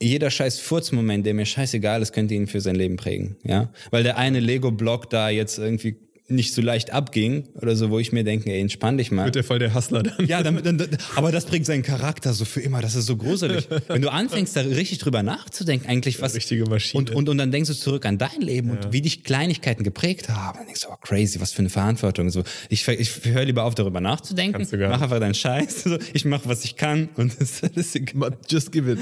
jeder 0.00 0.30
scheiß 0.30 0.58
Furzmoment, 0.58 1.24
der 1.24 1.34
mir 1.34 1.46
scheißegal 1.46 2.02
ist, 2.02 2.12
könnte 2.12 2.34
ihn 2.34 2.48
für 2.48 2.60
sein 2.60 2.74
Leben 2.74 2.96
prägen. 2.96 3.36
Ja, 3.44 3.72
weil 3.92 4.02
der 4.02 4.16
eine 4.16 4.40
Lego-Block 4.40 5.08
da 5.10 5.28
jetzt 5.28 5.58
irgendwie 5.58 5.98
nicht 6.28 6.52
so 6.52 6.60
leicht 6.60 6.92
abging 6.92 7.48
oder 7.54 7.74
so, 7.74 7.90
wo 7.90 7.98
ich 7.98 8.12
mir 8.12 8.22
denke, 8.22 8.52
ey, 8.52 8.60
entspann 8.60 8.98
dich 8.98 9.10
mal. 9.10 9.24
Wird 9.24 9.36
der 9.36 9.44
Fall 9.44 9.58
der 9.58 9.74
Hustler 9.74 10.02
dann. 10.02 10.26
Ja, 10.26 10.42
damit, 10.42 10.66
dann, 10.66 10.86
aber 11.16 11.32
das 11.32 11.46
bringt 11.46 11.64
seinen 11.64 11.82
Charakter 11.82 12.34
so 12.34 12.44
für 12.44 12.60
immer. 12.60 12.82
Das 12.82 12.94
ist 12.94 13.06
so 13.06 13.16
gruselig. 13.16 13.68
Wenn 13.88 14.02
du 14.02 14.12
anfängst, 14.12 14.54
da 14.54 14.60
richtig 14.60 14.98
drüber 14.98 15.22
nachzudenken, 15.22 15.88
eigentlich 15.88 16.20
was. 16.20 16.34
Richtige 16.34 16.64
Maschine. 16.66 17.00
Und, 17.00 17.10
und, 17.12 17.28
und 17.30 17.38
dann 17.38 17.50
denkst 17.50 17.68
du 17.68 17.74
zurück 17.74 18.04
an 18.04 18.18
dein 18.18 18.40
Leben 18.40 18.70
und 18.70 18.92
wie 18.92 19.00
dich 19.00 19.24
Kleinigkeiten 19.24 19.84
geprägt 19.84 20.28
haben. 20.28 20.58
Dann 20.58 20.66
denkst 20.66 20.82
du, 20.82 20.88
oh 20.90 20.96
crazy, 21.00 21.40
was 21.40 21.52
für 21.52 21.60
eine 21.60 21.70
Verantwortung. 21.70 22.30
So, 22.30 22.44
ich, 22.68 22.86
ich 22.86 23.24
höre 23.24 23.44
lieber 23.44 23.64
auf, 23.64 23.74
darüber 23.74 24.00
nachzudenken. 24.00 24.66
Mach 24.70 25.00
einfach 25.00 25.20
deinen 25.20 25.34
Scheiß. 25.34 25.84
So, 25.84 25.98
ich 26.12 26.24
mache, 26.24 26.48
was 26.48 26.64
ich 26.64 26.76
kann 26.76 27.08
und 27.16 27.32
das 27.40 27.60
ist 27.60 27.96
egal. 27.96 28.36
Just 28.48 28.72
give 28.72 28.90
it. 28.90 28.98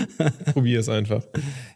Probier 0.53 0.81
es 0.81 0.89
einfach. 0.89 1.24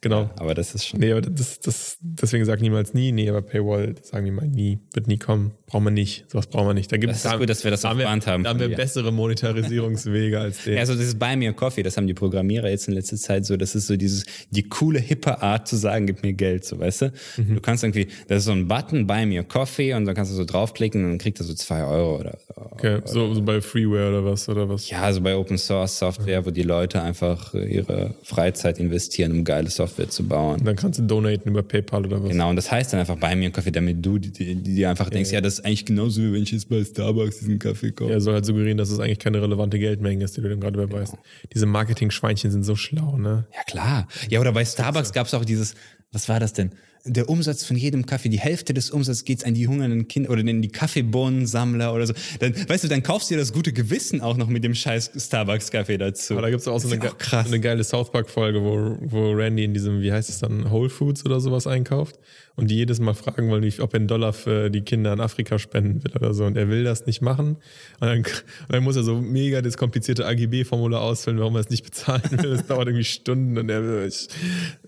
Genau. 0.00 0.30
Aber 0.36 0.54
das 0.54 0.74
ist 0.74 0.86
schon. 0.86 1.00
Nee, 1.00 1.12
aber 1.12 1.22
das, 1.22 1.58
das, 1.58 1.98
deswegen 2.00 2.44
sag 2.44 2.60
niemals 2.60 2.94
nie. 2.94 3.10
Nee, 3.10 3.28
aber 3.28 3.42
Paywall, 3.42 3.96
sagen 4.02 4.26
die 4.26 4.30
mal 4.30 4.46
nie. 4.46 4.78
Wird 4.92 5.08
nie 5.08 5.18
kommen. 5.18 5.39
Brauchen 5.66 5.84
wir 5.84 5.90
nicht. 5.90 6.24
Sowas 6.30 6.46
brauchen 6.48 6.66
wir 6.68 6.74
nicht. 6.74 6.90
Da 6.90 6.96
gibt 6.96 7.12
Das 7.12 7.24
es 7.24 7.32
ist 7.32 7.38
gut, 7.38 7.48
dass 7.48 7.62
wir 7.64 7.70
das 7.70 7.82
da 7.82 7.94
Band 7.94 8.26
haben 8.26 8.42
Da 8.44 8.50
haben 8.50 8.58
wir 8.60 8.68
dir. 8.68 8.76
bessere 8.76 9.12
Monetarisierungswege 9.12 10.38
als 10.40 10.64
den. 10.64 10.74
Ja, 10.74 10.80
also 10.80 10.94
das 10.94 11.04
ist 11.04 11.18
Buy 11.18 11.36
Me 11.36 11.48
a 11.48 11.52
Coffee, 11.52 11.82
das 11.82 11.96
haben 11.96 12.06
die 12.06 12.14
Programmierer 12.14 12.68
jetzt 12.68 12.88
in 12.88 12.94
letzter 12.94 13.16
Zeit 13.16 13.46
so, 13.46 13.56
das 13.56 13.74
ist 13.74 13.86
so 13.86 13.96
dieses, 13.96 14.24
die 14.50 14.68
coole, 14.68 14.98
hippe 14.98 15.40
Art 15.42 15.68
zu 15.68 15.76
sagen, 15.76 16.06
gib 16.06 16.22
mir 16.22 16.32
Geld, 16.32 16.64
so, 16.64 16.78
weißt 16.78 17.02
du? 17.02 17.12
Mhm. 17.36 17.54
Du 17.56 17.60
kannst 17.60 17.84
irgendwie, 17.84 18.08
das 18.28 18.38
ist 18.38 18.44
so 18.46 18.52
ein 18.52 18.66
Button, 18.68 19.06
Buy 19.06 19.26
Me 19.26 19.38
a 19.38 19.42
Coffee 19.42 19.94
und 19.94 20.04
dann 20.06 20.14
kannst 20.14 20.32
du 20.32 20.36
so 20.36 20.44
draufklicken 20.44 21.04
und 21.04 21.10
dann 21.10 21.18
kriegt 21.18 21.38
er 21.40 21.44
so 21.44 21.54
zwei 21.54 21.84
Euro 21.84 22.18
oder 22.18 22.36
so. 22.46 22.54
okay, 22.72 23.00
so, 23.04 23.32
so 23.34 23.42
bei 23.42 23.60
Freeware 23.60 24.08
oder 24.10 24.24
was 24.24 24.48
oder 24.48 24.68
was. 24.68 24.88
Ja, 24.90 25.02
also 25.02 25.20
bei 25.20 25.36
Open 25.36 25.58
Source 25.58 25.98
Software, 25.98 26.44
wo 26.46 26.50
die 26.50 26.62
Leute 26.62 27.02
einfach 27.02 27.54
ihre 27.54 28.14
Freizeit 28.22 28.78
investieren, 28.78 29.32
um 29.32 29.44
geile 29.44 29.70
Software 29.70 30.08
zu 30.08 30.24
bauen. 30.26 30.60
Dann 30.64 30.76
kannst 30.76 30.98
du 30.98 31.04
donaten 31.04 31.48
über 31.48 31.62
PayPal 31.62 32.06
oder 32.06 32.22
was. 32.22 32.30
Genau, 32.30 32.50
und 32.50 32.56
das 32.56 32.70
heißt 32.70 32.92
dann 32.92 33.00
einfach 33.00 33.16
Buy 33.16 33.36
Me 33.36 33.46
a 33.46 33.50
Coffee, 33.50 33.70
damit 33.70 34.04
du 34.04 34.18
dir 34.18 34.90
einfach 34.90 35.10
denkst, 35.10 35.29
ja, 35.32 35.40
das 35.40 35.54
ist 35.54 35.64
eigentlich 35.64 35.84
genauso, 35.84 36.22
wie 36.22 36.32
wenn 36.32 36.42
ich 36.42 36.50
jetzt 36.52 36.68
bei 36.68 36.84
Starbucks 36.84 37.38
diesen 37.38 37.58
Kaffee 37.58 37.92
kaufe. 37.92 38.12
Er 38.12 38.20
soll 38.20 38.34
halt 38.34 38.44
suggerieren, 38.44 38.78
dass 38.78 38.90
es 38.90 38.98
eigentlich 38.98 39.18
keine 39.18 39.40
relevante 39.40 39.78
Geldmenge 39.78 40.24
ist, 40.24 40.36
die 40.36 40.40
du 40.40 40.48
dann 40.48 40.60
gerade 40.60 40.82
überweist. 40.82 41.14
Diese 41.52 41.66
Marketing-Schweinchen 41.66 42.50
sind 42.50 42.64
so 42.64 42.76
schlau, 42.76 43.16
ne? 43.16 43.46
Ja, 43.54 43.62
klar. 43.64 44.08
Ja, 44.28 44.40
oder 44.40 44.52
bei 44.52 44.64
Starbucks 44.64 45.12
gab 45.12 45.26
es 45.26 45.34
auch 45.34 45.44
dieses, 45.44 45.74
was 46.12 46.28
war 46.28 46.40
das 46.40 46.52
denn? 46.52 46.70
Der 47.04 47.28
Umsatz 47.28 47.64
von 47.64 47.76
jedem 47.76 48.04
Kaffee, 48.06 48.28
die 48.28 48.38
Hälfte 48.38 48.74
des 48.74 48.90
Umsatzes 48.90 49.24
geht 49.24 49.46
an 49.46 49.54
die 49.54 49.66
hungernden 49.66 50.06
Kinder 50.08 50.30
oder 50.30 50.40
in 50.40 50.62
die 50.62 50.68
Kaffeebohnensammler 50.68 51.94
oder 51.94 52.06
so. 52.06 52.14
Dann, 52.40 52.54
weißt 52.68 52.84
du, 52.84 52.88
dann 52.88 53.02
kaufst 53.02 53.30
du 53.30 53.34
dir 53.34 53.40
das 53.40 53.52
gute 53.52 53.72
Gewissen 53.72 54.20
auch 54.20 54.36
noch 54.36 54.48
mit 54.48 54.64
dem 54.64 54.74
scheiß 54.74 55.12
Starbucks-Kaffee 55.16 55.98
dazu. 55.98 56.34
Aber 56.34 56.42
da 56.42 56.50
gibt 56.50 56.60
es 56.60 56.68
auch 56.68 56.78
so 56.78 56.88
eine, 56.88 57.08
auch 57.08 57.16
krass. 57.16 57.46
eine 57.46 57.60
geile 57.60 57.84
South 57.84 58.12
Park-Folge, 58.12 58.62
wo, 58.62 58.98
wo 59.00 59.32
Randy 59.32 59.64
in 59.64 59.74
diesem, 59.74 60.00
wie 60.02 60.12
heißt 60.12 60.28
es 60.28 60.38
dann, 60.40 60.70
Whole 60.70 60.90
Foods 60.90 61.24
oder 61.24 61.40
sowas 61.40 61.66
einkauft 61.66 62.18
und 62.60 62.70
die 62.70 62.76
jedes 62.76 63.00
Mal 63.00 63.14
fragen 63.14 63.48
wollen, 63.48 63.64
ob 63.78 63.94
er 63.94 63.98
einen 63.98 64.06
Dollar 64.06 64.34
für 64.34 64.68
die 64.68 64.82
Kinder 64.82 65.14
in 65.14 65.20
Afrika 65.20 65.58
spenden 65.58 66.04
will 66.04 66.12
oder 66.14 66.34
so. 66.34 66.44
Und 66.44 66.58
er 66.58 66.68
will 66.68 66.84
das 66.84 67.06
nicht 67.06 67.22
machen. 67.22 67.56
Und 68.00 68.06
dann, 68.06 68.18
und 68.18 68.26
dann 68.68 68.84
muss 68.84 68.96
er 68.96 69.02
so 69.02 69.16
mega 69.20 69.62
das 69.62 69.78
komplizierte 69.78 70.26
AGB-Formular 70.26 71.00
ausfüllen, 71.00 71.38
warum 71.38 71.54
er 71.56 71.60
es 71.60 71.70
nicht 71.70 71.84
bezahlen 71.90 72.22
will. 72.32 72.50
Das 72.50 72.66
dauert 72.66 72.88
irgendwie 72.88 73.04
Stunden 73.04 73.56
und 73.56 73.70
er 73.70 73.82
will, 73.82 74.06
ich, 74.06 74.28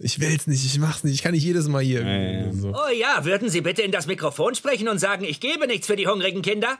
ich 0.01 0.21
will 0.21 0.35
es 0.37 0.47
nicht, 0.47 0.65
ich 0.65 0.79
mach's 0.79 1.03
nicht, 1.03 1.15
ich 1.15 1.23
kann 1.23 1.33
nicht 1.33 1.45
jedes 1.45 1.67
Mal 1.69 1.83
hier. 1.83 2.02
Irgendwie 2.07 2.61
So. 2.61 2.75
Oh 2.75 2.91
ja, 2.93 3.25
würden 3.25 3.49
Sie 3.49 3.61
bitte 3.61 3.83
in 3.83 3.93
das 3.93 4.07
Mikrofon 4.07 4.55
sprechen 4.55 4.89
und 4.89 4.99
sagen, 4.99 5.25
ich 5.25 5.41
gebe 5.41 5.67
nichts 5.67 5.87
für 5.87 5.97
die 5.97 6.07
hungrigen 6.07 6.43
Kinder? 6.43 6.79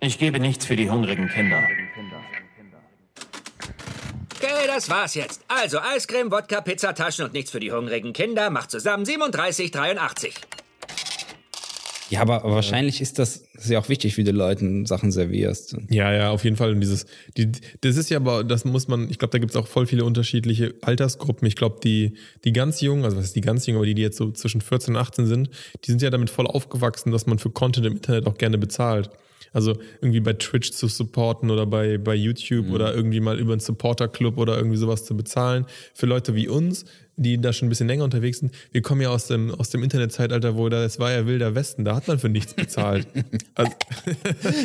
Ich 0.00 0.18
gebe 0.18 0.40
nichts 0.40 0.66
für 0.66 0.76
die 0.76 0.90
hungrigen 0.90 1.28
Kinder. 1.28 1.62
Okay, 4.36 4.66
das 4.66 4.88
war's 4.88 5.14
jetzt. 5.14 5.44
Also 5.48 5.80
Eiscreme, 5.80 6.30
Wodka, 6.30 6.62
Pizzataschen 6.62 7.26
und 7.26 7.34
nichts 7.34 7.50
für 7.50 7.60
die 7.60 7.72
hungrigen 7.72 8.12
Kinder 8.12 8.48
macht 8.48 8.70
zusammen 8.70 9.04
37,83. 9.04 10.32
Ja, 12.10 12.22
aber 12.22 12.42
wahrscheinlich 12.42 13.00
ist 13.00 13.20
das, 13.20 13.44
das 13.54 13.64
ist 13.66 13.70
ja 13.70 13.78
auch 13.78 13.88
wichtig, 13.88 14.16
wie 14.16 14.24
du 14.24 14.32
Leuten 14.32 14.84
Sachen 14.84 15.12
servierst. 15.12 15.76
Ja, 15.88 16.12
ja, 16.12 16.30
auf 16.30 16.42
jeden 16.42 16.56
Fall. 16.56 16.72
Und 16.72 16.80
dieses, 16.80 17.06
die, 17.36 17.52
das 17.82 17.96
ist 17.96 18.10
ja 18.10 18.18
aber, 18.18 18.42
das 18.42 18.64
muss 18.64 18.88
man, 18.88 19.08
ich 19.08 19.18
glaube, 19.18 19.30
da 19.30 19.38
gibt 19.38 19.50
es 19.50 19.56
auch 19.56 19.68
voll 19.68 19.86
viele 19.86 20.04
unterschiedliche 20.04 20.74
Altersgruppen. 20.82 21.46
Ich 21.46 21.54
glaube, 21.54 21.78
die, 21.84 22.14
die 22.44 22.52
ganz 22.52 22.80
jungen, 22.80 23.04
also 23.04 23.16
was 23.16 23.26
ist 23.26 23.36
die 23.36 23.40
ganz 23.40 23.64
jungen, 23.66 23.76
aber 23.76 23.86
die, 23.86 23.94
die 23.94 24.02
jetzt 24.02 24.16
so 24.16 24.32
zwischen 24.32 24.60
14 24.60 24.94
und 24.94 25.00
18 25.00 25.26
sind, 25.26 25.50
die 25.84 25.90
sind 25.92 26.02
ja 26.02 26.10
damit 26.10 26.30
voll 26.30 26.48
aufgewachsen, 26.48 27.12
dass 27.12 27.26
man 27.26 27.38
für 27.38 27.50
Content 27.50 27.86
im 27.86 27.92
Internet 27.94 28.26
auch 28.26 28.36
gerne 28.36 28.58
bezahlt. 28.58 29.10
Also 29.52 29.76
irgendwie 30.00 30.20
bei 30.20 30.32
Twitch 30.34 30.72
zu 30.72 30.86
supporten 30.86 31.50
oder 31.50 31.66
bei, 31.66 31.98
bei 31.98 32.14
YouTube 32.14 32.70
oder 32.70 32.94
irgendwie 32.94 33.20
mal 33.20 33.38
über 33.38 33.52
einen 33.52 33.60
Supporter-Club 33.60 34.38
oder 34.38 34.56
irgendwie 34.56 34.76
sowas 34.76 35.04
zu 35.04 35.16
bezahlen. 35.16 35.66
Für 35.94 36.06
Leute 36.06 36.34
wie 36.34 36.48
uns, 36.48 36.84
die 37.22 37.40
da 37.40 37.52
schon 37.52 37.66
ein 37.66 37.68
bisschen 37.70 37.86
länger 37.88 38.04
unterwegs 38.04 38.38
sind, 38.38 38.52
wir 38.72 38.82
kommen 38.82 39.00
ja 39.00 39.10
aus 39.10 39.26
dem, 39.26 39.54
aus 39.54 39.70
dem 39.70 39.82
Internetzeitalter, 39.82 40.56
wo 40.56 40.68
da, 40.68 40.84
es 40.84 40.98
war 40.98 41.12
ja 41.12 41.26
wilder 41.26 41.54
Westen, 41.54 41.84
da 41.84 41.94
hat 41.96 42.08
man 42.08 42.18
für 42.18 42.28
nichts 42.28 42.54
bezahlt. 42.54 43.06
also, 43.54 43.72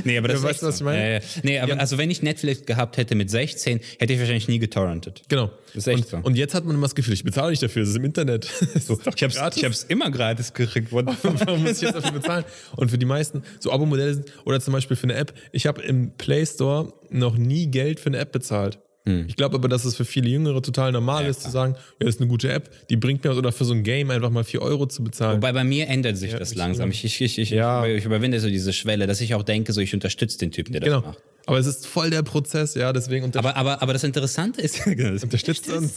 Nee, 0.03 0.18
aber 0.18 0.28
das 0.30 0.41
Ja, 0.43 0.49
ist 0.49 0.62
weißt 0.62 0.62
du, 0.62 0.68
echt 0.68 0.68
was 0.68 0.78
so. 0.78 0.84
ich 0.84 0.86
meine? 0.86 1.01
Ja, 1.03 1.14
ja. 1.16 1.20
Nee, 1.43 1.60
aber 1.60 1.80
also 1.80 1.97
wenn 1.97 2.10
ich 2.10 2.22
Netflix 2.22 2.66
gehabt 2.66 2.97
hätte 2.97 3.16
mit 3.16 3.30
16, 3.30 3.80
hätte 3.99 4.14
ich 4.14 4.20
wahrscheinlich 4.20 4.47
nie 4.47 4.60
getorrentet. 4.60 5.24
Genau. 5.28 5.51
Das 5.74 5.86
ist 5.86 5.88
echt 5.88 6.14
und, 6.14 6.22
so. 6.22 6.28
und 6.28 6.36
jetzt 6.38 6.53
hat 6.53 6.64
man 6.66 6.76
immer 6.76 6.86
das 6.86 6.95
Gefühl, 6.95 7.14
ich 7.14 7.24
bezahle 7.24 7.51
nicht 7.51 7.62
dafür, 7.62 7.84
es 7.84 7.89
ist 7.89 7.97
im 7.97 8.06
Internet. 8.06 8.45
so, 8.80 8.97
Ich 9.16 9.24
hab's, 9.24 9.36
ich 9.56 9.66
hab's 9.66 9.84
immer 9.84 10.10
gratis 10.10 10.53
gekriegt. 10.53 10.91
Warum 10.91 11.64
muss 11.64 11.78
ich 11.78 11.82
jetzt 11.82 11.95
dafür 11.95 12.12
bezahlen? 12.14 12.45
Und 12.78 12.89
für 12.91 12.97
die 12.97 13.06
meisten, 13.06 13.43
so 13.60 13.72
Abo-Modelle 13.72 14.14
sind, 14.14 14.32
oder 14.45 14.60
zum 14.62 14.72
Beispiel 14.74 14.95
für 14.95 15.03
eine 15.03 15.16
App, 15.16 15.34
ich 15.51 15.68
habe 15.68 15.82
im 15.82 16.12
Play 16.12 16.45
Store 16.45 16.93
noch 17.10 17.38
nie 17.38 17.68
Geld 17.68 17.99
für 17.99 18.08
eine 18.08 18.18
App 18.20 18.32
bezahlt. 18.32 18.80
Hm. 19.06 19.26
Ich 19.28 19.36
glaube 19.36 19.56
aber, 19.56 19.68
dass 19.68 19.86
es 19.86 19.95
für 19.95 20.06
viele 20.06 20.30
Jüngere 20.30 20.62
total 20.62 20.91
normal 20.91 21.26
ist, 21.26 21.43
zu 21.43 21.49
sagen, 21.51 21.76
ja, 21.76 22.06
das 22.06 22.16
ist 22.16 22.22
eine 22.22 22.30
gute 22.30 22.51
App, 22.51 22.70
die 22.89 22.97
bringt 22.97 23.24
mir 23.24 23.30
was, 23.30 23.38
oder 23.38 23.51
für 23.51 23.66
so 23.66 23.74
ein 23.74 23.84
Game 23.84 24.10
einfach 24.10 24.32
mal 24.32 24.43
4 24.43 24.62
Euro 24.62 24.88
zu 24.88 25.03
bezahlen. 25.03 25.38
Wobei 25.38 25.53
bei 25.53 25.64
mir 25.64 25.88
ändert 25.88 26.18
sich 26.18 26.34
das 26.34 26.56
langsam. 26.56 26.89
Ich, 26.89 27.03
ich, 27.06 27.38
ich, 27.38 27.49
Ja. 27.49 27.86
ich 27.86 28.06
überwinde 28.06 28.39
so 28.39 28.47
diese 28.49 28.74
Schwelle, 28.74 29.06
dass 29.06 29.22
ich 29.22 29.36
auch 29.36 29.43
denke, 29.43 29.74
so 29.74 29.82
ich 29.82 29.93
unterstütze 29.93 30.39
den 30.39 30.51
Typen, 30.51 30.74
der 30.74 30.82
das 30.82 30.89
genau. 30.89 31.01
macht. 31.08 31.20
Aber 31.48 31.60
es 31.60 31.68
ist 31.68 31.86
voll 31.86 32.10
der 32.10 32.24
Prozess, 32.24 32.74
ja, 32.74 32.91
deswegen 32.91 33.32
Aber, 33.36 33.56
aber, 33.56 33.82
aber 33.82 33.93
das 33.93 34.04
Interessante 34.04 34.62
ist, 34.62 34.80
das 34.98 35.24
Unterstützt 35.24 35.70
uns. 35.70 35.96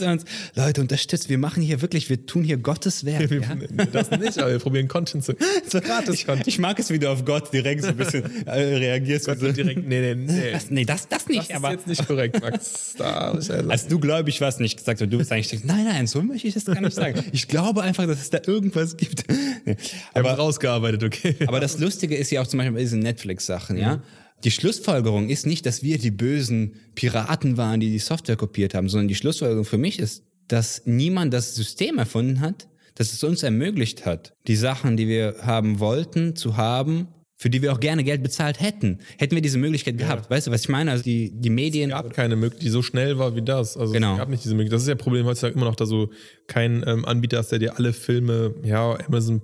Leute, 0.54 0.80
unterstützt. 0.80 1.28
Wir 1.28 1.38
machen 1.38 1.62
hier 1.62 1.80
wirklich, 1.80 2.10
wir 2.10 2.26
tun 2.26 2.44
hier 2.44 2.58
Gottes 2.58 3.04
Werk. 3.04 3.30
wir, 3.30 3.40
Ja? 3.40 3.84
das 3.92 4.10
nicht, 4.10 4.38
aber 4.38 4.52
wir 4.52 4.58
probieren 4.58 4.88
Content 4.88 5.24
zu. 5.24 5.34
So, 5.66 5.80
ich, 6.12 6.26
ich 6.46 6.58
mag 6.58 6.78
es, 6.78 6.90
wie 6.90 6.98
du 6.98 7.10
auf 7.10 7.24
Gott 7.24 7.52
direkt 7.52 7.82
so 7.82 7.88
ein 7.88 7.96
bisschen 7.96 8.24
äh, 8.46 8.50
reagierst. 8.50 9.26
Gott 9.26 9.40
so, 9.40 9.50
direkt, 9.50 9.86
nee, 9.86 10.14
nee, 10.14 10.14
nee. 10.14 10.52
das, 10.52 10.70
nee, 10.70 10.84
das, 10.84 11.08
das 11.08 11.26
nicht. 11.26 11.40
Das 11.40 11.48
ist 11.48 11.56
aber 11.56 11.70
jetzt 11.72 11.86
nicht 11.86 12.06
korrekt, 12.06 12.40
Max. 12.40 12.94
Da, 12.98 13.38
ich, 13.38 13.50
als 13.50 13.86
du 13.86 13.98
gläubig 13.98 14.40
warst, 14.40 14.60
nicht 14.60 14.76
gesagt, 14.76 15.00
du 15.00 15.06
bist 15.06 15.32
eigentlich, 15.32 15.64
nein, 15.64 15.84
nein, 15.84 16.06
so 16.06 16.22
möchte 16.22 16.48
ich 16.48 16.54
das 16.54 16.66
gar 16.66 16.80
nicht 16.80 16.94
sagen. 16.94 17.24
Ich 17.32 17.48
glaube 17.48 17.82
einfach, 17.82 18.06
dass 18.06 18.20
es 18.20 18.30
da 18.30 18.40
irgendwas 18.46 18.96
gibt. 18.96 19.24
Nee. 19.64 19.76
aber 20.14 20.32
rausgearbeitet, 20.32 21.04
okay. 21.04 21.36
aber 21.46 21.60
das 21.60 21.78
Lustige 21.78 22.16
ist 22.16 22.30
ja 22.30 22.42
auch 22.42 22.46
zum 22.46 22.58
Beispiel 22.58 22.74
bei 22.74 22.80
diesen 22.80 23.00
Netflix-Sachen, 23.00 23.76
ja. 23.76 24.02
Die 24.44 24.50
Schlussfolgerung 24.50 25.28
ist 25.28 25.46
nicht, 25.46 25.66
dass 25.66 25.82
wir 25.82 25.98
die 25.98 26.10
bösen 26.12 26.76
Piraten 26.94 27.56
waren, 27.56 27.80
die 27.80 27.90
die 27.90 27.98
Software 27.98 28.36
kopiert 28.36 28.74
haben, 28.74 28.88
sondern 28.88 29.08
die 29.08 29.14
Schlussfolgerung 29.16 29.64
für 29.64 29.78
mich 29.78 29.98
ist, 29.98 30.22
dass 30.46 30.82
niemand 30.86 31.34
das 31.34 31.54
System 31.54 31.98
erfunden 31.98 32.40
hat, 32.40 32.68
dass 32.94 33.12
es 33.12 33.22
uns 33.24 33.42
ermöglicht 33.42 34.06
hat, 34.06 34.34
die 34.46 34.56
Sachen, 34.56 34.96
die 34.96 35.08
wir 35.08 35.36
haben 35.42 35.78
wollten, 35.80 36.36
zu 36.36 36.56
haben, 36.56 37.08
für 37.36 37.50
die 37.50 37.62
wir 37.62 37.72
auch 37.72 37.78
gerne 37.78 38.02
Geld 38.02 38.22
bezahlt 38.24 38.60
hätten. 38.60 38.98
Hätten 39.18 39.36
wir 39.36 39.42
diese 39.42 39.58
Möglichkeit 39.58 39.96
gehabt. 39.98 40.28
Weißt 40.28 40.48
du, 40.48 40.50
was 40.50 40.62
ich 40.62 40.68
meine? 40.68 40.90
Also 40.90 41.04
die, 41.04 41.30
die 41.32 41.50
Medien. 41.50 41.90
Es 41.90 41.96
gab 41.96 42.12
keine 42.12 42.34
Möglichkeit, 42.34 42.64
die 42.64 42.70
so 42.70 42.82
schnell 42.82 43.18
war 43.18 43.36
wie 43.36 43.42
das. 43.42 43.76
Also 43.76 43.92
Genau. 43.92 44.14
es 44.14 44.18
gab 44.18 44.28
nicht 44.28 44.42
diese 44.42 44.54
Möglichkeit. 44.56 44.74
Das 44.76 44.82
ist 44.82 44.88
ja 44.88 44.94
das 44.94 45.02
Problem 45.04 45.24
heutzutage 45.26 45.54
immer 45.54 45.66
noch, 45.66 45.76
dass 45.76 45.88
du 45.90 46.08
keinen 46.48 46.82
ähm, 46.88 47.04
Anbieter 47.04 47.38
hast, 47.38 47.50
der 47.52 47.60
dir 47.60 47.76
alle 47.76 47.92
Filme, 47.92 48.54
ja, 48.64 48.98
Amazon 49.06 49.42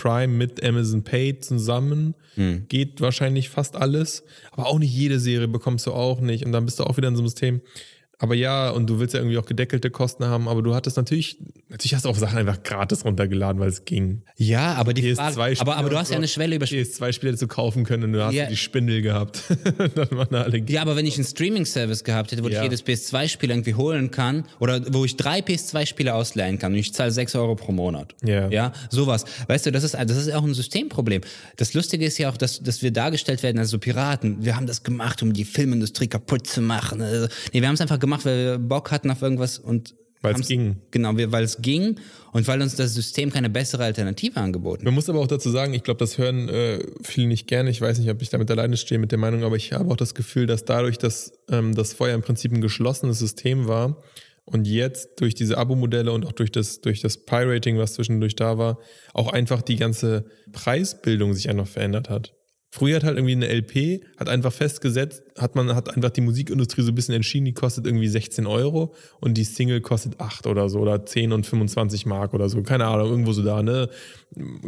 Prime 0.00 0.28
mit 0.28 0.64
Amazon 0.64 1.02
Pay 1.02 1.38
zusammen 1.40 2.14
Hm. 2.36 2.64
geht 2.68 3.00
wahrscheinlich 3.00 3.48
fast 3.50 3.76
alles. 3.76 4.24
Aber 4.52 4.66
auch 4.66 4.78
nicht 4.78 4.94
jede 4.94 5.18
Serie 5.18 5.48
bekommst 5.48 5.86
du 5.86 5.92
auch 5.92 6.20
nicht. 6.20 6.44
Und 6.46 6.52
dann 6.52 6.64
bist 6.64 6.78
du 6.78 6.84
auch 6.84 6.96
wieder 6.96 7.08
in 7.08 7.16
so 7.16 7.20
einem 7.22 7.28
System. 7.28 7.60
Aber 8.22 8.34
ja, 8.34 8.68
und 8.70 8.86
du 8.88 9.00
willst 9.00 9.14
ja 9.14 9.20
irgendwie 9.20 9.38
auch 9.38 9.46
gedeckelte 9.46 9.90
Kosten 9.90 10.26
haben, 10.26 10.46
aber 10.46 10.62
du 10.62 10.74
hattest 10.74 10.96
natürlich 10.98 11.38
Natürlich 11.70 11.94
hast 11.94 12.04
du 12.04 12.08
auch 12.08 12.16
Sachen 12.16 12.36
einfach 12.36 12.62
gratis 12.64 13.04
runtergeladen, 13.04 13.60
weil 13.60 13.68
es 13.68 13.84
ging. 13.84 14.22
Ja, 14.36 14.74
aber 14.74 14.92
die 14.92 15.02
PS2 15.14 15.32
Frage, 15.32 15.60
aber, 15.60 15.76
aber 15.76 15.88
du 15.88 15.96
hast 15.96 16.10
ja 16.10 16.16
eine 16.16 16.26
Schwelle 16.26 16.56
über 16.56 16.66
PS2-Spiele 16.66 17.36
zu 17.36 17.46
kaufen 17.46 17.84
können 17.84 18.02
und 18.04 18.12
du 18.12 18.24
hast 18.24 18.34
Ja. 18.34 18.46
die 18.46 18.56
Spindel 18.56 19.02
gehabt. 19.02 19.44
Dann 19.94 20.10
waren 20.10 20.34
alle 20.34 20.58
Ja, 20.68 20.82
aber 20.82 20.96
wenn 20.96 21.06
ich 21.06 21.14
einen 21.14 21.24
Streaming-Service 21.24 22.02
gehabt 22.02 22.32
hätte, 22.32 22.42
wo 22.42 22.48
Ja. 22.48 22.56
ich 22.58 22.62
jedes 22.64 22.84
PS2-Spiel 22.84 23.50
irgendwie 23.50 23.74
holen 23.74 24.10
kann 24.10 24.44
oder 24.58 24.82
wo 24.92 25.04
ich 25.04 25.16
drei 25.16 25.38
PS2-Spiele 25.38 26.12
ausleihen 26.12 26.58
kann 26.58 26.72
und 26.72 26.78
ich 26.78 26.92
zahle 26.92 27.12
6 27.12 27.36
Euro 27.36 27.54
pro 27.54 27.70
Monat. 27.70 28.14
Ja. 28.24 28.48
Ja, 28.50 28.72
sowas. 28.90 29.24
Weißt 29.46 29.66
du, 29.66 29.70
das 29.72 29.84
ist, 29.84 29.94
das 29.94 30.16
ist 30.16 30.32
auch 30.34 30.42
ein 30.44 30.54
Systemproblem. 30.54 31.20
Das 31.56 31.72
Lustige 31.72 32.04
ist 32.04 32.18
ja 32.18 32.28
auch, 32.30 32.36
dass, 32.36 32.60
dass 32.60 32.82
wir 32.82 32.90
dargestellt 32.90 33.44
werden 33.44 33.60
als 33.60 33.70
so 33.70 33.78
Piraten. 33.78 34.44
Wir 34.44 34.56
haben 34.56 34.66
das 34.66 34.82
gemacht, 34.82 35.22
um 35.22 35.32
die 35.32 35.44
Filmindustrie 35.44 36.08
kaputt 36.08 36.48
zu 36.48 36.60
machen. 36.60 37.00
Also, 37.00 37.28
Nee, 37.52 37.60
wir 37.60 37.68
haben 37.68 37.74
es 37.76 37.80
einfach 37.80 38.00
gemacht, 38.00 38.09
weil 38.24 38.44
wir 38.44 38.58
Bock 38.58 38.90
hatten 38.90 39.10
auf 39.10 39.22
irgendwas 39.22 39.58
und 39.58 39.94
Weil 40.22 40.34
es 40.34 40.48
ging. 40.48 40.76
Genau, 40.90 41.12
weil 41.14 41.44
es 41.44 41.62
ging 41.62 41.98
und 42.32 42.46
weil 42.46 42.60
uns 42.60 42.76
das 42.76 42.94
System 42.94 43.30
keine 43.30 43.48
bessere 43.48 43.84
Alternative 43.84 44.38
angeboten 44.38 44.80
hat. 44.80 44.84
Man 44.84 44.94
muss 44.94 45.08
aber 45.08 45.20
auch 45.20 45.26
dazu 45.26 45.50
sagen, 45.50 45.72
ich 45.72 45.82
glaube, 45.82 45.98
das 45.98 46.18
hören 46.18 46.48
äh, 46.48 46.78
viele 47.02 47.26
nicht 47.26 47.46
gerne. 47.46 47.70
Ich 47.70 47.80
weiß 47.80 47.98
nicht, 47.98 48.10
ob 48.10 48.20
ich 48.20 48.28
damit 48.28 48.50
alleine 48.50 48.76
stehe 48.76 48.98
mit 48.98 49.12
der 49.12 49.18
Meinung, 49.18 49.44
aber 49.44 49.56
ich 49.56 49.72
habe 49.72 49.90
auch 49.90 49.96
das 49.96 50.14
Gefühl, 50.14 50.46
dass 50.46 50.64
dadurch, 50.64 50.98
dass 50.98 51.32
ähm, 51.48 51.74
das 51.74 51.94
vorher 51.94 52.14
im 52.14 52.22
Prinzip 52.22 52.52
ein 52.52 52.60
geschlossenes 52.60 53.18
System 53.18 53.66
war 53.66 54.02
und 54.44 54.66
jetzt 54.66 55.20
durch 55.20 55.34
diese 55.34 55.56
Abo-Modelle 55.58 56.12
und 56.12 56.26
auch 56.26 56.32
durch 56.32 56.50
das, 56.50 56.80
durch 56.80 57.00
das 57.00 57.24
Pirating, 57.24 57.78
was 57.78 57.94
zwischendurch 57.94 58.36
da 58.36 58.58
war, 58.58 58.78
auch 59.14 59.32
einfach 59.32 59.62
die 59.62 59.76
ganze 59.76 60.26
Preisbildung 60.52 61.34
sich 61.34 61.48
einfach 61.48 61.68
verändert 61.68 62.10
hat. 62.10 62.34
Früher 62.72 62.96
hat 62.96 63.02
halt 63.02 63.16
irgendwie 63.16 63.32
eine 63.32 63.48
LP, 63.48 64.04
hat 64.16 64.28
einfach 64.28 64.52
festgesetzt, 64.52 65.24
hat 65.36 65.56
man, 65.56 65.74
hat 65.74 65.92
einfach 65.96 66.10
die 66.10 66.20
Musikindustrie 66.20 66.82
so 66.82 66.92
ein 66.92 66.94
bisschen 66.94 67.16
entschieden, 67.16 67.44
die 67.44 67.52
kostet 67.52 67.84
irgendwie 67.84 68.06
16 68.06 68.46
Euro 68.46 68.94
und 69.18 69.34
die 69.34 69.42
Single 69.42 69.80
kostet 69.80 70.20
8 70.20 70.46
oder 70.46 70.68
so 70.68 70.78
oder 70.78 71.04
10 71.04 71.32
und 71.32 71.46
25 71.46 72.06
Mark 72.06 72.32
oder 72.32 72.48
so. 72.48 72.62
Keine 72.62 72.86
Ahnung, 72.86 73.10
irgendwo 73.10 73.32
so 73.32 73.42
da, 73.42 73.64
ne? 73.64 73.88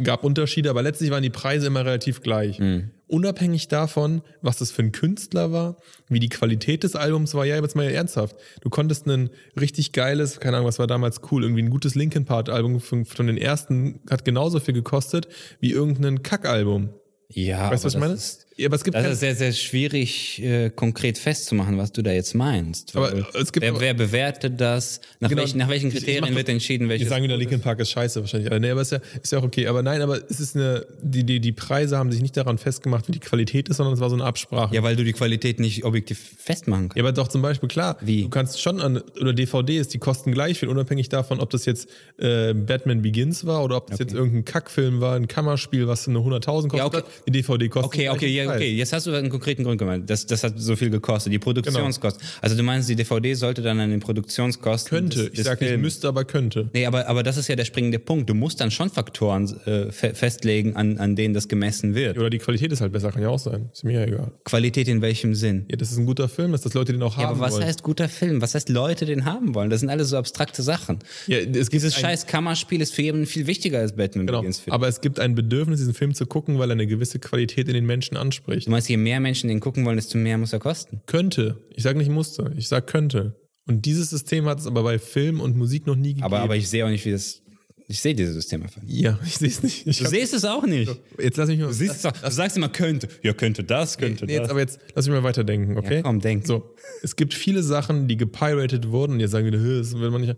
Gab 0.03 0.25
Unterschiede, 0.25 0.69
aber 0.69 0.81
letztlich 0.81 1.11
waren 1.11 1.23
die 1.23 1.29
Preise 1.29 1.67
immer 1.67 1.85
relativ 1.85 2.21
gleich. 2.21 2.59
Unabhängig 3.07 3.69
davon, 3.69 4.21
was 4.41 4.57
das 4.57 4.71
für 4.71 4.81
ein 4.81 4.91
Künstler 4.91 5.53
war, 5.53 5.77
wie 6.09 6.19
die 6.19 6.29
Qualität 6.29 6.83
des 6.83 6.97
Albums 6.97 7.33
war, 7.35 7.45
ja, 7.45 7.55
jetzt 7.55 7.75
mal 7.75 7.83
ernsthaft. 7.83 8.35
Du 8.59 8.69
konntest 8.69 9.07
ein 9.07 9.29
richtig 9.57 9.93
geiles, 9.93 10.41
keine 10.41 10.57
Ahnung, 10.57 10.67
was 10.67 10.79
war 10.79 10.87
damals 10.87 11.21
cool, 11.31 11.43
irgendwie 11.43 11.63
ein 11.63 11.69
gutes 11.69 11.95
Linkin 11.95 12.25
Park 12.25 12.49
Album 12.49 12.81
von, 12.81 13.05
von 13.05 13.27
den 13.27 13.37
ersten 13.37 14.01
hat 14.09 14.25
genauso 14.25 14.59
viel 14.59 14.73
gekostet 14.73 15.29
wie 15.61 15.71
irgendein 15.71 16.21
Kackalbum. 16.21 16.89
Ja, 17.33 17.71
Weißt 17.71 17.83
du, 17.83 17.87
was 17.87 17.93
ich 17.95 17.99
meine? 17.99 18.13
ist- 18.13 18.42
Ja, 18.55 18.67
aber 18.67 18.75
es 18.75 18.83
gibt 18.83 18.95
Das 18.95 19.05
ist 19.11 19.19
sehr, 19.19 19.35
sehr 19.35 19.51
schwierig, 19.51 20.39
äh, 20.43 20.69
konkret 20.69 21.17
festzumachen, 21.17 21.77
was 21.79 21.91
du 21.91 22.03
da 22.03 22.11
jetzt 22.11 22.35
meinst. 22.35 22.95
Aber 22.95 23.11
es 23.33 23.51
gibt 23.51 23.63
wer, 23.63 23.71
aber- 23.71 23.79
wer 23.81 23.93
bewertet 23.95 24.61
das? 24.61 25.01
Nach, 25.19 25.29
Genau. 25.29 25.41
welchen, 25.41 25.57
nach 25.57 25.69
welchen 25.69 25.87
Ich- 25.87 25.95
ich 25.95 25.99
Kriterien 26.01 26.25
doch- 26.31 26.35
wird 26.37 26.49
entschieden, 26.49 26.83
Wir 26.83 26.89
welches? 26.89 27.09
sagen 27.09 27.23
wieder, 27.23 27.35
Linkin 27.35 27.61
Park 27.61 27.79
ist 27.79 27.89
scheiße 27.89 28.21
wahrscheinlich. 28.21 28.51
alle. 28.51 28.59
Nee, 28.59 28.69
aber 28.69 28.81
ist 28.81 28.91
ja, 28.91 28.99
ist 29.21 29.31
ja 29.31 29.39
auch 29.39 29.43
okay. 29.43 29.65
Aber 29.65 29.81
nein, 29.81 30.01
aber 30.03 30.19
es 30.29 30.39
ist 30.39 30.55
eine, 30.55 30.85
die, 31.01 31.23
die, 31.23 31.39
die 31.39 31.51
Preise 31.51 31.97
haben 31.97 32.11
sich 32.11 32.21
nicht 32.21 32.37
daran 32.37 32.59
festgemacht, 32.59 33.07
wie 33.07 33.13
die 33.13 33.19
Qualität 33.19 33.69
ist, 33.69 33.77
sondern 33.77 33.95
es 33.95 33.99
war 33.99 34.09
so 34.11 34.15
eine 34.15 34.23
Absprache. 34.25 34.75
Ja, 34.75 34.83
weil 34.83 34.95
du 34.95 35.03
die 35.03 35.13
Qualität 35.13 35.59
nicht 35.59 35.83
objektiv 35.83 36.19
festmachen 36.37 36.89
kannst. 36.89 36.97
Ja, 36.97 37.03
aber 37.03 37.11
doch 37.11 37.29
zum 37.29 37.41
Beispiel, 37.41 37.69
klar, 37.69 37.97
Wie? 38.01 38.21
du 38.21 38.29
kannst 38.29 38.61
schon 38.61 38.79
an, 38.81 38.97
oder 39.19 39.33
DVDs, 39.33 39.87
die 39.87 39.97
kosten 39.97 40.31
gleich 40.31 40.59
viel, 40.59 40.69
unabhängig 40.69 41.09
davon, 41.09 41.39
ob 41.39 41.49
das 41.49 41.65
jetzt 41.65 41.89
äh, 42.19 42.53
Batman 42.53 43.01
Begins 43.01 43.45
war 43.47 43.63
oder 43.63 43.77
ob 43.77 43.89
das 43.89 43.97
jetzt 43.97 44.13
irgendein 44.13 44.45
Kackfilm 44.45 45.01
war, 45.01 45.15
ein 45.15 45.27
Kammerspiel, 45.27 45.87
was 45.87 46.07
eine 46.07 46.19
100.000 46.19 46.69
kostet. 46.69 46.77
Ja, 46.77 46.85
okay. 46.85 47.01
Die 47.27 47.31
DVD 47.31 47.67
kostet 47.69 47.85
Okay, 47.87 48.09
okay, 48.09 48.27
den 48.27 48.42
ja, 48.43 48.55
okay. 48.55 48.71
Jetzt 48.75 48.93
hast 48.93 49.05
du 49.07 49.13
einen 49.13 49.29
konkreten 49.29 49.63
Grund 49.63 49.77
gemeint. 49.77 50.09
Das, 50.09 50.25
das 50.25 50.43
hat 50.43 50.53
so 50.57 50.75
viel 50.75 50.89
gekostet. 50.89 51.31
Die 51.33 51.39
Produktionskosten. 51.39 52.21
Genau. 52.21 52.37
Also 52.41 52.55
du 52.55 52.63
meinst, 52.63 52.89
die 52.89 52.95
DVD 52.95 53.33
sollte 53.33 53.61
dann 53.61 53.79
an 53.79 53.89
den 53.89 53.99
Produktionskosten 53.99 54.89
Könnte, 54.89 55.17
des, 55.19 55.27
ich 55.29 55.33
des 55.35 55.45
sag 55.45 55.61
nicht 55.61 55.69
Films- 55.69 55.81
müsste, 55.81 56.07
aber 56.07 56.25
könnte. 56.25 56.69
Nee, 56.73 56.85
aber, 56.85 57.07
aber 57.07 57.23
das 57.23 57.37
ist 57.37 57.47
ja 57.47 57.55
der 57.55 57.65
springende 57.65 57.99
Punkt. 57.99 58.29
Du 58.29 58.33
musst 58.33 58.59
dann 58.61 58.71
schon 58.71 58.89
Faktoren 58.89 59.47
äh, 59.65 59.91
fe 59.91 60.13
festlegen, 60.13 60.75
an, 60.75 60.97
an 60.97 61.15
denen 61.15 61.33
das 61.33 61.47
gemessen 61.47 61.95
wird. 61.95 62.17
Oder 62.17 62.29
die 62.29 62.39
Qualität 62.39 62.71
ist 62.71 62.81
halt 62.81 62.91
besser, 62.91 63.11
kann 63.11 63.21
ja 63.21 63.29
auch 63.29 63.39
sein. 63.39 63.69
Ist 63.73 63.83
mir 63.83 63.93
ja 63.99 64.05
egal. 64.05 64.31
Qualität 64.43 64.87
in 64.87 65.01
welchem 65.01 65.35
Sinn? 65.35 65.65
Ja, 65.69 65.77
das 65.77 65.91
ist 65.91 65.97
ein 65.97 66.05
guter 66.05 66.29
Film, 66.29 66.51
dass 66.51 66.61
das 66.61 66.73
Leute 66.73 66.91
den 66.93 67.01
auch 67.03 67.17
Ja, 67.17 67.23
haben 67.23 67.35
aber 67.37 67.39
was 67.47 67.53
wollen. 67.53 67.65
heißt 67.65 67.83
guter 67.83 68.09
Film? 68.09 68.41
Was 68.41 68.55
heißt 68.55 68.69
Leute 68.69 69.05
den 69.05 69.25
haben 69.25 69.55
wollen? 69.55 69.69
Das 69.69 69.79
sind 69.79 69.89
alles 69.89 70.09
so 70.09 70.17
abstrakte 70.17 70.61
Sachen. 70.63 70.99
ja, 71.27 71.43
Dieses 71.45 71.95
scheiß 71.95 72.27
Kammerspiel 72.27 72.81
ist 72.81 72.93
für 72.93 73.01
jeden 73.01 73.25
viel 73.25 73.47
wichtiger 73.47 73.79
als 73.79 73.95
Batman 73.95 74.27
Genau. 74.27 74.39
Begins. 74.41 74.59
Film. 74.59 74.73
Aber 74.73 74.87
es 74.87 75.01
gibt 75.01 75.19
ein 75.19 75.35
Bedürfnis, 75.35 75.79
diesen 75.79 75.93
Film 75.93 76.13
zu 76.13 76.25
gucken, 76.25 76.59
weil 76.59 76.69
er 76.69 76.73
eine 76.73 76.87
gewisse 76.87 77.19
Qualität 77.19 77.67
in 77.67 77.73
den 77.73 77.85
Menschen 77.85 78.15
anspricht. 78.17 78.32
Du 78.45 78.69
meinst, 78.69 78.89
je 78.89 78.97
mehr 78.97 79.19
Menschen 79.19 79.47
den 79.47 79.59
gucken 79.59 79.85
wollen, 79.85 79.97
desto 79.97 80.17
mehr 80.17 80.37
muss 80.37 80.53
er 80.53 80.59
kosten. 80.59 81.01
Könnte. 81.05 81.57
Ich 81.75 81.83
sage 81.83 81.97
nicht 81.97 82.09
musste. 82.09 82.53
Ich 82.57 82.67
sage 82.67 82.85
könnte. 82.85 83.35
Und 83.65 83.85
dieses 83.85 84.09
System 84.09 84.45
hat 84.45 84.59
es 84.59 84.67
aber 84.67 84.83
bei 84.83 84.99
Film 84.99 85.39
und 85.39 85.55
Musik 85.55 85.87
noch 85.87 85.95
nie 85.95 86.09
gegeben. 86.09 86.23
Aber, 86.25 86.39
aber 86.39 86.55
ich 86.55 86.67
sehe 86.69 86.85
auch 86.85 86.89
nicht, 86.89 87.05
wie 87.05 87.11
das. 87.11 87.41
Ich 87.87 87.99
sehe 87.99 88.15
dieses 88.15 88.33
System 88.33 88.63
einfach 88.63 88.81
nicht. 88.81 88.99
ja, 89.01 89.19
ich 89.25 89.37
sehe 89.37 89.49
es 89.49 89.61
nicht. 89.61 89.85
Ich 89.85 89.97
Du 89.99 90.05
siehst 90.07 90.33
es 90.33 90.45
auch 90.45 90.65
nicht. 90.65 90.89
jetzt 91.19 91.37
lass 91.37 91.49
mich 91.49 91.59
mal. 91.59 91.67
Du, 91.67 91.73
siehst 91.73 91.97
es 91.97 92.05
auch, 92.05 92.13
du 92.13 92.31
sagst 92.31 92.55
immer 92.57 92.69
könnte. 92.69 93.07
Ja, 93.21 93.33
könnte 93.33 93.63
das, 93.63 93.97
könnte 93.97 94.25
nee, 94.25 94.33
jetzt, 94.33 94.43
das. 94.43 94.49
aber 94.51 94.59
jetzt 94.61 94.79
lass 94.95 95.05
mich 95.07 95.13
mal 95.15 95.23
weiterdenken, 95.23 95.77
okay? 95.77 95.95
Ja, 95.97 96.01
komm, 96.01 96.19
denk. 96.21 96.47
So, 96.47 96.73
es 97.03 97.15
gibt 97.15 97.33
viele 97.33 97.61
Sachen, 97.61 98.07
die 98.07 98.15
gepiratet 98.17 98.89
wurden. 98.89 99.19
Jetzt 99.19 99.31
sagen 99.31 99.45
wieder, 99.45 99.59
"Hö, 99.59 99.77
das 99.79 99.93
will 99.99 100.09
man 100.11 100.21
nicht. 100.21 100.35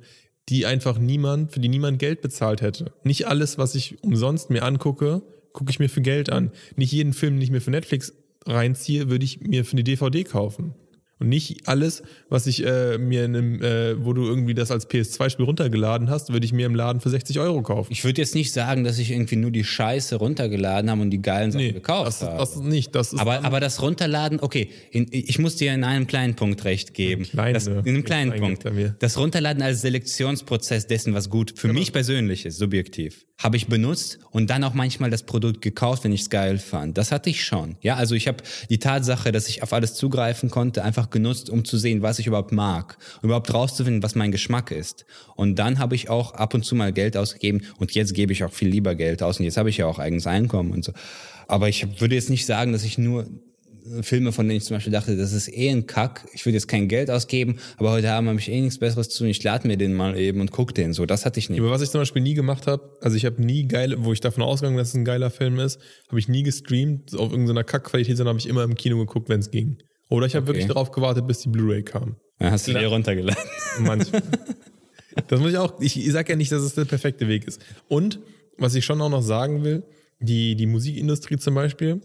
Die 0.49 0.65
einfach 0.65 0.97
niemand, 0.99 1.51
für 1.51 1.59
die 1.59 1.69
niemand 1.69 1.97
Geld 1.99 2.21
bezahlt 2.21 2.61
hätte. 2.61 2.93
Nicht 3.03 3.27
alles, 3.27 3.57
was 3.57 3.73
ich 3.75 4.03
umsonst 4.03 4.49
mir 4.49 4.63
angucke, 4.63 5.21
gucke 5.55 5.71
ich 5.71 5.79
mir 5.79 5.89
für 5.89 6.01
Geld 6.01 6.31
an. 6.31 6.51
Nicht 6.75 6.91
jeden 6.91 7.13
Film, 7.13 7.35
den 7.35 7.41
ich 7.41 7.49
mir 7.49 7.61
für 7.61 7.71
Netflix 7.71 8.13
reinziehe, 8.45 9.09
würde 9.09 9.25
ich 9.25 9.41
mir 9.41 9.65
für 9.65 9.73
eine 9.73 9.83
DVD 9.83 10.23
kaufen. 10.23 10.75
Und 11.17 11.29
nicht 11.29 11.67
alles, 11.69 12.03
was 12.29 12.45
ich 12.45 12.65
äh, 12.65 12.97
mir 12.97 13.23
in 13.23 13.35
einem, 13.35 13.61
äh, 13.61 14.03
wo 14.03 14.11
du 14.11 14.25
irgendwie 14.25 14.53
das 14.53 14.69
als 14.69 14.89
PS2-Spiel 14.89 15.45
runtergeladen 15.45 16.09
hast, 16.09 16.33
würde 16.33 16.45
ich 16.45 16.51
mir 16.51 16.65
im 16.65 16.75
Laden 16.75 16.99
für 16.99 17.09
60 17.09 17.39
Euro 17.39 17.61
kaufen. 17.61 17.93
Ich 17.93 18.03
würde 18.03 18.21
jetzt 18.21 18.35
nicht 18.35 18.51
sagen, 18.51 18.83
dass 18.83 18.99
ich 18.99 19.11
irgendwie 19.11 19.37
nur 19.37 19.51
die 19.51 19.63
Scheiße 19.63 20.17
runtergeladen 20.17 20.91
habe 20.91 21.01
und 21.01 21.11
die 21.11 21.21
geilen 21.21 21.53
Sachen 21.53 21.73
gekauft 21.73 22.07
das, 22.07 22.21
habe. 22.21 22.37
das 22.37 22.55
ist 22.57 22.63
nicht. 22.63 22.93
Das 22.95 23.13
ist 23.13 23.19
aber, 23.19 23.45
aber 23.45 23.61
das 23.61 23.81
Runterladen, 23.81 24.41
okay, 24.41 24.69
in, 24.91 25.07
ich 25.09 25.39
muss 25.39 25.55
dir 25.55 25.73
in 25.73 25.85
einem 25.85 26.05
kleinen 26.05 26.35
Punkt 26.35 26.65
recht 26.65 26.93
geben. 26.93 27.23
Kleine, 27.23 27.53
das, 27.53 27.67
in 27.67 27.77
einem 27.77 28.03
kleinen 28.03 28.33
klein 28.33 28.57
Punkt. 28.57 28.95
Das 28.99 29.17
Runterladen 29.17 29.63
als 29.63 29.81
Selektionsprozess 29.81 30.87
dessen, 30.87 31.13
was 31.13 31.29
gut 31.29 31.53
für 31.55 31.67
Genau. 31.67 31.79
mich 31.79 31.93
persönlich 31.93 32.45
ist, 32.45 32.57
subjektiv, 32.57 33.25
habe 33.37 33.57
ich 33.57 33.67
benutzt 33.67 34.19
und 34.31 34.49
dann 34.49 34.63
auch 34.63 34.73
manchmal 34.73 35.09
das 35.09 35.23
Produkt 35.23 35.61
gekauft, 35.61 36.03
wenn 36.03 36.11
ich 36.11 36.21
es 36.21 36.29
geil 36.29 36.57
fand. 36.57 36.97
Das 36.97 37.11
hatte 37.11 37.29
ich 37.29 37.43
schon. 37.43 37.77
Ja, 37.81 37.95
also 37.95 38.15
ich 38.15 38.27
habe 38.27 38.37
die 38.69 38.79
Tatsache, 38.79 39.31
dass 39.31 39.47
ich 39.49 39.63
auf 39.63 39.73
alles 39.73 39.93
zugreifen 39.95 40.49
konnte, 40.49 40.83
einfach 40.83 41.04
genutzt, 41.09 41.49
um 41.49 41.65
zu 41.65 41.77
sehen, 41.77 42.01
was 42.01 42.19
ich 42.19 42.27
überhaupt 42.27 42.51
mag, 42.51 42.97
um 43.21 43.29
überhaupt 43.29 43.53
rauszufinden, 43.53 44.03
was 44.03 44.15
mein 44.15 44.31
Geschmack 44.31 44.71
ist. 44.71 45.05
Und 45.35 45.59
dann 45.59 45.79
habe 45.79 45.95
ich 45.95 46.09
auch 46.09 46.33
ab 46.33 46.53
und 46.53 46.63
zu 46.63 46.75
mal 46.75 46.93
Geld 46.93 47.17
ausgegeben 47.17 47.61
und 47.77 47.91
jetzt 47.91 48.13
gebe 48.13 48.33
ich 48.33 48.43
auch 48.43 48.51
viel 48.51 48.69
lieber 48.69 48.95
Geld 48.95 49.23
aus 49.23 49.39
und 49.39 49.45
jetzt 49.45 49.57
habe 49.57 49.69
ich 49.69 49.77
ja 49.77 49.85
auch 49.87 49.99
eigenes 49.99 50.27
Einkommen 50.27 50.71
und 50.71 50.83
so. 50.83 50.93
Aber 51.47 51.69
ich 51.69 52.01
würde 52.01 52.15
jetzt 52.15 52.29
nicht 52.29 52.45
sagen, 52.45 52.71
dass 52.71 52.83
ich 52.83 52.97
nur 52.97 53.27
Filme, 54.01 54.31
von 54.31 54.47
denen 54.47 54.57
ich 54.57 54.63
zum 54.63 54.77
Beispiel 54.77 54.93
dachte, 54.93 55.15
das 55.15 55.31
ist 55.31 55.47
eh 55.47 55.69
ein 55.69 55.85
Kack, 55.85 56.27
ich 56.33 56.45
würde 56.45 56.55
jetzt 56.55 56.67
kein 56.67 56.87
Geld 56.87 57.11
ausgeben, 57.11 57.57
aber 57.77 57.91
heute 57.91 58.11
Abend 58.11 58.29
habe 58.29 58.39
ich 58.39 58.49
eh 58.49 58.59
nichts 58.59 58.79
Besseres 58.79 59.09
zu 59.09 59.19
tun, 59.19 59.27
ich 59.27 59.43
lade 59.43 59.67
mir 59.67 59.77
den 59.77 59.93
mal 59.93 60.17
eben 60.17 60.41
und 60.41 60.51
guck 60.51 60.73
den 60.73 60.93
so. 60.93 61.05
Das 61.05 61.25
hatte 61.25 61.39
ich 61.39 61.49
nicht. 61.49 61.59
Aber 61.59 61.69
was 61.69 61.81
ich 61.81 61.91
zum 61.91 62.01
Beispiel 62.01 62.23
nie 62.23 62.33
gemacht 62.33 62.67
habe, 62.67 62.97
also 63.01 63.15
ich 63.15 63.25
habe 63.25 63.41
nie 63.41 63.67
geile, 63.67 64.03
wo 64.03 64.11
ich 64.11 64.21
davon 64.21 64.43
ausgegangen, 64.43 64.77
dass 64.77 64.89
es 64.89 64.95
ein 64.95 65.05
geiler 65.05 65.29
Film 65.29 65.59
ist, 65.59 65.79
habe 66.07 66.19
ich 66.19 66.27
nie 66.27 66.43
gestreamt 66.43 67.15
auf 67.15 67.31
irgendeiner 67.31 67.63
Kackqualität, 67.63 68.17
sondern 68.17 68.33
habe 68.33 68.39
ich 68.39 68.47
immer 68.47 68.63
im 68.63 68.75
Kino 68.75 68.97
geguckt, 68.97 69.29
wenn 69.29 69.39
es 69.39 69.51
ging. 69.51 69.77
Oder 70.09 70.27
ich 70.27 70.35
habe 70.35 70.47
wirklich 70.47 70.67
darauf 70.67 70.91
gewartet, 70.91 71.27
bis 71.27 71.39
die 71.39 71.49
Blu-ray 71.49 71.83
kam. 71.83 72.15
Dann 72.39 72.51
hast 72.51 72.67
du 72.67 72.73
dir 72.73 72.87
runtergeladen. 72.87 73.43
Manchmal. 73.79 74.21
das 75.27 75.39
muss 75.39 75.51
ich 75.51 75.57
auch, 75.57 75.79
ich, 75.79 75.97
ich 75.97 76.11
sage 76.11 76.33
ja 76.33 76.35
nicht, 76.35 76.51
dass 76.51 76.61
es 76.61 76.75
der 76.75 76.85
perfekte 76.85 77.27
Weg 77.27 77.47
ist. 77.47 77.61
Und 77.87 78.19
was 78.57 78.75
ich 78.75 78.85
schon 78.85 79.01
auch 79.01 79.09
noch 79.09 79.21
sagen 79.21 79.63
will, 79.63 79.83
die, 80.19 80.55
die 80.55 80.67
Musikindustrie 80.67 81.37
zum 81.37 81.55
Beispiel, 81.55 82.01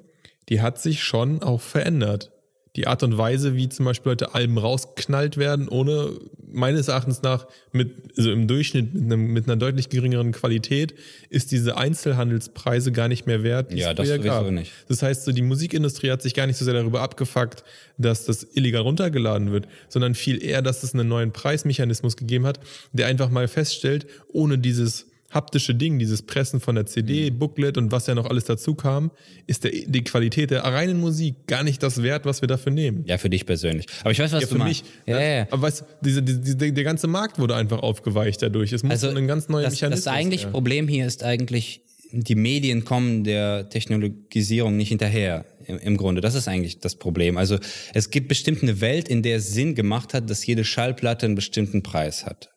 die 0.49 0.61
hat 0.61 0.81
sich 0.81 1.03
schon 1.03 1.43
auch 1.43 1.61
verändert. 1.61 2.33
Die 2.77 2.87
Art 2.87 3.03
und 3.03 3.19
Weise, 3.19 3.57
wie 3.57 3.69
zum 3.69 3.85
Beispiel 3.85 4.13
heute 4.13 4.35
Alben 4.35 4.59
rausknallt 4.59 5.37
werden, 5.37 5.69
ohne 5.69 6.19
meines 6.53 6.89
Erachtens 6.89 7.23
nach 7.23 7.47
mit, 7.73 7.91
also 8.17 8.31
im 8.31 8.47
Durchschnitt 8.47 8.95
mit, 8.95 9.05
einem, 9.05 9.33
mit 9.33 9.47
einer 9.47 9.57
deutlich 9.57 9.89
geringeren 9.89 10.33
Qualität, 10.33 10.95
ist 11.29 11.53
diese 11.53 11.77
Einzelhandelspreise 11.77 12.93
gar 12.93 13.09
nicht 13.09 13.27
mehr 13.27 13.43
wert. 13.43 13.73
Ja, 13.73 13.95
das 13.95 14.09
sowieso 14.09 14.51
nicht. 14.51 14.73
Das 14.89 15.03
heißt, 15.03 15.25
so 15.25 15.33
die 15.33 15.43
Musikindustrie 15.43 16.11
hat 16.11 16.23
sich 16.23 16.35
gar 16.35 16.47
nicht 16.47 16.57
so 16.57 16.65
sehr 16.65 16.75
darüber 16.75 17.03
abgefuckt, 17.03 17.65
dass 17.99 18.25
das 18.25 18.47
illegal 18.55 18.83
runtergeladen 18.83 19.53
wird, 19.53 19.67
sondern 19.89 20.15
viel 20.15 20.43
eher, 20.43 20.63
dass 20.63 20.83
es 20.83 20.95
einen 20.95 21.09
neuen 21.09 21.33
Preismechanismus 21.33 22.17
gegeben 22.17 22.47
hat, 22.47 22.61
der 22.93 23.07
einfach 23.07 23.31
mal 23.31 23.49
feststellt, 23.49 24.07
ohne 24.33 24.59
dieses 24.59 25.10
haptische 25.31 25.75
Ding, 25.75 25.99
dieses 25.99 26.23
Pressen 26.23 26.61
von 26.61 26.75
der 26.75 26.87
CD, 26.87 27.31
Mhm. 27.31 27.39
Booklet 27.39 27.79
und 27.79 27.93
was 27.93 28.07
ja 28.07 28.15
noch 28.15 28.27
alles 28.27 28.45
dazu 28.45 28.75
kam, 28.75 29.11
ist 29.47 29.65
der, 29.65 29.71
die 29.87 30.03
Qualität 30.05 30.51
der 30.51 30.65
reinen 30.65 31.01
Musik 31.01 31.47
gar 31.47 31.63
nicht 31.63 31.83
das 31.83 32.03
wert, 32.03 32.25
was 32.27 32.41
wir 32.43 32.49
dafür 32.49 32.73
nehmen. 32.73 33.05
Ja, 33.07 33.17
für 33.17 33.31
dich 33.31 33.47
persönlich. 33.47 33.87
Aber 34.03 34.11
ich 34.11 34.19
weiß, 34.19 34.33
was 34.33 34.43
Ja, 34.43 34.49
du 34.49 34.53
für 34.55 34.59
meinst. 34.59 34.85
mich. 34.85 34.93
Ja, 35.07 35.21
ja, 35.21 35.35
ja. 35.39 35.47
Aber 35.51 35.63
weißt, 35.63 35.81
du, 35.81 35.85
diese, 36.05 36.23
diese, 36.23 36.57
der 36.73 36.85
ganze 36.85 37.07
Markt 37.07 37.39
wurde 37.39 37.55
einfach 37.57 37.79
aufgeweicht 37.81 38.43
dadurch. 38.43 38.73
Es 38.73 38.83
muss 38.83 38.91
Also 38.93 39.09
ein 39.17 39.27
ganz 39.27 39.49
neuer 39.49 39.63
das, 39.63 39.75
Mechanismus 39.75 40.05
das 40.05 40.13
eigentliche 40.13 40.45
her. 40.47 40.51
Problem 40.53 40.89
hier 40.89 41.07
ist 41.07 41.23
eigentlich, 41.23 41.83
die 42.13 42.35
Medien 42.35 42.85
kommen 42.85 43.23
der 43.23 43.69
Technologisierung 43.69 44.77
nicht 44.77 44.89
hinterher. 44.89 45.45
Im, 45.67 45.79
Im 45.79 45.97
Grunde, 45.97 46.21
das 46.21 46.35
ist 46.35 46.49
eigentlich 46.49 46.81
das 46.81 46.97
Problem. 46.97 47.37
Also 47.37 47.59
es 47.95 48.11
gibt 48.11 48.27
bestimmt 48.29 48.63
eine 48.63 48.81
Welt, 48.81 49.09
in 49.09 49.23
der 49.23 49.37
es 49.37 49.53
Sinn 49.53 49.75
gemacht 49.77 50.13
hat, 50.15 50.29
dass 50.29 50.45
jede 50.45 50.65
Schallplatte 50.65 51.27
einen 51.27 51.37
bestimmten 51.37 51.83
Preis 51.85 52.27
hat. 52.27 52.51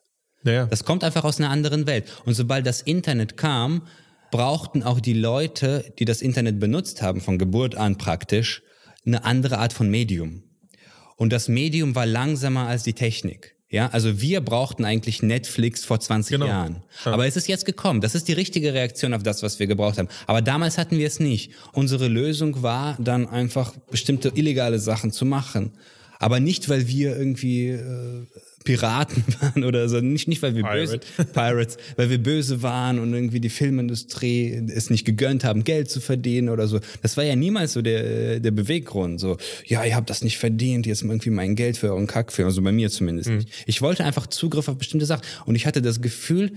Naja. 0.44 0.66
Das 0.66 0.84
kommt 0.84 1.02
einfach 1.04 1.24
aus 1.24 1.38
einer 1.40 1.50
anderen 1.50 1.86
Welt. 1.86 2.04
Und 2.24 2.34
sobald 2.34 2.66
das 2.66 2.80
Internet 2.82 3.36
kam, 3.36 3.82
brauchten 4.30 4.82
auch 4.82 5.00
die 5.00 5.12
Leute, 5.14 5.92
die 5.98 6.04
das 6.04 6.22
Internet 6.22 6.60
benutzt 6.60 7.02
haben, 7.02 7.20
von 7.20 7.38
Geburt 7.38 7.74
an 7.76 7.98
praktisch, 7.98 8.62
eine 9.06 9.24
andere 9.24 9.58
Art 9.58 9.72
von 9.72 9.90
Medium. 9.90 10.42
Und 11.16 11.32
das 11.32 11.48
Medium 11.48 11.94
war 11.94 12.06
langsamer 12.06 12.66
als 12.66 12.82
die 12.82 12.94
Technik. 12.94 13.54
Ja, 13.70 13.88
also 13.88 14.20
wir 14.20 14.40
brauchten 14.40 14.84
eigentlich 14.84 15.22
Netflix 15.22 15.84
vor 15.84 15.98
20 15.98 16.34
Genau. 16.34 16.46
Jahren. 16.46 16.82
Aber 17.04 17.26
es 17.26 17.36
ist 17.36 17.48
jetzt 17.48 17.64
gekommen. 17.64 18.00
Das 18.00 18.14
ist 18.14 18.28
die 18.28 18.32
richtige 18.32 18.72
Reaktion 18.72 19.12
auf 19.14 19.24
das, 19.24 19.42
was 19.42 19.58
wir 19.58 19.66
gebraucht 19.66 19.98
haben. 19.98 20.08
Aber 20.28 20.42
damals 20.42 20.78
hatten 20.78 20.96
wir 20.98 21.08
es 21.08 21.18
nicht. 21.18 21.50
Unsere 21.72 22.06
Lösung 22.06 22.62
war 22.62 22.96
dann 23.00 23.28
einfach 23.28 23.74
bestimmte 23.90 24.28
illegale 24.34 24.78
Sachen 24.78 25.10
zu 25.10 25.24
machen. 25.24 25.72
Aber 26.20 26.38
nicht, 26.38 26.68
weil 26.68 26.86
wir 26.86 27.16
irgendwie 27.16 27.70
äh, 27.70 28.26
Piraten 28.64 29.22
waren 29.40 29.64
oder 29.64 29.88
so. 29.88 30.00
Nicht, 30.00 30.26
nicht 30.26 30.42
weil 30.42 30.56
wir 30.56 30.64
böse, 30.64 30.98
Pirate. 30.98 31.32
Pirates, 31.32 31.76
weil 31.96 32.10
wir 32.10 32.18
böse 32.18 32.62
waren 32.62 32.98
und 32.98 33.12
irgendwie 33.12 33.40
die 33.40 33.50
Filmindustrie 33.50 34.66
es 34.74 34.90
nicht 34.90 35.04
gegönnt 35.04 35.44
haben, 35.44 35.64
Geld 35.64 35.90
zu 35.90 36.00
verdienen 36.00 36.48
oder 36.48 36.66
so. 36.66 36.80
Das 37.02 37.16
war 37.16 37.24
ja 37.24 37.36
niemals 37.36 37.74
so 37.74 37.82
der, 37.82 38.40
der 38.40 38.50
Beweggrund. 38.50 39.20
So, 39.20 39.36
ja, 39.66 39.84
ihr 39.84 39.94
habt 39.94 40.08
das 40.10 40.24
nicht 40.24 40.38
verdient, 40.38 40.86
jetzt 40.86 41.02
irgendwie 41.02 41.30
mein 41.30 41.54
Geld 41.54 41.76
für 41.76 41.88
euren 41.88 42.06
Kackfilm. 42.06 42.48
Also 42.48 42.62
bei 42.62 42.72
mir 42.72 42.90
zumindest 42.90 43.30
nicht. 43.30 43.48
Ich 43.66 43.82
wollte 43.82 44.04
einfach 44.04 44.26
Zugriff 44.26 44.68
auf 44.68 44.78
bestimmte 44.78 45.06
Sachen. 45.06 45.22
Und 45.44 45.54
ich 45.54 45.66
hatte 45.66 45.82
das 45.82 46.00
Gefühl, 46.00 46.52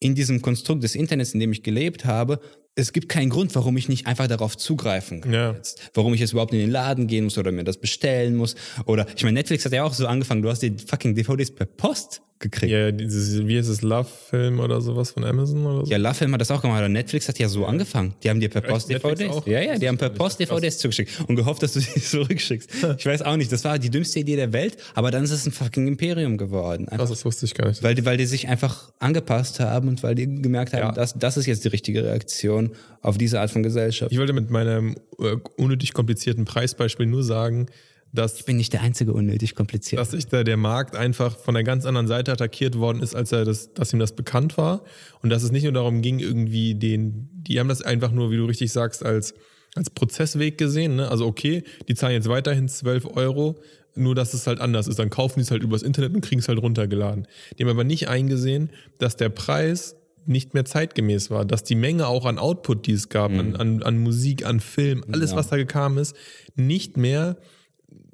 in 0.00 0.14
diesem 0.14 0.42
Konstrukt 0.42 0.82
des 0.82 0.96
Internets, 0.96 1.32
in 1.32 1.40
dem 1.40 1.52
ich 1.52 1.62
gelebt 1.62 2.04
habe, 2.04 2.40
es 2.74 2.92
gibt 2.92 3.08
keinen 3.08 3.28
Grund, 3.30 3.54
warum 3.54 3.76
ich 3.76 3.88
nicht 3.88 4.06
einfach 4.06 4.28
darauf 4.28 4.56
zugreifen 4.56 5.20
kann. 5.20 5.32
Ja. 5.32 5.52
Jetzt. 5.52 5.90
Warum 5.94 6.14
ich 6.14 6.20
jetzt 6.20 6.32
überhaupt 6.32 6.52
in 6.54 6.58
den 6.60 6.70
Laden 6.70 7.06
gehen 7.06 7.24
muss 7.24 7.36
oder 7.36 7.52
mir 7.52 7.64
das 7.64 7.76
bestellen 7.78 8.34
muss. 8.34 8.54
Oder 8.86 9.06
ich 9.14 9.22
meine, 9.24 9.34
Netflix 9.34 9.64
hat 9.64 9.72
ja 9.72 9.84
auch 9.84 9.92
so 9.94 10.06
angefangen, 10.06 10.42
du 10.42 10.48
hast 10.48 10.60
die 10.60 10.74
fucking 10.78 11.14
DVDs 11.14 11.50
per 11.50 11.66
Post 11.66 12.22
gekriegt. 12.38 12.72
Ja, 12.72 12.90
dieses, 12.90 13.46
wie 13.46 13.56
heißt 13.56 13.68
es, 13.68 13.82
Love-Film 13.82 14.58
oder 14.58 14.80
sowas 14.80 15.12
von 15.12 15.22
Amazon 15.22 15.64
oder 15.64 15.86
so? 15.86 15.92
Ja, 15.92 15.96
Love 15.98 16.32
hat 16.32 16.40
das 16.40 16.50
auch 16.50 16.60
gemacht. 16.60 16.78
Aber 16.78 16.88
Netflix 16.88 17.28
hat 17.28 17.38
ja 17.38 17.48
so 17.48 17.66
angefangen. 17.66 18.14
Die 18.24 18.30
haben 18.30 18.40
dir 18.40 18.48
per 18.48 18.62
Post 18.62 18.88
Netflix 18.88 19.20
DVDs. 19.20 19.46
Ja, 19.46 19.60
ja, 19.60 19.78
die 19.78 19.86
haben 19.86 19.96
per 19.96 20.10
Post 20.10 20.40
DVDs 20.40 20.78
zugeschickt 20.78 21.12
und 21.28 21.36
gehofft, 21.36 21.62
dass 21.62 21.74
du 21.74 21.80
sie 21.80 22.00
zurückschickst. 22.00 22.68
Ich 22.98 23.06
weiß 23.06 23.22
auch 23.22 23.36
nicht. 23.36 23.52
Das 23.52 23.62
war 23.62 23.78
die 23.78 23.90
dümmste 23.90 24.18
Idee 24.18 24.34
der 24.34 24.52
Welt, 24.52 24.76
aber 24.94 25.12
dann 25.12 25.22
ist 25.22 25.30
es 25.30 25.46
ein 25.46 25.52
fucking 25.52 25.86
Imperium 25.86 26.36
geworden. 26.36 26.88
Einfach, 26.88 26.98
Krass, 27.06 27.10
das 27.10 27.24
wusste 27.24 27.46
ich 27.46 27.54
gar 27.54 27.68
nicht. 27.68 27.82
weil, 27.84 27.94
die, 27.94 28.04
weil 28.04 28.16
die 28.16 28.26
sich 28.26 28.48
einfach 28.48 28.92
angepasst 28.98 29.60
haben 29.60 29.86
und 29.88 30.02
weil 30.02 30.16
die 30.16 30.26
gemerkt 30.42 30.72
haben, 30.72 30.80
Ja. 30.82 30.92
das, 30.92 31.14
das 31.16 31.36
ist 31.36 31.46
jetzt 31.46 31.64
die 31.64 31.68
richtige 31.68 32.02
Reaktion 32.04 32.61
auf 33.00 33.18
diese 33.18 33.40
Art 33.40 33.50
von 33.50 33.62
Gesellschaft. 33.62 34.12
Ich 34.12 34.18
wollte 34.18 34.32
mit 34.32 34.50
meinem 34.50 34.96
äh, 35.18 35.36
unnötig 35.56 35.92
komplizierten 35.92 36.44
Preisbeispiel 36.44 37.06
nur 37.06 37.22
sagen, 37.22 37.66
dass 38.12 38.38
Ich 38.38 38.44
bin 38.44 38.58
nicht 38.58 38.72
der 38.72 38.82
einzige 38.82 39.12
unnötig 39.12 39.54
kompliziert. 39.54 40.00
dass 40.00 40.10
sich 40.10 40.26
da 40.26 40.44
der 40.44 40.58
Markt 40.58 40.94
einfach 40.94 41.38
von 41.38 41.54
der 41.54 41.64
ganz 41.64 41.86
anderen 41.86 42.06
Seite 42.06 42.32
attackiert 42.32 42.76
worden 42.78 43.02
ist, 43.02 43.14
als 43.14 43.32
er 43.32 43.44
das, 43.44 43.72
dass 43.72 43.92
ihm 43.92 43.98
das 43.98 44.12
bekannt 44.12 44.58
war. 44.58 44.84
Und 45.22 45.30
dass 45.30 45.42
es 45.42 45.50
nicht 45.50 45.62
nur 45.62 45.72
darum 45.72 46.02
ging, 46.02 46.18
irgendwie 46.18 46.74
den, 46.74 47.30
die 47.32 47.58
haben 47.58 47.68
das 47.68 47.80
einfach 47.80 48.12
nur, 48.12 48.30
wie 48.30 48.36
du 48.36 48.44
richtig 48.44 48.70
sagst, 48.70 49.04
als, 49.04 49.34
als 49.74 49.88
Prozessweg 49.88 50.58
gesehen. 50.58 50.96
Ne? 50.96 51.08
Also 51.08 51.26
okay, 51.26 51.64
die 51.88 51.94
zahlen 51.94 52.14
jetzt 52.14 52.28
weiterhin 52.28 52.68
12 52.68 53.16
Euro, 53.16 53.58
nur 53.94 54.14
dass 54.14 54.34
es 54.34 54.46
halt 54.46 54.60
anders 54.60 54.88
ist. 54.88 54.98
Dann 54.98 55.08
kaufen 55.08 55.38
die 55.38 55.42
es 55.42 55.50
halt 55.50 55.62
übers 55.62 55.82
Internet 55.82 56.14
und 56.14 56.20
kriegen 56.20 56.40
es 56.40 56.48
halt 56.48 56.60
runtergeladen. 56.60 57.26
Die 57.56 57.62
haben 57.62 57.70
aber 57.70 57.84
nicht 57.84 58.08
eingesehen, 58.08 58.70
dass 58.98 59.16
der 59.16 59.30
Preis 59.30 59.96
nicht 60.26 60.54
mehr 60.54 60.64
zeitgemäß 60.64 61.30
war, 61.30 61.44
dass 61.44 61.64
die 61.64 61.74
Menge 61.74 62.06
auch 62.06 62.24
an 62.24 62.38
Output, 62.38 62.86
die 62.86 62.92
es 62.92 63.08
gab, 63.08 63.30
an, 63.32 63.56
an, 63.56 63.82
an 63.82 63.98
Musik, 63.98 64.44
an 64.46 64.60
Film, 64.60 65.04
alles, 65.12 65.34
was 65.34 65.48
da 65.48 65.56
gekommen 65.56 65.98
ist, 65.98 66.16
nicht 66.54 66.96
mehr 66.96 67.36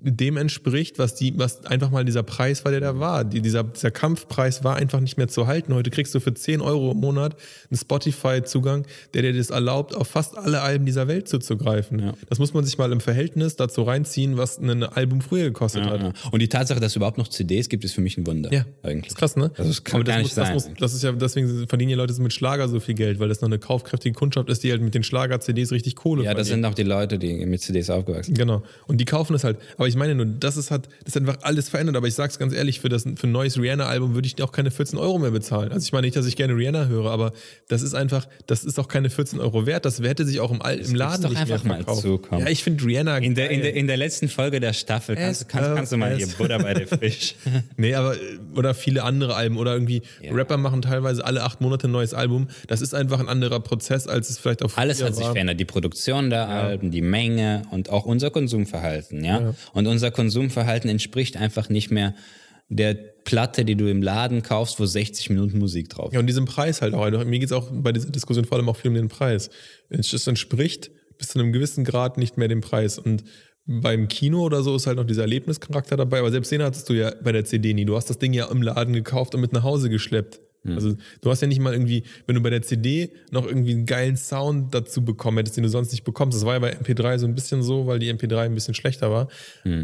dem 0.01 0.37
entspricht, 0.37 0.99
was 1.01 1.17
die, 1.17 1.37
was 1.39 1.67
einfach 1.67 1.91
mal 1.91 2.05
dieser 2.05 2.23
Preis 2.23 2.65
war, 2.65 2.71
der 2.71 2.81
da 2.81 3.01
war. 3.01 3.25
Die, 3.25 3.41
dieser, 3.43 3.65
dieser 3.65 3.91
Kampfpreis 3.91 4.63
war 4.63 4.77
einfach 4.77 5.01
nicht 5.01 5.17
mehr 5.17 5.27
zu 5.27 5.49
halten. 5.49 5.75
Heute 5.75 5.91
kriegst 5.91 6.15
du 6.15 6.21
für 6.21 6.33
10 6.33 6.61
Euro 6.61 6.93
im 6.93 6.99
Monat 6.99 7.35
einen 7.69 7.79
Spotify-Zugang, 7.79 8.87
der 9.15 9.23
dir 9.23 9.33
das 9.33 9.51
erlaubt, 9.51 9.95
auf 9.97 10.07
fast 10.09 10.39
alle 10.39 10.61
Alben 10.63 10.87
dieser 10.87 11.09
Welt 11.09 11.29
zuzugreifen. 11.29 11.99
Ja. 11.99 12.15
Das 12.29 12.39
muss 12.39 12.55
man 12.55 12.65
sich 12.65 12.79
mal 12.79 12.93
im 12.93 13.01
Verhältnis 13.01 13.57
dazu 13.57 13.83
reinziehen, 13.83 14.37
was 14.37 14.59
ein 14.59 14.85
Album 14.85 15.21
früher 15.21 15.45
gekostet 15.45 15.85
Ja, 15.85 15.91
hat. 15.91 16.01
ja. 16.01 16.13
Und 16.31 16.41
die 16.41 16.49
Tatsache, 16.49 16.79
dass 16.79 16.93
es 16.93 16.97
überhaupt 16.97 17.19
noch 17.19 17.27
CDs 17.29 17.69
gibt, 17.69 17.85
ist 17.85 17.95
für 17.95 18.01
mich 18.01 18.17
ein 18.19 18.27
Wunder. 18.27 18.53
Ja, 18.53 18.65
eigentlich. 18.85 19.07
Das 19.07 19.13
ist 19.15 19.17
krass, 19.19 19.37
ne? 19.37 19.51
Also 19.57 19.69
das 19.71 19.83
kann 19.83 19.97
Aber 20.01 20.05
gar 20.05 20.19
nicht 20.19 20.37
das 20.37 20.47
sein. 20.47 20.55
Muss, 20.55 20.71
das 20.79 20.95
ist 20.95 21.03
ja, 21.03 21.11
deswegen 21.11 21.67
verdienen 21.67 21.91
ja 21.91 21.97
Leute 21.97 22.15
mit 22.23 22.33
Schlager 22.33 22.69
so 22.69 22.79
viel 22.79 22.95
Geld, 22.95 23.19
weil 23.19 23.29
das 23.29 23.41
noch 23.41 23.49
eine 23.49 23.59
kaufkräftige 23.59 24.15
Kundschaft 24.15 24.49
ist, 24.49 24.63
die 24.63 24.71
halt 24.71 24.81
mit 24.81 24.95
den 24.95 25.03
Schlager-CDs 25.03 25.73
richtig 25.73 25.97
Kohle 25.97 26.23
ja, 26.23 26.35
das 26.35 26.47
verdienen. 26.49 26.65
sind 26.65 26.71
auch 26.73 26.75
die 26.77 26.83
Leute, 26.85 27.19
die 27.19 27.45
mit 27.47 27.61
CDs 27.63 27.91
aufgewachsen 27.91 28.35
sind. 28.37 28.39
Genau. 28.39 28.63
Und 28.87 28.99
die 29.01 29.05
kaufen 29.05 29.35
es 29.35 29.43
halt. 29.43 29.59
Aber 29.77 29.88
ich 29.89 29.97
meine 29.97 30.14
nur, 30.14 30.26
das 30.26 30.57
ist 30.57 30.70
hat, 30.70 30.89
das 31.05 31.14
hat 31.16 31.22
einfach 31.22 31.39
alles 31.43 31.68
verändert. 31.68 31.97
Aber 31.97 32.07
ich 32.07 32.14
sag's 32.14 32.39
ganz 32.39 32.53
ehrlich, 32.55 32.80
für 32.80 32.89
das 32.89 33.03
für 33.03 33.26
ein 33.26 33.32
neues 33.32 33.59
Rihanna-Album 33.59 34.14
würde 34.14 34.26
ich 34.26 34.41
auch 34.43 34.53
keine 34.53 34.70
14 34.70 34.99
Euro 34.99 35.18
mehr 35.18 35.30
bezahlen. 35.30 35.72
Also 35.72 35.84
ich 35.84 35.93
meine 35.93 36.07
nicht, 36.07 36.16
dass 36.16 36.26
ich 36.26 36.36
gerne 36.36 36.55
Rihanna 36.55 36.86
höre, 36.86 37.11
aber 37.11 37.32
das 37.68 37.82
ist 37.82 37.95
einfach, 37.95 38.26
das 38.47 38.64
ist 38.64 38.78
auch 38.78 38.89
keine 38.89 39.11
14 39.11 39.41
Euro 39.41 39.66
wert. 39.66 39.84
Das 39.84 40.01
hätte 40.01 40.24
sich 40.26 40.41
auch 40.41 40.51
im, 40.51 40.62
Al- 40.62 40.78
im 40.78 40.95
Laden 40.95 41.22
doch 41.22 41.30
nicht 41.30 41.39
einfach 41.41 41.64
mehr 41.64 41.72
mal 41.74 41.84
verkauft. 41.84 42.03
zu, 42.03 42.18
komm. 42.18 42.41
Ja, 42.41 42.49
ich 42.49 42.62
finde 42.62 42.84
Rihanna 42.84 43.18
In 43.18 43.34
der, 43.34 43.51
in, 43.51 43.62
der, 43.62 43.74
in 43.74 43.86
der 43.86 43.97
letzten 43.97 44.28
Folge 44.28 44.61
der 44.61 44.72
Staffel 44.72 45.16
kannst, 45.16 45.43
Es- 45.43 45.49
kannst, 45.49 45.74
kannst 45.74 45.93
du 45.93 45.97
mal 45.97 46.14
hier 46.16 46.26
Butter 46.39 46.59
bei 46.59 46.74
der 46.74 46.86
Fisch. 46.86 47.34
Nee, 47.76 47.95
aber 47.95 48.14
äh, 48.14 48.18
oder 48.57 48.74
viele 48.74 49.03
andere 49.05 49.34
Alben 49.34 49.57
oder 49.57 49.72
irgendwie 49.72 50.03
Ja. 50.20 50.32
Rapper 50.32 50.57
machen 50.57 50.82
teilweise 50.82 51.24
alle 51.24 51.43
acht 51.43 51.61
Monate 51.61 51.89
ein 51.89 51.93
neues 51.93 52.14
Album. 52.14 52.49
Das 52.66 52.80
ist 52.80 52.95
einfach 52.95 53.20
ein 53.20 53.28
anderer 53.28 53.61
Prozess, 53.61 54.07
als 54.07 54.30
es 54.30 54.39
vielleicht 54.39 54.62
auf 54.62 54.76
Alles 54.78 55.03
hat 55.03 55.14
sich 55.14 55.26
verändert. 55.26 55.59
Die 55.61 55.64
Produktion 55.64 56.30
der 56.30 56.49
Alben, 56.49 56.91
die 56.91 57.03
Menge 57.03 57.62
und 57.70 57.91
auch 57.91 58.05
unser 58.05 58.30
Konsumverhalten, 58.30 59.24
ja? 59.24 59.55
Und 59.79 59.87
unser 59.87 60.11
Konsumverhalten 60.11 60.91
entspricht 60.91 61.37
einfach 61.37 61.68
nicht 61.68 61.93
mehr 61.93 62.16
der 62.68 62.95
Platte, 62.95 63.64
die 63.64 63.76
du 63.76 63.89
im 63.89 64.03
Laden 64.03 64.43
kaufst, 64.43 64.81
wo 64.81 64.85
60 64.85 65.31
Minuten 65.31 65.59
Musik 65.59 65.89
drauf 65.89 66.12
Ja, 66.12 66.18
und 66.18 66.26
diesem 66.26 66.47
Preis 66.47 66.83
halt 66.83 66.95
auch. 66.95 67.03
Also 67.03 67.24
Mir 67.24 67.39
geht 67.39 67.49
es 67.49 67.53
auch 67.53 67.70
bei 67.70 67.93
dieser 67.93 68.11
Diskussion 68.11 68.45
vor 68.45 68.59
allem 68.59 68.68
auch 68.68 68.76
viel 68.76 68.91
um 68.91 68.97
den 68.97 69.07
Preis. 69.07 69.51
Es 69.89 70.26
entspricht 70.26 70.91
bis 71.16 71.29
zu 71.29 71.39
einem 71.39 71.53
gewissen 71.53 71.85
Grad 71.85 72.18
nicht 72.18 72.37
mehr 72.37 72.49
dem 72.49 72.61
Preis. 72.61 72.99
Und 72.99 73.22
beim 73.66 74.09
Kino 74.09 74.43
oder 74.43 74.62
so 74.62 74.74
ist 74.74 74.89
halt 74.89 74.97
noch 74.97 75.07
dieser 75.07 75.22
Erlebnischarakter 75.22 75.97
dabei. 75.97 76.18
Aber 76.18 76.33
selbst 76.33 76.51
den 76.51 76.62
hattest 76.62 76.89
du 76.89 76.95
ja 76.95 77.12
bei 77.22 77.31
der 77.31 77.45
CD 77.45 77.72
nie. 77.72 77.85
Du 77.85 77.95
hast 77.95 78.11
das 78.11 78.18
Ding 78.18 78.33
ja 78.33 78.51
im 78.51 78.62
Laden 78.62 78.95
gekauft 78.95 79.37
und 79.37 79.41
mit 79.41 79.53
nach 79.53 79.62
Hause 79.62 79.91
geschleppt. 79.91 80.41
Also 80.75 80.97
du 81.21 81.31
hast 81.31 81.41
ja 81.41 81.49
nicht 81.49 81.61
mal 81.61 81.73
irgendwie, 81.73 82.05
wenn 82.27 82.35
du 82.35 82.43
bei 82.43 82.51
der 82.51 82.62
CD 82.62 83.11
noch 83.31 83.47
irgendwie 83.47 83.73
einen 83.73 83.87
geilen 83.87 84.16
Sound 84.16 84.75
dazu 84.75 85.05
bekommen 85.05 85.39
hättest, 85.39 85.57
den 85.57 85.64
du 85.64 85.69
sonst 85.69 85.93
nicht 85.93 86.05
bekommst. 86.05 86.37
Das 86.37 86.45
war 86.45 86.55
ja 86.55 86.59
bei 86.61 86.77
MP3 86.77 87.19
so 87.19 87.27
ein 87.27 87.35
bisschen 87.35 87.62
so, 87.62 87.87
weil 87.87 87.99
die 87.99 88.12
MP3 88.12 88.39
ein 88.39 88.55
bisschen 88.55 88.75
schlechter 88.75 89.11
war. 89.11 89.29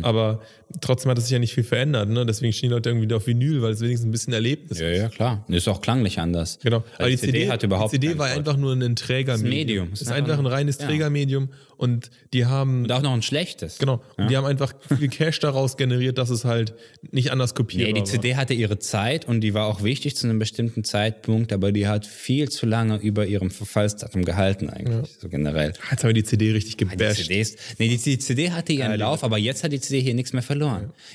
Aber 0.03 0.41
trotzdem 0.81 1.11
hat 1.11 1.19
es 1.19 1.25
sich 1.25 1.33
ja 1.33 1.39
nicht 1.39 1.55
viel 1.55 1.65
verändert. 1.65 2.09
Ne? 2.09 2.27
Deswegen 2.27 2.53
stehen 2.53 2.71
die 2.71 2.75
Leute 2.75 2.91
irgendwie 2.91 3.12
auf 3.15 3.27
Vinyl, 3.27 3.62
weil 3.62 3.73
es 3.73 3.81
wenigstens 3.81 4.09
ein 4.09 4.11
bisschen 4.11 4.33
Erlebnis 4.33 4.79
Ja, 4.81 4.89
ja, 4.91 5.09
klar. 5.09 5.45
Ist 5.49 5.69
auch 5.69 5.81
klanglich 5.81 6.19
anders. 6.19 6.59
Genau. 6.62 6.85
Weil 6.99 7.11
die 7.11 7.17
CD, 7.19 7.49
hat 7.51 7.62
überhaupt 7.62 7.93
die 7.93 8.01
CD 8.01 8.19
war 8.19 8.27
Vorteil. 8.29 8.39
einfach 8.39 8.57
nur 8.57 8.73
ein 8.75 8.97
Trägermedium. 8.97 9.51
Medium. 9.51 9.89
Es 9.93 10.03
ist 10.03 10.11
einfach 10.12 10.39
ein 10.39 10.47
reines 10.47 10.79
Ja. 10.79 10.87
Trägermedium 10.87 11.49
und 11.77 12.11
die 12.33 12.47
haben 12.47 12.85
Und 12.85 12.93
auch 12.93 13.03
noch 13.03 13.12
ein 13.12 13.23
schlechtes. 13.23 13.79
genau 13.79 14.03
und 14.17 14.31
die 14.31 14.37
haben 14.37 14.45
einfach 14.47 14.73
viel 14.97 15.09
Cash 15.09 15.41
daraus 15.41 15.77
generiert, 15.77 16.19
dass 16.19 16.31
es 16.31 16.45
halt 16.45 16.75
nicht 17.11 17.31
anders 17.33 17.55
kopierbar 17.55 17.87
Nee, 17.89 17.93
die 17.95 18.01
war. 18.01 18.07
CD 18.07 18.37
hatte 18.37 18.55
ihre 18.55 18.79
Zeit 18.79 19.27
und 19.27 19.41
die 19.41 19.55
war 19.55 19.67
auch 19.67 19.83
wichtig 19.83 20.17
zu 20.17 20.27
einem 20.27 20.39
bestimmten 20.39 20.85
Zeitpunkt, 20.85 21.53
aber 21.53 21.73
die 21.73 21.87
hat 21.89 22.07
viel 22.07 22.49
zu 22.49 22.67
lange 22.67 22.97
über 22.99 23.27
ihrem 23.27 23.51
Verfallsdatum 23.51 24.25
gehalten 24.25 24.71
eigentlich, 24.71 25.17
so 25.21 25.29
generell. 25.29 25.73
Jetzt 25.91 26.03
haben 26.03 26.09
wir 26.11 26.15
die 26.15 26.25
CD 26.25 26.53
richtig 26.53 26.77
Die 26.77 26.87
gebasht. 26.87 27.23
CDs, 27.25 27.57
nee, 27.79 27.89
die, 27.89 27.99
die 27.99 28.19
CD 28.19 28.51
hatte 28.53 28.73
ihren 28.73 28.99
Lauf, 28.99 29.25
aber 29.25 29.39
jetzt 29.39 29.65
hat 29.65 29.73
die 29.73 29.81
CD 29.81 30.01
hier 30.01 30.15
nichts 30.15 30.33
mehr 30.33 30.43
verloren. 30.43 30.64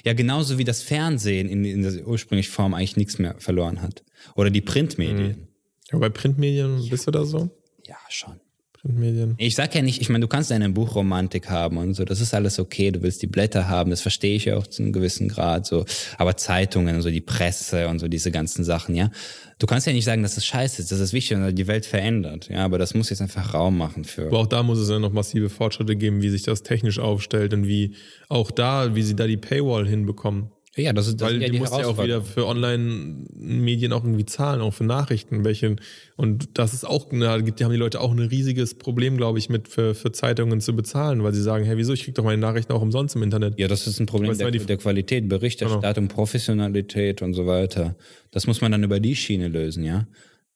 Ja, 0.04 0.14
genauso 0.14 0.58
wie 0.58 0.64
das 0.64 0.82
Fernsehen 0.82 1.50
in, 1.50 1.66
in 1.66 1.82
der 1.82 2.08
ursprünglichen 2.08 2.52
Form 2.52 2.74
eigentlich 2.74 2.98
nichts 2.98 3.20
mehr 3.20 3.36
verloren 3.40 3.82
hat. 3.82 4.04
Oder 4.36 4.50
die 4.50 4.62
Printmedien. 4.62 5.48
Ja, 5.92 5.98
bei 5.98 6.10
Printmedien 6.10 6.88
bist 6.90 7.08
du 7.08 7.12
da 7.12 7.26
so? 7.26 7.50
Ja, 7.86 7.98
schon. 8.10 8.40
Printmedien. 8.82 9.36
Ich 9.38 9.56
sag 9.56 9.76
ja 9.76 9.82
nicht, 9.82 10.02
ich 10.02 10.10
meine, 10.10 10.22
du 10.22 10.28
kannst 10.28 10.52
eine 10.52 10.70
Buchromantik 10.70 11.50
haben 11.50 11.78
und 11.78 11.94
so, 11.94 12.06
das 12.06 12.22
ist 12.22 12.34
alles 12.34 12.60
okay, 12.60 12.92
du 12.92 13.02
willst 13.02 13.22
die 13.22 13.28
Blätter 13.28 13.68
haben, 13.68 13.90
das 13.90 14.02
verstehe 14.02 14.36
ich 14.36 14.46
ja 14.46 14.58
auch 14.58 14.68
zu 14.68 14.84
einem 14.84 14.94
gewissen 14.94 15.28
Grad, 15.28 15.66
so, 15.66 15.86
aber 16.18 16.38
Zeitungen 16.38 16.96
und 16.96 17.02
so, 17.02 17.10
die 17.10 17.22
Presse 17.22 17.88
und 17.88 18.00
so, 18.00 18.08
diese 18.08 18.32
ganzen 18.32 18.64
Sachen, 18.64 18.96
ja. 18.96 19.12
Du 19.58 19.68
kannst 19.68 19.86
ja 19.88 19.92
nicht 19.92 20.06
sagen, 20.06 20.24
dass 20.24 20.36
das 20.36 20.46
scheiße 20.46 20.82
ist, 20.82 20.92
das 20.92 21.00
ist 21.00 21.12
wichtig 21.12 21.38
und 21.38 21.56
die 21.56 21.68
Welt 21.68 21.86
verändert, 21.86 22.50
ja, 22.50 22.64
aber 22.64 22.78
das 22.78 22.94
muss 22.94 23.10
jetzt 23.10 23.22
einfach 23.22 23.54
Raum 23.54 23.78
machen 23.78 24.06
für. 24.06 24.28
Aber 24.28 24.40
auch 24.40 24.48
da 24.48 24.64
muss 24.64 24.80
es 24.80 24.90
ja 24.90 25.00
noch 25.00 25.12
massive 25.12 25.50
Fortschritte 25.50 25.96
geben, 25.96 26.22
wie 26.22 26.30
sich 26.30 26.44
das 26.44 26.64
technisch 26.64 27.00
aufstellt 27.00 27.54
und 27.54 27.68
wie 27.68 27.96
auch 28.30 28.52
da, 28.52 28.96
wie 28.96 29.04
sie 29.04 29.16
da 29.16 29.28
die 29.28 29.38
Paywall 29.38 29.88
hinbekommen. 29.88 30.52
Ja, 30.76 30.94
das 30.94 31.08
ist 31.08 31.20
das 31.20 31.26
Weil 31.28 31.34
sind 31.34 31.42
ja 31.42 31.48
du 31.48 31.54
die 31.54 31.60
musst 31.60 31.74
ja 31.78 31.88
auch 31.88 32.02
wieder 32.02 32.22
für 32.22 32.46
Online-Medien 32.46 33.92
auch 33.92 34.04
irgendwie 34.04 34.26
zahlen, 34.26 34.62
auch 34.62 34.74
für 34.74 34.84
Nachrichten, 34.84 35.44
welche. 35.44 35.76
Und 36.16 36.58
das 36.58 36.74
ist 36.74 36.86
auch, 36.86 37.08
da 37.12 37.38
gibt, 37.40 37.60
die 37.60 37.64
haben 37.66 37.72
die 37.72 37.78
Leute 37.78 38.00
auch 38.00 38.12
ein 38.12 38.20
riesiges 38.20 38.76
Problem, 38.76 39.18
glaube 39.18 39.40
ich, 39.40 39.50
mit 39.50 39.68
für, 39.68 39.96
für 39.96 40.12
Zeitungen 40.12 40.62
zu 40.62 40.76
bezahlen, 40.76 41.24
weil 41.24 41.34
sie 41.34 41.42
sagen, 41.42 41.66
hey, 41.66 41.76
wieso, 41.78 41.94
ich 41.94 42.04
krieg 42.04 42.16
doch 42.16 42.24
meine 42.24 42.40
Nachrichten 42.40 42.72
auch 42.72 42.82
umsonst 42.82 43.16
im 43.16 43.24
Internet. 43.24 43.60
Ja, 43.60 43.68
das 43.68 43.88
ist 43.88 44.00
ein 44.00 44.06
Problem 44.06 44.30
Weißt 44.32 44.40
der, 44.42 44.46
weil 44.46 44.52
die- 44.52 44.60
der 44.66 44.78
Qualität, 44.78 45.28
Berichterstattung, 45.28 46.08
Professionalität 46.08 47.22
und 47.22 47.34
so 47.34 47.46
weiter. 47.48 47.96
Das 48.32 48.46
muss 48.48 48.62
man 48.62 48.72
dann 48.72 48.84
über 48.84 49.00
die 49.00 49.16
Schiene 49.16 49.48
lösen, 49.48 49.84
ja. 49.84 50.08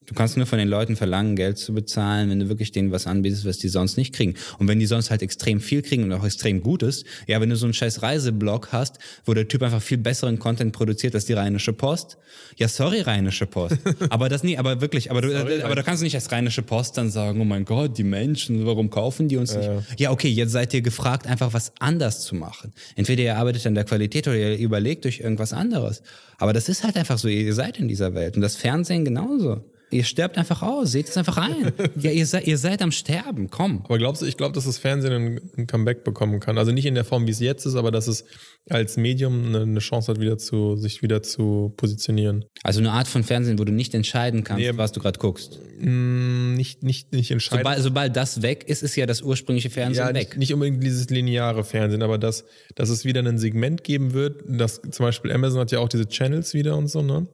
Du 0.06 0.14
kannst 0.14 0.38
nur 0.38 0.46
von 0.46 0.60
den 0.60 0.68
Leuten 0.68 0.96
verlangen, 0.96 1.36
Geld 1.36 1.58
zu 1.58 1.74
bezahlen, 1.74 2.30
wenn 2.30 2.40
du 2.40 2.50
wirklich 2.50 2.72
denen 2.72 2.92
was 2.92 3.08
anbietest, 3.08 3.46
was 3.46 3.58
die 3.58 3.70
sonst 3.70 3.98
nicht 3.98 4.14
kriegen. 4.14 4.36
Und 4.60 4.68
wenn 4.68 4.80
die 4.80 4.86
sonst 4.86 5.10
halt 5.10 5.22
extrem 5.22 5.60
viel 5.60 5.82
kriegen 5.82 6.04
und 6.04 6.14
auch 6.14 6.26
extrem 6.26 6.62
gut 6.62 6.84
ist, 6.84 7.06
ja, 7.28 7.40
wenn 7.40 7.50
du 7.50 7.56
so 7.56 7.66
einen 7.66 7.74
scheiß 7.74 8.02
Reiseblog 8.02 8.70
hast, 8.72 9.00
wo 9.26 9.34
der 9.34 9.48
Typ 9.48 9.62
einfach 9.64 9.82
viel 9.82 9.98
besseren 9.98 10.40
Content 10.40 10.74
produziert 10.74 11.16
als 11.16 11.26
die 11.26 11.34
Rheinische 11.34 11.74
Post, 11.74 12.18
ja, 12.58 12.68
sorry, 12.68 13.02
Rheinische 13.02 13.46
Post. 13.46 13.78
aber 14.10 14.30
das 14.30 14.44
nie, 14.44 14.58
aber 14.58 14.82
wirklich, 14.82 15.12
aber 15.12 15.22
du, 15.22 15.64
aber 15.64 15.76
du 15.76 15.84
kannst 15.84 16.04
nicht 16.04 16.16
als 16.16 16.32
Rheinische 16.32 16.62
Post 16.62 16.98
dann 16.98 17.10
sagen, 17.10 17.40
oh 17.40 17.46
mein 17.46 17.66
Gott, 17.66 17.98
die 17.98 18.04
Menschen, 18.04 18.66
warum 18.66 18.90
kaufen 18.90 19.28
die 19.28 19.38
uns 19.38 19.56
nicht? 19.56 19.70
Ja, 19.98 20.12
okay, 20.12 20.30
jetzt 20.30 20.52
seid 20.52 20.74
ihr 20.74 20.82
gefragt, 20.82 21.28
einfach 21.28 21.54
was 21.54 21.72
anders 21.80 22.22
zu 22.22 22.36
machen. 22.36 22.74
Entweder 22.96 23.24
ihr 23.24 23.38
arbeitet 23.38 23.66
an 23.68 23.76
der 23.76 23.84
Qualität 23.86 24.28
oder 24.28 24.38
ihr 24.38 24.58
überlegt 24.58 25.06
euch 25.06 25.20
irgendwas 25.20 25.54
anderes. 25.54 26.02
Aber 26.38 26.54
das 26.54 26.70
ist 26.70 26.84
halt 26.84 26.98
einfach 26.98 27.18
so, 27.18 27.28
ihr 27.28 27.54
seid 27.54 27.80
in 27.80 27.88
dieser 27.88 28.14
Welt. 28.14 28.36
Und 28.36 28.42
das 28.42 28.56
Fernsehen 28.56 29.06
genauso. 29.06 29.64
Ihr 29.94 30.04
sterbt 30.04 30.38
einfach 30.38 30.62
aus, 30.62 30.92
seht 30.92 31.10
es 31.10 31.18
einfach 31.18 31.38
ein. 31.38 31.72
ja, 32.00 32.12
ihr 32.12 32.26
seid, 32.26 32.48
ihr 32.48 32.58
seid 32.58 32.82
am 32.82 32.92
Sterben, 32.92 33.50
komm. 33.50 33.82
Aber 33.86 33.98
glaubst 33.98 34.22
du, 34.22 34.26
ich 34.26 34.38
glaube, 34.38 34.54
dass 34.54 34.66
das 34.66 34.78
Fernsehen 34.78 35.40
ein, 35.58 35.68
Comeback 35.68 36.04
bekommen 36.04 36.40
kann? 36.40 36.58
Also 36.58 36.72
nicht 36.72 36.86
in 36.86 36.96
der 36.96 37.06
Form, 37.06 37.28
wie 37.28 37.32
es 37.32 37.40
jetzt 37.40 37.66
ist, 37.66 37.76
aber 37.76 37.92
dass 37.92 38.08
es 38.08 38.26
als 38.70 38.98
Medium 38.98 39.48
eine, 39.48 39.62
eine 39.62 39.80
Chance 39.80 40.12
hat, 40.12 40.20
wieder 40.20 40.38
zu, 40.38 40.76
sich 40.78 41.02
wieder 41.02 41.22
zu 41.22 41.74
positionieren. 41.78 42.46
Also 42.64 42.80
eine 42.80 42.92
Art 42.92 43.08
von 43.08 43.24
Fernsehen, 43.24 43.60
wo 43.60 43.64
du 43.66 43.72
nicht 43.72 43.94
entscheiden 43.94 44.44
kannst, 44.44 44.60
Nee, 44.62 44.72
was 44.76 44.92
du 44.92 45.00
gerade 45.00 45.20
guckst. 45.20 45.60
Mm, 45.80 46.56
Nicht, 46.56 46.84
nicht, 46.84 47.12
nicht 47.12 47.32
entscheidend. 47.32 47.66
Sobald, 47.66 47.84
sobald 47.84 48.16
das 48.16 48.42
weg 48.42 48.64
ist, 48.68 48.84
ist 48.84 48.96
ja 48.96 49.06
das 49.06 49.22
ursprüngliche 49.22 49.70
Fernsehen 49.70 50.08
ja, 50.08 50.14
weg. 50.14 50.30
nicht, 50.30 50.38
nicht 50.38 50.54
unbedingt 50.54 50.84
dieses 50.84 51.10
lineare 51.10 51.64
Fernsehen, 51.64 52.02
aber 52.02 52.18
dass, 52.18 52.46
dass 52.76 52.90
es 52.90 53.06
wieder 53.06 53.22
ein 53.22 53.38
Segment 53.38 53.84
geben 53.84 54.14
wird, 54.14 54.44
dass 54.48 54.82
zum 54.82 55.06
Beispiel 55.06 55.32
Amazon 55.32 55.60
hat 55.60 55.72
ja 55.72 55.80
auch 55.80 55.90
diese 55.90 56.08
Channels 56.08 56.54
wieder 56.54 56.78
und 56.78 56.88
so, 56.88 57.02
ne? 57.02 57.28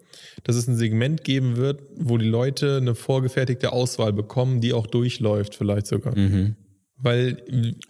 Dass 0.44 0.56
es 0.56 0.68
ein 0.68 0.76
Segment 0.76 1.24
geben 1.24 1.58
wird, 1.58 1.82
wo 1.98 2.18
die 2.18 2.28
Leute 2.28 2.78
eine 2.78 2.96
vorgefertigte 2.96 3.72
Auswahl 3.72 4.14
bekommen, 4.14 4.62
die 4.62 4.74
auch 4.74 4.88
durchläuft, 4.88 5.56
vielleicht 5.56 5.88
sogar. 5.88 6.18
Mhm. 6.18 6.56
Weil 7.02 7.38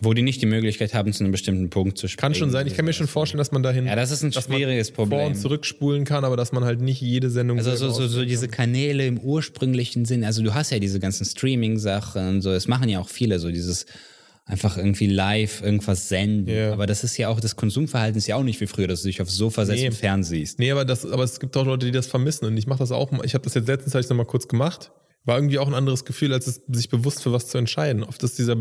Wo 0.01 0.13
die 0.13 0.21
nicht 0.21 0.39
die 0.39 0.45
Möglichkeit 0.45 0.93
haben, 0.93 1.11
zu 1.13 1.23
einem 1.23 1.31
bestimmten 1.31 1.71
Punkt 1.71 1.97
zu 1.97 2.07
springen. 2.07 2.21
kann 2.21 2.35
schon 2.35 2.51
sein, 2.51 2.67
ich 2.67 2.75
kann 2.75 2.85
mir 2.85 2.93
schon 2.93 3.07
vorstellen, 3.07 3.39
dass 3.39 3.51
man 3.51 3.63
dahin 3.63 3.87
Ja, 3.87 3.95
das 3.95 4.11
ist 4.11 4.21
ein 4.23 4.31
schwieriges 4.31 4.89
vor 4.91 5.07
Problem. 5.09 5.27
und 5.29 5.35
zurückspulen 5.35 6.05
kann, 6.05 6.23
aber 6.23 6.37
dass 6.37 6.51
man 6.51 6.63
halt 6.63 6.79
nicht 6.79 7.01
jede 7.01 7.31
Sendung 7.31 7.57
Also 7.57 7.75
so, 7.75 7.89
so, 7.89 8.07
so 8.07 8.23
diese 8.23 8.47
Kanäle 8.47 9.07
im 9.07 9.17
ursprünglichen 9.17 10.05
Sinn. 10.05 10.23
Also 10.23 10.43
du 10.43 10.53
hast 10.53 10.69
ja 10.69 10.77
diese 10.77 10.99
ganzen 10.99 11.25
Streaming-Sachen 11.25 12.27
und 12.35 12.41
so. 12.41 12.51
Das 12.51 12.67
machen 12.67 12.87
ja 12.87 12.99
auch 12.99 13.09
viele, 13.09 13.39
so 13.39 13.49
dieses 13.49 13.87
einfach 14.49 14.77
irgendwie 14.77 15.05
live 15.07 15.61
irgendwas 15.61 16.09
senden. 16.09 16.53
Ja. 16.53 16.73
Aber 16.73 16.87
das 16.87 17.03
ist 17.03 17.15
ja 17.17 17.29
auch, 17.29 17.39
das 17.39 17.55
Konsumverhalten 17.55 18.17
ist 18.17 18.27
ja 18.27 18.35
auch 18.35 18.43
nicht 18.43 18.59
wie 18.59 18.67
früher, 18.67 18.87
dass 18.87 19.03
du 19.03 19.07
dich 19.07 19.21
aufs 19.21 19.35
Sofa 19.35 19.65
setzt 19.65 19.79
Nee. 19.79 19.87
und 19.87 19.93
fernsiehst. 19.95 20.57
Nee, 20.59 20.71
aber, 20.71 20.85
das, 20.85 21.05
aber 21.05 21.23
es 21.23 21.39
gibt 21.39 21.55
auch 21.55 21.65
Leute, 21.65 21.85
die 21.85 21.91
das 21.91 22.07
vermissen. 22.07 22.45
Und 22.45 22.57
ich 22.57 22.65
mache 22.67 22.79
das 22.79 22.91
auch 22.91 23.11
mal. 23.11 23.23
Ich 23.25 23.35
habe 23.35 23.43
das 23.43 23.53
jetzt 23.53 23.67
letztens 23.67 23.93
hab 23.93 24.01
ich 24.01 24.09
noch 24.09 24.17
mal 24.17 24.25
kurz 24.25 24.47
gemacht. 24.47 24.91
War 25.25 25.37
irgendwie 25.37 25.59
auch 25.59 25.67
ein 25.67 25.73
anderes 25.75 26.05
Gefühl, 26.05 26.33
als 26.33 26.47
es, 26.47 26.61
sich 26.69 26.89
bewusst 26.89 27.21
für 27.23 27.31
was 27.31 27.47
zu 27.47 27.57
entscheiden. 27.57 28.03
Oft 28.03 28.23
ist 28.23 28.39
dieser, 28.39 28.55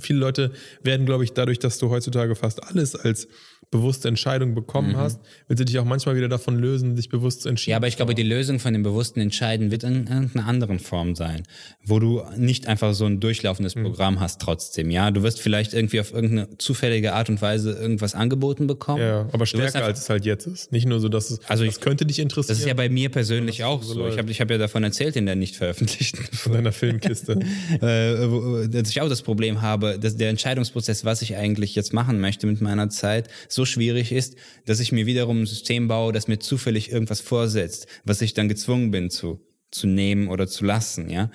viele 0.00 0.18
Leute 0.18 0.50
werden, 0.82 1.06
glaube 1.06 1.24
ich, 1.24 1.32
dadurch, 1.32 1.58
dass 1.60 1.78
du 1.78 1.88
heutzutage 1.90 2.34
fast 2.34 2.62
alles 2.64 2.94
als 2.96 3.28
bewusste 3.70 4.08
Entscheidung 4.08 4.56
bekommen 4.56 4.96
hast, 4.96 5.20
will 5.46 5.56
sie 5.56 5.64
dich 5.64 5.78
auch 5.78 5.84
manchmal 5.84 6.16
wieder 6.16 6.28
davon 6.28 6.58
lösen, 6.58 6.96
dich 6.96 7.08
bewusst 7.08 7.42
zu 7.42 7.48
entscheiden. 7.48 7.70
Ja, 7.70 7.76
aber 7.76 7.86
ich 7.86 7.94
glaube, 7.96 8.16
die 8.16 8.24
Lösung 8.24 8.58
von 8.58 8.72
dem 8.72 8.82
bewussten 8.82 9.20
Entscheiden 9.20 9.70
wird 9.70 9.84
in 9.84 10.08
irgendeiner 10.08 10.48
anderen 10.48 10.80
Form 10.80 11.14
sein, 11.14 11.44
wo 11.84 12.00
du 12.00 12.20
nicht 12.36 12.66
einfach 12.66 12.94
so 12.94 13.04
ein 13.06 13.20
durchlaufendes 13.20 13.76
Hm. 13.76 13.84
Programm 13.84 14.18
hast 14.18 14.40
trotzdem. 14.40 14.90
Ja, 14.90 15.12
du 15.12 15.22
wirst 15.22 15.40
vielleicht 15.40 15.72
irgendwie 15.72 16.00
auf 16.00 16.12
irgendeine 16.12 16.58
zufällige 16.58 17.12
Art 17.12 17.28
und 17.28 17.40
Weise 17.40 17.70
irgendwas 17.70 18.16
angeboten 18.16 18.66
bekommen. 18.66 19.02
ja, 19.02 19.28
aber 19.30 19.46
stärker 19.46 19.66
einfach- 19.76 19.82
als 19.88 20.00
es 20.00 20.10
halt 20.10 20.24
jetzt 20.24 20.48
ist. 20.48 20.72
Nicht 20.72 20.86
nur 20.88 20.98
so, 20.98 21.08
dass 21.08 21.30
es, 21.30 21.38
Also 21.48 21.64
das 21.64 21.76
ich- 21.76 21.80
könnte 21.80 22.04
dich 22.06 22.18
interessieren. 22.18 22.48
Das 22.48 22.58
ist 22.58 22.66
ja 22.66 22.74
bei 22.74 22.88
mir 22.88 23.08
persönlich 23.08 23.62
auch 23.62 23.84
so. 23.84 23.94
läuft. 24.00 24.14
Ich 24.14 24.18
habe 24.18 24.30
ich 24.32 24.40
hab 24.40 24.50
ja 24.50 24.58
davon 24.58 24.82
erzählt 24.82 25.14
in 25.14 25.26
der 25.26 25.36
nicht 25.36 25.54
veröffentlichten 26.00 26.36
von 26.36 26.52
deiner 26.52 26.72
Filmkiste. 26.72 27.32
äh, 27.80 28.30
wo- 28.30 28.66
dass 28.66 28.88
ich 28.88 29.00
auch 29.00 29.08
das 29.08 29.22
Problem 29.22 29.62
habe, 29.62 29.98
dass 29.98 30.16
der 30.16 30.30
Entscheidungsprozess, 30.30 31.04
was 31.04 31.22
ich 31.22 31.36
eigentlich 31.36 31.74
jetzt 31.74 31.92
machen 31.92 32.20
möchte 32.20 32.46
mit 32.46 32.60
meiner 32.60 32.88
Zeit, 32.88 33.28
so 33.48 33.64
schwierig 33.64 34.12
ist, 34.12 34.36
dass 34.66 34.80
ich 34.80 34.92
mir 34.92 35.06
wiederum 35.06 35.42
ein 35.42 35.46
System 35.46 35.88
baue, 35.88 36.12
das 36.12 36.28
mir 36.28 36.38
zufällig 36.38 36.90
irgendwas 36.90 37.20
vorsetzt, 37.20 37.86
was 38.04 38.20
ich 38.22 38.34
dann 38.34 38.48
gezwungen 38.48 38.90
bin 38.90 39.10
zu, 39.10 39.40
zu 39.70 39.86
nehmen 39.86 40.28
oder 40.28 40.46
zu 40.46 40.64
lassen, 40.64 41.10
ja. 41.10 41.30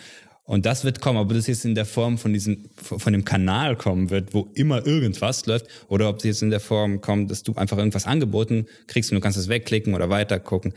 Und 0.47 0.68
das 0.68 0.84
wird 0.84 1.01
kommen, 1.01 1.18
ob 1.18 1.34
das 1.34 1.47
jetzt 1.47 1.66
in 1.66 1.74
der 1.74 1.88
Form 1.88 2.20
von 2.20 2.32
diesem, 2.32 2.70
von 2.76 3.11
dem 3.11 3.26
Kanal 3.26 3.76
kommen 3.76 4.11
wird, 4.11 4.36
wo 4.36 4.51
immer 4.53 4.86
irgendwas 4.86 5.47
läuft, 5.47 5.66
oder 5.88 6.07
ob 6.07 6.18
es 6.20 6.24
jetzt 6.24 6.43
in 6.43 6.51
der 6.51 6.59
Form 6.59 7.01
kommt, 7.01 7.32
dass 7.32 7.41
du 7.41 7.55
einfach 7.55 7.80
irgendwas 7.80 8.05
angeboten 8.05 8.68
kriegst 8.86 9.11
und 9.11 9.16
du 9.16 9.22
kannst 9.22 9.39
es 9.39 9.47
wegklicken 9.47 9.95
oder 9.95 10.11
weitergucken. 10.11 10.76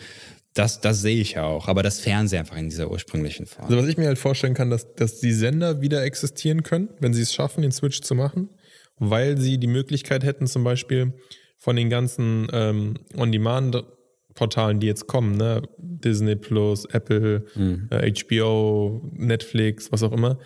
Das, 0.54 0.80
das 0.80 1.00
sehe 1.00 1.20
ich 1.20 1.38
auch. 1.38 1.68
Aber 1.68 1.82
das 1.82 2.00
Fernsehen 2.00 2.40
einfach 2.40 2.56
in 2.56 2.68
dieser 2.68 2.90
ursprünglichen 2.90 3.46
Form. 3.46 3.66
Also 3.66 3.78
was 3.78 3.86
ich 3.86 3.96
mir 3.96 4.06
halt 4.06 4.18
vorstellen 4.18 4.54
kann, 4.54 4.70
dass, 4.70 4.94
dass 4.94 5.20
die 5.20 5.32
Sender 5.32 5.80
wieder 5.80 6.02
existieren 6.02 6.62
können, 6.62 6.88
wenn 7.00 7.14
sie 7.14 7.22
es 7.22 7.32
schaffen, 7.32 7.62
den 7.62 7.72
Switch 7.72 8.00
zu 8.00 8.14
machen, 8.14 8.48
weil 8.98 9.38
sie 9.38 9.58
die 9.58 9.66
Möglichkeit 9.66 10.24
hätten, 10.24 10.46
zum 10.46 10.64
Beispiel 10.64 11.12
von 11.58 11.76
den 11.76 11.90
ganzen 11.90 12.48
ähm, 12.52 12.94
On-Demand-Portalen, 13.16 14.80
die 14.80 14.86
jetzt 14.86 15.06
kommen, 15.06 15.36
ne? 15.36 15.62
Disney 15.78 16.36
Plus, 16.36 16.84
Apple, 16.86 17.44
äh, 17.90 18.12
HBO, 18.12 19.02
Netflix, 19.12 19.90
was 19.90 20.02
auch 20.02 20.12
immer, 20.12 20.38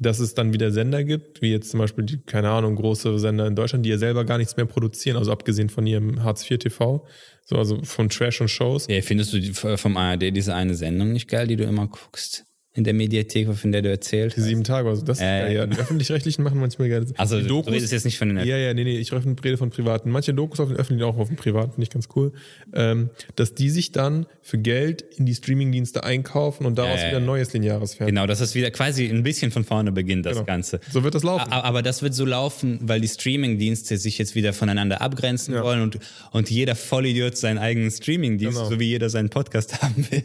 dass 0.00 0.18
es 0.18 0.34
dann 0.34 0.52
wieder 0.52 0.70
Sender 0.70 1.04
gibt, 1.04 1.42
wie 1.42 1.52
jetzt 1.52 1.70
zum 1.70 1.78
Beispiel, 1.78 2.04
die, 2.04 2.22
keine 2.22 2.50
Ahnung, 2.50 2.74
große 2.74 3.18
Sender 3.18 3.46
in 3.46 3.54
Deutschland, 3.54 3.84
die 3.84 3.90
ja 3.90 3.98
selber 3.98 4.24
gar 4.24 4.38
nichts 4.38 4.56
mehr 4.56 4.66
produzieren, 4.66 5.16
also 5.16 5.30
abgesehen 5.30 5.68
von 5.68 5.86
ihrem 5.86 6.24
Hartz-IV-TV, 6.24 7.06
so, 7.44 7.56
also 7.56 7.82
von 7.82 8.08
Trash 8.08 8.40
und 8.40 8.48
Shows. 8.48 8.86
Ja, 8.88 9.00
findest 9.02 9.32
du 9.32 9.38
die, 9.38 9.52
vom 9.52 9.96
ARD 9.96 10.34
diese 10.34 10.54
eine 10.54 10.74
Sendung 10.74 11.12
nicht 11.12 11.28
geil, 11.28 11.46
die 11.46 11.56
du 11.56 11.64
immer 11.64 11.86
guckst? 11.86 12.46
In 12.72 12.84
der 12.84 12.94
Mediathek, 12.94 13.52
von 13.52 13.72
der 13.72 13.82
du 13.82 13.88
erzählt 13.90 14.36
Die 14.36 14.40
hast? 14.40 14.46
sieben 14.46 14.62
Tage, 14.62 14.88
also 14.88 15.02
das 15.04 15.18
ist 15.18 15.24
Äh, 15.24 15.26
geil, 15.40 15.54
ja. 15.56 15.66
Die 15.66 15.76
öffentlich-rechtlichen 15.76 16.44
machen 16.44 16.60
manchmal 16.60 16.88
geil. 16.88 17.04
Also 17.16 17.40
die 17.40 17.48
du 17.48 17.58
redest 17.60 17.90
jetzt 17.92 18.04
nicht 18.04 18.16
von 18.16 18.28
den 18.28 18.46
Ja, 18.46 18.56
ja, 18.56 18.72
nee, 18.74 18.84
nee, 18.84 18.96
ich 18.96 19.12
rede 19.12 19.56
von 19.56 19.70
privaten. 19.70 20.08
Manche 20.08 20.32
Dokus 20.34 20.60
auf 20.60 20.68
den 20.68 20.76
öffentlichen, 20.76 21.02
auch 21.02 21.18
auf 21.18 21.26
den 21.26 21.36
privaten, 21.36 21.72
finde 21.72 21.82
ich 21.82 21.90
ganz 21.90 22.06
cool. 22.14 22.30
Ähm, 22.72 23.10
dass 23.34 23.54
die 23.54 23.70
sich 23.70 23.90
dann 23.90 24.26
für 24.40 24.56
Geld 24.58 25.02
in 25.16 25.26
die 25.26 25.34
Streamingdienste 25.34 26.04
einkaufen 26.04 26.64
und 26.64 26.78
daraus 26.78 26.94
Ja, 26.98 27.02
ja, 27.02 27.08
wieder 27.08 27.16
ein 27.16 27.22
ja. 27.24 27.26
neues 27.26 27.52
lineares 27.52 27.94
Fernsehen. 27.94 28.14
Genau, 28.14 28.28
das 28.28 28.40
ist 28.40 28.54
wieder 28.54 28.70
quasi 28.70 29.08
ein 29.08 29.24
bisschen 29.24 29.50
von 29.50 29.64
vorne 29.64 29.90
beginnt, 29.90 30.24
das 30.26 30.34
Genau. 30.34 30.46
Ganze. 30.46 30.78
So 30.92 31.02
wird 31.02 31.16
das 31.16 31.24
laufen. 31.24 31.50
A- 31.52 31.62
Aber 31.62 31.82
das 31.82 32.02
wird 32.02 32.14
so 32.14 32.24
laufen, 32.24 32.78
weil 32.82 33.00
die 33.00 33.08
Streaming-Dienste 33.08 33.96
sich 33.96 34.16
jetzt 34.16 34.36
wieder 34.36 34.52
voneinander 34.52 35.00
abgrenzen 35.00 35.54
Ja. 35.54 35.64
wollen 35.64 35.82
und, 35.82 35.98
und 36.30 36.48
jeder 36.48 36.76
Vollidiot 36.76 37.36
seinen 37.36 37.58
eigenen 37.58 37.90
Streaming-Dienst, 37.90 38.58
Genau. 38.58 38.70
so 38.70 38.78
wie 38.78 38.84
jeder 38.90 39.10
seinen 39.10 39.28
Podcast 39.28 39.82
haben 39.82 40.06
will. 40.08 40.22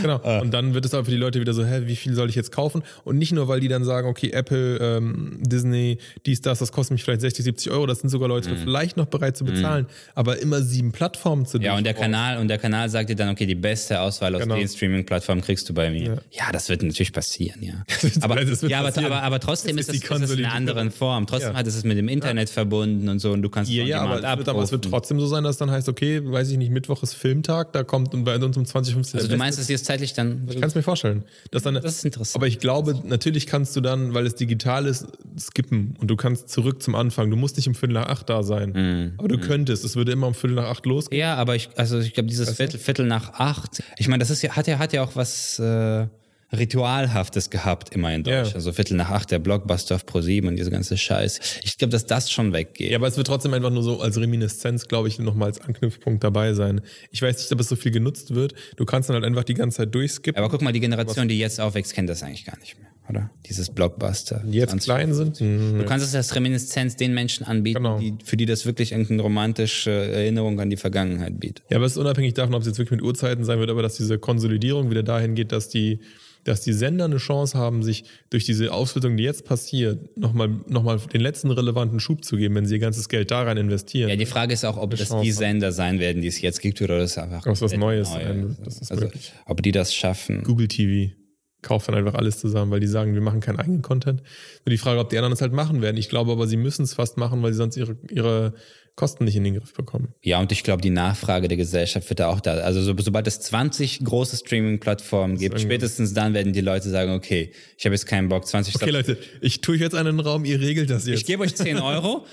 Genau. 0.00 0.40
Und 0.40 0.54
dann 0.54 0.72
wird 0.72 0.86
es 0.86 0.94
aber 0.94 1.04
für 1.04 1.10
die 1.10 1.18
Leute 1.18 1.38
wieder 1.38 1.52
so, 1.52 1.66
hä, 1.66 1.81
wie 1.86 1.96
viel 1.96 2.14
soll 2.14 2.28
ich 2.28 2.34
jetzt 2.34 2.52
kaufen? 2.52 2.82
Und 3.04 3.18
nicht 3.18 3.32
nur, 3.32 3.48
weil 3.48 3.60
die 3.60 3.68
dann 3.68 3.84
sagen, 3.84 4.08
okay, 4.08 4.30
Apple, 4.30 4.78
ähm, 4.78 5.38
Disney, 5.40 5.98
dies, 6.26 6.40
das, 6.40 6.58
das 6.58 6.72
kostet 6.72 6.92
mich 6.92 7.04
vielleicht 7.04 7.20
60, 7.20 7.44
70 7.44 7.72
Euro, 7.72 7.86
das 7.86 8.00
sind 8.00 8.10
sogar 8.10 8.28
Leute 8.28 8.50
Mhm. 8.50 8.56
vielleicht 8.58 8.96
noch 8.96 9.06
bereit 9.06 9.36
zu 9.36 9.44
bezahlen, 9.44 9.86
aber 10.14 10.38
immer 10.40 10.62
sieben 10.62 10.92
Plattformen 10.92 11.46
zu 11.46 11.58
Ja, 11.58 11.76
und 11.76 11.84
der. 11.84 11.94
Kanal, 11.94 12.38
und 12.38 12.48
der 12.48 12.58
Kanal 12.58 12.88
sagt 12.90 13.10
dir 13.10 13.16
dann, 13.16 13.28
okay, 13.28 13.46
die 13.46 13.54
beste 13.54 14.00
Auswahl 14.00 14.34
aus 14.34 14.42
Genau. 14.42 14.56
den 14.56 14.68
Streaming-Plattformen 14.68 15.40
kriegst 15.42 15.68
du 15.68 15.74
bei 15.74 15.90
mir. 15.90 16.20
Ja. 16.32 16.50
das 16.52 16.68
wird 16.68 16.82
natürlich 16.82 17.12
passieren, 17.12 17.62
ja. 17.62 17.84
aber, 18.20 18.44
das 18.44 18.62
ja, 18.62 18.80
aber, 18.80 18.96
aber, 18.96 19.22
aber 19.22 19.40
trotzdem 19.40 19.76
Das 19.76 19.86
ist 19.88 19.94
es, 19.94 20.00
die 20.00 20.06
ist 20.14 20.22
es 20.22 20.30
in 20.38 20.44
einer 20.44 20.54
anderen 20.54 20.90
Form. 20.90 21.26
Trotzdem 21.26 21.52
Ja. 21.52 21.58
hat 21.58 21.66
es 21.66 21.74
es 21.76 21.84
mit 21.84 21.96
dem 21.98 22.08
Internet 22.08 22.50
verbunden 22.50 23.08
und 23.08 23.18
so 23.20 23.32
und 23.32 23.42
du 23.42 23.48
kannst 23.50 23.70
Ja, 23.70 23.84
ja, 23.84 24.00
aber 24.02 24.16
es, 24.16 24.38
wird, 24.38 24.48
aber 24.48 24.62
es 24.62 24.72
wird 24.72 24.84
trotzdem 24.84 25.20
so 25.20 25.26
sein, 25.26 25.44
dass 25.44 25.56
dann 25.58 25.70
heißt, 25.70 25.88
okay, 25.88 26.20
weiß 26.24 26.50
ich 26.50 26.58
nicht, 26.58 26.70
Mittwoch 26.70 27.02
ist 27.02 27.14
Filmtag, 27.14 27.72
da 27.72 27.82
kommt 27.84 28.14
und 28.14 28.24
bei 28.24 28.36
uns 28.36 28.56
um 28.56 28.64
2015. 28.64 29.18
Also 29.20 29.30
du 29.30 29.36
meinst, 29.36 29.58
dass 29.58 29.68
jetzt 29.68 29.84
zeitlich 29.84 30.12
dann 30.12 30.46
ich 30.48 30.60
kann 30.60 30.68
es 30.68 30.74
mir 30.74 30.82
vorstellen. 30.82 31.24
Dass 31.50 31.62
dann, 31.62 31.71
Das 31.80 31.96
ist 31.96 32.04
interessant. 32.04 32.36
Aber 32.36 32.46
ich 32.46 32.58
glaube, 32.58 33.00
natürlich 33.04 33.46
kannst 33.46 33.74
du 33.76 33.80
dann, 33.80 34.14
weil 34.14 34.26
es 34.26 34.34
digital 34.34 34.86
ist, 34.86 35.06
skippen 35.38 35.96
und 36.00 36.08
du 36.08 36.16
kannst 36.16 36.48
zurück 36.48 36.82
zum 36.82 36.94
Anfang. 36.94 37.30
Du 37.30 37.36
musst 37.36 37.56
nicht 37.56 37.68
um 37.68 37.74
Viertel 37.74 37.94
nach 37.94 38.06
acht 38.06 38.28
da 38.28 38.42
sein. 38.42 38.72
Mhm. 38.72 39.12
Aber 39.18 39.28
du 39.28 39.38
könntest. 39.38 39.84
Es 39.84 39.96
würde 39.96 40.12
immer 40.12 40.26
um 40.26 40.34
Viertel 40.34 40.54
nach 40.56 40.68
acht 40.68 40.86
losgehen. 40.86 41.20
Ja, 41.20 41.36
aber 41.36 41.56
ich, 41.56 41.70
also 41.76 41.98
ich 41.98 42.14
glaube, 42.14 42.28
dieses 42.28 42.50
Viertel, 42.56 42.78
Viertel 42.78 43.06
nach 43.06 43.34
acht, 43.34 43.82
ich 43.98 44.08
meine, 44.08 44.20
das 44.20 44.30
ist 44.30 44.42
ja, 44.42 44.56
hat 44.56 44.66
ja, 44.66 44.78
hat 44.78 44.92
ja 44.92 45.02
auch 45.02 45.16
was 45.16 45.58
äh, 45.58 46.06
Ritualhaftes 46.52 47.50
gehabt, 47.50 47.94
immer 47.94 48.14
in 48.14 48.24
Ja. 48.24 48.38
Deutschland. 48.42 48.56
Also 48.56 48.72
Viertel 48.72 48.96
nach 48.96 49.10
acht, 49.10 49.30
der 49.30 49.38
Blockbuster 49.38 49.94
auf 49.96 50.04
Pro7 50.04 50.46
und 50.48 50.56
diese 50.56 50.70
ganze 50.70 50.96
Scheiß. 50.96 51.40
Ich 51.62 51.78
glaube, 51.78 51.92
dass 51.92 52.06
das 52.06 52.30
schon 52.30 52.52
weggeht. 52.52 52.90
Ja, 52.90 52.98
aber 52.98 53.06
es 53.08 53.16
wird 53.16 53.26
trotzdem 53.26 53.54
einfach 53.54 53.70
nur 53.70 53.82
so 53.82 54.00
als 54.00 54.18
Reminiszenz, 54.18 54.88
glaube 54.88 55.08
ich, 55.08 55.18
nochmal 55.18 55.48
als 55.48 55.60
Anknüpfpunkt 55.60 56.22
dabei 56.22 56.52
sein. 56.54 56.80
Ich 57.10 57.22
weiß 57.22 57.38
nicht, 57.38 57.52
ob 57.52 57.60
es 57.60 57.68
so 57.68 57.76
viel 57.76 57.90
genutzt 57.92 58.34
wird. 58.34 58.54
Du 58.76 58.84
kannst 58.84 59.08
dann 59.08 59.14
halt 59.14 59.24
einfach 59.24 59.44
die 59.44 59.54
ganze 59.54 59.78
Zeit 59.78 59.94
durchskippen. 59.94 60.38
Aber 60.42 60.50
guck 60.50 60.62
mal, 60.62 60.72
die 60.72 60.80
Generation, 60.80 61.28
die 61.28 61.38
jetzt 61.38 61.60
aufwächst, 61.60 61.94
kennt 61.94 62.08
das 62.10 62.22
eigentlich 62.22 62.44
gar 62.44 62.58
nicht 62.58 62.78
mehr, 62.78 62.88
oder? 63.08 63.30
Dieses 63.48 63.70
Blockbuster. 63.70 64.42
die 64.46 64.58
jetzt 64.58 64.70
20. 64.70 64.84
klein 64.84 65.14
sind. 65.14 65.38
Hm, 65.40 65.78
Du 65.78 65.84
kannst 65.84 66.06
es 66.06 66.14
als 66.14 66.34
Reminiszenz 66.34 66.96
den 66.96 67.14
Menschen 67.14 67.46
anbieten, 67.46 67.78
Genau. 67.78 67.98
die, 67.98 68.14
für 68.24 68.36
die 68.36 68.46
das 68.46 68.66
wirklich 68.66 68.92
irgendeine 68.92 69.22
romantische 69.22 69.90
Erinnerung 69.90 70.60
an 70.60 70.70
die 70.70 70.76
Vergangenheit 70.76 71.40
bietet. 71.40 71.64
Ja, 71.70 71.78
aber 71.78 71.86
es 71.86 71.92
ist 71.92 71.98
unabhängig 71.98 72.34
davon, 72.34 72.54
ob 72.54 72.60
es 72.60 72.66
jetzt 72.68 72.78
wirklich 72.78 73.00
mit 73.00 73.02
Uhrzeiten 73.02 73.44
sein 73.44 73.58
wird, 73.58 73.70
aber 73.70 73.82
dass 73.82 73.96
diese 73.96 74.18
Konsolidierung 74.18 74.90
wieder 74.90 75.02
dahin 75.02 75.34
geht, 75.34 75.52
dass 75.52 75.68
die, 75.68 76.00
dass 76.44 76.60
die 76.62 76.72
Sender 76.72 77.04
eine 77.04 77.18
Chance 77.18 77.56
haben, 77.56 77.82
sich 77.82 78.04
durch 78.30 78.44
diese 78.44 78.72
Ausflyttung, 78.72 79.16
die 79.16 79.22
jetzt 79.22 79.44
passiert, 79.44 80.16
nochmal 80.16 80.48
noch 80.68 80.82
mal 80.82 80.98
den 80.98 81.20
letzten 81.20 81.50
relevanten 81.50 82.00
Schub 82.00 82.24
zu 82.24 82.36
geben, 82.36 82.54
wenn 82.56 82.66
sie 82.66 82.74
ihr 82.74 82.80
ganzes 82.80 83.08
Geld 83.08 83.30
da 83.30 83.42
rein 83.42 83.56
investieren. 83.56 84.10
Ja, 84.10 84.16
die 84.16 84.26
Frage 84.26 84.52
ist 84.52 84.64
auch, 84.64 84.76
ob 84.76 84.90
das 84.90 85.08
Chance 85.08 85.24
die 85.24 85.30
haben. 85.30 85.38
Sender 85.38 85.72
sein 85.72 86.00
werden, 86.00 86.22
die 86.22 86.28
es 86.28 86.40
jetzt 86.40 86.60
gibt, 86.60 86.80
oder 86.82 86.98
das 86.98 87.16
einfach 87.18 87.46
Ob 87.46 87.52
es 87.52 87.62
was 87.62 87.72
komplett 87.72 87.80
Neues 87.80 88.10
neu 88.10 88.48
ist. 88.48 88.60
das 88.64 88.90
also, 88.90 89.08
ob 89.46 89.62
die 89.62 89.72
das 89.72 89.94
schaffen. 89.94 90.42
Google 90.42 90.68
TV. 90.68 91.14
kaufe 91.62 91.92
dann 91.92 92.00
einfach 92.00 92.18
alles 92.18 92.38
zusammen, 92.40 92.72
weil 92.72 92.80
die 92.80 92.88
sagen, 92.88 93.14
wir 93.14 93.20
machen 93.20 93.40
keinen 93.40 93.60
eigenen 93.60 93.82
Content. 93.82 94.20
Nur 94.64 94.70
die 94.70 94.78
Frage, 94.78 94.98
ob 94.98 95.10
die 95.10 95.18
anderen 95.18 95.32
es 95.32 95.40
halt 95.40 95.52
machen 95.52 95.80
werden. 95.80 95.96
Ich 95.96 96.08
glaube 96.08 96.32
aber, 96.32 96.48
sie 96.48 96.56
müssen 96.56 96.82
es 96.82 96.94
fast 96.94 97.18
machen, 97.18 97.40
weil 97.42 97.52
sie 97.52 97.58
sonst 97.58 97.76
ihre, 97.76 97.96
ihre 98.10 98.54
Kosten 98.94 99.24
nicht 99.24 99.36
in 99.36 99.44
den 99.44 99.54
Griff 99.54 99.72
bekommen. 99.72 100.14
Ja, 100.22 100.38
und 100.38 100.52
ich 100.52 100.62
glaube, 100.64 100.82
die 100.82 100.90
Nachfrage 100.90 101.48
der 101.48 101.56
Gesellschaft 101.56 102.08
wird 102.10 102.20
da 102.20 102.28
auch 102.28 102.40
da. 102.40 102.54
Also 102.56 102.82
so, 102.82 102.94
sobald 102.98 103.26
es 103.26 103.40
20 103.40 104.04
große 104.04 104.36
Streaming-Plattformen 104.36 105.38
gibt, 105.38 105.58
spätestens 105.60 106.12
dann 106.12 106.34
werden 106.34 106.52
die 106.52 106.60
Leute 106.60 106.90
sagen, 106.90 107.12
okay, 107.12 107.52
ich 107.78 107.86
habe 107.86 107.94
jetzt 107.94 108.06
keinen 108.06 108.28
Bock, 108.28 108.46
20 108.46 108.76
Okay, 108.76 108.90
Leute, 108.90 109.16
ich 109.40 109.62
tue 109.62 109.76
euch 109.76 109.80
jetzt 109.80 109.94
einen 109.94 110.20
Raum, 110.20 110.44
ihr 110.44 110.60
regelt 110.60 110.90
das 110.90 111.06
jetzt. 111.06 111.20
Ich 111.20 111.26
gebe 111.26 111.42
euch 111.42 111.54
10 111.54 111.78
Euro, 111.78 112.26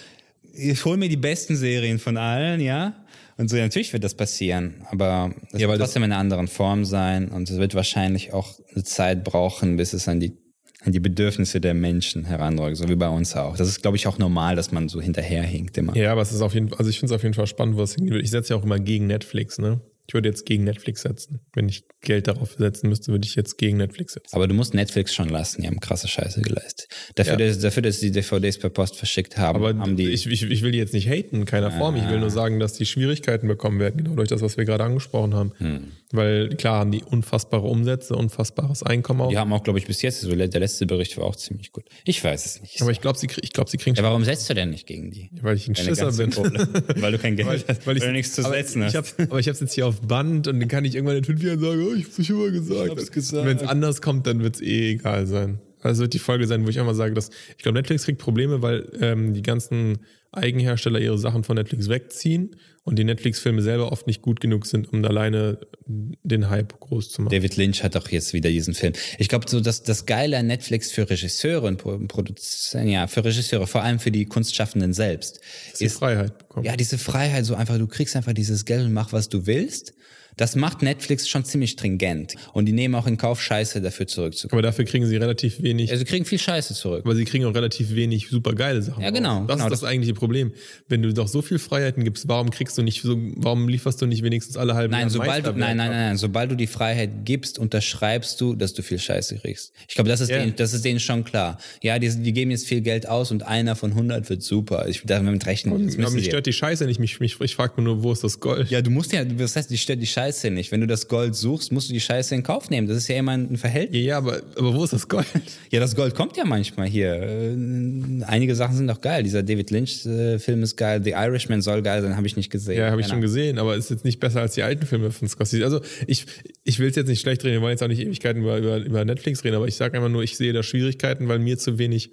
ich 0.53 0.83
hole 0.83 0.97
mir 0.97 1.07
die 1.07 1.17
besten 1.17 1.55
Serien 1.55 1.97
von 1.97 2.17
allen, 2.17 2.59
ja. 2.59 3.05
Und 3.37 3.49
so, 3.49 3.55
ja, 3.55 3.63
natürlich 3.63 3.93
wird 3.93 4.03
das 4.03 4.15
passieren, 4.15 4.85
aber 4.91 5.33
es 5.53 5.61
Ja, 5.61 5.69
wird 5.69 5.79
trotzdem 5.79 6.03
in 6.03 6.11
einer 6.11 6.19
anderen 6.19 6.49
Form 6.49 6.83
sein 6.83 7.29
und 7.29 7.49
es 7.49 7.57
wird 7.57 7.73
wahrscheinlich 7.73 8.33
auch 8.33 8.59
eine 8.73 8.83
Zeit 8.83 9.23
brauchen, 9.23 9.77
bis 9.77 9.93
es 9.93 10.09
an 10.09 10.19
die, 10.19 10.33
an 10.81 10.93
die 10.93 10.99
Bedürfnisse 10.99 11.59
der 11.59 11.73
Menschen 11.73 12.25
heranrückt, 12.25 12.77
so 12.77 12.87
wie 12.87 12.95
bei 12.95 13.09
uns 13.09 13.35
auch. 13.35 13.57
Das 13.57 13.67
ist, 13.67 13.81
glaube 13.81 13.97
ich, 13.97 14.07
auch 14.07 14.17
normal, 14.17 14.55
dass 14.55 14.71
man 14.71 14.87
so 14.87 15.01
hinterherhinkt 15.01 15.77
immer. 15.77 15.95
Ja, 15.95 16.11
aber 16.11 16.21
es 16.21 16.31
ist 16.31 16.41
auf 16.41 16.53
jeden 16.53 16.69
Fall, 16.69 16.77
also 16.77 16.89
ich 16.89 16.99
finde 16.99 17.13
es 17.13 17.17
auf 17.17 17.23
jeden 17.23 17.35
Fall 17.35 17.47
spannend, 17.47 17.75
wo 17.75 17.81
es 17.81 17.95
hingehen 17.95 18.13
will. 18.13 18.23
Ich 18.23 18.31
setze 18.31 18.53
ja 18.53 18.59
auch 18.59 18.63
immer 18.63 18.79
gegen 18.79 19.07
Netflix, 19.07 19.57
ne? 19.57 19.81
Ich 20.07 20.13
würde 20.13 20.29
jetzt 20.29 20.45
gegen 20.45 20.63
Netflix 20.63 21.01
setzen. 21.01 21.41
Wenn 21.53 21.69
ich 21.69 21.83
Geld 22.01 22.27
darauf 22.27 22.55
setzen 22.57 22.89
müsste, 22.89 23.11
würde 23.11 23.25
ich 23.27 23.35
jetzt 23.35 23.57
gegen 23.57 23.77
Netflix 23.77 24.13
setzen. 24.13 24.29
Aber 24.33 24.47
du 24.47 24.53
musst 24.53 24.73
Netflix 24.73 25.13
schon 25.13 25.29
lassen, 25.29 25.61
die 25.61 25.67
haben 25.67 25.79
krasse 25.79 26.07
Scheiße 26.07 26.41
geleistet. 26.41 26.87
Dafür, 27.15 27.33
Ja. 27.39 27.47
dass, 27.47 27.59
dafür 27.59 27.83
dass 27.83 27.99
die 27.99 28.11
DVDs 28.11 28.57
per 28.57 28.69
Post 28.69 28.95
verschickt 28.95 29.37
haben, 29.37 29.55
Aber 29.63 29.77
haben 29.79 29.95
die. 29.97 30.09
ich, 30.09 30.25
ich, 30.27 30.43
ich 30.43 30.61
will 30.61 30.71
die 30.71 30.77
jetzt 30.77 30.93
nicht 30.93 31.09
haten 31.09 31.37
in 31.37 31.45
keiner 31.45 31.71
Form. 31.71 31.95
Ich 31.95 32.07
will 32.09 32.19
nur 32.19 32.29
sagen, 32.29 32.59
dass 32.59 32.73
die 32.73 32.85
Schwierigkeiten 32.85 33.47
bekommen 33.47 33.79
werden, 33.79 33.97
genau 33.97 34.15
durch 34.15 34.29
das, 34.29 34.41
was 34.41 34.57
wir 34.57 34.65
gerade 34.65 34.83
angesprochen 34.83 35.33
haben. 35.35 35.51
Hm. 35.57 35.91
Weil 36.11 36.49
klar 36.55 36.79
haben 36.79 36.91
die 36.91 37.03
unfassbare 37.03 37.67
Umsätze, 37.67 38.15
unfassbares 38.15 38.81
Einkommen 38.81 39.21
auch. 39.21 39.29
die 39.29 39.37
haben 39.37 39.53
auch, 39.53 39.63
glaube 39.63 39.77
ich, 39.77 39.85
bis 39.85 40.01
jetzt, 40.01 40.21
so 40.21 40.33
der 40.35 40.47
letzte 40.59 40.85
Bericht 40.87 41.17
war 41.17 41.25
auch 41.25 41.35
ziemlich 41.35 41.71
gut. 41.71 41.83
Ich 42.05 42.23
weiß 42.23 42.45
es 42.45 42.61
nicht. 42.61 42.81
aber 42.81 42.91
ich 42.91 42.99
glaube, 43.01 43.19
sie, 43.19 43.27
ich 43.41 43.53
glaub, 43.53 43.69
sie 43.69 43.77
kriegen 43.77 43.95
ja, 43.95 44.03
warum 44.03 44.23
setzt 44.23 44.49
du 44.49 44.53
denn 44.55 44.71
nicht 44.71 44.87
gegen 44.87 45.11
die? 45.11 45.29
weil 45.41 45.55
ich 45.55 45.67
ein 45.67 45.73
Deine 45.75 45.89
Schisser 45.89 46.11
bin. 46.13 46.29
Weil 47.01 47.11
du 47.11 47.19
kein 47.19 47.35
Geld 47.35 47.47
Weil, 47.47 47.63
hast, 47.67 47.85
weil 47.85 47.97
ich, 47.97 48.03
du 48.03 48.11
nichts 48.11 48.33
zu 48.33 48.41
setzen 48.43 48.81
ich 48.87 48.95
hast. 48.95 49.17
hab, 49.19 49.29
aber 49.29 49.39
ich 49.39 49.47
habe 49.47 49.53
es 49.53 49.59
jetzt 49.59 49.73
hier 49.73 49.85
auf 49.87 50.01
Band 50.01 50.47
und 50.47 50.59
dann 50.59 50.67
kann 50.67 50.83
ich 50.85 50.95
irgendwann 50.95 51.17
in 51.17 51.23
fünf 51.23 51.41
Jahren 51.43 51.59
sagen, 51.59 51.81
ich 51.95 52.05
hab's 52.05 52.25
schon 52.25 52.37
mal 52.37 52.51
gesagt. 52.51 53.11
gesagt. 53.11 53.45
Wenn 53.45 53.57
es 53.57 53.63
anders 53.63 54.01
kommt, 54.01 54.27
dann 54.27 54.41
wird 54.43 54.55
es 54.55 54.61
eh 54.61 54.91
egal 54.91 55.27
sein. 55.27 55.59
Also 55.81 56.01
wird 56.01 56.13
die 56.13 56.19
Folge 56.19 56.45
sein, 56.45 56.65
wo 56.65 56.69
ich 56.69 56.79
einmal 56.79 56.95
sage, 56.95 57.13
dass 57.13 57.29
ich 57.57 57.63
glaube, 57.63 57.77
Netflix 57.77 58.03
kriegt 58.03 58.19
Probleme, 58.19 58.61
weil 58.61 58.91
ähm, 58.99 59.33
die 59.33 59.41
ganzen 59.41 59.99
Eigenhersteller 60.31 60.99
ihre 60.99 61.17
Sachen 61.17 61.43
von 61.43 61.55
Netflix 61.55 61.87
wegziehen 61.87 62.55
und 62.83 62.99
die 62.99 63.03
Netflix-Filme 63.03 63.61
selber 63.61 63.91
oft 63.91 64.05
nicht 64.05 64.21
gut 64.21 64.41
genug 64.41 64.65
sind, 64.65 64.91
um 64.91 65.03
alleine 65.05 65.59
den 65.87 66.49
Hype 66.49 66.79
groß 66.79 67.09
zu 67.09 67.21
machen. 67.21 67.31
David 67.31 67.55
Lynch 67.55 67.81
hat 67.83 67.95
auch 67.95 68.07
jetzt 68.09 68.33
wieder 68.33 68.49
diesen 68.49 68.73
Film. 68.73 68.93
Ich 69.17 69.29
glaube, 69.29 69.49
so 69.49 69.59
das, 69.61 69.83
das 69.83 70.05
Geile 70.05 70.37
an 70.37 70.47
Netflix 70.47 70.91
für 70.91 71.09
Regisseure 71.09 71.65
und 71.65 71.77
Pro- 71.77 71.97
Produzenten, 72.07 72.89
ja, 72.89 73.07
für 73.07 73.23
Regisseure, 73.23 73.65
vor 73.65 73.81
allem 73.81 73.99
für 73.99 74.11
die 74.11 74.25
Kunstschaffenden 74.25 74.93
selbst, 74.93 75.39
die 75.79 75.89
Freiheit 75.89 76.37
bekommen. 76.37 76.65
Ja, 76.65 76.75
diese 76.75 76.97
Freiheit, 76.97 77.45
so 77.45 77.55
einfach, 77.55 77.77
du 77.77 77.87
kriegst 77.87 78.15
einfach 78.15 78.33
dieses 78.33 78.65
Geld 78.65 78.85
und 78.85 78.93
mach, 78.93 79.13
was 79.13 79.29
du 79.29 79.45
willst. 79.47 79.93
Das 80.39 80.55
macht 80.55 80.81
Netflix 80.81 81.27
schon 81.27 81.43
ziemlich 81.43 81.71
stringent. 81.71 82.35
Und 82.53 82.65
die 82.65 82.71
nehmen 82.71 82.95
auch 82.95 83.07
in 83.07 83.17
Kauf, 83.17 83.41
Scheiße 83.41 83.81
dafür 83.81 84.07
zurückzukommen. 84.07 84.57
aber 84.59 84.61
dafür 84.61 84.85
kriegen 84.85 85.05
sie 85.05 85.17
relativ 85.17 85.61
wenig. 85.61 85.91
Also 85.91 85.99
sie 85.99 86.05
kriegen 86.05 86.23
viel 86.23 86.39
Scheiße 86.39 86.73
zurück. 86.73 87.01
Aber 87.03 87.13
sie 87.13 87.25
kriegen 87.25 87.43
auch 87.43 87.53
relativ 87.53 87.93
wenig 87.93 88.29
super 88.29 88.53
geile 88.53 88.81
Sachen. 88.81 89.03
Ja, 89.03 89.09
genau, 89.09 89.39
raus. 89.39 89.47
Das 89.47 89.55
genau, 89.57 89.65
ist 89.67 89.71
das, 89.71 89.79
das- 89.81 89.89
eigentliche 89.89 90.13
Problem. 90.13 90.53
Wenn 90.87 91.01
du 91.01 91.13
doch 91.13 91.27
so 91.27 91.41
viel 91.41 91.59
Freiheiten 91.59 92.05
gibst, 92.05 92.29
warum 92.29 92.51
kriegst 92.51 92.77
du 92.77 92.83
nicht 92.83 93.01
so, 93.01 93.17
warum 93.35 93.67
lieferst 93.67 94.01
du 94.01 94.05
nicht 94.05 94.23
wenigstens 94.23 94.55
alle 94.55 94.75
halben 94.75 94.91
Nein, 94.91 95.01
Jahre 95.01 95.11
sobald 95.11 95.45
du, 95.45 95.49
nein, 95.51 95.75
nein, 95.75 95.89
nein, 95.89 95.91
nein, 95.91 96.17
sobald 96.17 96.51
du 96.51 96.55
die 96.55 96.67
Freiheit 96.67 97.25
gibst, 97.25 97.59
unterschreibst 97.59 98.39
du, 98.39 98.55
dass 98.55 98.73
du 98.73 98.81
viel 98.81 98.99
Scheiße 98.99 99.39
kriegst. 99.39 99.73
Ich 99.89 99.95
glaube, 99.95 100.09
das 100.09 100.21
ist 100.21 100.29
Ja. 100.29 100.39
denen, 100.39 100.55
das 100.55 100.71
ist 100.73 100.85
denen 100.85 101.01
schon 101.01 101.25
klar. 101.25 101.57
Ja, 101.83 101.99
die, 101.99 102.09
die 102.09 102.31
geben 102.31 102.51
jetzt 102.51 102.65
viel 102.65 102.79
Geld 102.79 103.09
aus 103.09 103.31
und 103.31 103.43
einer 103.43 103.75
von 103.75 103.91
100 103.91 104.29
wird 104.29 104.41
super. 104.41 104.87
Ich 104.87 105.01
darf 105.03 105.21
damit 105.21 105.45
rechnen. 105.45 105.85
Das 105.85 105.97
Aber 105.97 106.11
mich 106.11 106.25
stört 106.25 106.45
die 106.45 106.53
Scheiße 106.53 106.85
nicht. 106.85 106.99
Mich, 106.99 107.19
mich, 107.19 107.39
ich 107.41 107.55
frage 107.55 107.81
nur, 107.81 108.03
wo 108.03 108.13
ist 108.13 108.23
das 108.23 108.39
Gold? 108.39 108.69
Ja, 108.69 108.81
du 108.81 108.89
musst 108.89 109.11
ja, 109.11 109.25
das 109.25 109.57
heißt, 109.57 109.69
die 109.69 109.77
stört 109.77 110.01
die 110.01 110.07
Scheiße 110.07 110.28
nicht. 110.49 110.71
Wenn 110.71 110.81
du 110.81 110.87
das 110.87 111.07
Gold 111.07 111.35
suchst, 111.35 111.71
musst 111.71 111.89
du 111.89 111.93
die 111.93 111.99
Scheiße 111.99 112.33
in 112.35 112.43
Kauf 112.43 112.69
nehmen. 112.69 112.87
Das 112.87 112.97
ist 112.97 113.07
ja 113.07 113.17
immer 113.17 113.33
ein 113.33 113.57
Verhältnis. 113.57 114.03
Ja, 114.03 114.17
aber, 114.17 114.41
aber 114.55 114.73
wo 114.73 114.83
ist 114.83 114.93
das 114.93 115.07
Gold? 115.07 115.25
Ja, 115.71 115.79
das 115.79 115.95
Gold 115.95 116.15
kommt 116.15 116.37
ja 116.37 116.45
manchmal 116.45 116.87
hier. 116.87 117.13
Äh, 117.13 118.23
Einige 118.25 118.55
Sachen 118.55 118.75
sind 118.75 118.87
doch 118.87 119.01
geil. 119.01 119.23
Dieser 119.23 119.43
David 119.43 119.71
Lynch-Film 119.71 120.63
ist 120.63 120.75
geil. 120.77 121.01
The 121.03 121.11
Irishman 121.11 121.61
soll 121.61 121.81
geil 121.81 122.01
sein, 122.01 122.15
habe 122.15 122.27
ich 122.27 122.35
nicht 122.35 122.49
gesehen. 122.49 122.77
Ja, 122.77 122.91
habe 122.91 123.01
ich 123.01 123.07
schon 123.07 123.21
gesehen, 123.21 123.59
aber 123.59 123.75
ist 123.75 123.89
jetzt 123.89 124.05
nicht 124.05 124.19
besser 124.19 124.41
als 124.41 124.55
die 124.55 124.63
alten 124.63 124.85
Filme 124.85 125.11
von 125.11 125.27
Scorsese. 125.27 125.63
Also 125.63 125.81
ich, 126.07 126.25
ich 126.63 126.79
will 126.79 126.89
es 126.89 126.95
jetzt 126.95 127.07
nicht 127.07 127.21
schlecht 127.21 127.43
reden, 127.43 127.55
wir 127.55 127.61
wollen 127.61 127.71
jetzt 127.71 127.83
auch 127.83 127.87
nicht 127.87 128.01
Ewigkeiten 128.01 128.41
über, 128.41 128.57
über, 128.57 128.77
über 128.77 129.05
Netflix 129.05 129.43
reden, 129.43 129.55
aber 129.55 129.67
ich 129.67 129.75
sage 129.75 129.97
einfach 129.97 130.09
nur, 130.09 130.23
ich 130.23 130.37
sehe 130.37 130.53
da 130.53 130.63
Schwierigkeiten, 130.63 131.27
weil 131.27 131.39
mir 131.39 131.57
zu 131.57 131.77
wenig 131.77 132.11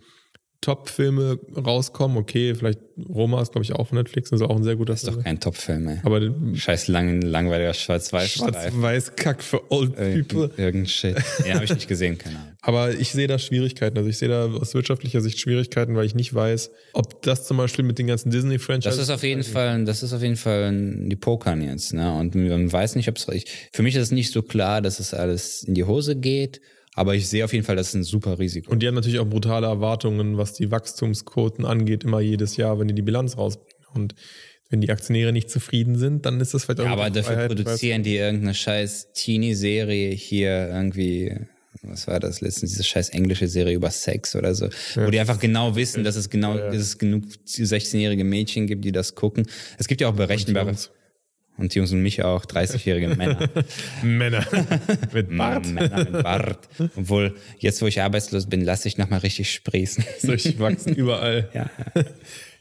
Top-Filme 0.61 1.39
rauskommen. 1.57 2.17
Okay, 2.17 2.55
vielleicht 2.55 2.81
Roma 3.09 3.43
ist, 3.43 3.53
glaube 3.53 3.65
ich, 3.65 3.73
auch 3.75 3.89
von 3.89 3.99
Netflix, 3.99 4.33
also 4.33 4.47
auch 4.47 4.57
ein 4.57 4.65
sehr 4.65 4.77
guter 4.77 4.95
Ist 4.95 5.07
doch 5.07 5.23
kein 5.23 5.39
Top-Film, 5.39 5.89
ey. 5.89 6.01
Aber 6.03 6.21
Scheiß 6.55 6.89
lang, 6.89 7.21
langweiliger 7.21 7.75
Schwarz-Weiß-Streifen. 7.75 8.55
Schwarz-Weiß-Kack 8.55 9.43
für 9.43 9.71
Old 9.71 9.95
People. 9.95 10.51
Irgendein 10.57 10.87
Shit. 10.87 11.17
Ja, 11.47 11.55
habe 11.55 11.65
ich 11.65 11.75
nicht 11.75 11.89
gesehen, 11.89 12.19
keine 12.19 12.37
Ahnung. 12.37 12.53
Aber 12.63 12.95
ich 12.95 13.13
sehe 13.13 13.29
da 13.29 13.39
Schwierigkeiten. 13.39 13.97
Also 13.99 14.09
ich 14.11 14.19
sehe 14.19 14.29
da 14.29 14.47
aus 14.47 14.75
wirtschaftlicher 14.75 15.21
Sicht 15.21 15.39
Schwierigkeiten, 15.39 15.95
weil 15.95 16.07
ich 16.07 16.15
nicht 16.15 16.35
weiß, 16.35 16.71
ob 16.95 17.23
das 17.23 17.47
zum 17.47 17.59
Beispiel 17.59 17.85
mit 17.85 17.99
den 17.99 18.07
ganzen 18.07 18.31
Disney-Franchises. 18.31 18.97
Das 18.97 19.09
ist 19.09 19.15
auf 19.15 19.23
jeden 19.23 19.45
Fall, 19.45 19.85
das 19.85 20.03
ist 20.03 20.13
auf 20.13 20.23
jeden 20.23 20.37
Fall 20.37 20.73
die 21.07 21.17
Pokern 21.17 21.63
jetzt, 21.63 21.93
ne? 21.93 22.13
Und 22.13 22.35
man 22.35 22.73
weiß 22.73 22.97
nicht, 22.97 23.09
ob 23.09 23.19
es 23.19 23.27
Für 23.73 23.83
mich 23.83 23.95
ist 23.95 24.03
es 24.03 24.11
nicht 24.11 24.33
so 24.33 24.43
klar, 24.43 24.81
dass 24.81 25.01
es 25.01 25.15
alles 25.15 25.63
in 25.63 25.75
die 25.75 25.85
Hose 25.85 26.17
geht, 26.17 26.61
aber 26.97 27.15
ich 27.15 27.29
sehe 27.29 27.45
auf 27.45 27.53
jeden 27.53 27.65
Fall, 27.65 27.77
das 27.77 27.89
ist 27.89 27.95
ein 27.95 28.05
super 28.05 28.39
Risiko. 28.39 28.73
Und 28.73 28.83
die 28.83 28.89
haben 28.89 28.95
natürlich 28.95 29.19
auch 29.19 29.27
brutale 29.27 29.67
Erwartungen, 29.67 30.39
was 30.39 30.55
die 30.55 30.71
Wachstumsquoten 30.71 31.67
angeht, 31.67 32.05
immer 32.05 32.21
jedes 32.21 32.57
Jahr, 32.57 32.81
wenn 32.81 32.89
die 32.89 32.95
die 32.95 33.03
Bilanz 33.03 33.37
rausbringen. 33.37 33.77
Und 33.95 34.15
wenn 34.71 34.81
die 34.81 34.91
Aktionäre 34.91 35.31
nicht 35.31 35.51
zufrieden 35.51 35.97
sind, 35.99 36.25
dann 36.25 36.41
ist 36.41 36.55
das 36.55 36.65
vielleicht 36.65 36.81
auch 36.81 36.85
Ja, 36.85 36.93
eine 36.93 37.03
aber 37.03 37.11
dafür 37.11 37.35
Freiheit, 37.35 37.49
produzieren 37.49 38.03
die 38.03 38.17
irgendeine 38.17 38.55
scheiß 38.55 39.13
Teenie-Serie 39.13 40.11
hier 40.11 40.69
irgendwie. 40.69 41.37
Was 41.83 42.09
war 42.09 42.19
das 42.19 42.41
letztens? 42.41 42.73
Diese 42.73 42.83
scheiß 42.83 43.11
englische 43.11 43.47
Serie 43.47 43.75
über 43.75 43.91
Sex 43.91 44.35
oder 44.35 44.55
so. 44.55 44.71
Wo 44.95 45.11
die 45.11 45.21
einfach 45.21 45.39
genau 45.39 45.77
wissen, 45.77 46.03
dass 46.03 46.17
es 46.17 46.31
genau, 46.31 46.57
dass 46.57 46.77
es 46.77 46.97
genug 46.97 47.25
16-jährige 47.47 48.25
Mädchen 48.25 48.67
gibt, 48.67 48.87
die 48.87 48.93
das 48.93 49.15
gucken. 49.15 49.47
Es 49.79 49.87
gibt 49.87 50.01
ja 50.01 50.09
auch 50.09 50.15
berechenbare. 50.15 50.75
Und 51.59 51.75
die 51.75 51.79
Jungs 51.79 51.93
und 51.93 52.03
mich 52.03 52.23
auch, 52.23 52.45
30-jährige 52.45 53.09
Männer. 53.09 53.49
Männer 54.03 54.47
mit 55.13 55.37
Bart. 55.37 55.67
Männer 55.67 55.99
mit 55.99 56.23
Bart. 56.23 56.69
Obwohl, 56.97 57.35
jetzt 57.59 57.81
wo 57.81 57.87
ich 57.87 58.03
arbeitslos 58.03 58.47
bin, 58.47 58.63
lasse 58.63 58.89
ich 58.89 58.99
nochmal 58.99 59.21
richtig 59.21 59.51
sprießen. 59.53 60.05
Durchwachsen 60.23 60.95
überall. 60.95 61.49
Ja. 61.55 61.71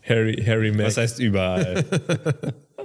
Harry, 0.07 0.41
Harry 0.45 0.71
Mac. 0.71 0.87
Was 0.87 0.97
heißt 0.97 1.19
überall? 1.19 1.83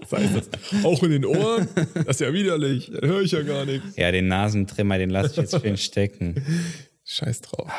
Was 0.01 0.13
heißt 0.13 0.37
das? 0.37 0.85
Auch 0.85 1.03
in 1.03 1.11
den 1.11 1.25
Ohren? 1.25 1.69
Das 1.95 2.17
ist 2.17 2.21
ja 2.21 2.33
widerlich. 2.33 2.91
Dann 2.93 3.09
höre 3.09 3.21
ich 3.21 3.33
ja 3.33 3.43
gar 3.43 3.65
nichts. 3.65 3.97
Ja, 3.97 4.11
den 4.11 4.29
Nasentrimmer, 4.29 4.99
den 4.99 5.11
lasse 5.11 5.33
ich 5.33 5.37
jetzt 5.37 5.61
schön 5.61 5.77
stecken. 5.77 6.43
Scheiß 7.05 7.43
drauf. 7.43 7.71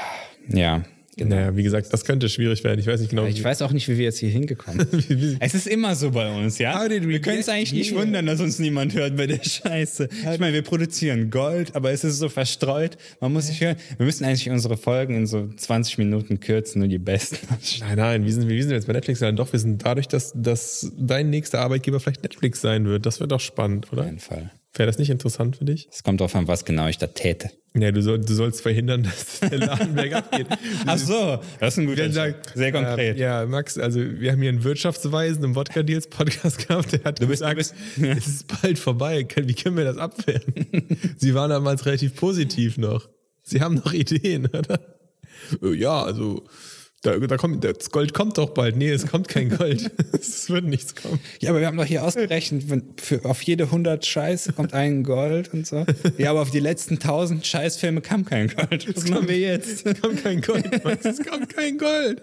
Ja, 0.47 0.83
genau. 1.17 1.35
Naja, 1.35 1.55
wie 1.55 1.63
gesagt, 1.63 1.91
das 1.91 2.05
könnte 2.05 2.29
schwierig 2.29 2.63
werden. 2.63 2.79
Ich 2.79 2.87
weiß 2.87 2.99
nicht 3.01 3.09
genau, 3.09 3.25
Ich 3.25 3.43
weiß 3.43 3.61
auch 3.61 3.71
nicht, 3.71 3.87
wie 3.89 3.97
wir 3.97 4.05
jetzt 4.05 4.19
hier 4.19 4.29
hingekommen 4.29 4.85
sind. 4.91 5.37
es 5.39 5.53
ist 5.53 5.67
immer 5.67 5.95
so 5.95 6.11
bei 6.11 6.31
uns, 6.31 6.57
ja? 6.57 6.89
Wir 6.89 7.19
können 7.21 7.39
es 7.39 7.49
eigentlich 7.49 7.73
nicht 7.73 7.93
wundern, 7.95 8.25
dass 8.25 8.39
uns 8.39 8.59
niemand 8.59 8.93
hört 8.93 9.17
bei 9.17 9.27
der 9.27 9.43
Scheiße. 9.43 10.09
Ich 10.33 10.39
meine, 10.39 10.53
wir 10.53 10.61
produzieren 10.61 11.29
Gold, 11.29 11.75
aber 11.75 11.91
es 11.91 12.03
ist 12.03 12.17
so 12.19 12.29
verstreut. 12.29 12.97
Man 13.19 13.33
muss 13.33 13.47
sich 13.47 13.59
hören. 13.61 13.75
Wir 13.97 14.05
müssen 14.05 14.23
eigentlich 14.25 14.49
unsere 14.49 14.77
Folgen 14.77 15.15
in 15.15 15.27
so 15.27 15.47
20 15.55 15.97
Minuten 15.97 16.39
kürzen, 16.39 16.79
nur 16.79 16.87
die 16.87 16.97
besten. 16.99 17.37
Nein, 17.81 17.97
nein, 17.97 18.25
wie 18.25 18.31
sind, 18.31 18.47
wir- 18.47 18.55
wie 18.55 18.61
sind 18.61 18.69
wir 18.71 18.77
jetzt 18.77 18.87
bei 18.87 18.93
Netflix? 18.93 19.19
Nein, 19.21 19.35
doch, 19.35 19.51
wir 19.51 19.59
sind 19.59 19.85
dadurch, 19.85 20.07
dass, 20.07 20.31
dass 20.35 20.91
dein 20.97 21.29
nächster 21.29 21.59
Arbeitgeber 21.59 21.99
vielleicht 21.99 22.23
Netflix 22.23 22.61
sein 22.61 22.85
wird. 22.85 23.05
Das 23.05 23.19
wird 23.19 23.31
doch 23.31 23.39
spannend, 23.39 23.91
oder? 23.91 24.01
Auf 24.01 24.07
jeden 24.07 24.19
Fall. 24.19 24.51
Wäre 24.73 24.87
das 24.87 24.97
nicht 24.97 25.09
interessant 25.09 25.57
für 25.57 25.65
dich? 25.65 25.89
Es 25.91 26.01
kommt 26.01 26.21
drauf 26.21 26.33
an, 26.33 26.47
was 26.47 26.63
genau 26.63 26.87
ich 26.87 26.97
da 26.97 27.07
täte. 27.07 27.49
Ja, 27.73 27.91
du, 27.91 28.01
soll, 28.01 28.19
du 28.19 28.33
sollst 28.33 28.61
verhindern, 28.61 29.03
dass 29.41 29.41
der 29.41 29.57
Laden 29.57 29.95
bergab 29.95 30.31
geht. 30.31 30.47
Ach 30.85 30.97
so, 30.97 31.39
das 31.59 31.73
ist 31.73 31.77
ein 31.79 31.87
guter 31.87 32.05
Job. 32.07 32.35
Sehr 32.55 32.71
konkret. 32.71 33.17
Äh, 33.17 33.19
ja, 33.19 33.45
Max, 33.45 33.77
also 33.77 33.99
wir 33.99 34.31
haben 34.31 34.39
hier 34.41 34.49
einen 34.49 34.63
Wirtschaftsweisen 34.63 35.43
im 35.43 35.55
Wodka 35.55 35.83
Deals 35.83 36.07
Podcast 36.07 36.67
gehabt, 36.67 36.93
der 36.93 37.03
hat 37.03 37.21
Du 37.21 37.27
bist- 37.27 37.41
gesagt, 37.41 37.57
bist- 37.57 37.75
es 38.01 38.27
ist 38.27 38.61
bald 38.61 38.79
vorbei. 38.79 39.27
Wie 39.43 39.53
können 39.53 39.75
wir 39.75 39.83
das 39.85 39.97
abwehren? 39.97 40.53
Sie 41.17 41.33
waren 41.33 41.49
damals 41.49 41.85
relativ 41.85 42.15
positiv 42.15 42.77
noch. 42.77 43.09
Sie 43.43 43.59
haben 43.61 43.75
noch 43.75 43.91
Ideen, 43.93 44.45
oder? 44.47 44.79
Äh, 45.61 45.73
Ja, 45.75 46.01
also 46.03 46.45
da, 47.01 47.17
da 47.17 47.37
kommt, 47.37 47.63
das 47.63 47.89
Gold 47.89 48.13
kommt 48.13 48.37
doch 48.37 48.51
bald. 48.51 48.75
Nee, 48.75 48.91
es 48.91 49.07
kommt 49.07 49.27
kein 49.27 49.49
Gold. 49.49 49.89
es 50.13 50.49
wird 50.49 50.65
nichts 50.65 50.95
kommen. 50.95 51.19
Ja, 51.39 51.49
aber 51.49 51.59
wir 51.59 51.67
haben 51.67 51.77
doch 51.77 51.85
hier 51.85 52.03
ausgerechnet, 52.03 52.69
wenn 52.69 52.93
für, 52.97 53.25
auf 53.25 53.41
jede 53.41 53.65
100 53.65 54.05
Scheiße 54.05 54.53
kommt 54.53 54.73
ein 54.73 55.03
Gold 55.03 55.51
und 55.53 55.65
so. 55.65 55.85
Ja, 56.17 56.29
aber 56.29 56.41
auf 56.41 56.51
die 56.51 56.59
letzten 56.59 56.95
1000 56.95 57.45
Scheißfilme 57.45 58.01
kam 58.01 58.25
kein 58.25 58.49
Gold. 58.49 58.95
Was 58.95 59.09
machen 59.09 59.27
wir 59.27 59.39
jetzt? 59.39 59.85
Es 59.85 60.01
kommt 60.01 60.23
kein 60.23 60.41
Gold, 60.41 60.83
Max. 60.83 61.05
Es 61.05 61.25
kommt 61.25 61.49
kein 61.49 61.77
Gold. 61.77 62.21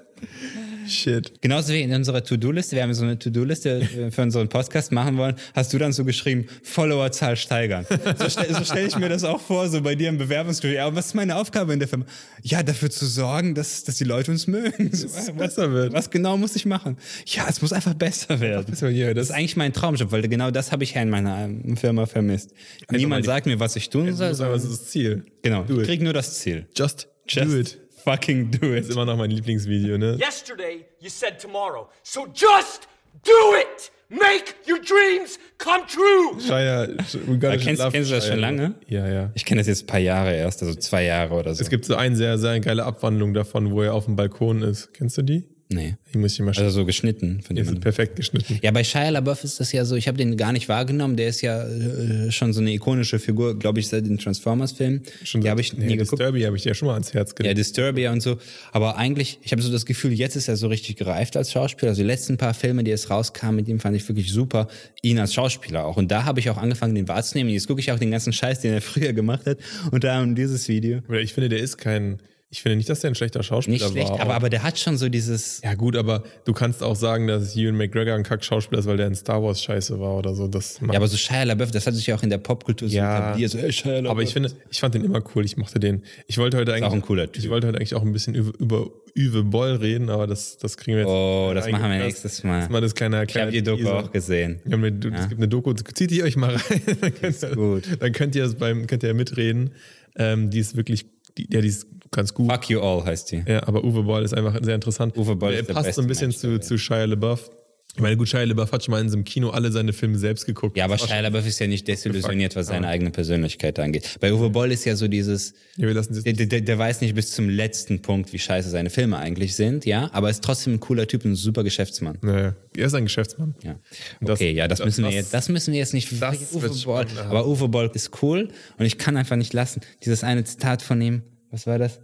Shit. 0.87 1.33
Genauso 1.43 1.73
wie 1.75 1.83
in 1.83 1.93
unserer 1.93 2.25
To-Do-Liste, 2.25 2.75
wir 2.77 2.83
haben 2.83 2.95
so 2.95 3.05
eine 3.05 3.19
To-Do-Liste 3.19 3.81
äh, 3.81 4.11
für 4.11 4.23
unseren 4.23 4.49
Podcast 4.49 4.91
machen 4.91 5.19
wollen, 5.19 5.35
hast 5.55 5.73
du 5.73 5.79
dann 5.79 5.93
so 5.93 6.05
geschrieben, 6.05 6.47
Followerzahl 6.63 7.37
steigern. 7.37 7.85
So, 8.19 8.29
stell, 8.31 8.55
so 8.55 8.65
stelle 8.65 8.87
ich 8.89 8.97
mir 8.97 9.11
das 9.11 9.23
auch 9.25 9.41
vor, 9.41 9.69
so 9.69 9.83
bei 9.83 9.95
dir 9.95 10.09
im 10.09 10.17
Bewerbungsgespräch. 10.17 10.81
Aber 10.81 10.97
was 10.97 11.07
ist 11.09 11.15
meine 11.15 11.37
Aufgabe 11.37 11.75
in 11.75 11.79
der 11.79 11.89
Firma? 11.89 12.07
Ja, 12.43 12.63
dafür 12.63 12.91
zu 12.91 13.05
sorgen, 13.07 13.55
dass, 13.55 13.85
dass 13.85 13.97
die 13.97 14.05
Leute 14.05 14.31
uns 14.31 14.47
mögen. 14.47 14.91
So, 14.95 15.09
was, 15.09 15.31
besser 15.33 15.73
wird. 15.73 15.93
Was 15.93 16.09
genau 16.11 16.39
muss 16.39 16.57
ich 16.57 16.65
machen? 16.65 16.97
Ja, 17.27 17.47
es 17.49 17.61
muss 17.61 17.73
einfach 17.75 17.95
besser 17.95 18.41
werden. 18.41 18.67
besser, 18.71 18.89
ja, 18.89 19.09
das, 19.09 19.17
das- 19.17 19.31
ist 19.31 19.35
eigentlich 19.37 19.57
mein 19.57 19.73
Traumjob, 19.75 20.11
weil 20.11 20.23
genau 20.29 20.51
das 20.51 20.73
habe 20.73 20.85
ich 20.85 20.95
ja 20.95 21.03
in 21.03 21.11
meiner 21.11 21.45
ähm, 21.45 21.77
Firma 21.77 22.07
vermisst. 22.07 22.53
Niemand 22.91 23.25
die- 23.25 23.27
sagt 23.27 23.45
mir, 23.47 23.61
was 23.61 23.77
ich 23.77 23.91
tun 23.91 24.15
soll. 24.15 24.31
Das 24.31 24.65
ist 24.65 24.71
das 24.73 24.87
Ziel. 24.87 25.25
Genau, 25.43 25.65
ich 25.69 25.77
it. 25.77 25.85
krieg 25.85 26.01
nur 26.03 26.15
das 26.15 26.39
Ziel. 26.39 26.67
Just, 26.75 27.09
Just 27.29 27.47
do 27.53 27.57
it. 27.59 27.79
Fucking 28.05 28.51
do 28.51 28.59
Das 28.69 28.69
it. 28.71 28.85
ist 28.85 28.91
immer 28.93 29.05
noch 29.05 29.17
mein 29.17 29.31
Lieblingsvideo, 29.31 29.99
ne? 29.99 30.17
Yesterday, 30.21 30.85
you 31.01 31.09
said 31.09 31.39
tomorrow. 31.41 31.89
So 32.03 32.27
just 32.33 32.89
do 33.25 33.57
it! 33.61 33.91
Make 34.11 34.55
your 34.67 34.79
dreams 34.81 35.39
come 35.59 35.85
true! 35.87 36.41
Shia, 36.41 36.89
we 37.27 37.35
gotta 37.37 37.49
Aber 37.55 37.57
kennst- 37.59 37.83
love 37.83 37.93
kennst 37.93 38.11
du 38.11 38.15
das 38.15 38.25
Shia 38.25 38.33
schon 38.33 38.41
lange? 38.41 38.75
Ja, 38.87 39.07
ja. 39.07 39.31
Ich 39.35 39.45
kenne 39.45 39.61
das 39.61 39.67
jetzt 39.69 39.83
ein 39.83 39.87
paar 39.87 40.01
Jahre 40.01 40.35
erst, 40.35 40.63
also 40.63 40.75
zwei 40.77 41.05
Jahre 41.05 41.35
oder 41.35 41.55
so. 41.55 41.61
Es 41.63 41.69
gibt 41.69 41.85
so 41.85 41.95
eine 41.95 42.17
sehr, 42.17 42.39
sehr 42.39 42.59
geile 42.61 42.85
Abwandlung 42.85 43.35
davon, 43.35 43.71
wo 43.71 43.83
er 43.83 43.93
auf 43.93 44.07
dem 44.07 44.17
Balkon 44.17 44.63
ist. 44.63 44.95
Kennst 44.95 45.19
du 45.19 45.23
die? 45.23 45.45
Nee. 45.69 45.97
Die 46.13 46.19
muss 46.19 46.33
ich 46.35 46.41
mal 46.41 46.55
schauen. 46.55 46.65
Also 46.65 46.81
so 46.81 46.87
geschnitten. 46.87 47.43
Die 47.51 47.63
sind 47.63 47.81
perfekt 47.81 48.17
geschnitten. 48.17 48.59
Ja, 48.63 48.71
bei 48.71 48.85
Shia 48.85 49.11
LaBeouf 49.11 49.45
ist 49.45 49.61
das 49.61 49.73
ja 49.73 49.85
so, 49.85 49.97
ich 49.97 50.09
habe 50.09 50.17
den 50.17 50.37
gar 50.37 50.53
nicht 50.53 50.69
wahrgenommen, 50.69 51.17
der 51.17 51.29
ist 51.29 51.43
ja 51.43 51.63
äh, 51.67 52.31
schon 52.31 52.53
so 52.53 52.61
eine 52.61 52.73
ikonische 52.73 53.19
Figur, 53.19 53.59
glaube 53.59 53.81
ich, 53.81 53.89
seit 53.89 54.07
den 54.07 54.19
Transformers-Filmen. 54.19 55.03
Schon 55.25 55.43
Die 55.43 55.51
habe 55.51 55.61
ich 55.61 55.73
nie 55.73 55.81
nee, 55.81 55.97
geguckt. 55.97 56.21
Disturbia 56.21 56.47
habe 56.47 56.57
ich 56.57 56.63
dir 56.63 56.71
ja 56.71 56.75
schon 56.75 56.89
mal 56.89 56.95
ans 56.95 57.13
Herz 57.15 57.31
Ja, 57.31 57.37
gelegt. 57.37 57.59
Disturbia 57.59 58.13
und 58.13 58.21
so. 58.21 58.39
Aber 58.73 58.97
eigentlich, 58.97 59.39
ich 59.43 59.53
habe 59.53 59.61
so 59.63 59.71
das 59.71 59.85
Gefühl, 59.87 60.13
jetzt 60.13 60.37
ist 60.37 60.49
er 60.49 60.57
so 60.57 60.69
richtig 60.69 60.97
gereift 60.97 61.37
als 61.37 61.53
Schauspieler. 61.53 61.91
Also 61.91 62.03
die 62.03 62.07
letzten 62.07 62.37
paar 62.37 62.55
Filme, 62.55 62.85
die 62.85 62.91
jetzt 62.91 63.11
rauskamen, 63.11 63.57
mit 63.57 63.69
ihm 63.69 63.81
fand 63.81 63.97
ich 63.97 64.09
wirklich 64.09 64.33
super. 64.33 64.69
Ihn 65.03 65.19
als 65.19 65.35
Schauspieler 65.35 65.85
auch. 65.85 65.97
Und 65.97 66.11
da 66.11 66.25
habe 66.25 66.41
ich 66.41 66.49
auch 66.51 66.57
angefangen, 66.57 66.95
den 66.95 67.09
wahrzunehmen. 67.09 67.53
Jetzt 67.53 67.67
gucke 67.69 67.81
ich 67.81 67.93
auch 67.93 67.99
den 67.99 68.11
ganzen 68.11 68.33
Scheiß, 68.33 68.61
den 68.61 68.73
er 68.73 68.81
früher 68.83 69.13
gemacht 69.13 69.47
hat. 69.47 69.59
Und 69.91 70.05
da 70.05 70.23
um 70.23 70.35
dieses 70.35 70.69
Video. 70.69 71.01
Ich 71.13 71.35
finde, 71.35 71.49
der 71.49 71.59
ist 71.61 71.77
kein. 71.77 72.19
Ich 72.51 72.63
finde 72.63 72.77
nicht, 72.77 72.89
dass 72.89 73.01
der 73.01 73.11
ein 73.11 73.15
schlechter 73.15 73.43
Schauspieler 73.43 73.77
Nicht 73.77 73.91
schlecht, 73.91 74.09
war. 74.09 74.21
aber, 74.21 74.35
aber 74.35 74.49
der 74.49 74.63
hat 74.63 74.79
schon 74.79 74.97
so 74.97 75.11
dieses. 75.11 75.61
ja, 75.63 75.75
gut, 75.75 75.95
aber 75.97 76.23
du 76.47 76.55
kannst 76.55 76.83
auch 76.83 76.97
sagen, 76.97 77.27
dass 77.27 77.55
Ewan 77.55 77.77
McGregor 77.77 78.15
ein 78.15 78.23
Kack-Schauspieler 78.23 78.79
ist, 78.79 78.87
weil 78.87 78.97
der 78.97 79.07
in 79.07 79.15
Star 79.15 79.43
Wars 79.43 79.63
scheiße 79.63 80.01
war 80.01 80.17
oder 80.17 80.35
so. 80.35 80.49
Das 80.49 80.81
Ja, 80.81 80.95
aber 80.97 81.09
so 81.09 81.19
Shia 81.19 81.43
LaBeouf, 81.43 81.73
das 81.73 81.87
hat 81.87 81.95
sich 81.95 82.07
ja 82.07 82.15
auch 82.17 82.23
in 82.23 82.31
der 82.31 82.39
Popkultur 82.39 82.89
so 82.89 82.97
Ja. 82.97 83.19
etabliert. 83.29 83.51
So, 83.51 83.59
ey, 83.59 83.71
Shia 83.71 83.93
LaBeouf. 83.97 84.11
Aber 84.13 84.23
ich 84.23 84.33
finde, 84.33 84.51
ich 84.71 84.81
fand 84.81 84.95
den 84.95 85.05
immer 85.05 85.23
cool. 85.35 85.45
Ich 85.45 85.59
mochte 85.59 85.79
den. 85.79 86.03
Ich 86.27 86.39
wollte 86.39 86.57
heute 86.57 86.73
eigentlich 86.73 86.85
auch 86.87 86.95
ein 86.95 87.03
cooler 87.03 87.31
Typ. 87.31 87.43
Ich 87.45 87.51
wollte 87.51 87.67
heute 87.67 87.77
eigentlich 87.77 87.95
auch 87.95 88.01
ein 88.03 88.13
bisschen 88.15 88.35
über, 88.35 88.59
über 88.59 88.91
Uwe 89.15 89.43
Boll 89.45 89.73
reden, 89.77 90.09
aber 90.09 90.27
das, 90.27 90.57
das 90.57 90.79
kriegen 90.79 90.97
wir 90.97 91.03
jetzt. 91.03 91.11
Oh, 91.11 91.51
das 91.55 91.69
machen 91.71 91.91
wir 91.91 91.99
nächstes 91.99 92.45
Mal. 92.45 92.61
Das 92.61 92.71
mal 92.71 92.81
das 92.81 92.95
kleine, 92.95 93.25
ich 93.29 93.37
habe 93.37 93.51
die 93.53 93.63
Doku 93.63 93.89
auch 93.91 94.11
gesehen. 94.11 94.61
Haben 94.65 94.85
eine, 94.85 94.93
du- 94.93 95.11
Es 95.11 95.29
gibt 95.29 95.39
eine 95.41 95.49
Doku, 95.49 95.75
zieht 95.75 96.11
die 96.11 96.23
euch 96.23 96.37
mal 96.37 96.55
rein. 96.57 96.83
dann, 97.03 97.15
könnt 97.15 97.43
ihr, 97.43 97.51
gut. 97.57 97.83
dann 98.01 98.13
könnt 98.13 98.35
ihr 98.37 98.45
es 98.45 98.55
beim, 98.55 98.87
könnt 98.87 99.03
ihr 99.03 99.13
mitreden. 99.13 99.73
Ähm, 100.17 100.49
die 100.49 100.61
ist 100.61 100.77
wirklich, 100.77 101.05
die, 101.37 101.47
ja, 101.53 101.61
die 101.61 101.69
ist 101.69 101.87
ganz 102.11 102.33
gut. 102.35 102.51
Fuck 102.51 102.69
You 102.71 102.81
All 102.81 103.05
heißt 103.05 103.33
die. 103.33 103.43
Ja, 103.47 103.67
aber 103.67 103.85
Uwe 103.85 104.03
Boll 104.03 104.25
ist 104.25 104.35
einfach 104.35 104.59
sehr 104.63 104.75
interessant. 104.75 105.17
Uwe 105.17 105.37
Boll 105.37 105.53
er 105.55 105.61
ist 105.61 105.69
der 105.69 105.75
passt 105.75 105.95
so 105.95 106.03
ein 106.03 106.07
bisschen 106.09 106.29
Mensch 106.29 106.39
zu, 106.39 106.59
zu 106.61 106.79
Shia 106.79 107.05
LaBeouf. 107.05 107.51
Ich 107.97 108.03
meine, 108.03 108.17
gut, 108.17 108.29
Shia 108.29 108.45
LaBeouf 108.45 108.71
hat 108.71 108.85
schon 108.85 108.93
mal 108.93 109.01
in 109.01 109.09
so 109.09 109.17
einem 109.17 109.25
Kino 109.25 109.51
alle 109.51 109.73
seine 109.73 109.93
Filme 109.93 110.19
selbst 110.19 110.47
geguckt. 110.47 110.77
Ja, 110.77 110.85
aber 110.85 110.99
Shia 110.99 111.19
LaBeouf 111.21 111.45
ist 111.47 111.59
ja 111.59 111.67
nicht 111.67 111.89
desillusioniert, 111.89 112.55
was 112.55 112.69
seine 112.69 112.87
eigene 112.87 113.11
Persönlichkeit 113.11 113.79
angeht. 113.81 114.19
Bei 114.21 114.33
Uwe 114.33 114.51
Boll 114.51 114.71
ist 114.71 114.85
ja 114.85 114.95
so 114.95 115.09
dieses, 115.09 115.53
Ja, 115.77 115.89
wir 115.89 115.95
lassen 115.95 116.15
das 116.15 116.23
der, 116.23 116.35
der, 116.35 116.61
der 116.61 116.79
weiß 116.79 117.01
nicht 117.01 117.15
bis 117.17 117.33
zum 117.33 117.49
letzten 117.49 118.01
Punkt, 118.01 118.33
wie 118.33 118.39
scheiße 118.39 118.71
seine 118.71 118.91
Filme 118.91 119.17
eigentlich 119.19 119.57
sind, 119.57 119.85
ja, 119.85 120.11
aber 120.13 120.31
ist 120.31 120.45
trotzdem 120.45 120.75
ein 120.75 120.81
cooler 120.81 121.09
Typ 121.09 121.25
und 121.25 121.33
ein 121.33 121.35
super 121.35 121.65
Geschäftsmann. 121.65 122.19
Naja, 122.21 122.55
er 122.77 122.87
ist 122.87 122.95
ein 122.95 123.05
Geschäftsmann. 123.05 123.57
Ja. 123.65 123.81
Das- 124.21 124.39
Okay, 124.39 124.53
ja, 124.53 124.69
das, 124.69 124.79
das- 124.79 124.87
müssen 124.87 125.05
wir 125.05 125.11
jetzt, 125.11 125.35
das 125.35 125.49
müssen 125.49 125.73
wir 125.73 125.81
jetzt 125.81 125.95
nicht. 125.95 126.13
Uwe 126.13 126.69
Boll, 126.69 126.75
spannend, 126.77 127.13
ja. 127.17 127.25
aber 127.25 127.49
Uwe 127.49 127.69
Boll 127.69 127.91
ist 127.95 128.23
cool 128.23 128.49
und 128.79 128.87
ich 128.87 128.99
kann 128.99 129.17
einfach 129.17 129.35
nicht 129.37 129.53
lassen. 129.55 129.81
Dieses 130.05 130.23
eine 130.23 130.45
Zitat 130.45 130.83
von 130.83 131.01
ihm, 131.01 131.23
was 131.51 131.67
war 131.67 131.79
das? 131.79 132.01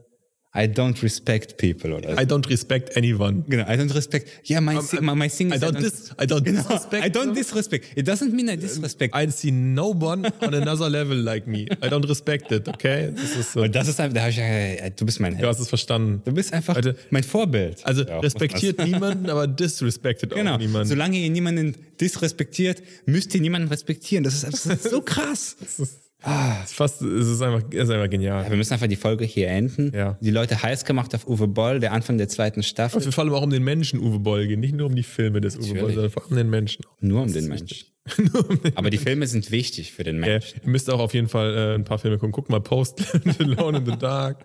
I 0.57 0.69
don't 0.69 1.03
respect 1.03 1.57
people 1.57 1.93
oder. 1.93 2.13
I 2.17 2.25
don't 2.25 2.49
respect 2.49 2.97
anyone. 2.97 3.43
Genau, 3.49 3.65
I 3.65 3.77
don't 3.77 3.93
respect. 3.93 4.29
Yeah, 4.49 4.61
my, 4.61 4.77
Um, 4.77 4.87
my, 5.05 5.13
my 5.17 5.29
thing 5.29 5.51
I 5.51 5.57
is 5.57 5.61
don't 5.61 5.77
dis- 5.81 6.13
I 6.17 6.27
don't 6.29 6.45
genau, 6.45 6.63
disrespect 6.63 7.05
I 7.05 7.11
don't 7.11 7.35
disrespect. 7.35 7.87
It 7.97 8.07
doesn't 8.07 8.33
mean 8.33 8.49
I 8.49 8.57
disrespect. 8.57 9.17
I 9.17 9.29
see 9.33 9.51
no 9.51 9.89
one 9.89 10.25
on 10.41 10.55
another 10.55 10.89
level 10.89 11.17
like 11.17 11.49
me. 11.49 11.63
I 11.83 11.89
don't 11.89 12.09
respect 12.09 12.53
it, 12.53 12.69
okay? 12.69 13.11
Das 13.17 13.35
ist 13.37 13.53
so. 13.55 13.63
Und 13.63 13.75
das 13.75 13.89
ist 13.89 13.99
einfach, 13.99 14.15
da 14.15 14.21
habe 14.21 14.31
ich 14.31 14.37
ja, 14.37 14.91
du 14.91 15.05
bist 15.05 15.19
mein 15.19 15.33
Du 15.33 15.39
Held. 15.39 15.49
hast 15.49 15.59
es 15.59 15.69
verstanden. 15.69 16.23
Du 16.25 16.31
bist 16.33 16.53
einfach 16.53 16.77
Leute, 16.77 16.95
mein 17.11 17.25
Vorbild. 17.25 17.85
Also 17.85 18.05
Ja, 18.05 18.21
respektiert 18.21 18.79
niemanden, 18.79 19.29
aber 19.31 19.49
disrespected. 19.49 20.31
Genau. 20.33 20.55
auch 20.55 20.59
niemanden. 20.59 20.87
Solange 20.89 21.19
ihr 21.19 21.31
niemanden 21.31 21.75
disrespektiert, 22.01 22.81
müsst 23.07 23.35
ihr 23.35 23.41
niemanden 23.41 23.67
respektieren. 23.67 24.23
Das 24.23 24.35
ist, 24.35 24.45
das 24.45 24.67
ist 24.67 24.85
so 24.89 25.01
krass. 25.01 25.57
Es 25.61 25.81
ist, 25.81 25.99
es 26.25 26.71
ist 26.71 26.77
fast, 26.77 27.03
es 27.03 27.29
ist 27.29 27.43
einfach, 27.43 27.63
es 27.71 27.85
ist 27.85 27.91
einfach 27.91 28.11
genial. 28.11 28.45
Ja, 28.45 28.51
wir 28.51 28.57
müssen 28.57 28.73
einfach 28.73 28.87
die 28.87 28.97
Folge 28.97 29.25
hier 29.25 29.49
enden. 29.49 29.93
Ja. 29.95 30.17
Die 30.21 30.31
Leute 30.31 30.63
heiß 30.63 30.85
gemacht 30.85 31.15
auf 31.15 31.27
Uwe 31.27 31.49
Boll, 31.49 31.81
der 31.81 31.93
Anfang 31.93 32.19
der 32.19 32.29
zweiten 32.29 32.63
Staffel. 32.63 32.99
Es 32.99 33.05
wird 33.05 33.15
vor 33.15 33.25
allem 33.25 33.35
auch 33.35 33.43
um 33.43 33.51
den 33.51 33.65
Menschen 33.65 34.01
Uwe 34.01 34.19
Boll 34.19 34.47
gehen, 34.47 34.61
nicht 34.61 34.75
nur 34.75 34.87
um 34.87 34.97
die 34.97 35.03
Filme 35.03 35.41
des 35.41 35.57
Uwe 35.57 35.81
Boll, 35.81 35.93
sondern 35.93 36.11
vor 36.11 36.23
allem 36.23 36.33
um 36.33 36.37
den 36.37 36.51
Menschen. 36.51 36.85
Nur 37.01 37.23
um 37.23 37.33
den 37.33 37.49
Menschen. 37.49 37.87
Aber 38.75 38.91
die 38.91 38.99
Filme 38.99 39.27
sind 39.27 39.51
wichtig 39.51 39.93
für 39.93 40.05
den 40.05 40.17
Ja, 40.23 40.33
Menschen. 40.33 40.61
ihr 40.63 40.69
müsst 40.69 40.91
auch 40.91 40.99
auf 41.01 41.15
jeden 41.15 41.29
Fall 41.29 41.55
äh, 41.57 41.75
ein 41.75 41.85
paar 41.85 41.99
Filme 41.99 42.19
gucken. 42.19 42.33
Guckt 42.33 42.51
mal 42.51 42.61
Post, 42.61 43.03
Alone 43.39 43.79
in 43.79 43.87
the 43.87 43.97
Dark 43.99 44.45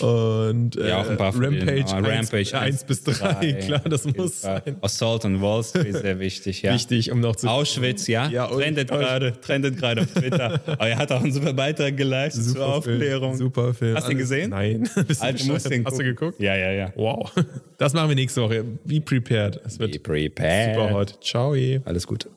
und 0.00 0.76
äh, 0.76 0.88
Ja, 0.88 1.00
auch 1.02 1.10
ein 1.10 1.16
paar 1.16 1.32
von 1.32 1.42
denen. 1.42 1.68
Rampage, 1.68 1.96
Aber 1.96 2.08
1, 2.08 2.32
Rampage 2.32 2.58
1 2.58 2.84
bis 2.84 3.02
3. 3.02 3.52
Klar, 3.66 3.80
das 3.80 4.04
muss 4.04 4.42
sein. 4.42 4.76
Assault 4.80 5.24
on 5.24 5.40
Wall 5.40 5.64
Street 5.64 5.96
sehr 5.96 6.20
wichtig, 6.20 6.62
ja. 6.62 6.74
Wichtig, 6.74 7.10
um 7.10 7.20
noch 7.20 7.34
zu 7.36 7.48
Auschwitz, 7.48 8.06
ja, 8.06 8.28
Ja, 8.28 8.46
trendet 8.46 8.88
gerade, 8.88 9.32
trendet 9.40 9.78
gerade 9.78 10.02
auf 10.02 10.12
Twitter. 10.12 10.60
Aber 10.66 10.88
er 10.88 10.96
hat 10.98 11.10
auch 11.10 11.22
einen 11.22 11.32
super 11.32 11.52
Beitrag 11.54 11.96
geleistet 11.96 12.44
zur 12.44 12.52
Super 12.54 12.66
Aufklärung. 12.66 13.36
Film, 13.36 13.48
super 13.48 13.74
Film. 13.74 13.96
Hast 13.96 14.06
du 14.06 14.12
ihn 14.12 14.18
gesehen? 14.18 14.50
Nein. 14.50 14.88
Alter, 15.18 15.44
musst 15.46 15.68
den 15.70 15.84
Hast 15.84 15.98
du 15.98 16.04
geguckt? 16.04 16.38
Ja, 16.40 16.54
ja, 16.56 16.70
ja. 16.70 16.92
Wow. 16.94 17.32
Das 17.78 17.94
machen 17.94 18.10
wir 18.10 18.14
nächste 18.16 18.42
Woche. 18.42 18.64
Be 18.84 19.00
prepared. 19.00 19.60
Es 19.66 19.78
wird 19.78 19.92
Be 19.92 19.98
prepared. 19.98 20.76
super 20.76 20.90
hot. 20.92 21.18
Ciao. 21.20 21.52
Alles 21.84 22.06
Gute. 22.06 22.28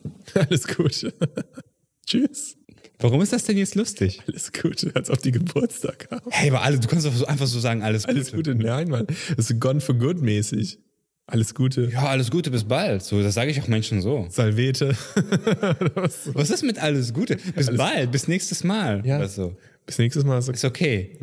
Alles 0.56 0.68
gut. 0.68 1.14
Tschüss. 2.07 2.56
Warum 2.99 3.22
ist 3.22 3.34
das 3.34 3.44
denn 3.44 3.57
jetzt 3.57 3.76
lustig? 3.76 4.22
Alles 4.26 4.53
Gute, 4.53 4.95
als 4.95 5.10
auf 5.10 5.18
die 5.18 5.32
Geburtstag 5.32 6.07
haben. 6.10 6.32
Hey, 6.32 6.49
aber 6.49 6.61
alle, 6.61 6.80
du 6.80 6.88
kannst 6.88 7.06
doch 7.06 7.14
so 7.14 7.26
einfach 7.26 7.48
so 7.48 7.60
sagen, 7.60 7.84
alles, 7.84 8.06
Alles 8.06 8.32
Gute. 8.32 8.56
Nein, 8.56 8.88
Mann. 8.88 9.06
Das 9.36 9.49
ist 9.49 9.60
Gone 9.60 9.82
for 9.82 9.95
Good 9.95 10.22
mäßig. 10.22 10.80
Alles 11.27 11.56
Gute. 11.56 11.90
Ja, 11.91 12.06
alles 12.06 12.32
Gute, 12.32 12.52
bis 12.52 12.64
bald. 12.64 13.03
So, 13.03 13.22
das 13.22 13.34
sage 13.34 13.52
ich 13.52 13.60
auch 13.60 13.68
Menschen 13.68 14.02
so. 14.02 14.27
Salvete. 14.30 14.95
Was 16.34 16.49
ist 16.49 16.64
mit 16.64 16.80
alles 16.80 17.14
Gute? 17.14 17.36
Bis 17.56 17.76
bald, 17.76 18.11
bis 18.11 18.30
nächstes 18.30 18.64
Mal. 18.64 19.06
Ja. 19.06 19.18
Oder 19.18 19.27
so. 19.27 19.57
Bis 19.86 19.98
nächstes 19.98 20.23
Mal. 20.23 20.38
Ist 20.38 20.64
okay. 20.64 21.18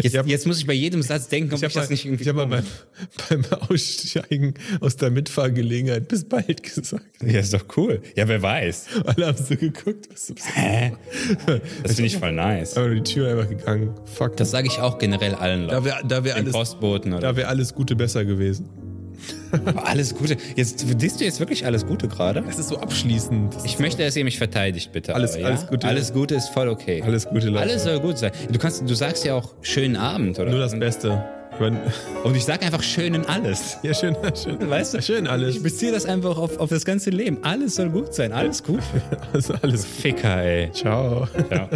Jetzt, 0.00 0.16
hab- 0.16 0.26
jetzt 0.26 0.46
muss 0.46 0.58
ich 0.58 0.66
bei 0.66 0.72
jedem 0.72 1.02
Satz 1.02 1.28
denken, 1.28 1.50
ob 1.52 1.56
ich, 1.56 1.62
Ich 1.62 1.64
habe 1.74 1.80
das 1.82 1.90
nicht 1.90 2.04
irgendwie. 2.06 2.22
ich 2.22 2.28
hab 2.28 2.36
mal 2.36 2.46
beim, 2.46 2.64
beim 3.28 3.44
Aussteigen 3.68 4.54
aus 4.80 4.96
der 4.96 5.10
Mitfahrgelegenheit 5.10 6.08
bis 6.08 6.24
bald 6.24 6.62
gesagt. 6.62 7.04
ja, 7.24 7.40
ist 7.40 7.52
doch 7.52 7.64
cool. 7.76 8.00
Ja, 8.16 8.26
wer 8.28 8.40
weiß. 8.42 8.86
Alle 9.04 9.26
haben 9.26 9.36
so 9.38 9.56
geguckt. 9.56 10.08
Was 10.10 10.28
so 10.28 10.34
Hä? 10.54 10.92
Das 11.82 11.94
finde 11.94 12.06
ich 12.06 12.16
voll 12.16 12.32
nice. 12.32 12.76
aber 12.76 12.94
die 12.94 13.02
Tür 13.02 13.30
einfach 13.30 13.48
gegangen. 13.50 13.94
Fuck. 14.06 14.36
Das 14.36 14.50
sage 14.50 14.66
ich 14.68 14.78
auch 14.78 14.98
generell 14.98 15.34
allen 15.34 15.68
da 15.68 15.74
Leuten. 15.74 15.84
wäre 15.84 16.00
da 16.06 16.24
wär 16.24 16.36
alles, 16.36 16.52
Postboten 16.52 17.12
oder. 17.12 17.20
da 17.20 17.36
wär 17.36 17.48
alles 17.48 17.74
Gute 17.74 17.94
besser 17.96 18.24
gewesen. 18.24 18.68
Aber 19.52 19.86
alles 19.88 20.14
Gute. 20.14 20.36
Jetzt 20.56 20.84
disst 21.00 21.20
du 21.20 21.24
jetzt 21.24 21.40
wirklich 21.40 21.66
alles 21.66 21.86
Gute 21.86 22.08
gerade? 22.08 22.42
Das 22.42 22.58
ist 22.58 22.68
so 22.68 22.78
abschließend. 22.78 23.56
Ich 23.64 23.78
möchte, 23.78 24.02
dass 24.04 24.16
ihr 24.16 24.24
mich 24.24 24.38
verteidigt, 24.38 24.92
bitte. 24.92 25.14
Alles- 25.14 25.32
aber, 25.34 25.40
ja? 25.40 25.46
alles 25.48 25.66
Gute. 25.66 25.86
Alles 25.86 26.12
Gute 26.12 26.34
ist 26.34 26.48
voll 26.48 26.68
okay. 26.68 27.02
Alles 27.02 27.26
Gute, 27.28 27.48
Leute. 27.48 27.62
Alles 27.62 27.84
soll 27.84 28.00
gut 28.00 28.18
sein. 28.18 28.32
Du 28.50 28.58
kannst, 28.58 28.88
du 28.88 28.94
sagst 28.94 29.24
ja 29.24 29.34
auch 29.34 29.54
schönen 29.62 29.96
Abend, 29.96 30.38
oder? 30.38 30.50
Nur 30.50 30.60
das 30.60 30.78
Beste. 30.78 31.22
Und 32.24 32.34
ich 32.34 32.44
sag 32.44 32.64
einfach 32.64 32.82
schönen 32.82 33.24
alles. 33.26 33.78
ja, 33.82 33.94
schön, 33.94 34.16
schön. 34.34 34.68
Weißt 34.68 34.94
du? 34.94 35.02
Schön 35.02 35.26
alles. 35.26 35.56
Ich 35.56 35.62
beziehe 35.62 35.92
das 35.92 36.06
einfach 36.06 36.36
auf, 36.38 36.58
auf 36.58 36.70
das 36.70 36.84
ganze 36.84 37.10
Leben. 37.10 37.38
Alles 37.42 37.76
soll 37.76 37.90
gut 37.90 38.14
sein. 38.14 38.32
Alles 38.32 38.62
gut. 38.62 38.80
Also 39.32 39.54
alles. 39.62 39.84
Ficker, 39.84 40.42
ey. 40.42 40.72
Ciao. 40.72 41.28
Ja. 41.50 41.68